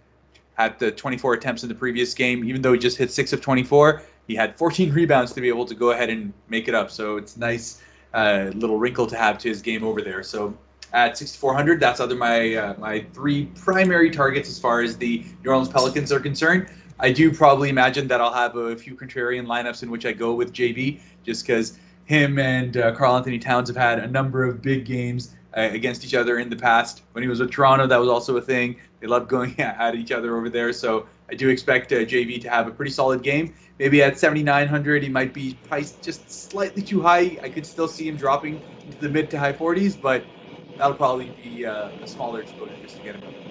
Had 0.55 0.79
the 0.79 0.93
24 0.93 1.35
attempts 1.35 1.63
in 1.65 1.69
the 1.69 1.75
previous 1.75 2.15
game, 2.15 2.45
even 2.45 2.63
though 2.63 2.73
he 2.73 2.79
just 2.79 2.97
hit 2.97 3.11
six 3.11 3.33
of 3.33 3.41
24, 3.41 4.03
he 4.29 4.37
had 4.37 4.57
14 4.57 4.93
rebounds 4.93 5.33
to 5.33 5.41
be 5.41 5.49
able 5.49 5.65
to 5.65 5.75
go 5.75 5.91
ahead 5.91 6.11
and 6.11 6.33
make 6.49 6.69
it 6.69 6.75
up. 6.75 6.91
So 6.91 7.17
it's 7.17 7.37
nice 7.37 7.83
uh, 8.15 8.53
little 8.55 8.79
wrinkle 8.79 9.09
to 9.09 9.17
have 9.17 9.39
to 9.39 9.49
his 9.49 9.61
game 9.61 9.83
over 9.83 10.01
there. 10.01 10.23
So 10.23 10.57
at 10.93 11.19
6,400, 11.19 11.81
that's 11.81 11.99
other 11.99 12.15
my 12.15 12.55
uh, 12.55 12.75
my 12.79 13.05
three 13.13 13.47
primary 13.47 14.11
targets 14.11 14.49
as 14.49 14.61
far 14.61 14.81
as 14.81 14.97
the 14.97 15.25
New 15.43 15.51
Orleans 15.51 15.69
Pelicans 15.69 16.13
are 16.13 16.21
concerned. 16.21 16.69
I 17.05 17.13
do 17.13 17.31
probably 17.31 17.69
imagine 17.69 18.09
that 18.09 18.23
I'll 18.23 18.33
have 18.33 18.57
a 18.57 18.75
few 18.75 18.97
contrarian 18.97 19.45
lineups 19.47 19.83
in 19.83 19.91
which 19.91 20.07
I 20.07 20.13
go 20.13 20.33
with 20.33 20.55
JV, 20.55 21.03
just 21.23 21.47
because 21.47 21.79
him 22.05 22.39
and 22.39 22.79
uh, 22.79 22.95
Karl-Anthony 22.95 23.39
Towns 23.39 23.69
have 23.69 23.77
had 23.77 23.99
a 23.99 24.07
number 24.07 24.43
of 24.43 24.63
big 24.63 24.87
games 24.87 25.37
uh, 25.55 25.69
against 25.71 26.03
each 26.07 26.15
other 26.15 26.39
in 26.39 26.49
the 26.49 26.57
past. 26.57 27.03
When 27.13 27.21
he 27.21 27.29
was 27.29 27.41
with 27.41 27.51
Toronto, 27.51 27.87
that 27.87 27.99
was 27.99 28.09
also 28.09 28.39
a 28.39 28.41
thing. 28.41 28.77
They 29.01 29.07
love 29.07 29.29
going 29.29 29.61
at 29.61 29.95
each 29.95 30.13
other 30.13 30.35
over 30.39 30.49
there. 30.49 30.73
So 30.73 31.07
I 31.31 31.35
do 31.35 31.51
expect 31.51 31.93
uh, 31.93 32.07
JV 32.07 32.41
to 32.41 32.49
have 32.49 32.69
a 32.69 32.71
pretty 32.71 32.91
solid 32.91 33.23
game. 33.23 33.55
Maybe 33.79 34.03
at 34.03 34.19
7,900, 34.19 35.03
he 35.03 35.11
might 35.11 35.35
be 35.35 35.61
priced 35.63 36.03
just 36.03 36.31
slightly 36.51 36.83
too 36.83 37.03
high. 37.03 37.37
I 37.43 37.51
could 37.51 37.67
still 37.67 37.87
see 37.87 38.09
him 38.09 38.17
dropping 38.17 38.65
into 38.87 38.97
the 38.97 39.11
mid 39.11 39.31
to 39.33 39.39
high 39.39 39.53
40s, 39.53 40.01
but 40.01 40.31
that'll 40.79 40.97
probably 40.97 41.35
be 41.43 41.67
uh, 41.67 41.91
a 42.01 42.07
smaller 42.07 42.41
exposure 42.41 42.79
just 42.81 42.97
to 42.97 43.03
get 43.03 43.17
him. 43.17 43.44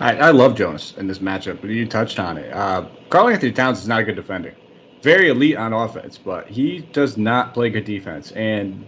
I, 0.00 0.16
I 0.16 0.30
love 0.30 0.56
Jonas 0.56 0.94
in 0.96 1.06
this 1.06 1.18
matchup, 1.18 1.60
but 1.60 1.68
you 1.68 1.86
touched 1.86 2.18
on 2.18 2.38
it. 2.38 2.50
Uh, 2.52 2.86
Karl-Anthony 3.10 3.52
Towns 3.52 3.80
is 3.80 3.88
not 3.88 4.00
a 4.00 4.04
good 4.04 4.16
defender. 4.16 4.54
Very 5.02 5.28
elite 5.28 5.56
on 5.56 5.74
offense, 5.74 6.16
but 6.16 6.48
he 6.48 6.80
does 6.92 7.18
not 7.18 7.52
play 7.52 7.68
good 7.68 7.84
defense. 7.84 8.32
And 8.32 8.84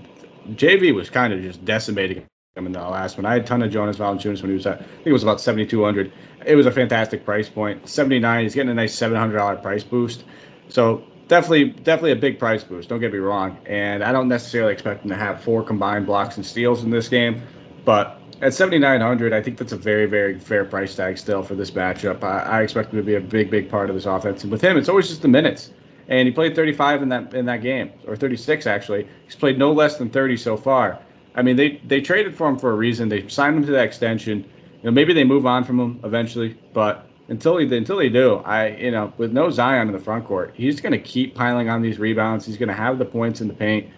JV 0.50 0.94
was 0.94 1.10
kind 1.10 1.32
of 1.32 1.42
just 1.42 1.64
decimating 1.66 2.26
him 2.56 2.66
in 2.66 2.72
the 2.72 2.80
last 2.80 3.18
one. 3.18 3.26
I 3.26 3.34
had 3.34 3.42
a 3.42 3.44
ton 3.44 3.62
of 3.62 3.70
Jonas 3.70 3.98
Valanciunas 3.98 4.40
when 4.40 4.50
he 4.50 4.56
was 4.56 4.66
at, 4.66 4.80
I 4.80 4.84
think 4.84 5.06
it 5.06 5.12
was 5.12 5.22
about 5.22 5.40
7,200. 5.40 6.12
It 6.46 6.54
was 6.54 6.64
a 6.64 6.72
fantastic 6.72 7.24
price 7.26 7.48
point. 7.48 7.86
79, 7.86 8.42
he's 8.42 8.54
getting 8.54 8.70
a 8.70 8.74
nice 8.74 8.96
$700 8.96 9.62
price 9.62 9.84
boost. 9.84 10.24
So 10.68 11.04
definitely, 11.28 11.70
definitely 11.70 12.12
a 12.12 12.16
big 12.16 12.38
price 12.38 12.64
boost. 12.64 12.88
Don't 12.88 13.00
get 13.00 13.12
me 13.12 13.18
wrong. 13.18 13.58
And 13.66 14.02
I 14.02 14.12
don't 14.12 14.28
necessarily 14.28 14.72
expect 14.72 15.04
him 15.04 15.10
to 15.10 15.16
have 15.16 15.42
four 15.42 15.62
combined 15.62 16.06
blocks 16.06 16.36
and 16.36 16.44
steals 16.44 16.84
in 16.84 16.90
this 16.90 17.08
game, 17.08 17.42
but 17.84 18.20
at 18.42 18.52
7,900, 18.52 19.32
I 19.32 19.40
think 19.40 19.56
that's 19.56 19.72
a 19.72 19.76
very, 19.76 20.06
very 20.06 20.38
fair 20.38 20.64
price 20.64 20.96
tag 20.96 21.16
still 21.16 21.42
for 21.42 21.54
this 21.54 21.70
matchup. 21.70 22.24
I, 22.24 22.40
I 22.40 22.62
expect 22.62 22.92
him 22.92 22.98
to 22.98 23.04
be 23.04 23.14
a 23.14 23.20
big, 23.20 23.50
big 23.50 23.70
part 23.70 23.88
of 23.88 23.94
this 23.94 24.04
offense. 24.06 24.42
And 24.42 24.50
with 24.50 24.60
him, 24.60 24.76
it's 24.76 24.88
always 24.88 25.08
just 25.08 25.22
the 25.22 25.28
minutes. 25.28 25.70
And 26.08 26.26
he 26.26 26.34
played 26.34 26.56
35 26.56 27.02
in 27.02 27.08
that 27.10 27.32
in 27.32 27.46
that 27.46 27.62
game, 27.62 27.92
or 28.06 28.16
36 28.16 28.66
actually. 28.66 29.06
He's 29.24 29.36
played 29.36 29.58
no 29.58 29.72
less 29.72 29.96
than 29.96 30.10
30 30.10 30.36
so 30.36 30.56
far. 30.56 30.98
I 31.36 31.42
mean, 31.42 31.56
they 31.56 31.80
they 31.86 32.00
traded 32.00 32.34
for 32.34 32.48
him 32.48 32.58
for 32.58 32.72
a 32.72 32.74
reason. 32.74 33.08
They 33.08 33.26
signed 33.28 33.56
him 33.56 33.64
to 33.66 33.72
that 33.72 33.84
extension. 33.84 34.38
You 34.38 34.84
know, 34.84 34.90
maybe 34.90 35.14
they 35.14 35.24
move 35.24 35.46
on 35.46 35.62
from 35.62 35.78
him 35.78 36.00
eventually, 36.02 36.58
but 36.72 37.06
until 37.28 37.56
he, 37.58 37.74
until 37.74 37.96
they 37.96 38.08
do, 38.08 38.36
I 38.38 38.68
you 38.68 38.90
know, 38.90 39.12
with 39.16 39.32
no 39.32 39.48
Zion 39.48 39.86
in 39.86 39.92
the 39.92 40.00
front 40.00 40.26
court, 40.26 40.52
he's 40.54 40.80
going 40.80 40.92
to 40.92 40.98
keep 40.98 41.36
piling 41.36 41.68
on 41.68 41.80
these 41.80 42.00
rebounds. 42.00 42.44
He's 42.44 42.56
going 42.56 42.68
to 42.68 42.74
have 42.74 42.98
the 42.98 43.04
points 43.04 43.40
in 43.40 43.46
the 43.46 43.54
paint, 43.54 43.88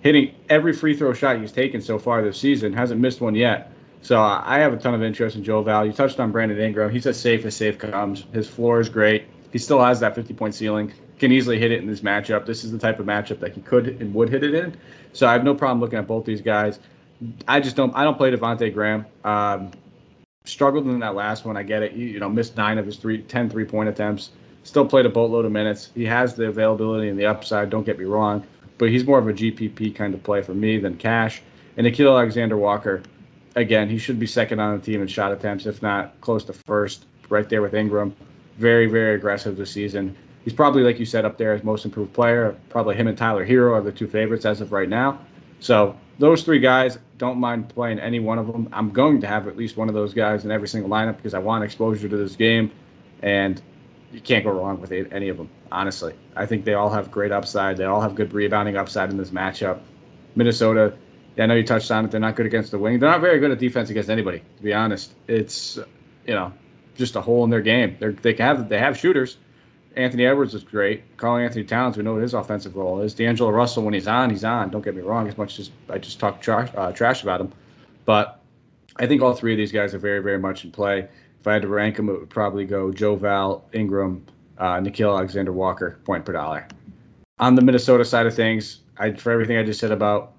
hitting 0.00 0.34
every 0.48 0.72
free 0.72 0.96
throw 0.96 1.12
shot 1.12 1.38
he's 1.40 1.52
taken 1.52 1.80
so 1.80 1.98
far 1.98 2.22
this 2.22 2.38
season. 2.38 2.72
Hasn't 2.72 3.00
missed 3.00 3.20
one 3.20 3.34
yet. 3.34 3.72
So 4.02 4.20
I 4.20 4.58
have 4.58 4.72
a 4.72 4.76
ton 4.76 4.94
of 4.94 5.02
interest 5.02 5.36
in 5.36 5.44
Joe 5.44 5.62
Val. 5.62 5.84
You 5.84 5.92
touched 5.92 6.20
on 6.20 6.30
Brandon 6.30 6.58
Ingram. 6.58 6.90
He's 6.90 7.06
as 7.06 7.18
safe 7.18 7.44
as 7.44 7.56
safe 7.56 7.78
comes. 7.78 8.26
His 8.32 8.48
floor 8.48 8.80
is 8.80 8.88
great. 8.88 9.24
He 9.52 9.58
still 9.58 9.82
has 9.82 10.00
that 10.00 10.14
50 10.14 10.34
point 10.34 10.54
ceiling. 10.54 10.92
Can 11.18 11.32
easily 11.32 11.58
hit 11.58 11.72
it 11.72 11.80
in 11.80 11.86
this 11.88 12.00
matchup. 12.00 12.46
This 12.46 12.62
is 12.62 12.70
the 12.70 12.78
type 12.78 13.00
of 13.00 13.06
matchup 13.06 13.40
that 13.40 13.52
he 13.52 13.60
could 13.60 13.88
and 14.00 14.14
would 14.14 14.28
hit 14.28 14.44
it 14.44 14.54
in. 14.54 14.76
So 15.12 15.26
I 15.26 15.32
have 15.32 15.42
no 15.42 15.54
problem 15.54 15.80
looking 15.80 15.98
at 15.98 16.06
both 16.06 16.24
these 16.24 16.40
guys. 16.40 16.78
I 17.48 17.58
just 17.58 17.74
don't. 17.74 17.94
I 17.96 18.04
don't 18.04 18.16
play 18.16 18.30
Devonte 18.30 18.72
Graham. 18.72 19.04
Um, 19.24 19.72
struggled 20.44 20.86
in 20.86 21.00
that 21.00 21.16
last 21.16 21.44
one. 21.44 21.56
I 21.56 21.64
get 21.64 21.82
it. 21.82 21.92
He, 21.92 22.04
you 22.04 22.20
know, 22.20 22.28
missed 22.28 22.56
nine 22.56 22.78
of 22.78 22.86
his 22.86 22.96
three, 22.96 23.22
10 23.22 23.50
three 23.50 23.64
point 23.64 23.88
attempts. 23.88 24.30
Still 24.62 24.86
played 24.86 25.06
a 25.06 25.08
boatload 25.08 25.44
of 25.44 25.52
minutes. 25.52 25.90
He 25.94 26.04
has 26.04 26.34
the 26.34 26.46
availability 26.46 27.08
and 27.08 27.18
the 27.18 27.26
upside. 27.26 27.70
Don't 27.70 27.84
get 27.84 27.98
me 27.98 28.04
wrong, 28.04 28.46
but 28.78 28.88
he's 28.88 29.04
more 29.04 29.18
of 29.18 29.28
a 29.28 29.32
GPP 29.32 29.94
kind 29.94 30.14
of 30.14 30.22
play 30.22 30.42
for 30.42 30.54
me 30.54 30.78
than 30.78 30.96
cash. 30.96 31.42
And 31.76 31.86
Nickeil 31.86 32.10
Alexander 32.10 32.56
Walker, 32.56 33.02
again, 33.56 33.88
he 33.88 33.98
should 33.98 34.18
be 34.18 34.26
second 34.26 34.60
on 34.60 34.78
the 34.78 34.84
team 34.84 35.02
in 35.02 35.08
shot 35.08 35.32
attempts, 35.32 35.66
if 35.66 35.82
not 35.82 36.18
close 36.20 36.44
to 36.44 36.52
first, 36.52 37.06
right 37.28 37.48
there 37.48 37.62
with 37.62 37.74
Ingram. 37.74 38.14
Very, 38.56 38.86
very 38.86 39.14
aggressive 39.14 39.56
this 39.56 39.70
season. 39.70 40.16
He's 40.44 40.54
probably, 40.54 40.82
like 40.82 40.98
you 40.98 41.04
said, 41.04 41.24
up 41.24 41.36
there 41.36 41.52
as 41.52 41.62
most 41.62 41.84
improved 41.84 42.12
player. 42.12 42.56
Probably 42.70 42.96
him 42.96 43.06
and 43.06 43.18
Tyler 43.18 43.46
Herro 43.46 43.74
are 43.74 43.82
the 43.82 43.92
two 43.92 44.06
favorites 44.06 44.46
as 44.46 44.60
of 44.60 44.72
right 44.72 44.88
now. 44.88 45.20
So 45.60 45.96
those 46.18 46.42
three 46.42 46.58
guys, 46.58 46.98
don't 47.18 47.38
mind 47.38 47.68
playing 47.68 47.98
any 47.98 48.20
one 48.20 48.38
of 48.38 48.46
them. 48.46 48.68
I'm 48.72 48.90
going 48.90 49.20
to 49.20 49.26
have 49.26 49.48
at 49.48 49.56
least 49.56 49.76
one 49.76 49.88
of 49.88 49.94
those 49.94 50.14
guys 50.14 50.44
in 50.44 50.50
every 50.50 50.68
single 50.68 50.90
lineup 50.90 51.16
because 51.16 51.34
I 51.34 51.38
want 51.38 51.64
exposure 51.64 52.08
to 52.08 52.16
this 52.16 52.36
game, 52.36 52.70
and 53.22 53.60
you 54.12 54.20
can't 54.20 54.44
go 54.44 54.52
wrong 54.52 54.80
with 54.80 54.92
any 54.92 55.28
of 55.28 55.36
them. 55.36 55.50
Honestly, 55.70 56.14
I 56.36 56.46
think 56.46 56.64
they 56.64 56.74
all 56.74 56.90
have 56.90 57.10
great 57.10 57.32
upside. 57.32 57.76
They 57.76 57.84
all 57.84 58.00
have 58.00 58.14
good 58.14 58.32
rebounding 58.32 58.76
upside 58.76 59.10
in 59.10 59.16
this 59.16 59.30
matchup. 59.30 59.80
Minnesota, 60.34 60.96
I 61.38 61.46
know 61.46 61.54
you 61.54 61.64
touched 61.64 61.90
on 61.90 62.04
it. 62.04 62.10
They're 62.10 62.20
not 62.20 62.36
good 62.36 62.46
against 62.46 62.70
the 62.70 62.78
wing. 62.78 62.98
They're 62.98 63.10
not 63.10 63.20
very 63.20 63.38
good 63.38 63.50
at 63.50 63.58
defense 63.58 63.90
against 63.90 64.10
anybody. 64.10 64.42
To 64.56 64.62
be 64.62 64.72
honest, 64.72 65.14
it's 65.26 65.78
you 66.26 66.34
know 66.34 66.52
just 66.96 67.16
a 67.16 67.20
hole 67.20 67.44
in 67.44 67.50
their 67.50 67.60
game. 67.60 67.96
They're, 68.00 68.12
they 68.12 68.34
have 68.34 68.68
they 68.68 68.78
have 68.78 68.96
shooters 68.98 69.38
Anthony 69.98 70.26
Edwards 70.26 70.54
is 70.54 70.62
great. 70.62 71.16
Karl-Anthony 71.16 71.64
Towns, 71.64 71.96
we 71.96 72.04
know 72.04 72.14
what 72.14 72.22
his 72.22 72.32
offensive 72.32 72.76
role 72.76 73.00
is. 73.00 73.14
D'Angelo 73.14 73.50
Russell, 73.50 73.82
when 73.82 73.94
he's 73.94 74.06
on, 74.06 74.30
he's 74.30 74.44
on. 74.44 74.70
Don't 74.70 74.84
get 74.84 74.94
me 74.94 75.02
wrong, 75.02 75.26
as 75.26 75.36
much 75.36 75.58
as 75.58 75.72
I 75.90 75.98
just 75.98 76.20
talk 76.20 76.40
trash, 76.40 76.70
uh, 76.76 76.92
trash 76.92 77.24
about 77.24 77.40
him. 77.40 77.52
But 78.04 78.40
I 78.96 79.08
think 79.08 79.22
all 79.22 79.34
three 79.34 79.52
of 79.52 79.58
these 79.58 79.72
guys 79.72 79.94
are 79.94 79.98
very, 79.98 80.20
very 80.20 80.38
much 80.38 80.64
in 80.64 80.70
play. 80.70 81.08
If 81.40 81.46
I 81.46 81.54
had 81.54 81.62
to 81.62 81.68
rank 81.68 81.96
them, 81.96 82.08
it 82.08 82.12
would 82.12 82.30
probably 82.30 82.64
go 82.64 82.92
Joe 82.92 83.16
Val, 83.16 83.64
Ingram, 83.72 84.24
uh, 84.58 84.76
Nickeil 84.76 85.16
Alexander 85.16 85.52
Walker, 85.52 85.98
point 86.04 86.24
per 86.24 86.32
dollar. 86.32 86.66
On 87.38 87.54
the 87.54 87.62
Minnesota 87.62 88.04
side 88.04 88.26
of 88.26 88.34
things, 88.34 88.80
I, 88.98 89.12
for 89.12 89.30
everything 89.30 89.56
I 89.56 89.62
just 89.62 89.80
said 89.80 89.92
about 89.92 90.32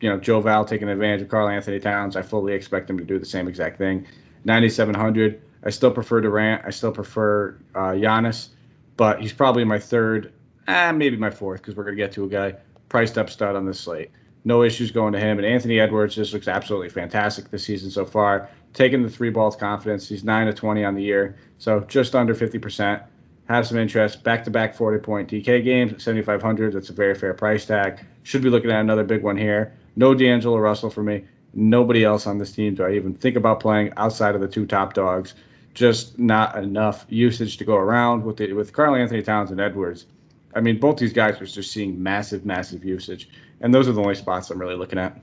you 0.00 0.10
know 0.10 0.18
Joe 0.18 0.40
Val 0.40 0.64
taking 0.64 0.88
advantage 0.88 1.22
of 1.22 1.28
Karl-Anthony 1.28 1.80
Towns, 1.80 2.16
I 2.16 2.22
fully 2.22 2.52
expect 2.52 2.90
him 2.90 2.98
to 2.98 3.04
do 3.04 3.18
the 3.18 3.26
same 3.26 3.48
exact 3.48 3.78
thing. 3.78 4.06
9,700. 4.44 5.40
I 5.64 5.70
still 5.70 5.90
prefer 5.90 6.20
Durant. 6.20 6.62
I 6.66 6.70
still 6.70 6.92
prefer 6.92 7.56
uh, 7.74 7.92
Giannis 7.92 8.50
but 8.96 9.20
he's 9.20 9.32
probably 9.32 9.64
my 9.64 9.78
third, 9.78 10.32
eh, 10.68 10.92
maybe 10.92 11.16
my 11.16 11.30
fourth, 11.30 11.60
because 11.60 11.76
we're 11.76 11.84
going 11.84 11.96
to 11.96 12.02
get 12.02 12.12
to 12.12 12.24
a 12.24 12.28
guy 12.28 12.54
priced 12.88 13.18
up 13.18 13.28
stud 13.28 13.56
on 13.56 13.66
this 13.66 13.80
slate. 13.80 14.10
No 14.44 14.62
issues 14.62 14.90
going 14.90 15.12
to 15.14 15.18
him. 15.18 15.38
And 15.38 15.46
Anthony 15.46 15.80
Edwards 15.80 16.14
just 16.14 16.32
looks 16.32 16.48
absolutely 16.48 16.90
fantastic 16.90 17.50
this 17.50 17.64
season 17.64 17.90
so 17.90 18.04
far. 18.04 18.48
Taking 18.72 19.02
the 19.02 19.08
three 19.08 19.30
balls 19.30 19.56
confidence. 19.56 20.08
He's 20.08 20.22
9 20.22 20.46
to 20.46 20.52
20 20.52 20.84
on 20.84 20.94
the 20.94 21.02
year, 21.02 21.36
so 21.58 21.80
just 21.80 22.14
under 22.14 22.34
50%. 22.34 23.02
Have 23.46 23.66
some 23.66 23.78
interest. 23.78 24.22
Back 24.24 24.44
to 24.44 24.50
back 24.50 24.74
40 24.74 24.98
point 25.00 25.28
DK 25.28 25.62
games, 25.62 26.02
7,500. 26.02 26.72
That's 26.72 26.90
a 26.90 26.94
very 26.94 27.14
fair 27.14 27.34
price 27.34 27.66
tag. 27.66 28.04
Should 28.22 28.42
be 28.42 28.50
looking 28.50 28.70
at 28.70 28.80
another 28.80 29.04
big 29.04 29.22
one 29.22 29.36
here. 29.36 29.72
No 29.96 30.14
D'Angelo 30.14 30.58
Russell 30.58 30.90
for 30.90 31.02
me. 31.02 31.24
Nobody 31.52 32.04
else 32.04 32.26
on 32.26 32.38
this 32.38 32.52
team 32.52 32.74
do 32.74 32.84
I 32.84 32.92
even 32.92 33.14
think 33.14 33.36
about 33.36 33.60
playing 33.60 33.92
outside 33.96 34.34
of 34.34 34.40
the 34.40 34.48
two 34.48 34.66
top 34.66 34.94
dogs 34.94 35.34
just 35.74 36.18
not 36.18 36.56
enough 36.56 37.04
usage 37.08 37.56
to 37.58 37.64
go 37.64 37.76
around 37.76 38.24
with 38.24 38.40
it 38.40 38.54
with 38.54 38.72
Karl-Anthony 38.72 39.22
Towns 39.22 39.50
and 39.50 39.60
Edwards. 39.60 40.06
I 40.54 40.60
mean, 40.60 40.78
both 40.78 40.96
these 40.96 41.12
guys 41.12 41.40
are 41.40 41.46
just 41.46 41.72
seeing 41.72 42.00
massive, 42.00 42.46
massive 42.46 42.84
usage, 42.84 43.28
and 43.60 43.74
those 43.74 43.88
are 43.88 43.92
the 43.92 44.00
only 44.00 44.14
spots 44.14 44.50
I'm 44.50 44.60
really 44.60 44.76
looking 44.76 45.00
at. 45.00 45.20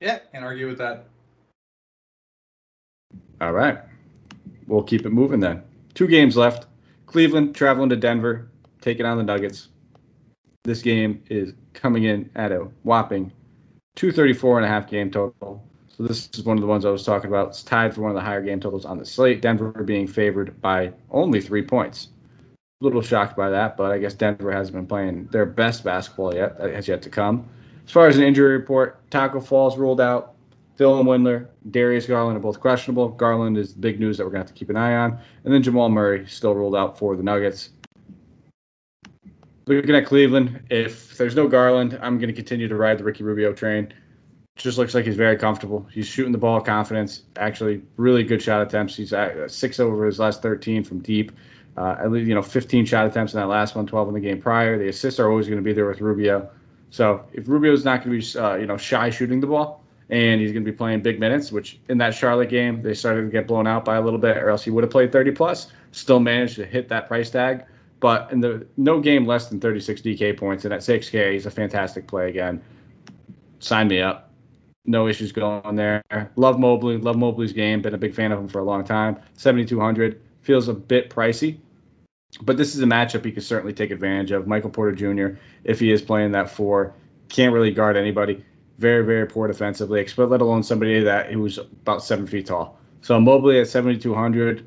Yeah, 0.00 0.18
can't 0.30 0.44
argue 0.44 0.68
with 0.68 0.78
that. 0.78 1.06
All 3.40 3.52
right, 3.52 3.78
we'll 4.66 4.82
keep 4.82 5.06
it 5.06 5.10
moving 5.10 5.40
then. 5.40 5.62
Two 5.96 6.06
games 6.06 6.36
left. 6.36 6.66
Cleveland 7.06 7.54
traveling 7.54 7.88
to 7.88 7.96
Denver, 7.96 8.50
taking 8.82 9.06
on 9.06 9.16
the 9.16 9.22
Nuggets. 9.22 9.68
This 10.62 10.82
game 10.82 11.22
is 11.30 11.54
coming 11.72 12.04
in 12.04 12.28
at 12.34 12.52
a 12.52 12.68
whopping 12.82 13.32
234 13.94 14.58
and 14.58 14.66
a 14.66 14.68
half 14.68 14.90
game 14.90 15.10
total. 15.10 15.64
So 15.88 16.02
this 16.02 16.28
is 16.34 16.44
one 16.44 16.58
of 16.58 16.60
the 16.60 16.66
ones 16.66 16.84
I 16.84 16.90
was 16.90 17.02
talking 17.02 17.28
about. 17.28 17.48
It's 17.48 17.62
tied 17.62 17.94
for 17.94 18.02
one 18.02 18.10
of 18.10 18.14
the 18.14 18.20
higher 18.20 18.42
game 18.42 18.60
totals 18.60 18.84
on 18.84 18.98
the 18.98 19.06
slate. 19.06 19.40
Denver 19.40 19.70
being 19.84 20.06
favored 20.06 20.60
by 20.60 20.92
only 21.10 21.40
three 21.40 21.62
points. 21.62 22.08
A 22.82 22.84
little 22.84 23.00
shocked 23.00 23.34
by 23.34 23.48
that, 23.48 23.78
but 23.78 23.90
I 23.90 23.96
guess 23.96 24.12
Denver 24.12 24.52
hasn't 24.52 24.76
been 24.76 24.86
playing 24.86 25.28
their 25.28 25.46
best 25.46 25.82
basketball 25.82 26.34
yet. 26.34 26.58
That 26.58 26.74
has 26.74 26.86
yet 26.86 27.00
to 27.02 27.08
come. 27.08 27.48
As 27.86 27.90
far 27.90 28.06
as 28.06 28.18
an 28.18 28.22
injury 28.22 28.52
report, 28.52 29.00
Tacko 29.10 29.40
Fall's 29.40 29.78
ruled 29.78 30.02
out. 30.02 30.35
Dylan 30.76 31.04
Windler, 31.04 31.48
Darius 31.70 32.06
Garland 32.06 32.36
are 32.36 32.40
both 32.40 32.60
questionable. 32.60 33.08
Garland 33.08 33.56
is 33.56 33.72
the 33.72 33.80
big 33.80 33.98
news 33.98 34.18
that 34.18 34.24
we're 34.24 34.30
going 34.30 34.42
to 34.42 34.48
have 34.48 34.54
to 34.54 34.58
keep 34.58 34.70
an 34.70 34.76
eye 34.76 34.94
on. 34.94 35.18
And 35.44 35.52
then 35.52 35.62
Jamal 35.62 35.88
Murray 35.88 36.26
still 36.26 36.54
ruled 36.54 36.76
out 36.76 36.98
for 36.98 37.16
the 37.16 37.22
Nuggets. 37.22 37.70
Looking 39.66 39.96
at 39.96 40.06
Cleveland, 40.06 40.60
if 40.70 41.16
there's 41.16 41.34
no 41.34 41.48
Garland, 41.48 41.98
I'm 42.02 42.18
going 42.18 42.28
to 42.28 42.34
continue 42.34 42.68
to 42.68 42.76
ride 42.76 42.98
the 42.98 43.04
Ricky 43.04 43.24
Rubio 43.24 43.52
train 43.52 43.92
just 44.56 44.78
looks 44.78 44.94
like 44.94 45.04
he's 45.04 45.16
very 45.16 45.36
comfortable. 45.36 45.86
He's 45.92 46.06
shooting 46.06 46.32
the 46.32 46.38
ball 46.38 46.60
confidence. 46.60 47.22
Actually, 47.36 47.82
really 47.96 48.24
good 48.24 48.42
shot 48.42 48.62
attempts. 48.62 48.96
He's 48.96 49.12
at 49.12 49.50
six 49.50 49.78
over 49.78 50.06
his 50.06 50.18
last 50.18 50.42
13 50.42 50.82
from 50.82 51.00
deep. 51.00 51.32
Uh, 51.76 51.94
at 52.00 52.10
least 52.10 52.26
you 52.26 52.34
know 52.34 52.40
15 52.40 52.86
shot 52.86 53.06
attempts 53.06 53.34
in 53.34 53.40
that 53.40 53.48
last 53.48 53.76
one, 53.76 53.86
12 53.86 54.08
in 54.08 54.14
the 54.14 54.20
game 54.20 54.40
prior. 54.40 54.78
The 54.78 54.88
assists 54.88 55.20
are 55.20 55.30
always 55.30 55.46
going 55.46 55.58
to 55.58 55.64
be 55.64 55.74
there 55.74 55.86
with 55.86 56.00
Rubio. 56.00 56.48
So 56.90 57.22
if 57.34 57.46
Rubio's 57.48 57.84
not 57.84 58.02
going 58.02 58.18
to 58.18 58.34
be 58.34 58.38
uh, 58.40 58.54
you 58.54 58.66
know 58.66 58.78
shy 58.78 59.10
shooting 59.10 59.40
the 59.40 59.46
ball, 59.46 59.84
and 60.10 60.40
he's 60.40 60.52
going 60.52 60.64
to 60.64 60.70
be 60.70 60.76
playing 60.76 61.02
big 61.02 61.18
minutes, 61.18 61.50
which 61.50 61.80
in 61.88 61.98
that 61.98 62.14
Charlotte 62.14 62.48
game 62.48 62.82
they 62.82 62.94
started 62.94 63.22
to 63.22 63.28
get 63.28 63.46
blown 63.46 63.66
out 63.66 63.84
by 63.84 63.96
a 63.96 64.00
little 64.00 64.18
bit, 64.18 64.36
or 64.36 64.50
else 64.50 64.62
he 64.62 64.70
would 64.70 64.84
have 64.84 64.90
played 64.90 65.12
30 65.12 65.32
plus. 65.32 65.72
Still 65.92 66.20
managed 66.20 66.56
to 66.56 66.66
hit 66.66 66.88
that 66.88 67.08
price 67.08 67.30
tag. 67.30 67.64
But 67.98 68.30
in 68.30 68.40
the 68.40 68.66
no 68.76 69.00
game 69.00 69.26
less 69.26 69.48
than 69.48 69.58
36 69.58 70.02
DK 70.02 70.36
points, 70.36 70.64
and 70.64 70.74
at 70.74 70.80
6K, 70.80 71.32
he's 71.32 71.46
a 71.46 71.50
fantastic 71.50 72.06
play 72.06 72.28
again. 72.28 72.62
Sign 73.58 73.88
me 73.88 74.00
up 74.00 74.26
no 74.86 75.08
issues 75.08 75.32
going 75.32 75.76
there. 75.76 76.02
Love 76.36 76.58
Mobley. 76.58 76.96
Love 76.96 77.16
Mobley's 77.16 77.52
game. 77.52 77.82
Been 77.82 77.94
a 77.94 77.98
big 77.98 78.14
fan 78.14 78.32
of 78.32 78.38
him 78.38 78.48
for 78.48 78.60
a 78.60 78.64
long 78.64 78.84
time. 78.84 79.16
7,200 79.34 80.20
feels 80.42 80.68
a 80.68 80.74
bit 80.74 81.10
pricey, 81.10 81.58
but 82.42 82.56
this 82.56 82.74
is 82.74 82.82
a 82.82 82.86
matchup 82.86 83.24
he 83.24 83.32
could 83.32 83.42
certainly 83.42 83.72
take 83.72 83.90
advantage 83.90 84.30
of. 84.30 84.46
Michael 84.46 84.70
Porter 84.70 84.94
Jr. 84.94 85.38
if 85.64 85.80
he 85.80 85.90
is 85.90 86.00
playing 86.00 86.32
that 86.32 86.48
four, 86.48 86.94
can't 87.28 87.52
really 87.52 87.72
guard 87.72 87.96
anybody. 87.96 88.44
Very 88.78 89.04
very 89.04 89.26
poor 89.26 89.48
defensively, 89.48 90.06
let 90.16 90.40
alone 90.40 90.62
somebody 90.62 91.00
that 91.02 91.32
who's 91.32 91.58
about 91.58 92.02
seven 92.02 92.26
feet 92.26 92.46
tall. 92.46 92.78
So 93.00 93.20
Mobley 93.20 93.60
at 93.60 93.68
7,200. 93.68 94.66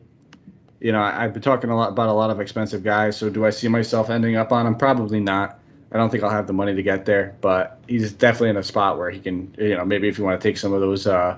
You 0.80 0.94
know, 0.94 1.02
I've 1.02 1.34
been 1.34 1.42
talking 1.42 1.70
a 1.70 1.76
lot 1.76 1.90
about 1.90 2.08
a 2.08 2.14
lot 2.14 2.30
of 2.30 2.40
expensive 2.40 2.84
guys. 2.84 3.18
So 3.18 3.30
do 3.30 3.46
I 3.46 3.50
see 3.50 3.68
myself 3.68 4.10
ending 4.10 4.38
up 4.38 4.54
on 4.54 4.66
him? 4.66 4.76
Probably 4.76 5.20
not. 5.20 5.60
I 5.92 5.98
don't 5.98 6.10
think 6.10 6.24
I'll 6.24 6.30
have 6.30 6.48
the 6.48 6.54
money 6.54 6.74
to 6.74 6.84
get 6.84 7.06
there, 7.06 7.36
but 7.42 7.80
he's 7.88 8.14
definitely 8.14 8.52
in 8.52 8.58
a 8.58 8.64
spot 8.64 8.98
where 8.98 9.10
he 9.10 9.20
can, 9.20 9.54
you 9.58 9.76
know, 9.76 9.84
maybe 9.84 10.08
if 10.08 10.18
you 10.18 10.24
want 10.24 10.40
to 10.40 10.48
take 10.48 10.58
some 10.58 10.72
of 10.72 10.82
those, 10.82 11.08
uh, 11.08 11.38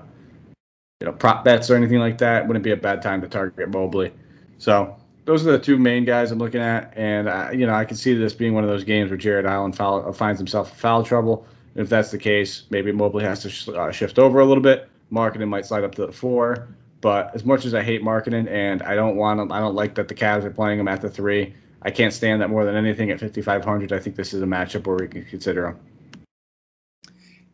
you 1.00 1.06
know, 1.06 1.12
prop 1.12 1.44
bets 1.44 1.70
or 1.70 1.74
anything 1.74 1.98
like 1.98 2.18
that, 2.18 2.46
wouldn't 2.46 2.62
be 2.62 2.70
a 2.70 2.76
bad 2.76 3.02
time 3.02 3.20
to 3.22 3.28
target 3.28 3.70
Mobley. 3.70 4.12
So 4.58 4.94
those 5.24 5.46
are 5.46 5.52
the 5.52 5.58
two 5.58 5.78
main 5.78 6.04
guys 6.04 6.30
I'm 6.30 6.38
looking 6.38 6.60
at, 6.60 6.92
and 6.96 7.28
uh, 7.28 7.50
you 7.52 7.66
know, 7.66 7.74
I 7.74 7.84
can 7.84 7.96
see 7.96 8.14
this 8.14 8.34
being 8.34 8.54
one 8.54 8.62
of 8.62 8.70
those 8.70 8.84
games 8.84 9.10
where 9.10 9.16
Jarrett 9.16 9.46
Allen 9.46 9.72
foul, 9.72 10.12
finds 10.12 10.38
himself 10.38 10.70
in 10.70 10.76
foul 10.76 11.02
trouble, 11.02 11.46
if 11.74 11.88
that's 11.88 12.10
the 12.10 12.18
case, 12.18 12.64
maybe 12.70 12.92
Mobley 12.92 13.24
has 13.24 13.40
to 13.42 13.50
sh- 13.50 13.68
uh, 13.68 13.90
shift 13.90 14.18
over 14.18 14.40
a 14.40 14.44
little 14.44 14.62
bit. 14.62 14.88
Markkanen 15.10 15.48
might 15.48 15.66
slide 15.66 15.84
up 15.84 15.94
to 15.96 16.06
the 16.06 16.12
four. 16.12 16.68
But 17.00 17.34
as 17.34 17.44
much 17.44 17.64
as 17.64 17.74
I 17.74 17.82
hate 17.82 18.02
Markkanen 18.02 18.48
and 18.48 18.82
I 18.82 18.94
don't 18.94 19.16
want 19.16 19.40
him, 19.40 19.50
I 19.50 19.58
don't 19.58 19.74
like 19.74 19.96
that 19.96 20.08
the 20.08 20.14
Cavs 20.14 20.44
are 20.44 20.50
playing 20.50 20.78
him 20.78 20.88
at 20.88 21.00
the 21.00 21.10
three. 21.10 21.54
I 21.82 21.90
can't 21.90 22.12
stand 22.12 22.40
that 22.40 22.48
more 22.48 22.64
than 22.64 22.76
anything 22.76 23.10
at 23.10 23.18
5,500. 23.20 23.92
I 23.92 23.98
think 23.98 24.14
this 24.14 24.32
is 24.32 24.40
a 24.40 24.46
matchup 24.46 24.86
where 24.86 24.96
we 24.96 25.08
can 25.08 25.24
consider 25.24 25.66
him. 25.66 25.80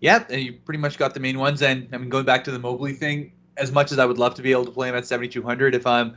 Yeah, 0.01 0.31
you 0.31 0.53
pretty 0.53 0.79
much 0.79 0.99
got 0.99 1.15
the 1.15 1.21
main 1.21 1.39
ones. 1.39 1.63
And 1.63 1.89
I 1.93 1.97
mean, 1.97 2.11
going 2.11 2.27
back 2.27 2.45
to 2.45 2.51
the 2.51 2.59
Mobley 2.59 2.93
thing, 2.93 3.33
as 3.57 3.73
much 3.73 3.91
as 3.91 3.99
I 3.99 4.05
would 4.05 4.19
love 4.19 4.35
to 4.35 4.43
be 4.43 4.53
able 4.53 4.67
to 4.67 4.71
play 4.71 4.91
him 4.91 4.95
at 4.95 5.07
7,200, 5.07 5.75
if 5.75 5.87
I'm 5.87 6.17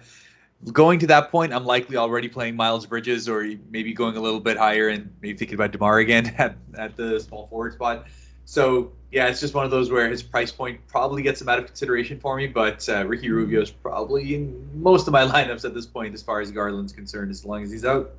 going 0.72 1.00
to 1.00 1.08
that 1.08 1.32
point, 1.32 1.54
I'm 1.54 1.66
likely 1.66 1.98
already 1.98 2.28
playing 2.28 2.56
Miles 2.56 2.86
Bridges 2.86 3.28
or 3.28 3.46
maybe 3.70 3.94
going 3.94 4.16
a 4.16 4.22
little 4.22 4.40
bit 4.40 4.58
higher 4.58 4.90
and 4.90 5.12
maybe 5.22 5.38
thinking 5.38 5.56
about 5.56 5.72
DeMar 5.72 6.00
again 6.00 6.28
at, 6.38 6.56
at 6.78 6.96
the 6.96 7.20
small 7.20 7.48
forward 7.48 7.74
spot. 7.74 8.08
So, 8.46 8.92
yeah, 9.12 9.28
it's 9.28 9.40
just 9.40 9.54
one 9.54 9.66
of 9.66 9.72
those 9.72 9.92
where 9.92 10.10
his 10.10 10.22
price 10.22 10.52
point 10.52 10.80
probably 10.88 11.22
gets 11.22 11.42
him 11.42 11.50
out 11.50 11.60
of 11.60 11.66
consideration 11.66 12.20
for 12.20 12.36
me. 12.36 12.48
But 12.48 12.88
uh, 12.90 13.06
Ricky 13.06 13.30
Rubio 13.30 13.62
is 13.62 13.72
probably 13.72 14.36
in 14.36 14.70
most 14.74 15.08
of 15.08 15.14
my 15.14 15.26
lineups 15.28 15.66
at 15.66 15.74
this 15.74 15.86
point 15.86 16.14
as 16.14 16.22
far 16.22 16.42
as 16.42 16.52
Garland's 16.52 16.94
concerned, 16.94 17.32
as 17.32 17.46
long 17.46 17.64
as 17.64 17.72
he's 17.72 17.86
out. 17.86 18.12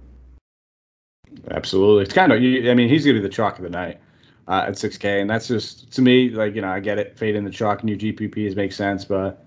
Absolutely. 1.50 2.04
It's 2.04 2.14
kind 2.14 2.32
of, 2.32 2.38
I 2.38 2.74
mean, 2.74 2.88
he's 2.88 3.04
going 3.04 3.16
to 3.16 3.22
be 3.22 3.26
the 3.26 3.32
chalk 3.32 3.58
of 3.58 3.64
the 3.64 3.70
night 3.70 4.00
uh, 4.48 4.64
at 4.66 4.74
6K. 4.74 5.20
And 5.20 5.30
that's 5.30 5.48
just, 5.48 5.92
to 5.92 6.02
me, 6.02 6.30
like, 6.30 6.54
you 6.54 6.60
know, 6.60 6.70
I 6.70 6.80
get 6.80 6.98
it. 6.98 7.18
Fade 7.18 7.36
in 7.36 7.44
the 7.44 7.50
chalk 7.50 7.80
and 7.80 7.88
your 7.88 7.98
GPPs 7.98 8.56
make 8.56 8.72
sense. 8.72 9.04
But 9.04 9.46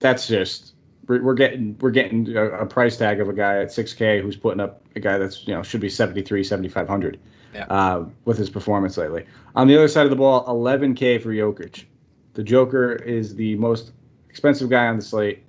that's 0.00 0.26
just, 0.26 0.74
we're, 1.06 1.34
getting 1.34 1.76
we're 1.80 1.90
getting 1.90 2.36
a, 2.36 2.46
a, 2.50 2.66
price 2.66 2.96
tag 2.96 3.20
of 3.20 3.28
a 3.28 3.32
guy 3.32 3.58
at 3.58 3.68
6K 3.68 4.20
who's 4.20 4.36
putting 4.36 4.60
up 4.60 4.82
a 4.96 5.00
guy 5.00 5.18
that's, 5.18 5.46
you 5.46 5.54
know, 5.54 5.62
should 5.62 5.80
be 5.80 5.88
73, 5.88 6.42
7,500 6.42 7.18
yeah. 7.54 7.64
uh, 7.66 8.04
with 8.24 8.38
his 8.38 8.50
performance 8.50 8.96
lately. 8.96 9.24
On 9.54 9.68
the 9.68 9.76
other 9.76 9.88
side 9.88 10.04
of 10.04 10.10
the 10.10 10.16
ball, 10.16 10.44
11K 10.46 11.22
for 11.22 11.30
Jokic. 11.30 11.84
The 12.34 12.42
Joker 12.42 12.94
is 12.94 13.34
the 13.34 13.56
most 13.56 13.92
expensive 14.28 14.68
guy 14.68 14.86
on 14.86 14.96
the 14.96 15.02
slate. 15.02 15.42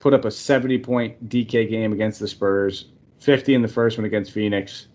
Put 0.00 0.14
up 0.14 0.24
a 0.24 0.30
70 0.30 0.78
point 0.78 1.28
DK 1.28 1.68
game 1.68 1.92
against 1.92 2.20
the 2.20 2.28
Spurs, 2.28 2.86
50 3.20 3.54
in 3.54 3.62
the 3.62 3.68
first 3.68 3.96
one 3.96 4.04
against 4.04 4.32
Phoenix. 4.32 4.88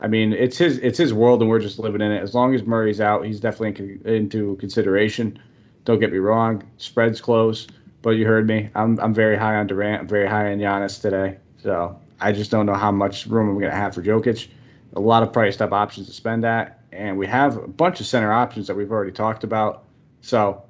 I 0.00 0.08
mean, 0.08 0.32
it's 0.32 0.56
his 0.56 0.78
it's 0.78 0.98
his 0.98 1.12
world, 1.12 1.42
and 1.42 1.50
we're 1.50 1.60
just 1.60 1.78
living 1.78 2.00
in 2.00 2.10
it. 2.10 2.22
As 2.22 2.34
long 2.34 2.54
as 2.54 2.62
Murray's 2.62 3.00
out, 3.00 3.24
he's 3.24 3.38
definitely 3.38 4.00
in, 4.04 4.14
into 4.14 4.56
consideration. 4.56 5.38
Don't 5.84 6.00
get 6.00 6.10
me 6.10 6.18
wrong, 6.18 6.62
spreads 6.78 7.20
close, 7.20 7.66
but 8.02 8.10
you 8.10 8.26
heard 8.26 8.46
me. 8.46 8.70
I'm 8.74 8.98
I'm 9.00 9.14
very 9.14 9.36
high 9.36 9.56
on 9.56 9.66
Durant. 9.66 10.02
I'm 10.02 10.08
very 10.08 10.26
high 10.26 10.52
on 10.52 10.58
Giannis 10.58 11.00
today. 11.00 11.38
So 11.62 11.98
I 12.20 12.32
just 12.32 12.50
don't 12.50 12.66
know 12.66 12.74
how 12.74 12.90
much 12.90 13.26
room 13.26 13.48
I'm 13.48 13.58
going 13.58 13.70
to 13.70 13.76
have 13.76 13.94
for 13.94 14.02
Jokic. 14.02 14.48
A 14.94 15.00
lot 15.00 15.22
of 15.22 15.32
priced 15.32 15.62
up 15.62 15.72
options 15.72 16.08
to 16.08 16.12
spend 16.12 16.44
at, 16.44 16.80
and 16.92 17.16
we 17.16 17.26
have 17.26 17.56
a 17.56 17.68
bunch 17.68 18.00
of 18.00 18.06
center 18.06 18.32
options 18.32 18.66
that 18.66 18.74
we've 18.74 18.90
already 18.90 19.12
talked 19.12 19.44
about. 19.44 19.84
So 20.20 20.62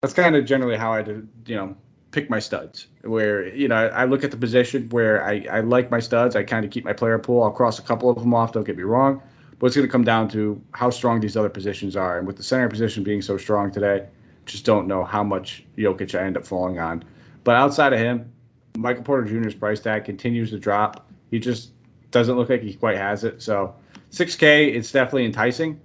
that's 0.00 0.14
kind 0.14 0.34
of 0.34 0.44
generally 0.44 0.76
how 0.76 0.92
I 0.92 1.02
do, 1.02 1.26
you 1.46 1.54
know, 1.54 1.76
pick 2.10 2.28
my 2.28 2.38
studs. 2.40 2.88
Where 3.02 3.46
you 3.54 3.68
know 3.68 3.76
I 3.76 4.04
look 4.04 4.24
at 4.24 4.30
the 4.30 4.36
position 4.36 4.88
where 4.90 5.24
I, 5.24 5.46
I 5.50 5.60
like 5.60 5.90
my 5.90 6.00
studs. 6.00 6.34
I 6.36 6.42
kind 6.42 6.64
of 6.64 6.70
keep 6.70 6.84
my 6.84 6.92
player 6.92 7.18
pool. 7.18 7.42
I'll 7.42 7.50
cross 7.50 7.78
a 7.78 7.82
couple 7.82 8.10
of 8.10 8.18
them 8.18 8.34
off. 8.34 8.52
Don't 8.52 8.64
get 8.64 8.76
me 8.76 8.82
wrong, 8.82 9.22
but 9.58 9.66
it's 9.66 9.76
going 9.76 9.86
to 9.86 9.92
come 9.92 10.04
down 10.04 10.28
to 10.30 10.60
how 10.72 10.90
strong 10.90 11.20
these 11.20 11.36
other 11.36 11.48
positions 11.48 11.96
are. 11.96 12.18
And 12.18 12.26
with 12.26 12.36
the 12.36 12.42
center 12.42 12.68
position 12.68 13.04
being 13.04 13.22
so 13.22 13.36
strong 13.36 13.70
today, 13.70 14.06
just 14.48 14.64
don't 14.64 14.88
know 14.88 15.04
how 15.04 15.22
much 15.22 15.64
Jokic 15.76 16.18
I 16.18 16.24
end 16.24 16.36
up 16.36 16.44
falling 16.44 16.78
on. 16.78 17.04
But 17.44 17.56
outside 17.56 17.92
of 17.92 18.00
him, 18.00 18.32
Michael 18.76 19.04
Porter 19.04 19.24
Jr.'s 19.24 19.54
price 19.54 19.80
tag 19.80 20.04
continues 20.04 20.50
to 20.50 20.58
drop. 20.58 21.08
He 21.30 21.38
just 21.38 21.72
doesn't 22.10 22.36
look 22.36 22.48
like 22.48 22.62
he 22.62 22.74
quite 22.74 22.96
has 22.96 23.24
it. 23.24 23.42
So 23.42 23.74
6K, 24.10 24.74
it's 24.74 24.90
definitely 24.90 25.26
enticing. 25.26 25.80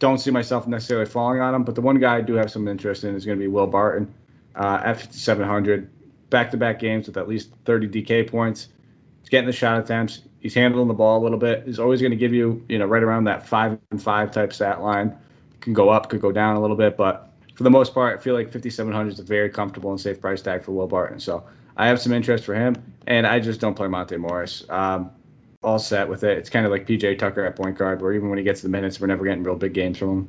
Don't 0.00 0.18
see 0.18 0.30
myself 0.30 0.66
necessarily 0.66 1.06
falling 1.06 1.40
on 1.40 1.54
him, 1.54 1.62
but 1.62 1.74
the 1.74 1.80
one 1.80 1.98
guy 1.98 2.16
I 2.16 2.20
do 2.20 2.34
have 2.34 2.50
some 2.50 2.66
interest 2.68 3.04
in 3.04 3.14
is 3.14 3.24
going 3.24 3.38
to 3.38 3.42
be 3.42 3.48
Will 3.48 3.66
Barton 3.66 4.12
uh, 4.56 4.80
at 4.84 4.98
5,700. 4.98 5.90
Back 6.30 6.50
to 6.52 6.56
back 6.56 6.78
games 6.78 7.06
with 7.06 7.16
at 7.16 7.28
least 7.28 7.50
30 7.64 7.88
DK 7.88 8.30
points. 8.30 8.68
He's 9.20 9.28
getting 9.28 9.46
the 9.46 9.52
shot 9.52 9.78
attempts. 9.78 10.22
He's 10.40 10.54
handling 10.54 10.88
the 10.88 10.94
ball 10.94 11.20
a 11.20 11.22
little 11.22 11.38
bit. 11.38 11.64
He's 11.66 11.78
always 11.78 12.00
going 12.00 12.12
to 12.12 12.16
give 12.16 12.32
you, 12.32 12.64
you 12.68 12.78
know, 12.78 12.86
right 12.86 13.02
around 13.02 13.24
that 13.24 13.46
five 13.46 13.78
and 13.90 14.02
five 14.02 14.30
type 14.30 14.52
stat 14.52 14.80
line. 14.80 15.16
Can 15.60 15.74
go 15.74 15.90
up, 15.90 16.08
could 16.08 16.22
go 16.22 16.32
down 16.32 16.56
a 16.56 16.60
little 16.60 16.76
bit, 16.76 16.96
but 16.96 17.29
for 17.54 17.62
the 17.62 17.70
most 17.70 17.94
part, 17.94 18.18
I 18.18 18.22
feel 18.22 18.34
like 18.34 18.46
5,700 18.46 19.12
is 19.12 19.20
a 19.20 19.22
very 19.22 19.50
comfortable 19.50 19.90
and 19.90 20.00
safe 20.00 20.20
price 20.20 20.42
tag 20.42 20.62
for 20.62 20.72
Will 20.72 20.86
Barton. 20.86 21.20
So 21.20 21.44
I 21.76 21.86
have 21.88 22.00
some 22.00 22.12
interest 22.12 22.44
for 22.44 22.54
him, 22.54 22.74
and 23.06 23.26
I 23.26 23.40
just 23.40 23.60
don't 23.60 23.74
play 23.74 23.88
Monte 23.88 24.16
Morris. 24.16 24.64
Um, 24.68 25.10
all 25.62 25.78
set 25.78 26.08
with 26.08 26.24
it. 26.24 26.38
It's 26.38 26.48
kind 26.48 26.64
of 26.64 26.72
like 26.72 26.86
PJ 26.86 27.18
Tucker 27.18 27.44
at 27.44 27.56
point 27.56 27.76
guard, 27.76 28.00
where 28.00 28.12
even 28.12 28.28
when 28.28 28.38
he 28.38 28.44
gets 28.44 28.62
the 28.62 28.68
minutes, 28.68 29.00
we're 29.00 29.08
never 29.08 29.24
getting 29.24 29.42
real 29.42 29.56
big 29.56 29.74
games 29.74 29.98
from 29.98 30.08
him. 30.10 30.28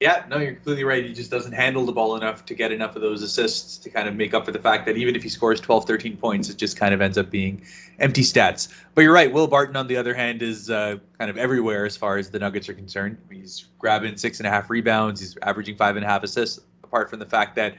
Yeah, 0.00 0.24
no, 0.28 0.38
you're 0.38 0.52
completely 0.52 0.84
right. 0.84 1.04
He 1.04 1.12
just 1.12 1.28
doesn't 1.28 1.50
handle 1.50 1.84
the 1.84 1.90
ball 1.90 2.14
enough 2.14 2.44
to 2.46 2.54
get 2.54 2.70
enough 2.70 2.94
of 2.94 3.02
those 3.02 3.20
assists 3.20 3.78
to 3.78 3.90
kind 3.90 4.06
of 4.06 4.14
make 4.14 4.32
up 4.32 4.44
for 4.44 4.52
the 4.52 4.58
fact 4.60 4.86
that 4.86 4.96
even 4.96 5.16
if 5.16 5.24
he 5.24 5.28
scores 5.28 5.60
12, 5.60 5.86
13 5.86 6.16
points, 6.16 6.48
it 6.48 6.56
just 6.56 6.76
kind 6.76 6.94
of 6.94 7.00
ends 7.00 7.18
up 7.18 7.30
being 7.30 7.60
empty 7.98 8.22
stats. 8.22 8.72
But 8.94 9.02
you're 9.02 9.12
right. 9.12 9.32
Will 9.32 9.48
Barton, 9.48 9.74
on 9.74 9.88
the 9.88 9.96
other 9.96 10.14
hand, 10.14 10.40
is 10.40 10.70
uh, 10.70 10.98
kind 11.18 11.28
of 11.28 11.36
everywhere 11.36 11.84
as 11.84 11.96
far 11.96 12.16
as 12.16 12.30
the 12.30 12.38
Nuggets 12.38 12.68
are 12.68 12.74
concerned. 12.74 13.18
He's 13.28 13.70
grabbing 13.80 14.16
six 14.16 14.38
and 14.38 14.46
a 14.46 14.50
half 14.50 14.70
rebounds. 14.70 15.20
He's 15.20 15.36
averaging 15.42 15.74
five 15.74 15.96
and 15.96 16.04
a 16.04 16.08
half 16.08 16.22
assists. 16.22 16.60
Apart 16.84 17.10
from 17.10 17.18
the 17.18 17.26
fact 17.26 17.56
that, 17.56 17.74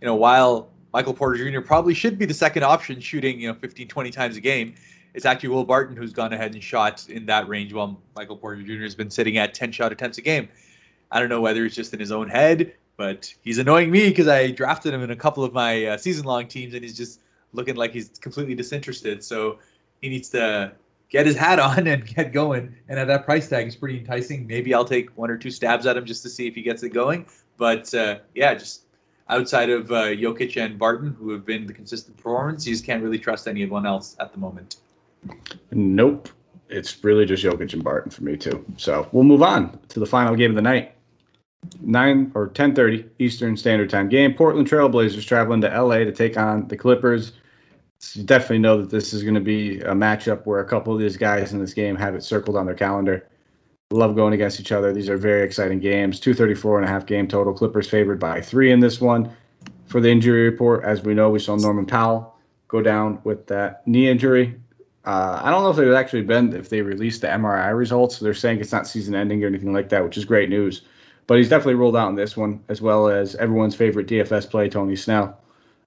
you 0.00 0.06
know, 0.06 0.16
while 0.16 0.68
Michael 0.92 1.14
Porter 1.14 1.48
Jr. 1.48 1.60
probably 1.60 1.94
should 1.94 2.18
be 2.18 2.26
the 2.26 2.34
second 2.34 2.64
option, 2.64 2.98
shooting 2.98 3.40
you 3.40 3.46
know 3.46 3.54
15, 3.54 3.86
20 3.86 4.10
times 4.10 4.36
a 4.36 4.40
game, 4.40 4.74
it's 5.14 5.24
actually 5.24 5.50
Will 5.50 5.64
Barton 5.64 5.96
who's 5.96 6.12
gone 6.12 6.32
ahead 6.32 6.54
and 6.54 6.62
shot 6.62 7.08
in 7.08 7.24
that 7.26 7.46
range, 7.46 7.72
while 7.72 8.00
Michael 8.16 8.36
Porter 8.36 8.62
Jr. 8.62 8.82
has 8.82 8.96
been 8.96 9.10
sitting 9.10 9.38
at 9.38 9.54
10 9.54 9.70
shot 9.70 9.92
attempts 9.92 10.18
a 10.18 10.22
game. 10.22 10.48
I 11.12 11.20
don't 11.20 11.28
know 11.28 11.42
whether 11.42 11.64
it's 11.64 11.76
just 11.76 11.92
in 11.92 12.00
his 12.00 12.10
own 12.10 12.28
head, 12.28 12.72
but 12.96 13.32
he's 13.42 13.58
annoying 13.58 13.90
me 13.90 14.08
because 14.08 14.28
I 14.28 14.50
drafted 14.50 14.94
him 14.94 15.02
in 15.02 15.10
a 15.10 15.16
couple 15.16 15.44
of 15.44 15.52
my 15.52 15.84
uh, 15.84 15.96
season-long 15.98 16.48
teams, 16.48 16.72
and 16.72 16.82
he's 16.82 16.96
just 16.96 17.20
looking 17.52 17.76
like 17.76 17.92
he's 17.92 18.08
completely 18.20 18.54
disinterested. 18.54 19.22
So 19.22 19.58
he 20.00 20.08
needs 20.08 20.30
to 20.30 20.72
get 21.10 21.26
his 21.26 21.36
hat 21.36 21.58
on 21.60 21.86
and 21.86 22.06
get 22.06 22.32
going. 22.32 22.74
And 22.88 22.98
at 22.98 23.06
that 23.08 23.24
price 23.26 23.48
tag, 23.48 23.66
he's 23.66 23.76
pretty 23.76 23.98
enticing. 23.98 24.46
Maybe 24.46 24.72
I'll 24.72 24.86
take 24.86 25.10
one 25.10 25.30
or 25.30 25.36
two 25.36 25.50
stabs 25.50 25.86
at 25.86 25.96
him 25.96 26.06
just 26.06 26.22
to 26.22 26.30
see 26.30 26.48
if 26.48 26.54
he 26.54 26.62
gets 26.62 26.82
it 26.82 26.90
going. 26.90 27.26
But 27.58 27.92
uh, 27.94 28.20
yeah, 28.34 28.54
just 28.54 28.84
outside 29.28 29.68
of 29.68 29.92
uh, 29.92 30.06
Jokic 30.06 30.60
and 30.60 30.78
Barton, 30.78 31.14
who 31.18 31.30
have 31.30 31.44
been 31.44 31.66
the 31.66 31.74
consistent 31.74 32.16
performance, 32.16 32.66
you 32.66 32.72
just 32.72 32.86
can't 32.86 33.02
really 33.02 33.18
trust 33.18 33.46
anyone 33.46 33.84
else 33.84 34.16
at 34.18 34.32
the 34.32 34.38
moment. 34.38 34.76
Nope. 35.70 36.30
It's 36.70 37.04
really 37.04 37.26
just 37.26 37.44
Jokic 37.44 37.74
and 37.74 37.84
Barton 37.84 38.10
for 38.10 38.24
me 38.24 38.34
too. 38.34 38.64
So 38.78 39.06
we'll 39.12 39.24
move 39.24 39.42
on 39.42 39.78
to 39.88 40.00
the 40.00 40.06
final 40.06 40.34
game 40.34 40.50
of 40.50 40.56
the 40.56 40.62
night 40.62 40.94
nine 41.80 42.32
or 42.34 42.48
ten 42.48 42.74
thirty 42.74 43.04
Eastern 43.18 43.56
Standard 43.56 43.90
Time 43.90 44.08
game. 44.08 44.34
Portland 44.34 44.68
Trailblazers 44.68 45.26
traveling 45.26 45.60
to 45.62 45.68
LA 45.68 45.98
to 45.98 46.12
take 46.12 46.36
on 46.36 46.68
the 46.68 46.76
Clippers. 46.76 47.32
So 47.98 48.20
you 48.20 48.26
definitely 48.26 48.58
know 48.58 48.80
that 48.80 48.90
this 48.90 49.12
is 49.12 49.22
going 49.22 49.36
to 49.36 49.40
be 49.40 49.78
a 49.80 49.92
matchup 49.92 50.44
where 50.44 50.60
a 50.60 50.68
couple 50.68 50.92
of 50.92 50.98
these 50.98 51.16
guys 51.16 51.52
in 51.52 51.60
this 51.60 51.72
game 51.72 51.94
have 51.96 52.16
it 52.16 52.24
circled 52.24 52.56
on 52.56 52.66
their 52.66 52.74
calendar. 52.74 53.28
Love 53.92 54.16
going 54.16 54.32
against 54.32 54.58
each 54.58 54.72
other. 54.72 54.92
These 54.92 55.08
are 55.08 55.16
very 55.16 55.42
exciting 55.42 55.78
games. 55.78 56.18
234 56.18 56.78
and 56.80 56.88
a 56.88 56.90
half 56.90 57.06
game 57.06 57.28
total. 57.28 57.52
Clippers 57.52 57.88
favored 57.88 58.18
by 58.18 58.40
three 58.40 58.72
in 58.72 58.80
this 58.80 59.00
one. 59.00 59.30
For 59.86 60.00
the 60.00 60.10
injury 60.10 60.48
report, 60.48 60.82
as 60.84 61.02
we 61.02 61.14
know, 61.14 61.30
we 61.30 61.38
saw 61.38 61.54
Norman 61.54 61.86
Powell 61.86 62.34
go 62.66 62.80
down 62.80 63.20
with 63.22 63.46
that 63.48 63.86
knee 63.86 64.08
injury. 64.08 64.58
Uh, 65.04 65.40
I 65.42 65.50
don't 65.50 65.62
know 65.62 65.70
if 65.70 65.78
it 65.78 65.94
actually 65.94 66.22
been 66.22 66.54
if 66.56 66.70
they 66.70 66.80
released 66.80 67.20
the 67.20 67.26
MRI 67.26 67.76
results. 67.76 68.18
They're 68.18 68.34
saying 68.34 68.60
it's 68.60 68.72
not 68.72 68.86
season 68.86 69.14
ending 69.14 69.44
or 69.44 69.46
anything 69.46 69.72
like 69.72 69.90
that, 69.90 70.02
which 70.02 70.16
is 70.16 70.24
great 70.24 70.48
news. 70.48 70.82
But 71.32 71.38
he's 71.38 71.48
definitely 71.48 71.76
ruled 71.76 71.96
out 71.96 72.10
in 72.10 72.14
this 72.14 72.36
one, 72.36 72.62
as 72.68 72.82
well 72.82 73.08
as 73.08 73.34
everyone's 73.36 73.74
favorite 73.74 74.06
DFS 74.06 74.50
play, 74.50 74.68
Tony 74.68 74.94
Snell. 74.94 75.40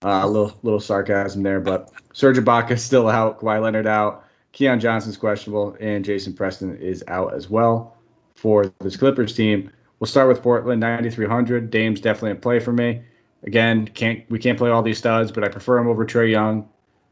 Uh, 0.03 0.21
a 0.23 0.27
little 0.27 0.57
little 0.63 0.79
sarcasm 0.79 1.43
there, 1.43 1.59
but 1.59 1.91
Serge 2.13 2.37
Ibaka 2.37 2.79
still 2.79 3.07
out, 3.07 3.39
Kawhi 3.39 3.61
Leonard 3.61 3.85
out, 3.85 4.25
Keon 4.53 4.79
Johnson's 4.79 5.17
questionable, 5.17 5.77
and 5.79 6.03
Jason 6.03 6.33
Preston 6.33 6.75
is 6.77 7.03
out 7.07 7.35
as 7.35 7.47
well 7.47 7.95
for 8.33 8.73
this 8.79 8.97
Clippers 8.97 9.35
team. 9.35 9.69
We'll 9.99 10.07
start 10.07 10.29
with 10.29 10.41
Portland, 10.41 10.81
9,300. 10.81 11.69
Dame's 11.69 12.01
definitely 12.01 12.31
a 12.31 12.35
play 12.37 12.59
for 12.59 12.73
me. 12.73 13.03
Again, 13.43 13.87
can't 13.89 14.27
we 14.31 14.39
can't 14.39 14.57
play 14.57 14.71
all 14.71 14.81
these 14.81 14.97
studs, 14.97 15.31
but 15.31 15.43
I 15.43 15.47
prefer 15.47 15.77
him 15.77 15.87
over 15.87 16.07
Trae 16.07 16.31
Young. 16.31 16.67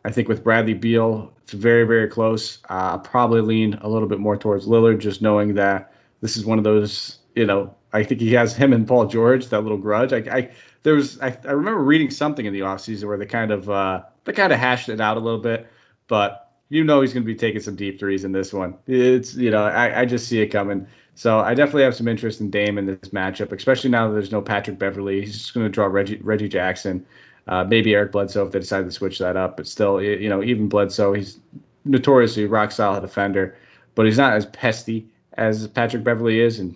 I 0.06 0.12
think 0.12 0.28
with 0.28 0.44
Bradley 0.44 0.74
Beal, 0.74 1.32
it's 1.44 1.54
very 1.54 1.84
very 1.84 2.08
close. 2.08 2.58
I'll 2.68 2.98
probably 2.98 3.42
lean 3.42 3.76
a 3.84 3.88
little 3.88 4.08
bit 4.08 4.18
more 4.18 4.38
towards 4.38 4.66
Lillard, 4.66 4.98
just 4.98 5.22
knowing 5.22 5.54
that 5.54 5.94
this 6.22 6.36
is 6.36 6.48
one 6.48 6.58
of 6.58 6.64
those 6.64 7.20
you 7.36 7.46
know 7.46 7.76
I 7.94 8.04
think 8.04 8.20
he 8.20 8.34
has 8.34 8.56
him 8.56 8.74
and 8.74 8.88
Paul 8.88 9.06
George 9.06 9.48
that 9.48 9.62
little 9.62 9.78
grudge. 9.78 10.14
I, 10.14 10.18
I 10.18 10.52
there 10.82 10.96
was 10.96 11.20
I, 11.22 11.38
I 11.46 11.52
remember 11.52 11.82
reading 11.82 12.10
something 12.10 12.46
in 12.46 12.54
the 12.54 12.62
offseason 12.62 13.06
where 13.06 13.18
they 13.18 13.26
kind 13.26 13.52
of 13.52 13.70
uh, 13.70 14.04
they 14.26 14.34
kind 14.34 14.52
of 14.52 14.60
hashed 14.60 14.90
it 14.90 15.00
out 15.00 15.18
a 15.18 15.20
little 15.20 15.40
bit, 15.40 15.68
but 16.08 16.52
you 16.70 16.84
know 16.84 17.02
he's 17.02 17.14
going 17.14 17.24
to 17.24 17.28
be 17.28 17.36
taking 17.36 17.62
some 17.62 17.76
deep 17.76 18.00
threes 18.00 18.24
in 18.24 18.32
this 18.32 18.52
one. 18.52 18.76
It's 18.88 19.36
you 19.36 19.52
know 19.52 19.64
I, 19.64 20.02
I 20.02 20.06
just 20.06 20.28
see 20.28 20.42
it 20.42 20.48
coming. 20.48 20.88
So 21.16 21.40
I 21.40 21.54
definitely 21.54 21.84
have 21.84 21.96
some 21.96 22.08
interest 22.08 22.42
in 22.42 22.50
Dame 22.50 22.80
in 22.80 22.88
this 22.88 23.10
matchup, 23.10 23.52
especially 23.52 23.92
now 23.92 24.08
that 24.08 24.14
there's 24.14 24.32
no 24.32 24.42
Patrick 24.42 24.80
Beverley. 24.80 25.22
He's 25.22 25.38
just 25.38 25.54
going 25.54 25.66
to 25.66 25.70
draw 25.70 25.86
Reggie 25.86 26.18
Reggie 26.18 26.50
Jackson, 26.50 27.06
uh, 27.48 27.64
maybe 27.64 27.94
Eric 27.94 28.12
Bledsoe 28.12 28.46
if 28.46 28.52
they 28.52 28.60
decide 28.60 28.86
to 28.86 28.92
switch 28.92 29.20
that 29.20 29.38
up. 29.38 29.58
But 29.58 29.68
still, 29.68 30.02
you 30.02 30.30
know 30.30 30.44
even 30.44 30.68
Bledsoe, 30.68 31.14
he's 31.14 31.40
notoriously 31.86 32.46
rock 32.46 32.72
solid 32.72 33.02
defender, 33.02 33.56
but 33.96 34.06
he's 34.06 34.18
not 34.18 34.34
as 34.34 34.48
pesty 34.48 35.08
as 35.34 35.68
Patrick 35.68 36.04
Beverley 36.04 36.40
is, 36.40 36.60
and 36.60 36.76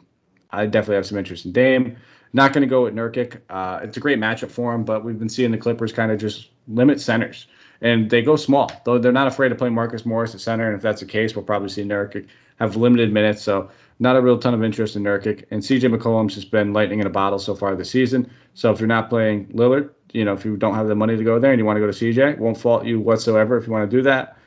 I 0.52 0.66
definitely 0.66 0.96
have 0.96 1.06
some 1.06 1.18
interest 1.18 1.46
in 1.46 1.52
Dame. 1.52 1.98
Not 2.34 2.54
going 2.54 2.62
to 2.62 2.68
go 2.68 2.84
with 2.84 2.94
Nurkic. 2.94 3.42
Uh, 3.50 3.80
it's 3.84 3.98
a 3.98 4.00
great 4.00 4.20
matchup 4.20 4.52
for 4.52 4.74
him, 4.74 4.84
but 4.84 5.04
we've 5.04 5.18
been 5.18 5.30
seeing 5.30 5.52
the 5.52 5.58
Clippers 5.58 5.94
kind 5.94 6.12
of 6.12 6.20
just 6.20 6.50
limit 6.68 7.00
centers, 7.00 7.48
and 7.82 8.10
they 8.10 8.22
go 8.22 8.36
small. 8.36 8.72
Though 8.84 8.98
they're 8.98 9.12
not 9.12 9.28
afraid 9.28 9.50
to 9.50 9.56
play 9.56 9.70
Marcus 9.70 10.06
Morris 10.06 10.36
at 10.36 10.42
center, 10.42 10.68
and 10.68 10.76
if 10.76 10.82
that's 10.82 11.00
the 11.00 11.06
case, 11.06 11.36
we'll 11.36 11.46
probably 11.46 11.70
see 11.70 11.84
Nurkic 11.84 12.28
have 12.60 12.76
limited 12.76 13.14
minutes. 13.14 13.42
So 13.42 13.70
not 14.00 14.16
a 14.16 14.22
real 14.22 14.38
ton 14.38 14.54
of 14.54 14.64
interest 14.64 14.96
in 14.96 15.04
Nurkic. 15.04 15.46
And 15.52 15.62
CJ 15.62 15.96
McCollum's 15.96 16.36
just 16.36 16.52
been 16.52 16.74
lightning 16.74 17.00
in 17.00 17.08
a 17.08 17.10
bottle 17.10 17.40
so 17.40 17.56
far 17.56 17.76
this 17.76 17.90
season. 17.90 18.30
So 18.54 18.72
if 18.72 18.80
you're 18.80 18.88
not 18.88 19.10
playing 19.10 19.48
Lillard, 19.48 19.92
you 20.14 20.26
know, 20.26 20.34
if 20.34 20.46
you 20.46 20.58
don't 20.58 20.76
have 20.76 20.88
the 20.88 20.96
money 20.96 21.18
to 21.18 21.24
go 21.24 21.40
there 21.40 21.52
and 21.52 21.60
you 21.60 21.66
want 21.66 21.78
to 21.78 21.80
go 21.82 21.92
to 21.92 21.94
CJ, 21.94 22.38
won't 22.38 22.58
fault 22.58 22.86
you 22.86 23.00
whatsoever 23.00 23.58
if 23.58 23.66
you 23.66 23.74
want 23.74 23.90
to 23.90 23.98
do 23.98 24.04
that. 24.04 24.38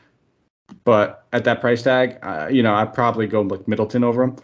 But 0.84 1.26
at 1.32 1.44
that 1.44 1.60
price 1.60 1.82
tag, 1.82 2.18
uh, 2.22 2.48
you 2.50 2.62
know, 2.62 2.74
I'd 2.74 2.94
probably 2.94 3.26
go 3.26 3.42
like 3.42 3.66
Middleton 3.66 4.04
over 4.04 4.22
him. 4.22 4.36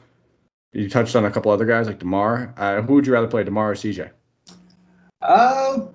You 0.76 0.90
touched 0.90 1.16
on 1.16 1.24
a 1.24 1.30
couple 1.30 1.50
other 1.50 1.64
guys 1.64 1.86
like 1.86 1.98
DeMar. 1.98 2.52
Uh, 2.58 2.82
who 2.82 2.94
would 2.94 3.06
you 3.06 3.12
rather 3.14 3.26
play, 3.26 3.42
DeMar 3.42 3.70
or 3.72 3.74
CJ? 3.74 4.10
Uh, 5.22 5.86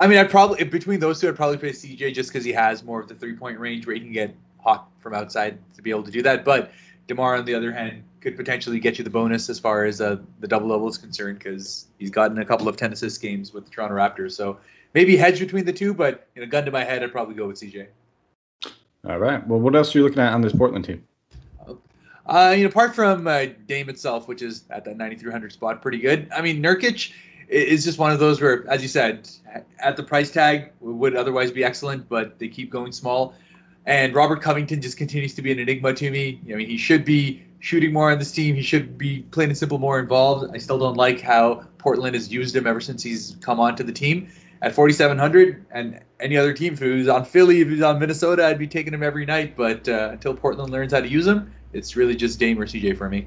I 0.00 0.08
mean, 0.08 0.18
I'd 0.18 0.28
probably 0.28 0.64
between 0.64 0.98
those 0.98 1.20
two, 1.20 1.28
I'd 1.28 1.36
probably 1.36 1.58
play 1.58 1.70
CJ 1.70 2.14
just 2.14 2.32
because 2.32 2.44
he 2.44 2.52
has 2.52 2.82
more 2.82 3.00
of 3.00 3.06
the 3.06 3.14
three 3.14 3.36
point 3.36 3.60
range 3.60 3.86
where 3.86 3.94
he 3.94 4.00
can 4.00 4.10
get 4.10 4.34
hot 4.58 4.88
from 4.98 5.14
outside 5.14 5.56
to 5.74 5.82
be 5.82 5.90
able 5.90 6.02
to 6.02 6.10
do 6.10 6.20
that. 6.22 6.44
But 6.44 6.72
DeMar, 7.06 7.36
on 7.36 7.44
the 7.44 7.54
other 7.54 7.70
hand, 7.70 8.02
could 8.20 8.34
potentially 8.36 8.80
get 8.80 8.98
you 8.98 9.04
the 9.04 9.10
bonus 9.10 9.48
as 9.48 9.60
far 9.60 9.84
as 9.84 10.00
uh, 10.00 10.16
the 10.40 10.48
double 10.48 10.68
double 10.68 10.88
is 10.88 10.98
concerned 10.98 11.38
because 11.38 11.86
he's 12.00 12.10
gotten 12.10 12.40
a 12.40 12.44
couple 12.44 12.68
of 12.68 12.76
ten 12.76 12.92
assist 12.92 13.22
games 13.22 13.52
with 13.52 13.66
the 13.66 13.70
Toronto 13.70 13.94
Raptors. 13.94 14.32
So 14.32 14.58
maybe 14.94 15.16
hedge 15.16 15.38
between 15.38 15.64
the 15.64 15.72
two, 15.72 15.94
but 15.94 16.26
in 16.34 16.42
a 16.42 16.46
gun 16.46 16.64
to 16.64 16.72
my 16.72 16.82
head, 16.82 17.04
I'd 17.04 17.12
probably 17.12 17.36
go 17.36 17.46
with 17.46 17.60
CJ. 17.60 17.86
All 19.08 19.18
right. 19.18 19.46
Well, 19.46 19.60
what 19.60 19.76
else 19.76 19.94
are 19.94 19.98
you 19.98 20.04
looking 20.04 20.18
at 20.18 20.32
on 20.32 20.40
this 20.40 20.52
Portland 20.52 20.86
team? 20.86 21.04
Uh, 22.26 22.54
you 22.56 22.64
know, 22.64 22.70
apart 22.70 22.94
from 22.94 23.26
uh, 23.26 23.46
Dame 23.66 23.88
itself, 23.88 24.28
which 24.28 24.42
is 24.42 24.64
at 24.70 24.84
that 24.84 24.96
9,300 24.96 25.52
spot, 25.52 25.82
pretty 25.82 25.98
good. 25.98 26.28
I 26.34 26.40
mean, 26.40 26.62
Nurkic 26.62 27.12
is 27.48 27.84
just 27.84 27.98
one 27.98 28.12
of 28.12 28.18
those 28.18 28.40
where, 28.40 28.68
as 28.68 28.82
you 28.82 28.88
said, 28.88 29.28
at 29.78 29.96
the 29.96 30.02
price 30.02 30.30
tag 30.30 30.72
would 30.80 31.14
otherwise 31.16 31.50
be 31.50 31.62
excellent, 31.62 32.08
but 32.08 32.38
they 32.38 32.48
keep 32.48 32.70
going 32.70 32.92
small. 32.92 33.34
And 33.86 34.14
Robert 34.14 34.40
Covington 34.40 34.80
just 34.80 34.96
continues 34.96 35.34
to 35.34 35.42
be 35.42 35.52
an 35.52 35.58
enigma 35.58 35.92
to 35.92 36.10
me. 36.10 36.40
I 36.50 36.54
mean, 36.54 36.68
he 36.68 36.78
should 36.78 37.04
be 37.04 37.42
shooting 37.60 37.92
more 37.92 38.10
on 38.10 38.18
this 38.18 38.32
team. 38.32 38.54
He 38.54 38.62
should 38.62 38.96
be 38.96 39.20
plain 39.30 39.50
and 39.50 39.58
simple 39.58 39.78
more 39.78 39.98
involved. 39.98 40.54
I 40.54 40.58
still 40.58 40.78
don't 40.78 40.96
like 40.96 41.20
how 41.20 41.66
Portland 41.76 42.14
has 42.14 42.32
used 42.32 42.56
him 42.56 42.66
ever 42.66 42.80
since 42.80 43.02
he's 43.02 43.36
come 43.40 43.60
onto 43.60 43.84
the 43.84 43.92
team. 43.92 44.28
At 44.62 44.74
4,700, 44.74 45.66
and 45.72 46.00
any 46.20 46.38
other 46.38 46.54
team, 46.54 46.72
if 46.72 46.78
he 46.78 46.88
was 46.88 47.08
on 47.08 47.26
Philly, 47.26 47.60
if 47.60 47.68
he 47.68 47.74
was 47.74 47.82
on 47.82 47.98
Minnesota, 47.98 48.46
I'd 48.46 48.58
be 48.58 48.66
taking 48.66 48.94
him 48.94 49.02
every 49.02 49.26
night. 49.26 49.54
But 49.58 49.86
uh, 49.86 50.10
until 50.12 50.32
Portland 50.32 50.72
learns 50.72 50.94
how 50.94 51.00
to 51.00 51.08
use 51.08 51.26
him, 51.26 51.52
it's 51.74 51.96
really 51.96 52.14
just 52.14 52.38
Dame 52.38 52.60
or 52.60 52.66
CJ 52.66 52.96
for 52.96 53.08
me. 53.08 53.26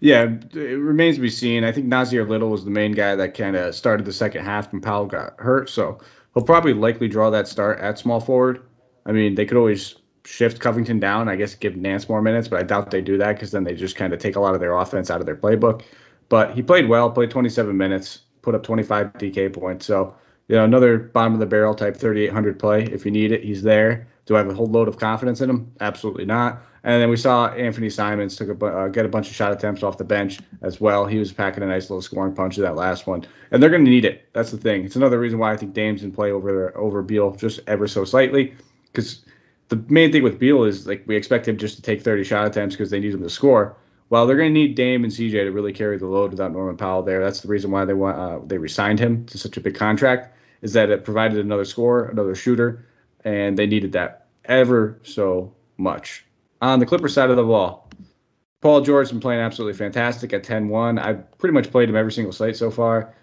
Yeah, 0.00 0.28
it 0.52 0.78
remains 0.78 1.16
to 1.16 1.22
be 1.22 1.30
seen. 1.30 1.64
I 1.64 1.72
think 1.72 1.86
Nassir 1.86 2.28
Little 2.28 2.50
was 2.50 2.64
the 2.64 2.70
main 2.70 2.92
guy 2.92 3.16
that 3.16 3.34
kind 3.34 3.56
of 3.56 3.74
started 3.74 4.06
the 4.06 4.12
second 4.12 4.44
half 4.44 4.70
when 4.72 4.80
Powell 4.80 5.06
got 5.06 5.34
hurt, 5.38 5.68
so 5.68 5.98
he'll 6.34 6.44
probably 6.44 6.72
likely 6.72 7.08
draw 7.08 7.30
that 7.30 7.48
start 7.48 7.80
at 7.80 7.98
small 7.98 8.20
forward. 8.20 8.62
I 9.06 9.12
mean, 9.12 9.34
they 9.34 9.44
could 9.44 9.56
always 9.56 9.96
shift 10.24 10.60
Covington 10.60 11.00
down, 11.00 11.28
I 11.28 11.36
guess 11.36 11.54
give 11.54 11.76
Nance 11.76 12.08
more 12.08 12.22
minutes, 12.22 12.46
but 12.46 12.60
I 12.60 12.62
doubt 12.62 12.90
they 12.90 13.00
do 13.00 13.16
that 13.18 13.32
because 13.32 13.50
then 13.50 13.64
they 13.64 13.74
just 13.74 13.96
kind 13.96 14.12
of 14.12 14.20
take 14.20 14.36
a 14.36 14.40
lot 14.40 14.54
of 14.54 14.60
their 14.60 14.76
offense 14.76 15.10
out 15.10 15.20
of 15.20 15.26
their 15.26 15.36
playbook. 15.36 15.82
But 16.28 16.54
he 16.54 16.62
played 16.62 16.88
well, 16.88 17.10
played 17.10 17.30
27 17.30 17.76
minutes, 17.76 18.20
put 18.42 18.54
up 18.54 18.62
25 18.62 19.14
DK 19.14 19.52
points. 19.52 19.86
So, 19.86 20.14
you 20.48 20.56
know, 20.56 20.64
another 20.64 20.98
bottom 20.98 21.32
of 21.32 21.40
the 21.40 21.46
barrel 21.46 21.74
type 21.74 21.96
3,800 21.96 22.58
play. 22.58 22.84
If 22.84 23.04
you 23.04 23.10
need 23.10 23.32
it, 23.32 23.42
he's 23.42 23.62
there. 23.62 24.06
Do 24.28 24.36
I 24.36 24.40
have 24.40 24.48
a 24.50 24.54
whole 24.54 24.66
load 24.66 24.88
of 24.88 24.98
confidence 24.98 25.40
in 25.40 25.48
him? 25.48 25.72
Absolutely 25.80 26.26
not. 26.26 26.62
And 26.84 27.00
then 27.00 27.08
we 27.08 27.16
saw 27.16 27.48
Anthony 27.48 27.88
Simons 27.88 28.36
took 28.36 28.50
a 28.50 28.66
uh, 28.66 28.88
get 28.88 29.06
a 29.06 29.08
bunch 29.08 29.30
of 29.30 29.34
shot 29.34 29.52
attempts 29.52 29.82
off 29.82 29.96
the 29.96 30.04
bench 30.04 30.38
as 30.60 30.82
well. 30.82 31.06
He 31.06 31.18
was 31.18 31.32
packing 31.32 31.62
a 31.62 31.66
nice 31.66 31.88
little 31.88 32.02
scoring 32.02 32.34
punch 32.34 32.56
to 32.56 32.60
that 32.60 32.76
last 32.76 33.06
one, 33.06 33.24
and 33.50 33.62
they're 33.62 33.70
going 33.70 33.86
to 33.86 33.90
need 33.90 34.04
it. 34.04 34.28
That's 34.34 34.50
the 34.50 34.58
thing. 34.58 34.84
It's 34.84 34.96
another 34.96 35.18
reason 35.18 35.38
why 35.38 35.54
I 35.54 35.56
think 35.56 35.72
Dame's 35.72 36.02
in 36.02 36.12
play 36.12 36.30
over 36.30 36.76
over 36.76 37.02
Beal 37.02 37.30
just 37.36 37.60
ever 37.66 37.88
so 37.88 38.04
slightly, 38.04 38.54
because 38.92 39.24
the 39.70 39.82
main 39.88 40.12
thing 40.12 40.22
with 40.22 40.38
Beal 40.38 40.64
is 40.64 40.86
like 40.86 41.04
we 41.06 41.16
expect 41.16 41.48
him 41.48 41.56
just 41.56 41.76
to 41.76 41.82
take 41.82 42.02
30 42.02 42.22
shot 42.22 42.46
attempts 42.46 42.76
because 42.76 42.90
they 42.90 43.00
need 43.00 43.14
him 43.14 43.22
to 43.22 43.30
score. 43.30 43.76
Well, 44.10 44.26
they're 44.26 44.36
going 44.36 44.52
to 44.52 44.60
need 44.60 44.74
Dame 44.74 45.04
and 45.04 45.12
CJ 45.12 45.32
to 45.32 45.50
really 45.52 45.72
carry 45.72 45.96
the 45.96 46.06
load 46.06 46.32
without 46.32 46.52
Norman 46.52 46.76
Powell 46.76 47.02
there. 47.02 47.24
That's 47.24 47.40
the 47.40 47.48
reason 47.48 47.70
why 47.70 47.86
they 47.86 47.94
want 47.94 48.18
uh, 48.18 48.40
they 48.46 48.58
resigned 48.58 48.98
him 48.98 49.24
to 49.26 49.38
such 49.38 49.56
a 49.56 49.60
big 49.62 49.74
contract. 49.74 50.36
Is 50.60 50.74
that 50.74 50.90
it 50.90 51.04
provided 51.04 51.38
another 51.38 51.64
scorer, 51.64 52.08
another 52.08 52.34
shooter, 52.34 52.84
and 53.24 53.56
they 53.58 53.66
needed 53.66 53.92
that 53.92 54.26
ever 54.44 54.98
so 55.02 55.52
much. 55.76 56.24
On 56.60 56.78
the 56.78 56.86
Clipper 56.86 57.08
side 57.08 57.30
of 57.30 57.36
the 57.36 57.44
ball, 57.44 57.88
Paul 58.60 58.80
George 58.80 59.06
has 59.06 59.12
been 59.12 59.20
playing 59.20 59.40
absolutely 59.40 59.78
fantastic 59.78 60.32
at 60.32 60.42
10-1. 60.42 61.00
I've 61.00 61.38
pretty 61.38 61.54
much 61.54 61.70
played 61.70 61.88
him 61.88 61.96
every 61.96 62.12
single 62.12 62.32
slate 62.32 62.56
so 62.56 62.70
far. 62.70 63.14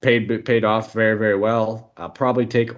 Paid 0.00 0.44
paid 0.44 0.64
off 0.64 0.92
very 0.92 1.18
very 1.18 1.36
well. 1.36 1.92
I'll 1.96 2.10
probably 2.10 2.46
take 2.46 2.70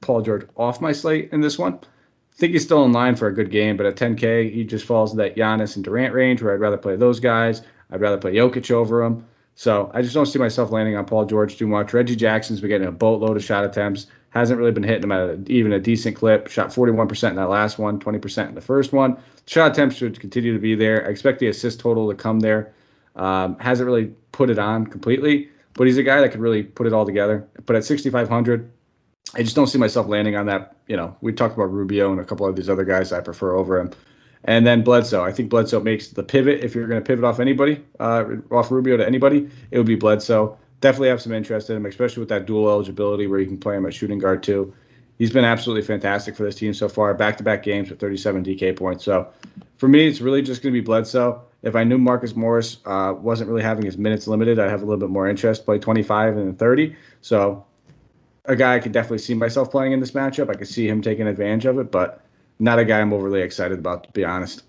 Paul 0.00 0.22
George 0.22 0.46
off 0.56 0.80
my 0.80 0.92
slate 0.92 1.30
in 1.32 1.40
this 1.40 1.58
one. 1.58 1.74
I 1.74 2.36
think 2.36 2.52
he's 2.52 2.64
still 2.64 2.84
in 2.84 2.92
line 2.92 3.16
for 3.16 3.28
a 3.28 3.34
good 3.34 3.50
game, 3.50 3.76
but 3.76 3.86
at 3.86 3.96
10K, 3.96 4.52
he 4.52 4.64
just 4.64 4.86
falls 4.86 5.12
in 5.12 5.18
that 5.18 5.36
Giannis 5.36 5.76
and 5.76 5.84
Durant 5.84 6.14
range 6.14 6.42
where 6.42 6.52
I'd 6.52 6.60
rather 6.60 6.76
play 6.76 6.96
those 6.96 7.20
guys. 7.20 7.62
I'd 7.90 8.00
rather 8.00 8.18
play 8.18 8.34
Jokic 8.34 8.70
over 8.70 9.04
him. 9.04 9.24
So 9.54 9.90
I 9.94 10.02
just 10.02 10.14
don't 10.14 10.26
see 10.26 10.40
myself 10.40 10.72
landing 10.72 10.96
on 10.96 11.04
Paul 11.04 11.26
George 11.26 11.56
too 11.56 11.68
much. 11.68 11.92
Reggie 11.92 12.16
Jackson's 12.16 12.60
been 12.60 12.70
getting 12.70 12.88
a 12.88 12.92
boatload 12.92 13.36
of 13.36 13.44
shot 13.44 13.64
attempts. 13.64 14.08
Hasn't 14.34 14.58
really 14.58 14.72
been 14.72 14.82
hitting 14.82 15.04
him 15.04 15.12
at 15.12 15.20
a, 15.20 15.44
even 15.46 15.72
a 15.72 15.78
decent 15.78 16.16
clip. 16.16 16.48
Shot 16.48 16.68
41% 16.68 17.30
in 17.30 17.36
that 17.36 17.48
last 17.48 17.78
one, 17.78 18.00
20% 18.00 18.48
in 18.48 18.54
the 18.56 18.60
first 18.60 18.92
one. 18.92 19.16
Shot 19.46 19.70
attempts 19.70 19.94
should 19.94 20.18
continue 20.18 20.52
to 20.52 20.58
be 20.58 20.74
there. 20.74 21.06
I 21.06 21.10
expect 21.10 21.38
the 21.38 21.46
assist 21.46 21.78
total 21.78 22.10
to 22.10 22.16
come 22.16 22.40
there. 22.40 22.74
Um, 23.14 23.56
hasn't 23.60 23.86
really 23.86 24.12
put 24.32 24.50
it 24.50 24.58
on 24.58 24.88
completely, 24.88 25.48
but 25.74 25.86
he's 25.86 25.98
a 25.98 26.02
guy 26.02 26.20
that 26.20 26.30
could 26.30 26.40
really 26.40 26.64
put 26.64 26.86
it 26.88 26.92
all 26.92 27.06
together. 27.06 27.46
But 27.64 27.76
at 27.76 27.84
6,500, 27.84 28.70
I 29.34 29.42
just 29.42 29.54
don't 29.54 29.68
see 29.68 29.78
myself 29.78 30.08
landing 30.08 30.34
on 30.34 30.46
that. 30.46 30.76
You 30.88 30.96
know, 30.96 31.16
we 31.20 31.32
talked 31.32 31.54
about 31.54 31.72
Rubio 31.72 32.10
and 32.10 32.20
a 32.20 32.24
couple 32.24 32.46
of 32.46 32.56
these 32.56 32.68
other 32.68 32.84
guys 32.84 33.12
I 33.12 33.20
prefer 33.20 33.54
over 33.54 33.78
him. 33.78 33.92
And 34.44 34.66
then 34.66 34.82
Bledsoe. 34.82 35.24
I 35.24 35.32
think 35.32 35.48
Bledsoe 35.48 35.80
makes 35.80 36.08
the 36.08 36.22
pivot. 36.22 36.62
If 36.62 36.74
you're 36.74 36.86
going 36.86 37.00
to 37.00 37.06
pivot 37.06 37.24
off 37.24 37.40
anybody, 37.40 37.82
uh, 38.00 38.24
off 38.50 38.70
Rubio 38.70 38.96
to 38.96 39.06
anybody, 39.06 39.48
it 39.70 39.78
would 39.78 39.86
be 39.86 39.94
Bledsoe. 39.94 40.58
Definitely 40.84 41.08
have 41.08 41.22
some 41.22 41.32
interest 41.32 41.70
in 41.70 41.76
him, 41.76 41.86
especially 41.86 42.20
with 42.20 42.28
that 42.28 42.44
dual 42.44 42.68
eligibility 42.68 43.26
where 43.26 43.40
you 43.40 43.46
can 43.46 43.56
play 43.56 43.74
him 43.74 43.86
at 43.86 43.94
shooting 43.94 44.18
guard 44.18 44.42
too. 44.42 44.74
He's 45.16 45.32
been 45.32 45.46
absolutely 45.46 45.80
fantastic 45.80 46.36
for 46.36 46.42
this 46.42 46.56
team 46.56 46.74
so 46.74 46.90
far. 46.90 47.14
Back 47.14 47.38
to 47.38 47.42
back 47.42 47.62
games 47.62 47.88
with 47.88 47.98
37 47.98 48.44
DK 48.44 48.76
points. 48.76 49.02
So 49.02 49.26
for 49.78 49.88
me, 49.88 50.06
it's 50.06 50.20
really 50.20 50.42
just 50.42 50.62
going 50.62 50.74
to 50.74 50.78
be 50.78 50.84
Bledsoe. 50.84 51.40
If 51.62 51.74
I 51.74 51.84
knew 51.84 51.96
Marcus 51.96 52.36
Morris 52.36 52.80
uh, 52.84 53.14
wasn't 53.16 53.48
really 53.48 53.62
having 53.62 53.86
his 53.86 53.96
minutes 53.96 54.26
limited, 54.26 54.58
I'd 54.58 54.68
have 54.68 54.82
a 54.82 54.84
little 54.84 55.00
bit 55.00 55.08
more 55.08 55.26
interest. 55.26 55.64
Play 55.64 55.78
25 55.78 56.36
and 56.36 56.58
30. 56.58 56.94
So 57.22 57.64
a 58.44 58.54
guy 58.54 58.74
I 58.74 58.78
could 58.78 58.92
definitely 58.92 59.20
see 59.20 59.32
myself 59.32 59.70
playing 59.70 59.92
in 59.92 60.00
this 60.00 60.10
matchup. 60.10 60.50
I 60.50 60.54
could 60.54 60.68
see 60.68 60.86
him 60.86 61.00
taking 61.00 61.26
advantage 61.26 61.64
of 61.64 61.78
it, 61.78 61.90
but 61.90 62.20
not 62.58 62.78
a 62.78 62.84
guy 62.84 63.00
I'm 63.00 63.14
overly 63.14 63.40
excited 63.40 63.78
about, 63.78 64.04
to 64.04 64.10
be 64.10 64.22
honest. 64.22 64.64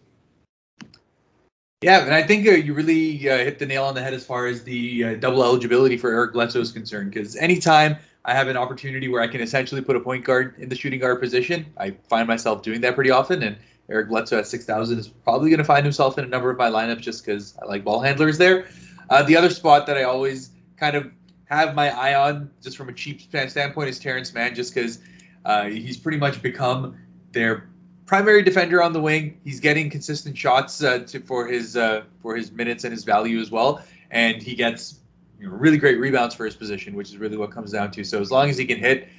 Yeah, 1.85 2.03
and 2.03 2.15
I 2.15 2.23
think 2.23 2.47
uh, 2.47 2.53
you 2.53 2.73
really 2.73 3.29
uh, 3.29 3.37
hit 3.37 3.59
the 3.59 3.65
nail 3.67 3.83
on 3.83 3.93
the 3.93 4.01
head 4.01 4.15
as 4.15 4.25
far 4.25 4.47
as 4.47 4.63
the 4.63 5.03
uh, 5.03 5.13
double 5.17 5.43
eligibility 5.43 5.97
for 5.97 6.09
Eric 6.09 6.33
Bledsoe 6.33 6.59
is 6.59 6.71
concerned. 6.71 7.11
Because 7.11 7.35
anytime 7.35 7.97
I 8.25 8.33
have 8.33 8.47
an 8.47 8.57
opportunity 8.57 9.07
where 9.07 9.21
I 9.21 9.27
can 9.27 9.39
essentially 9.39 9.81
put 9.81 9.95
a 9.95 9.99
point 9.99 10.25
guard 10.25 10.55
in 10.57 10.67
the 10.67 10.75
shooting 10.75 10.99
guard 10.99 11.21
position, 11.21 11.63
I 11.77 11.91
find 12.09 12.27
myself 12.27 12.63
doing 12.63 12.81
that 12.81 12.95
pretty 12.95 13.11
often. 13.11 13.43
And 13.43 13.55
Eric 13.87 14.09
Bledsoe 14.09 14.39
at 14.39 14.47
6,000 14.47 14.97
is 14.97 15.09
probably 15.09 15.51
going 15.51 15.59
to 15.59 15.63
find 15.63 15.85
himself 15.85 16.17
in 16.17 16.25
a 16.25 16.27
number 16.27 16.49
of 16.49 16.57
my 16.57 16.71
lineups 16.71 17.01
just 17.01 17.23
because 17.23 17.55
I 17.61 17.65
like 17.65 17.83
ball 17.83 17.99
handlers 17.99 18.39
there. 18.39 18.65
Uh, 19.11 19.21
the 19.21 19.37
other 19.37 19.51
spot 19.51 19.85
that 19.85 19.95
I 19.95 20.05
always 20.05 20.49
kind 20.77 20.95
of 20.95 21.11
have 21.51 21.75
my 21.75 21.95
eye 21.95 22.15
on, 22.15 22.49
just 22.63 22.77
from 22.77 22.89
a 22.89 22.93
cheap 22.93 23.21
standpoint, 23.21 23.89
is 23.89 23.99
Terance 23.99 24.33
Mann, 24.33 24.55
just 24.55 24.73
because 24.73 25.01
uh, 25.45 25.65
he's 25.65 25.97
pretty 25.97 26.17
much 26.17 26.41
become 26.41 26.97
their 27.31 27.69
primary 28.05 28.41
defender 28.41 28.81
on 28.81 28.93
the 28.93 29.01
wing. 29.01 29.39
He's 29.43 29.59
getting 29.59 29.89
consistent 29.89 30.37
shots 30.37 30.83
uh, 30.83 30.99
to, 30.99 31.19
for 31.19 31.47
his 31.47 31.77
uh, 31.77 32.03
for 32.21 32.35
his 32.35 32.51
minutes 32.51 32.83
and 32.83 32.91
his 32.91 33.03
value 33.03 33.39
as 33.39 33.51
well, 33.51 33.83
and 34.11 34.41
he 34.41 34.55
gets 34.55 34.99
you 35.39 35.47
know, 35.47 35.55
really 35.55 35.77
great 35.77 35.99
rebounds 35.99 36.35
for 36.35 36.45
his 36.45 36.55
position, 36.55 36.95
which 36.95 37.09
is 37.09 37.17
really 37.17 37.37
what 37.37 37.51
comes 37.51 37.71
down 37.71 37.91
to. 37.91 38.03
So 38.03 38.21
as 38.21 38.31
long 38.31 38.49
as 38.49 38.57
he 38.57 38.65
can 38.65 38.77
hit 38.77 39.09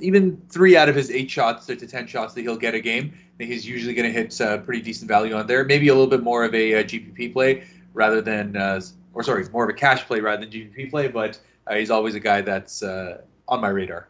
even 0.00 0.40
three 0.50 0.76
out 0.76 0.90
of 0.90 0.94
his 0.94 1.10
eight 1.10 1.30
shots 1.30 1.66
to 1.66 1.76
ten 1.76 2.06
shots 2.06 2.34
that 2.34 2.42
he'll 2.42 2.56
get 2.56 2.74
a 2.74 2.80
game, 2.80 3.16
he's 3.38 3.66
usually 3.66 3.94
going 3.94 4.06
to 4.06 4.12
hit 4.12 4.38
uh, 4.40 4.58
pretty 4.58 4.82
decent 4.82 5.08
value 5.08 5.34
on 5.34 5.46
there. 5.46 5.64
Maybe 5.64 5.88
a 5.88 5.94
little 5.94 6.10
bit 6.10 6.22
more 6.22 6.44
of 6.44 6.54
a, 6.54 6.72
a 6.74 6.84
GPP 6.84 7.32
play 7.32 7.64
rather 7.94 8.20
than 8.20 8.56
uh, 8.56 8.80
or 9.16 9.22
sorry, 9.22 9.48
more 9.48 9.64
of 9.64 9.70
a 9.70 9.72
cash 9.72 10.06
play 10.06 10.20
rather 10.20 10.44
than 10.44 10.50
GPP 10.50 10.90
play, 10.90 11.08
but 11.08 11.40
uh, 11.66 11.74
he's 11.74 11.90
always 11.90 12.14
a 12.14 12.20
guy 12.20 12.42
that's 12.42 12.82
uh, 12.82 13.22
on 13.48 13.62
my 13.62 13.68
radar. 13.68 14.08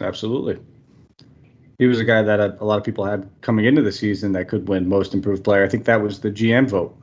Absolutely. 0.00 0.58
He 1.82 1.88
was 1.88 1.98
a 1.98 2.04
guy 2.04 2.22
that 2.22 2.38
a 2.60 2.64
lot 2.64 2.78
of 2.78 2.84
people 2.84 3.04
had 3.04 3.28
coming 3.40 3.64
into 3.64 3.82
the 3.82 3.90
season 3.90 4.30
that 4.34 4.46
could 4.46 4.68
win 4.68 4.88
most 4.88 5.14
improved 5.14 5.42
player. 5.42 5.64
I 5.64 5.68
think 5.68 5.84
that 5.86 6.00
was 6.00 6.20
the 6.20 6.30
GM 6.30 6.68
vote. 6.68 6.96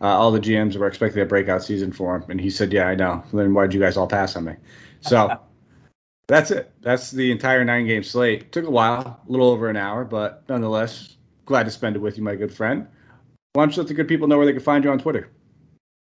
Uh, 0.00 0.06
all 0.06 0.30
the 0.30 0.40
GMs 0.40 0.76
were 0.78 0.86
expecting 0.86 1.20
a 1.20 1.26
breakout 1.26 1.62
season 1.62 1.92
for 1.92 2.16
him, 2.16 2.24
and 2.30 2.40
he 2.40 2.48
said, 2.48 2.72
"Yeah, 2.72 2.88
I 2.88 2.94
know." 2.94 3.22
Then 3.34 3.52
why'd 3.52 3.74
you 3.74 3.80
guys 3.80 3.98
all 3.98 4.06
pass 4.06 4.34
on 4.34 4.46
me? 4.46 4.54
So 5.02 5.38
that's 6.26 6.50
it. 6.50 6.72
That's 6.80 7.10
the 7.10 7.30
entire 7.30 7.66
nine 7.66 7.86
game 7.86 8.02
slate. 8.02 8.50
Took 8.50 8.64
a 8.64 8.70
while, 8.70 9.20
a 9.28 9.30
little 9.30 9.50
over 9.50 9.68
an 9.68 9.76
hour, 9.76 10.06
but 10.06 10.42
nonetheless, 10.48 11.18
glad 11.44 11.64
to 11.64 11.70
spend 11.70 11.94
it 11.94 11.98
with 11.98 12.16
you, 12.16 12.24
my 12.24 12.34
good 12.34 12.50
friend. 12.50 12.86
why 13.52 13.66
don't 13.66 13.76
you 13.76 13.82
let 13.82 13.88
the 13.88 13.94
good 13.94 14.08
people 14.08 14.26
know 14.26 14.38
where 14.38 14.46
they 14.46 14.54
can 14.54 14.62
find 14.62 14.84
you 14.84 14.90
on 14.90 15.00
Twitter? 15.00 15.28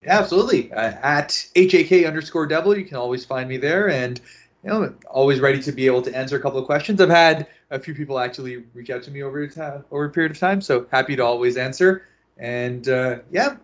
Absolutely. 0.08 0.74
Uh, 0.74 0.94
at 1.04 1.46
HAK 1.56 2.04
underscore 2.08 2.48
devil, 2.48 2.76
you 2.76 2.86
can 2.86 2.98
always 2.98 3.26
find 3.26 3.48
me 3.48 3.58
there. 3.58 3.92
And, 3.92 4.20
you 4.64 4.70
know, 4.70 4.94
always 5.10 5.40
ready 5.40 5.62
to 5.62 5.72
be 5.72 5.86
able 5.86 6.02
to 6.02 6.16
answer 6.16 6.36
a 6.36 6.42
couple 6.42 6.60
of 6.60 6.66
questions. 6.66 7.00
I've 7.00 7.10
had 7.10 7.48
a 7.70 7.80
few 7.80 7.94
people 7.94 8.20
actually 8.20 8.64
reach 8.74 8.90
out 8.90 9.04
to 9.04 9.12
me 9.12 9.24
over, 9.24 9.48
ta- 9.48 9.82
over 9.92 10.06
a 10.06 10.10
period 10.10 10.32
of 10.32 10.40
time. 10.40 10.62
So 10.62 10.88
happy 10.92 11.16
to 11.16 11.24
always 11.24 11.58
answer. 11.58 12.08
And 12.38 12.88
uh, 12.88 13.20
yeah, 13.32 13.58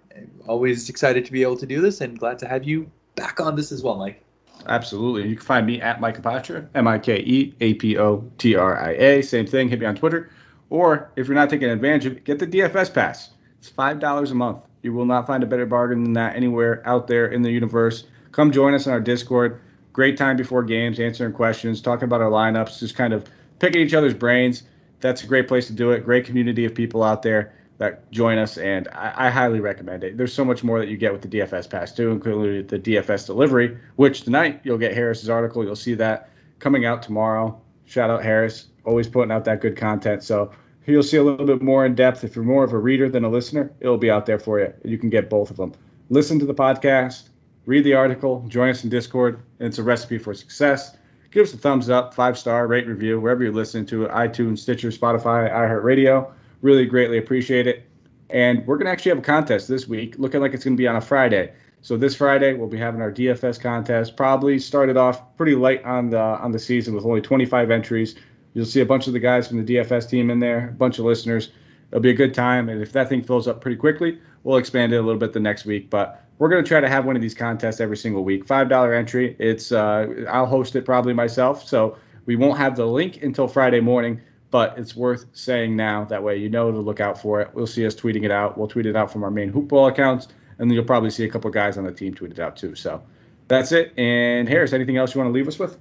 always 0.47 0.89
excited 0.89 1.25
to 1.25 1.31
be 1.31 1.41
able 1.41 1.57
to 1.57 1.65
do 1.65 1.81
this 1.81 2.01
and 2.01 2.17
glad 2.17 2.39
to 2.39 2.47
have 2.47 2.63
you 2.63 2.89
back 3.15 3.39
on 3.39 3.55
this 3.55 3.71
as 3.71 3.83
well, 3.83 3.95
Mike. 3.95 4.23
Absolutely. 4.67 5.27
You 5.27 5.35
can 5.35 5.45
find 5.45 5.65
me 5.65 5.81
at 5.81 5.99
Mike 5.99 6.21
Apotria, 6.21 6.67
M 6.73 6.87
I 6.87 6.97
K 6.97 7.19
E 7.19 7.53
A 7.59 7.73
P 7.75 7.97
O 7.97 8.23
T 8.37 8.55
R 8.55 8.79
I 8.79 8.91
A. 8.91 9.21
Same 9.21 9.45
thing. 9.45 9.67
Hit 9.67 9.79
me 9.79 9.85
on 9.85 9.95
Twitter. 9.95 10.29
Or 10.69 11.11
if 11.15 11.27
you're 11.27 11.35
not 11.35 11.49
taking 11.49 11.69
advantage 11.69 12.05
of 12.05 12.17
it, 12.17 12.23
get 12.23 12.39
the 12.39 12.47
DFS 12.47 12.93
pass. 12.93 13.31
It's 13.59 13.69
$5 13.69 14.31
a 14.31 14.33
month. 14.33 14.59
You 14.81 14.93
will 14.93 15.05
not 15.05 15.27
find 15.27 15.43
a 15.43 15.45
better 15.45 15.65
bargain 15.65 16.03
than 16.03 16.13
that 16.13 16.35
anywhere 16.35 16.81
out 16.85 17.07
there 17.07 17.27
in 17.27 17.41
the 17.41 17.51
universe. 17.51 18.05
Come 18.31 18.51
join 18.51 18.73
us 18.73 18.87
on 18.87 18.93
our 18.93 18.99
Discord. 18.99 19.61
Great 19.93 20.17
time 20.17 20.35
before 20.35 20.63
games, 20.63 20.99
answering 20.99 21.33
questions, 21.33 21.81
talking 21.81 22.05
about 22.05 22.21
our 22.21 22.31
lineups, 22.31 22.79
just 22.79 22.95
kind 22.95 23.13
of 23.13 23.29
picking 23.59 23.81
each 23.81 23.93
other's 23.93 24.13
brains. 24.13 24.63
That's 24.99 25.23
a 25.23 25.27
great 25.27 25.47
place 25.47 25.67
to 25.67 25.73
do 25.73 25.91
it. 25.91 26.03
Great 26.03 26.25
community 26.25 26.65
of 26.65 26.73
people 26.73 27.03
out 27.03 27.21
there 27.21 27.53
that 27.77 28.09
join 28.11 28.37
us, 28.37 28.57
and 28.57 28.87
I, 28.89 29.13
I, 29.27 29.29
highly 29.29 29.59
recommend 29.59 30.03
it. 30.03 30.17
There's 30.17 30.33
so 30.33 30.45
much 30.45 30.63
more 30.63 30.79
that 30.79 30.87
you 30.87 30.97
get 30.97 31.11
with 31.11 31.21
the 31.21 31.27
DFS 31.27 31.69
Pass 31.69 31.91
too, 31.91 32.11
including 32.11 32.67
the 32.67 32.79
DFS 32.79 33.25
delivery, 33.25 33.77
which 33.95 34.21
tonight 34.21 34.61
you'll 34.63 34.77
get 34.77 34.93
Harris's 34.93 35.29
article. 35.29 35.63
You'll 35.63 35.75
see 35.75 35.93
that 35.95 36.29
coming 36.59 36.85
out 36.85 37.01
tomorrow. 37.01 37.59
Shout 37.85 38.09
out 38.09 38.23
Harris, 38.23 38.67
always 38.85 39.07
putting 39.07 39.31
out 39.31 39.45
that 39.45 39.61
good 39.61 39.75
content. 39.75 40.23
So 40.23 40.51
you'll 40.85 41.03
see 41.03 41.17
a 41.17 41.23
little 41.23 41.45
bit 41.45 41.61
more 41.61 41.85
in 41.85 41.95
depth. 41.95 42.23
If 42.23 42.35
you're 42.35 42.45
more 42.45 42.63
of 42.63 42.73
a 42.73 42.77
reader 42.77 43.09
than 43.09 43.23
a 43.23 43.29
listener, 43.29 43.71
it'll 43.79 43.97
be 43.97 44.09
out 44.09 44.25
there 44.25 44.39
for 44.39 44.59
you. 44.59 44.73
You 44.83 44.97
can 44.97 45.09
get 45.09 45.29
both 45.29 45.51
of 45.51 45.57
them. 45.57 45.73
Listen 46.09 46.39
to 46.39 46.45
the 46.45 46.53
podcast, 46.53 47.29
read 47.65 47.83
the 47.83 47.93
article, 47.93 48.45
join 48.47 48.69
us 48.69 48.83
in 48.83 48.89
Discord, 48.89 49.41
and 49.59 49.67
it's 49.67 49.77
a 49.77 49.83
recipe 49.83 50.17
for 50.17 50.33
success. 50.33 50.97
Give 51.31 51.43
us 51.43 51.53
a 51.53 51.57
thumbs 51.57 51.89
up, 51.89 52.13
five 52.13 52.37
star, 52.37 52.67
rate, 52.67 52.87
review, 52.87 53.19
wherever 53.19 53.43
you're 53.43 53.53
listening 53.53 53.85
to 53.87 54.03
it 54.05 54.11
iTunes, 54.11 54.59
Stitcher, 54.59 54.89
Spotify, 54.89 55.51
iHeartRadio. 55.51 56.31
Really 56.61 56.85
greatly 56.85 57.17
appreciate 57.17 57.67
it. 57.67 57.87
And 58.29 58.65
we're 58.67 58.77
going 58.77 58.85
to 58.85 58.91
actually 58.91 59.09
have 59.09 59.19
a 59.19 59.23
contest 59.23 59.67
this 59.67 59.87
week, 59.87 60.15
looking 60.17 60.41
like 60.41 60.53
it's 60.53 60.63
going 60.63 60.75
to 60.75 60.81
be 60.81 60.87
on 60.87 60.95
a 60.95 61.01
Friday. 61.01 61.51
So 61.81 61.97
this 61.97 62.15
Friday 62.15 62.53
we'll 62.53 62.69
be 62.69 62.77
having 62.77 63.01
our 63.01 63.11
DFS 63.11 63.59
contest. 63.59 64.15
Probably 64.15 64.57
started 64.57 64.95
off 64.95 65.35
pretty 65.35 65.53
light 65.53 65.83
on 65.83 66.09
the 66.09 66.17
on 66.17 66.51
the 66.51 66.59
season 66.59 66.95
with 66.95 67.05
only 67.05 67.19
25 67.19 67.71
entries. 67.71 68.15
You'll 68.53 68.65
see 68.65 68.79
a 68.79 68.85
bunch 68.85 69.07
of 69.07 69.13
the 69.13 69.19
guys 69.19 69.47
from 69.47 69.63
the 69.63 69.75
DFS 69.75 70.09
team 70.09 70.29
in 70.29 70.39
there, 70.39 70.69
a 70.69 70.71
bunch 70.71 70.97
of 70.97 71.05
listeners. 71.05 71.51
It'll 71.91 72.01
be 72.01 72.11
a 72.11 72.15
good 72.15 72.33
time, 72.33 72.69
and 72.69 72.81
if 72.81 72.93
that 72.93 73.09
thing 73.09 73.21
fills 73.21 73.47
up 73.47 73.59
pretty 73.59 73.77
quickly, 73.77 74.19
we'll 74.43 74.57
expand 74.57 74.93
it 74.93 74.97
a 74.97 75.01
little 75.01 75.19
bit 75.19 75.33
the 75.33 75.39
next 75.39 75.65
week. 75.65 75.89
But 75.89 76.22
we're 76.39 76.49
going 76.49 76.63
to 76.63 76.67
try 76.67 76.79
to 76.79 76.89
have 76.89 77.05
one 77.05 77.15
of 77.15 77.21
these 77.21 77.35
contests 77.35 77.79
every 77.79 77.97
single 77.97 78.23
week. 78.23 78.45
Five 78.45 78.69
dollar 78.69 78.93
entry. 78.93 79.35
It's 79.39 79.71
uh, 79.71 80.25
I'll 80.29 80.45
host 80.45 80.75
it 80.75 80.85
probably 80.85 81.13
myself, 81.13 81.67
so 81.67 81.97
we 82.25 82.35
won't 82.35 82.57
have 82.57 82.75
the 82.75 82.85
link 82.85 83.21
until 83.23 83.47
Friday 83.47 83.79
morning 83.79 84.21
but 84.53 84.77
it's 84.77 84.95
worth 84.95 85.25
saying 85.33 85.75
now. 85.75 86.03
That 86.03 86.21
way, 86.21 86.37
you 86.37 86.47
know 86.47 86.71
to 86.71 86.77
look 86.77 86.99
out 86.99 87.19
for 87.19 87.41
it. 87.41 87.49
We'll 87.55 87.65
see 87.65 87.87
us 87.87 87.95
tweeting 87.95 88.23
it 88.23 88.29
out. 88.29 88.55
We'll 88.55 88.67
tweet 88.67 88.85
it 88.85 88.95
out 88.95 89.11
from 89.11 89.23
our 89.23 89.31
main 89.31 89.51
hoopball 89.51 89.89
accounts, 89.89 90.27
and 90.59 90.69
then 90.69 90.75
you'll 90.75 90.85
probably 90.85 91.09
see 91.09 91.23
a 91.23 91.27
couple 91.27 91.49
guys 91.49 91.75
on 91.75 91.85
the 91.85 91.91
team 91.91 92.13
tweet 92.13 92.33
it 92.33 92.39
out 92.39 92.55
too. 92.55 92.75
So 92.75 93.01
that's 93.47 93.71
it. 93.71 93.97
And 93.97 94.47
Harris, 94.47 94.71
anything 94.71 94.95
else 94.95 95.15
you 95.15 95.21
want 95.21 95.29
to 95.29 95.33
leave 95.33 95.47
us 95.47 95.57
with? 95.57 95.79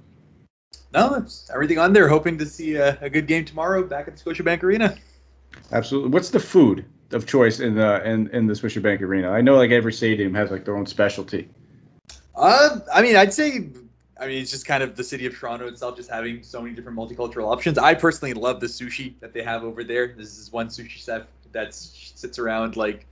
No, 0.91 1.13
it's 1.13 1.51
everything 1.53 1.77
on 1.77 1.93
there. 1.93 2.07
Hoping 2.07 2.35
to 2.39 2.47
see 2.47 2.73
a, 2.73 2.97
a 2.99 3.11
good 3.11 3.27
game 3.27 3.45
tomorrow 3.45 3.83
back 3.83 4.07
at 4.07 4.17
the 4.17 4.23
Scotiabank 4.23 4.63
Arena. 4.63 4.97
Absolutely. 5.71 6.09
What's 6.09 6.31
the 6.31 6.39
food 6.39 6.83
of 7.13 7.27
choice 7.27 7.59
in 7.59 7.75
the 7.75 8.03
in, 8.07 8.29
in 8.29 8.47
the 8.47 8.53
Scotiabank 8.53 9.01
Arena? 9.01 9.31
I 9.31 9.41
know 9.41 9.55
like 9.55 9.71
every 9.71 9.93
stadium 9.93 10.33
has 10.33 10.51
like 10.51 10.65
their 10.65 10.75
own 10.75 10.85
specialty. 10.85 11.49
Uh, 12.35 12.79
I 12.93 13.01
mean, 13.01 13.15
I'd 13.15 13.33
say 13.33 13.69
I 14.23 14.27
mean, 14.27 14.41
it's 14.41 14.51
just 14.51 14.65
kind 14.65 14.81
of 14.81 14.95
the 14.95 15.03
city 15.03 15.25
of 15.25 15.35
Toronto 15.35 15.67
itself, 15.67 15.97
just 15.97 16.09
having 16.09 16.43
so 16.43 16.61
many 16.61 16.73
different 16.73 16.97
multicultural 16.97 17.51
options. 17.51 17.77
I 17.77 17.93
personally 17.93 18.33
love 18.33 18.61
the 18.61 18.67
sushi 18.67 19.13
that 19.19 19.33
they 19.33 19.43
have 19.43 19.63
over 19.63 19.83
there. 19.83 20.13
This 20.15 20.37
is 20.37 20.51
one 20.51 20.67
sushi 20.67 20.89
chef 20.89 21.23
that 21.51 21.73
sits 21.73 22.39
around 22.39 22.77
like 22.77 23.05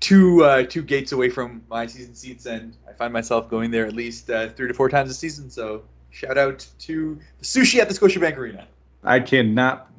two 0.00 0.44
uh, 0.44 0.62
two 0.64 0.82
gates 0.82 1.12
away 1.12 1.30
from 1.30 1.62
my 1.68 1.86
season 1.86 2.14
seats, 2.14 2.46
and 2.46 2.76
I 2.88 2.92
find 2.92 3.12
myself 3.12 3.50
going 3.50 3.70
there 3.70 3.86
at 3.86 3.94
least 3.94 4.30
uh, 4.30 4.50
three 4.50 4.68
to 4.68 4.74
four 4.74 4.88
times 4.88 5.10
a 5.10 5.14
season. 5.14 5.50
So 5.50 5.82
shout 6.10 6.38
out 6.38 6.66
to 6.80 7.18
the 7.38 7.44
sushi 7.44 7.80
at 7.80 7.88
the 7.88 7.94
Scotiabank 7.94 8.36
Arena. 8.36 8.66
I 9.02 9.18
cannot 9.20 9.90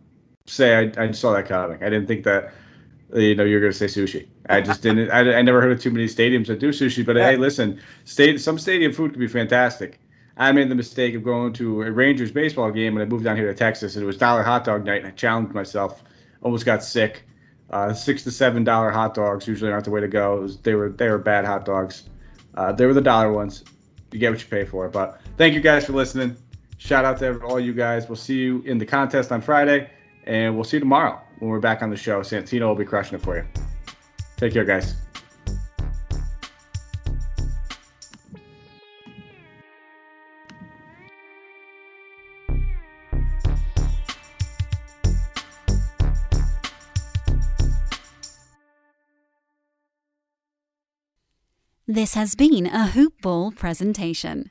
say 0.45 0.93
I, 0.97 1.03
I 1.03 1.11
saw 1.11 1.33
that 1.33 1.47
coming. 1.47 1.83
I 1.83 1.89
didn't 1.89 2.07
think 2.07 2.23
that 2.23 2.53
you 3.15 3.35
know 3.35 3.43
you're 3.43 3.59
going 3.59 3.71
to 3.71 3.77
say 3.77 3.85
sushi. 3.85 4.27
I 4.49 4.61
just 4.61 4.81
didn't. 4.81 5.11
I, 5.11 5.37
I 5.37 5.41
never 5.41 5.61
heard 5.61 5.71
of 5.71 5.79
too 5.79 5.91
many 5.91 6.05
stadiums 6.05 6.47
that 6.47 6.59
do 6.59 6.69
sushi. 6.69 7.05
But 7.05 7.15
yeah. 7.15 7.31
hey, 7.31 7.37
listen, 7.37 7.79
state 8.05 8.39
some 8.41 8.57
stadium 8.57 8.91
food 8.91 9.11
can 9.11 9.19
be 9.19 9.27
fantastic. 9.27 9.99
I 10.35 10.51
made 10.51 10.69
the 10.69 10.75
mistake 10.75 11.13
of 11.13 11.23
going 11.23 11.53
to 11.53 11.83
a 11.83 11.91
Rangers 11.91 12.31
baseball 12.31 12.71
game 12.71 12.95
when 12.95 13.03
I 13.03 13.05
moved 13.05 13.23
down 13.23 13.35
here 13.35 13.47
to 13.47 13.53
Texas, 13.53 13.95
and 13.95 14.03
it 14.03 14.07
was 14.07 14.17
dollar 14.17 14.41
hot 14.41 14.63
dog 14.63 14.83
night, 14.85 15.03
and 15.03 15.07
I 15.07 15.11
challenged 15.11 15.53
myself. 15.53 16.03
Almost 16.41 16.65
got 16.65 16.83
sick. 16.83 17.23
Uh, 17.69 17.93
six 17.93 18.23
to 18.23 18.31
seven 18.31 18.63
dollar 18.63 18.89
hot 18.89 19.13
dogs 19.13 19.47
usually 19.47 19.71
aren't 19.71 19.85
the 19.85 19.91
way 19.91 20.01
to 20.01 20.07
go. 20.07 20.41
Was, 20.41 20.57
they 20.57 20.73
were 20.73 20.89
they 20.89 21.09
were 21.09 21.19
bad 21.19 21.45
hot 21.45 21.65
dogs. 21.65 22.09
Uh, 22.55 22.71
they 22.71 22.85
were 22.85 22.93
the 22.93 23.01
dollar 23.01 23.31
ones. 23.31 23.63
You 24.11 24.19
get 24.19 24.31
what 24.31 24.41
you 24.41 24.47
pay 24.47 24.65
for. 24.65 24.89
But 24.89 25.21
thank 25.37 25.53
you 25.53 25.61
guys 25.61 25.85
for 25.85 25.93
listening. 25.93 26.35
Shout 26.77 27.05
out 27.05 27.19
to 27.19 27.39
all 27.41 27.59
you 27.59 27.73
guys. 27.73 28.07
We'll 28.09 28.15
see 28.15 28.37
you 28.37 28.61
in 28.61 28.77
the 28.77 28.85
contest 28.85 29.31
on 29.31 29.41
Friday, 29.41 29.89
and 30.25 30.55
we'll 30.55 30.63
see 30.63 30.77
you 30.77 30.81
tomorrow 30.81 31.21
when 31.43 31.51
we're 31.51 31.59
back 31.59 31.81
on 31.81 31.89
the 31.89 31.97
show. 31.97 32.21
Santino 32.21 32.67
will 32.67 32.75
be 32.75 32.85
crushing 32.85 33.19
it 33.19 33.21
for 33.21 33.35
you. 33.35 33.43
Take 34.37 34.53
care, 34.53 34.63
guys. 34.63 34.95
This 51.85 52.13
has 52.13 52.35
been 52.35 52.65
a 52.67 52.87
Hoop 52.87 53.21
Ball 53.21 53.51
presentation. 53.51 54.49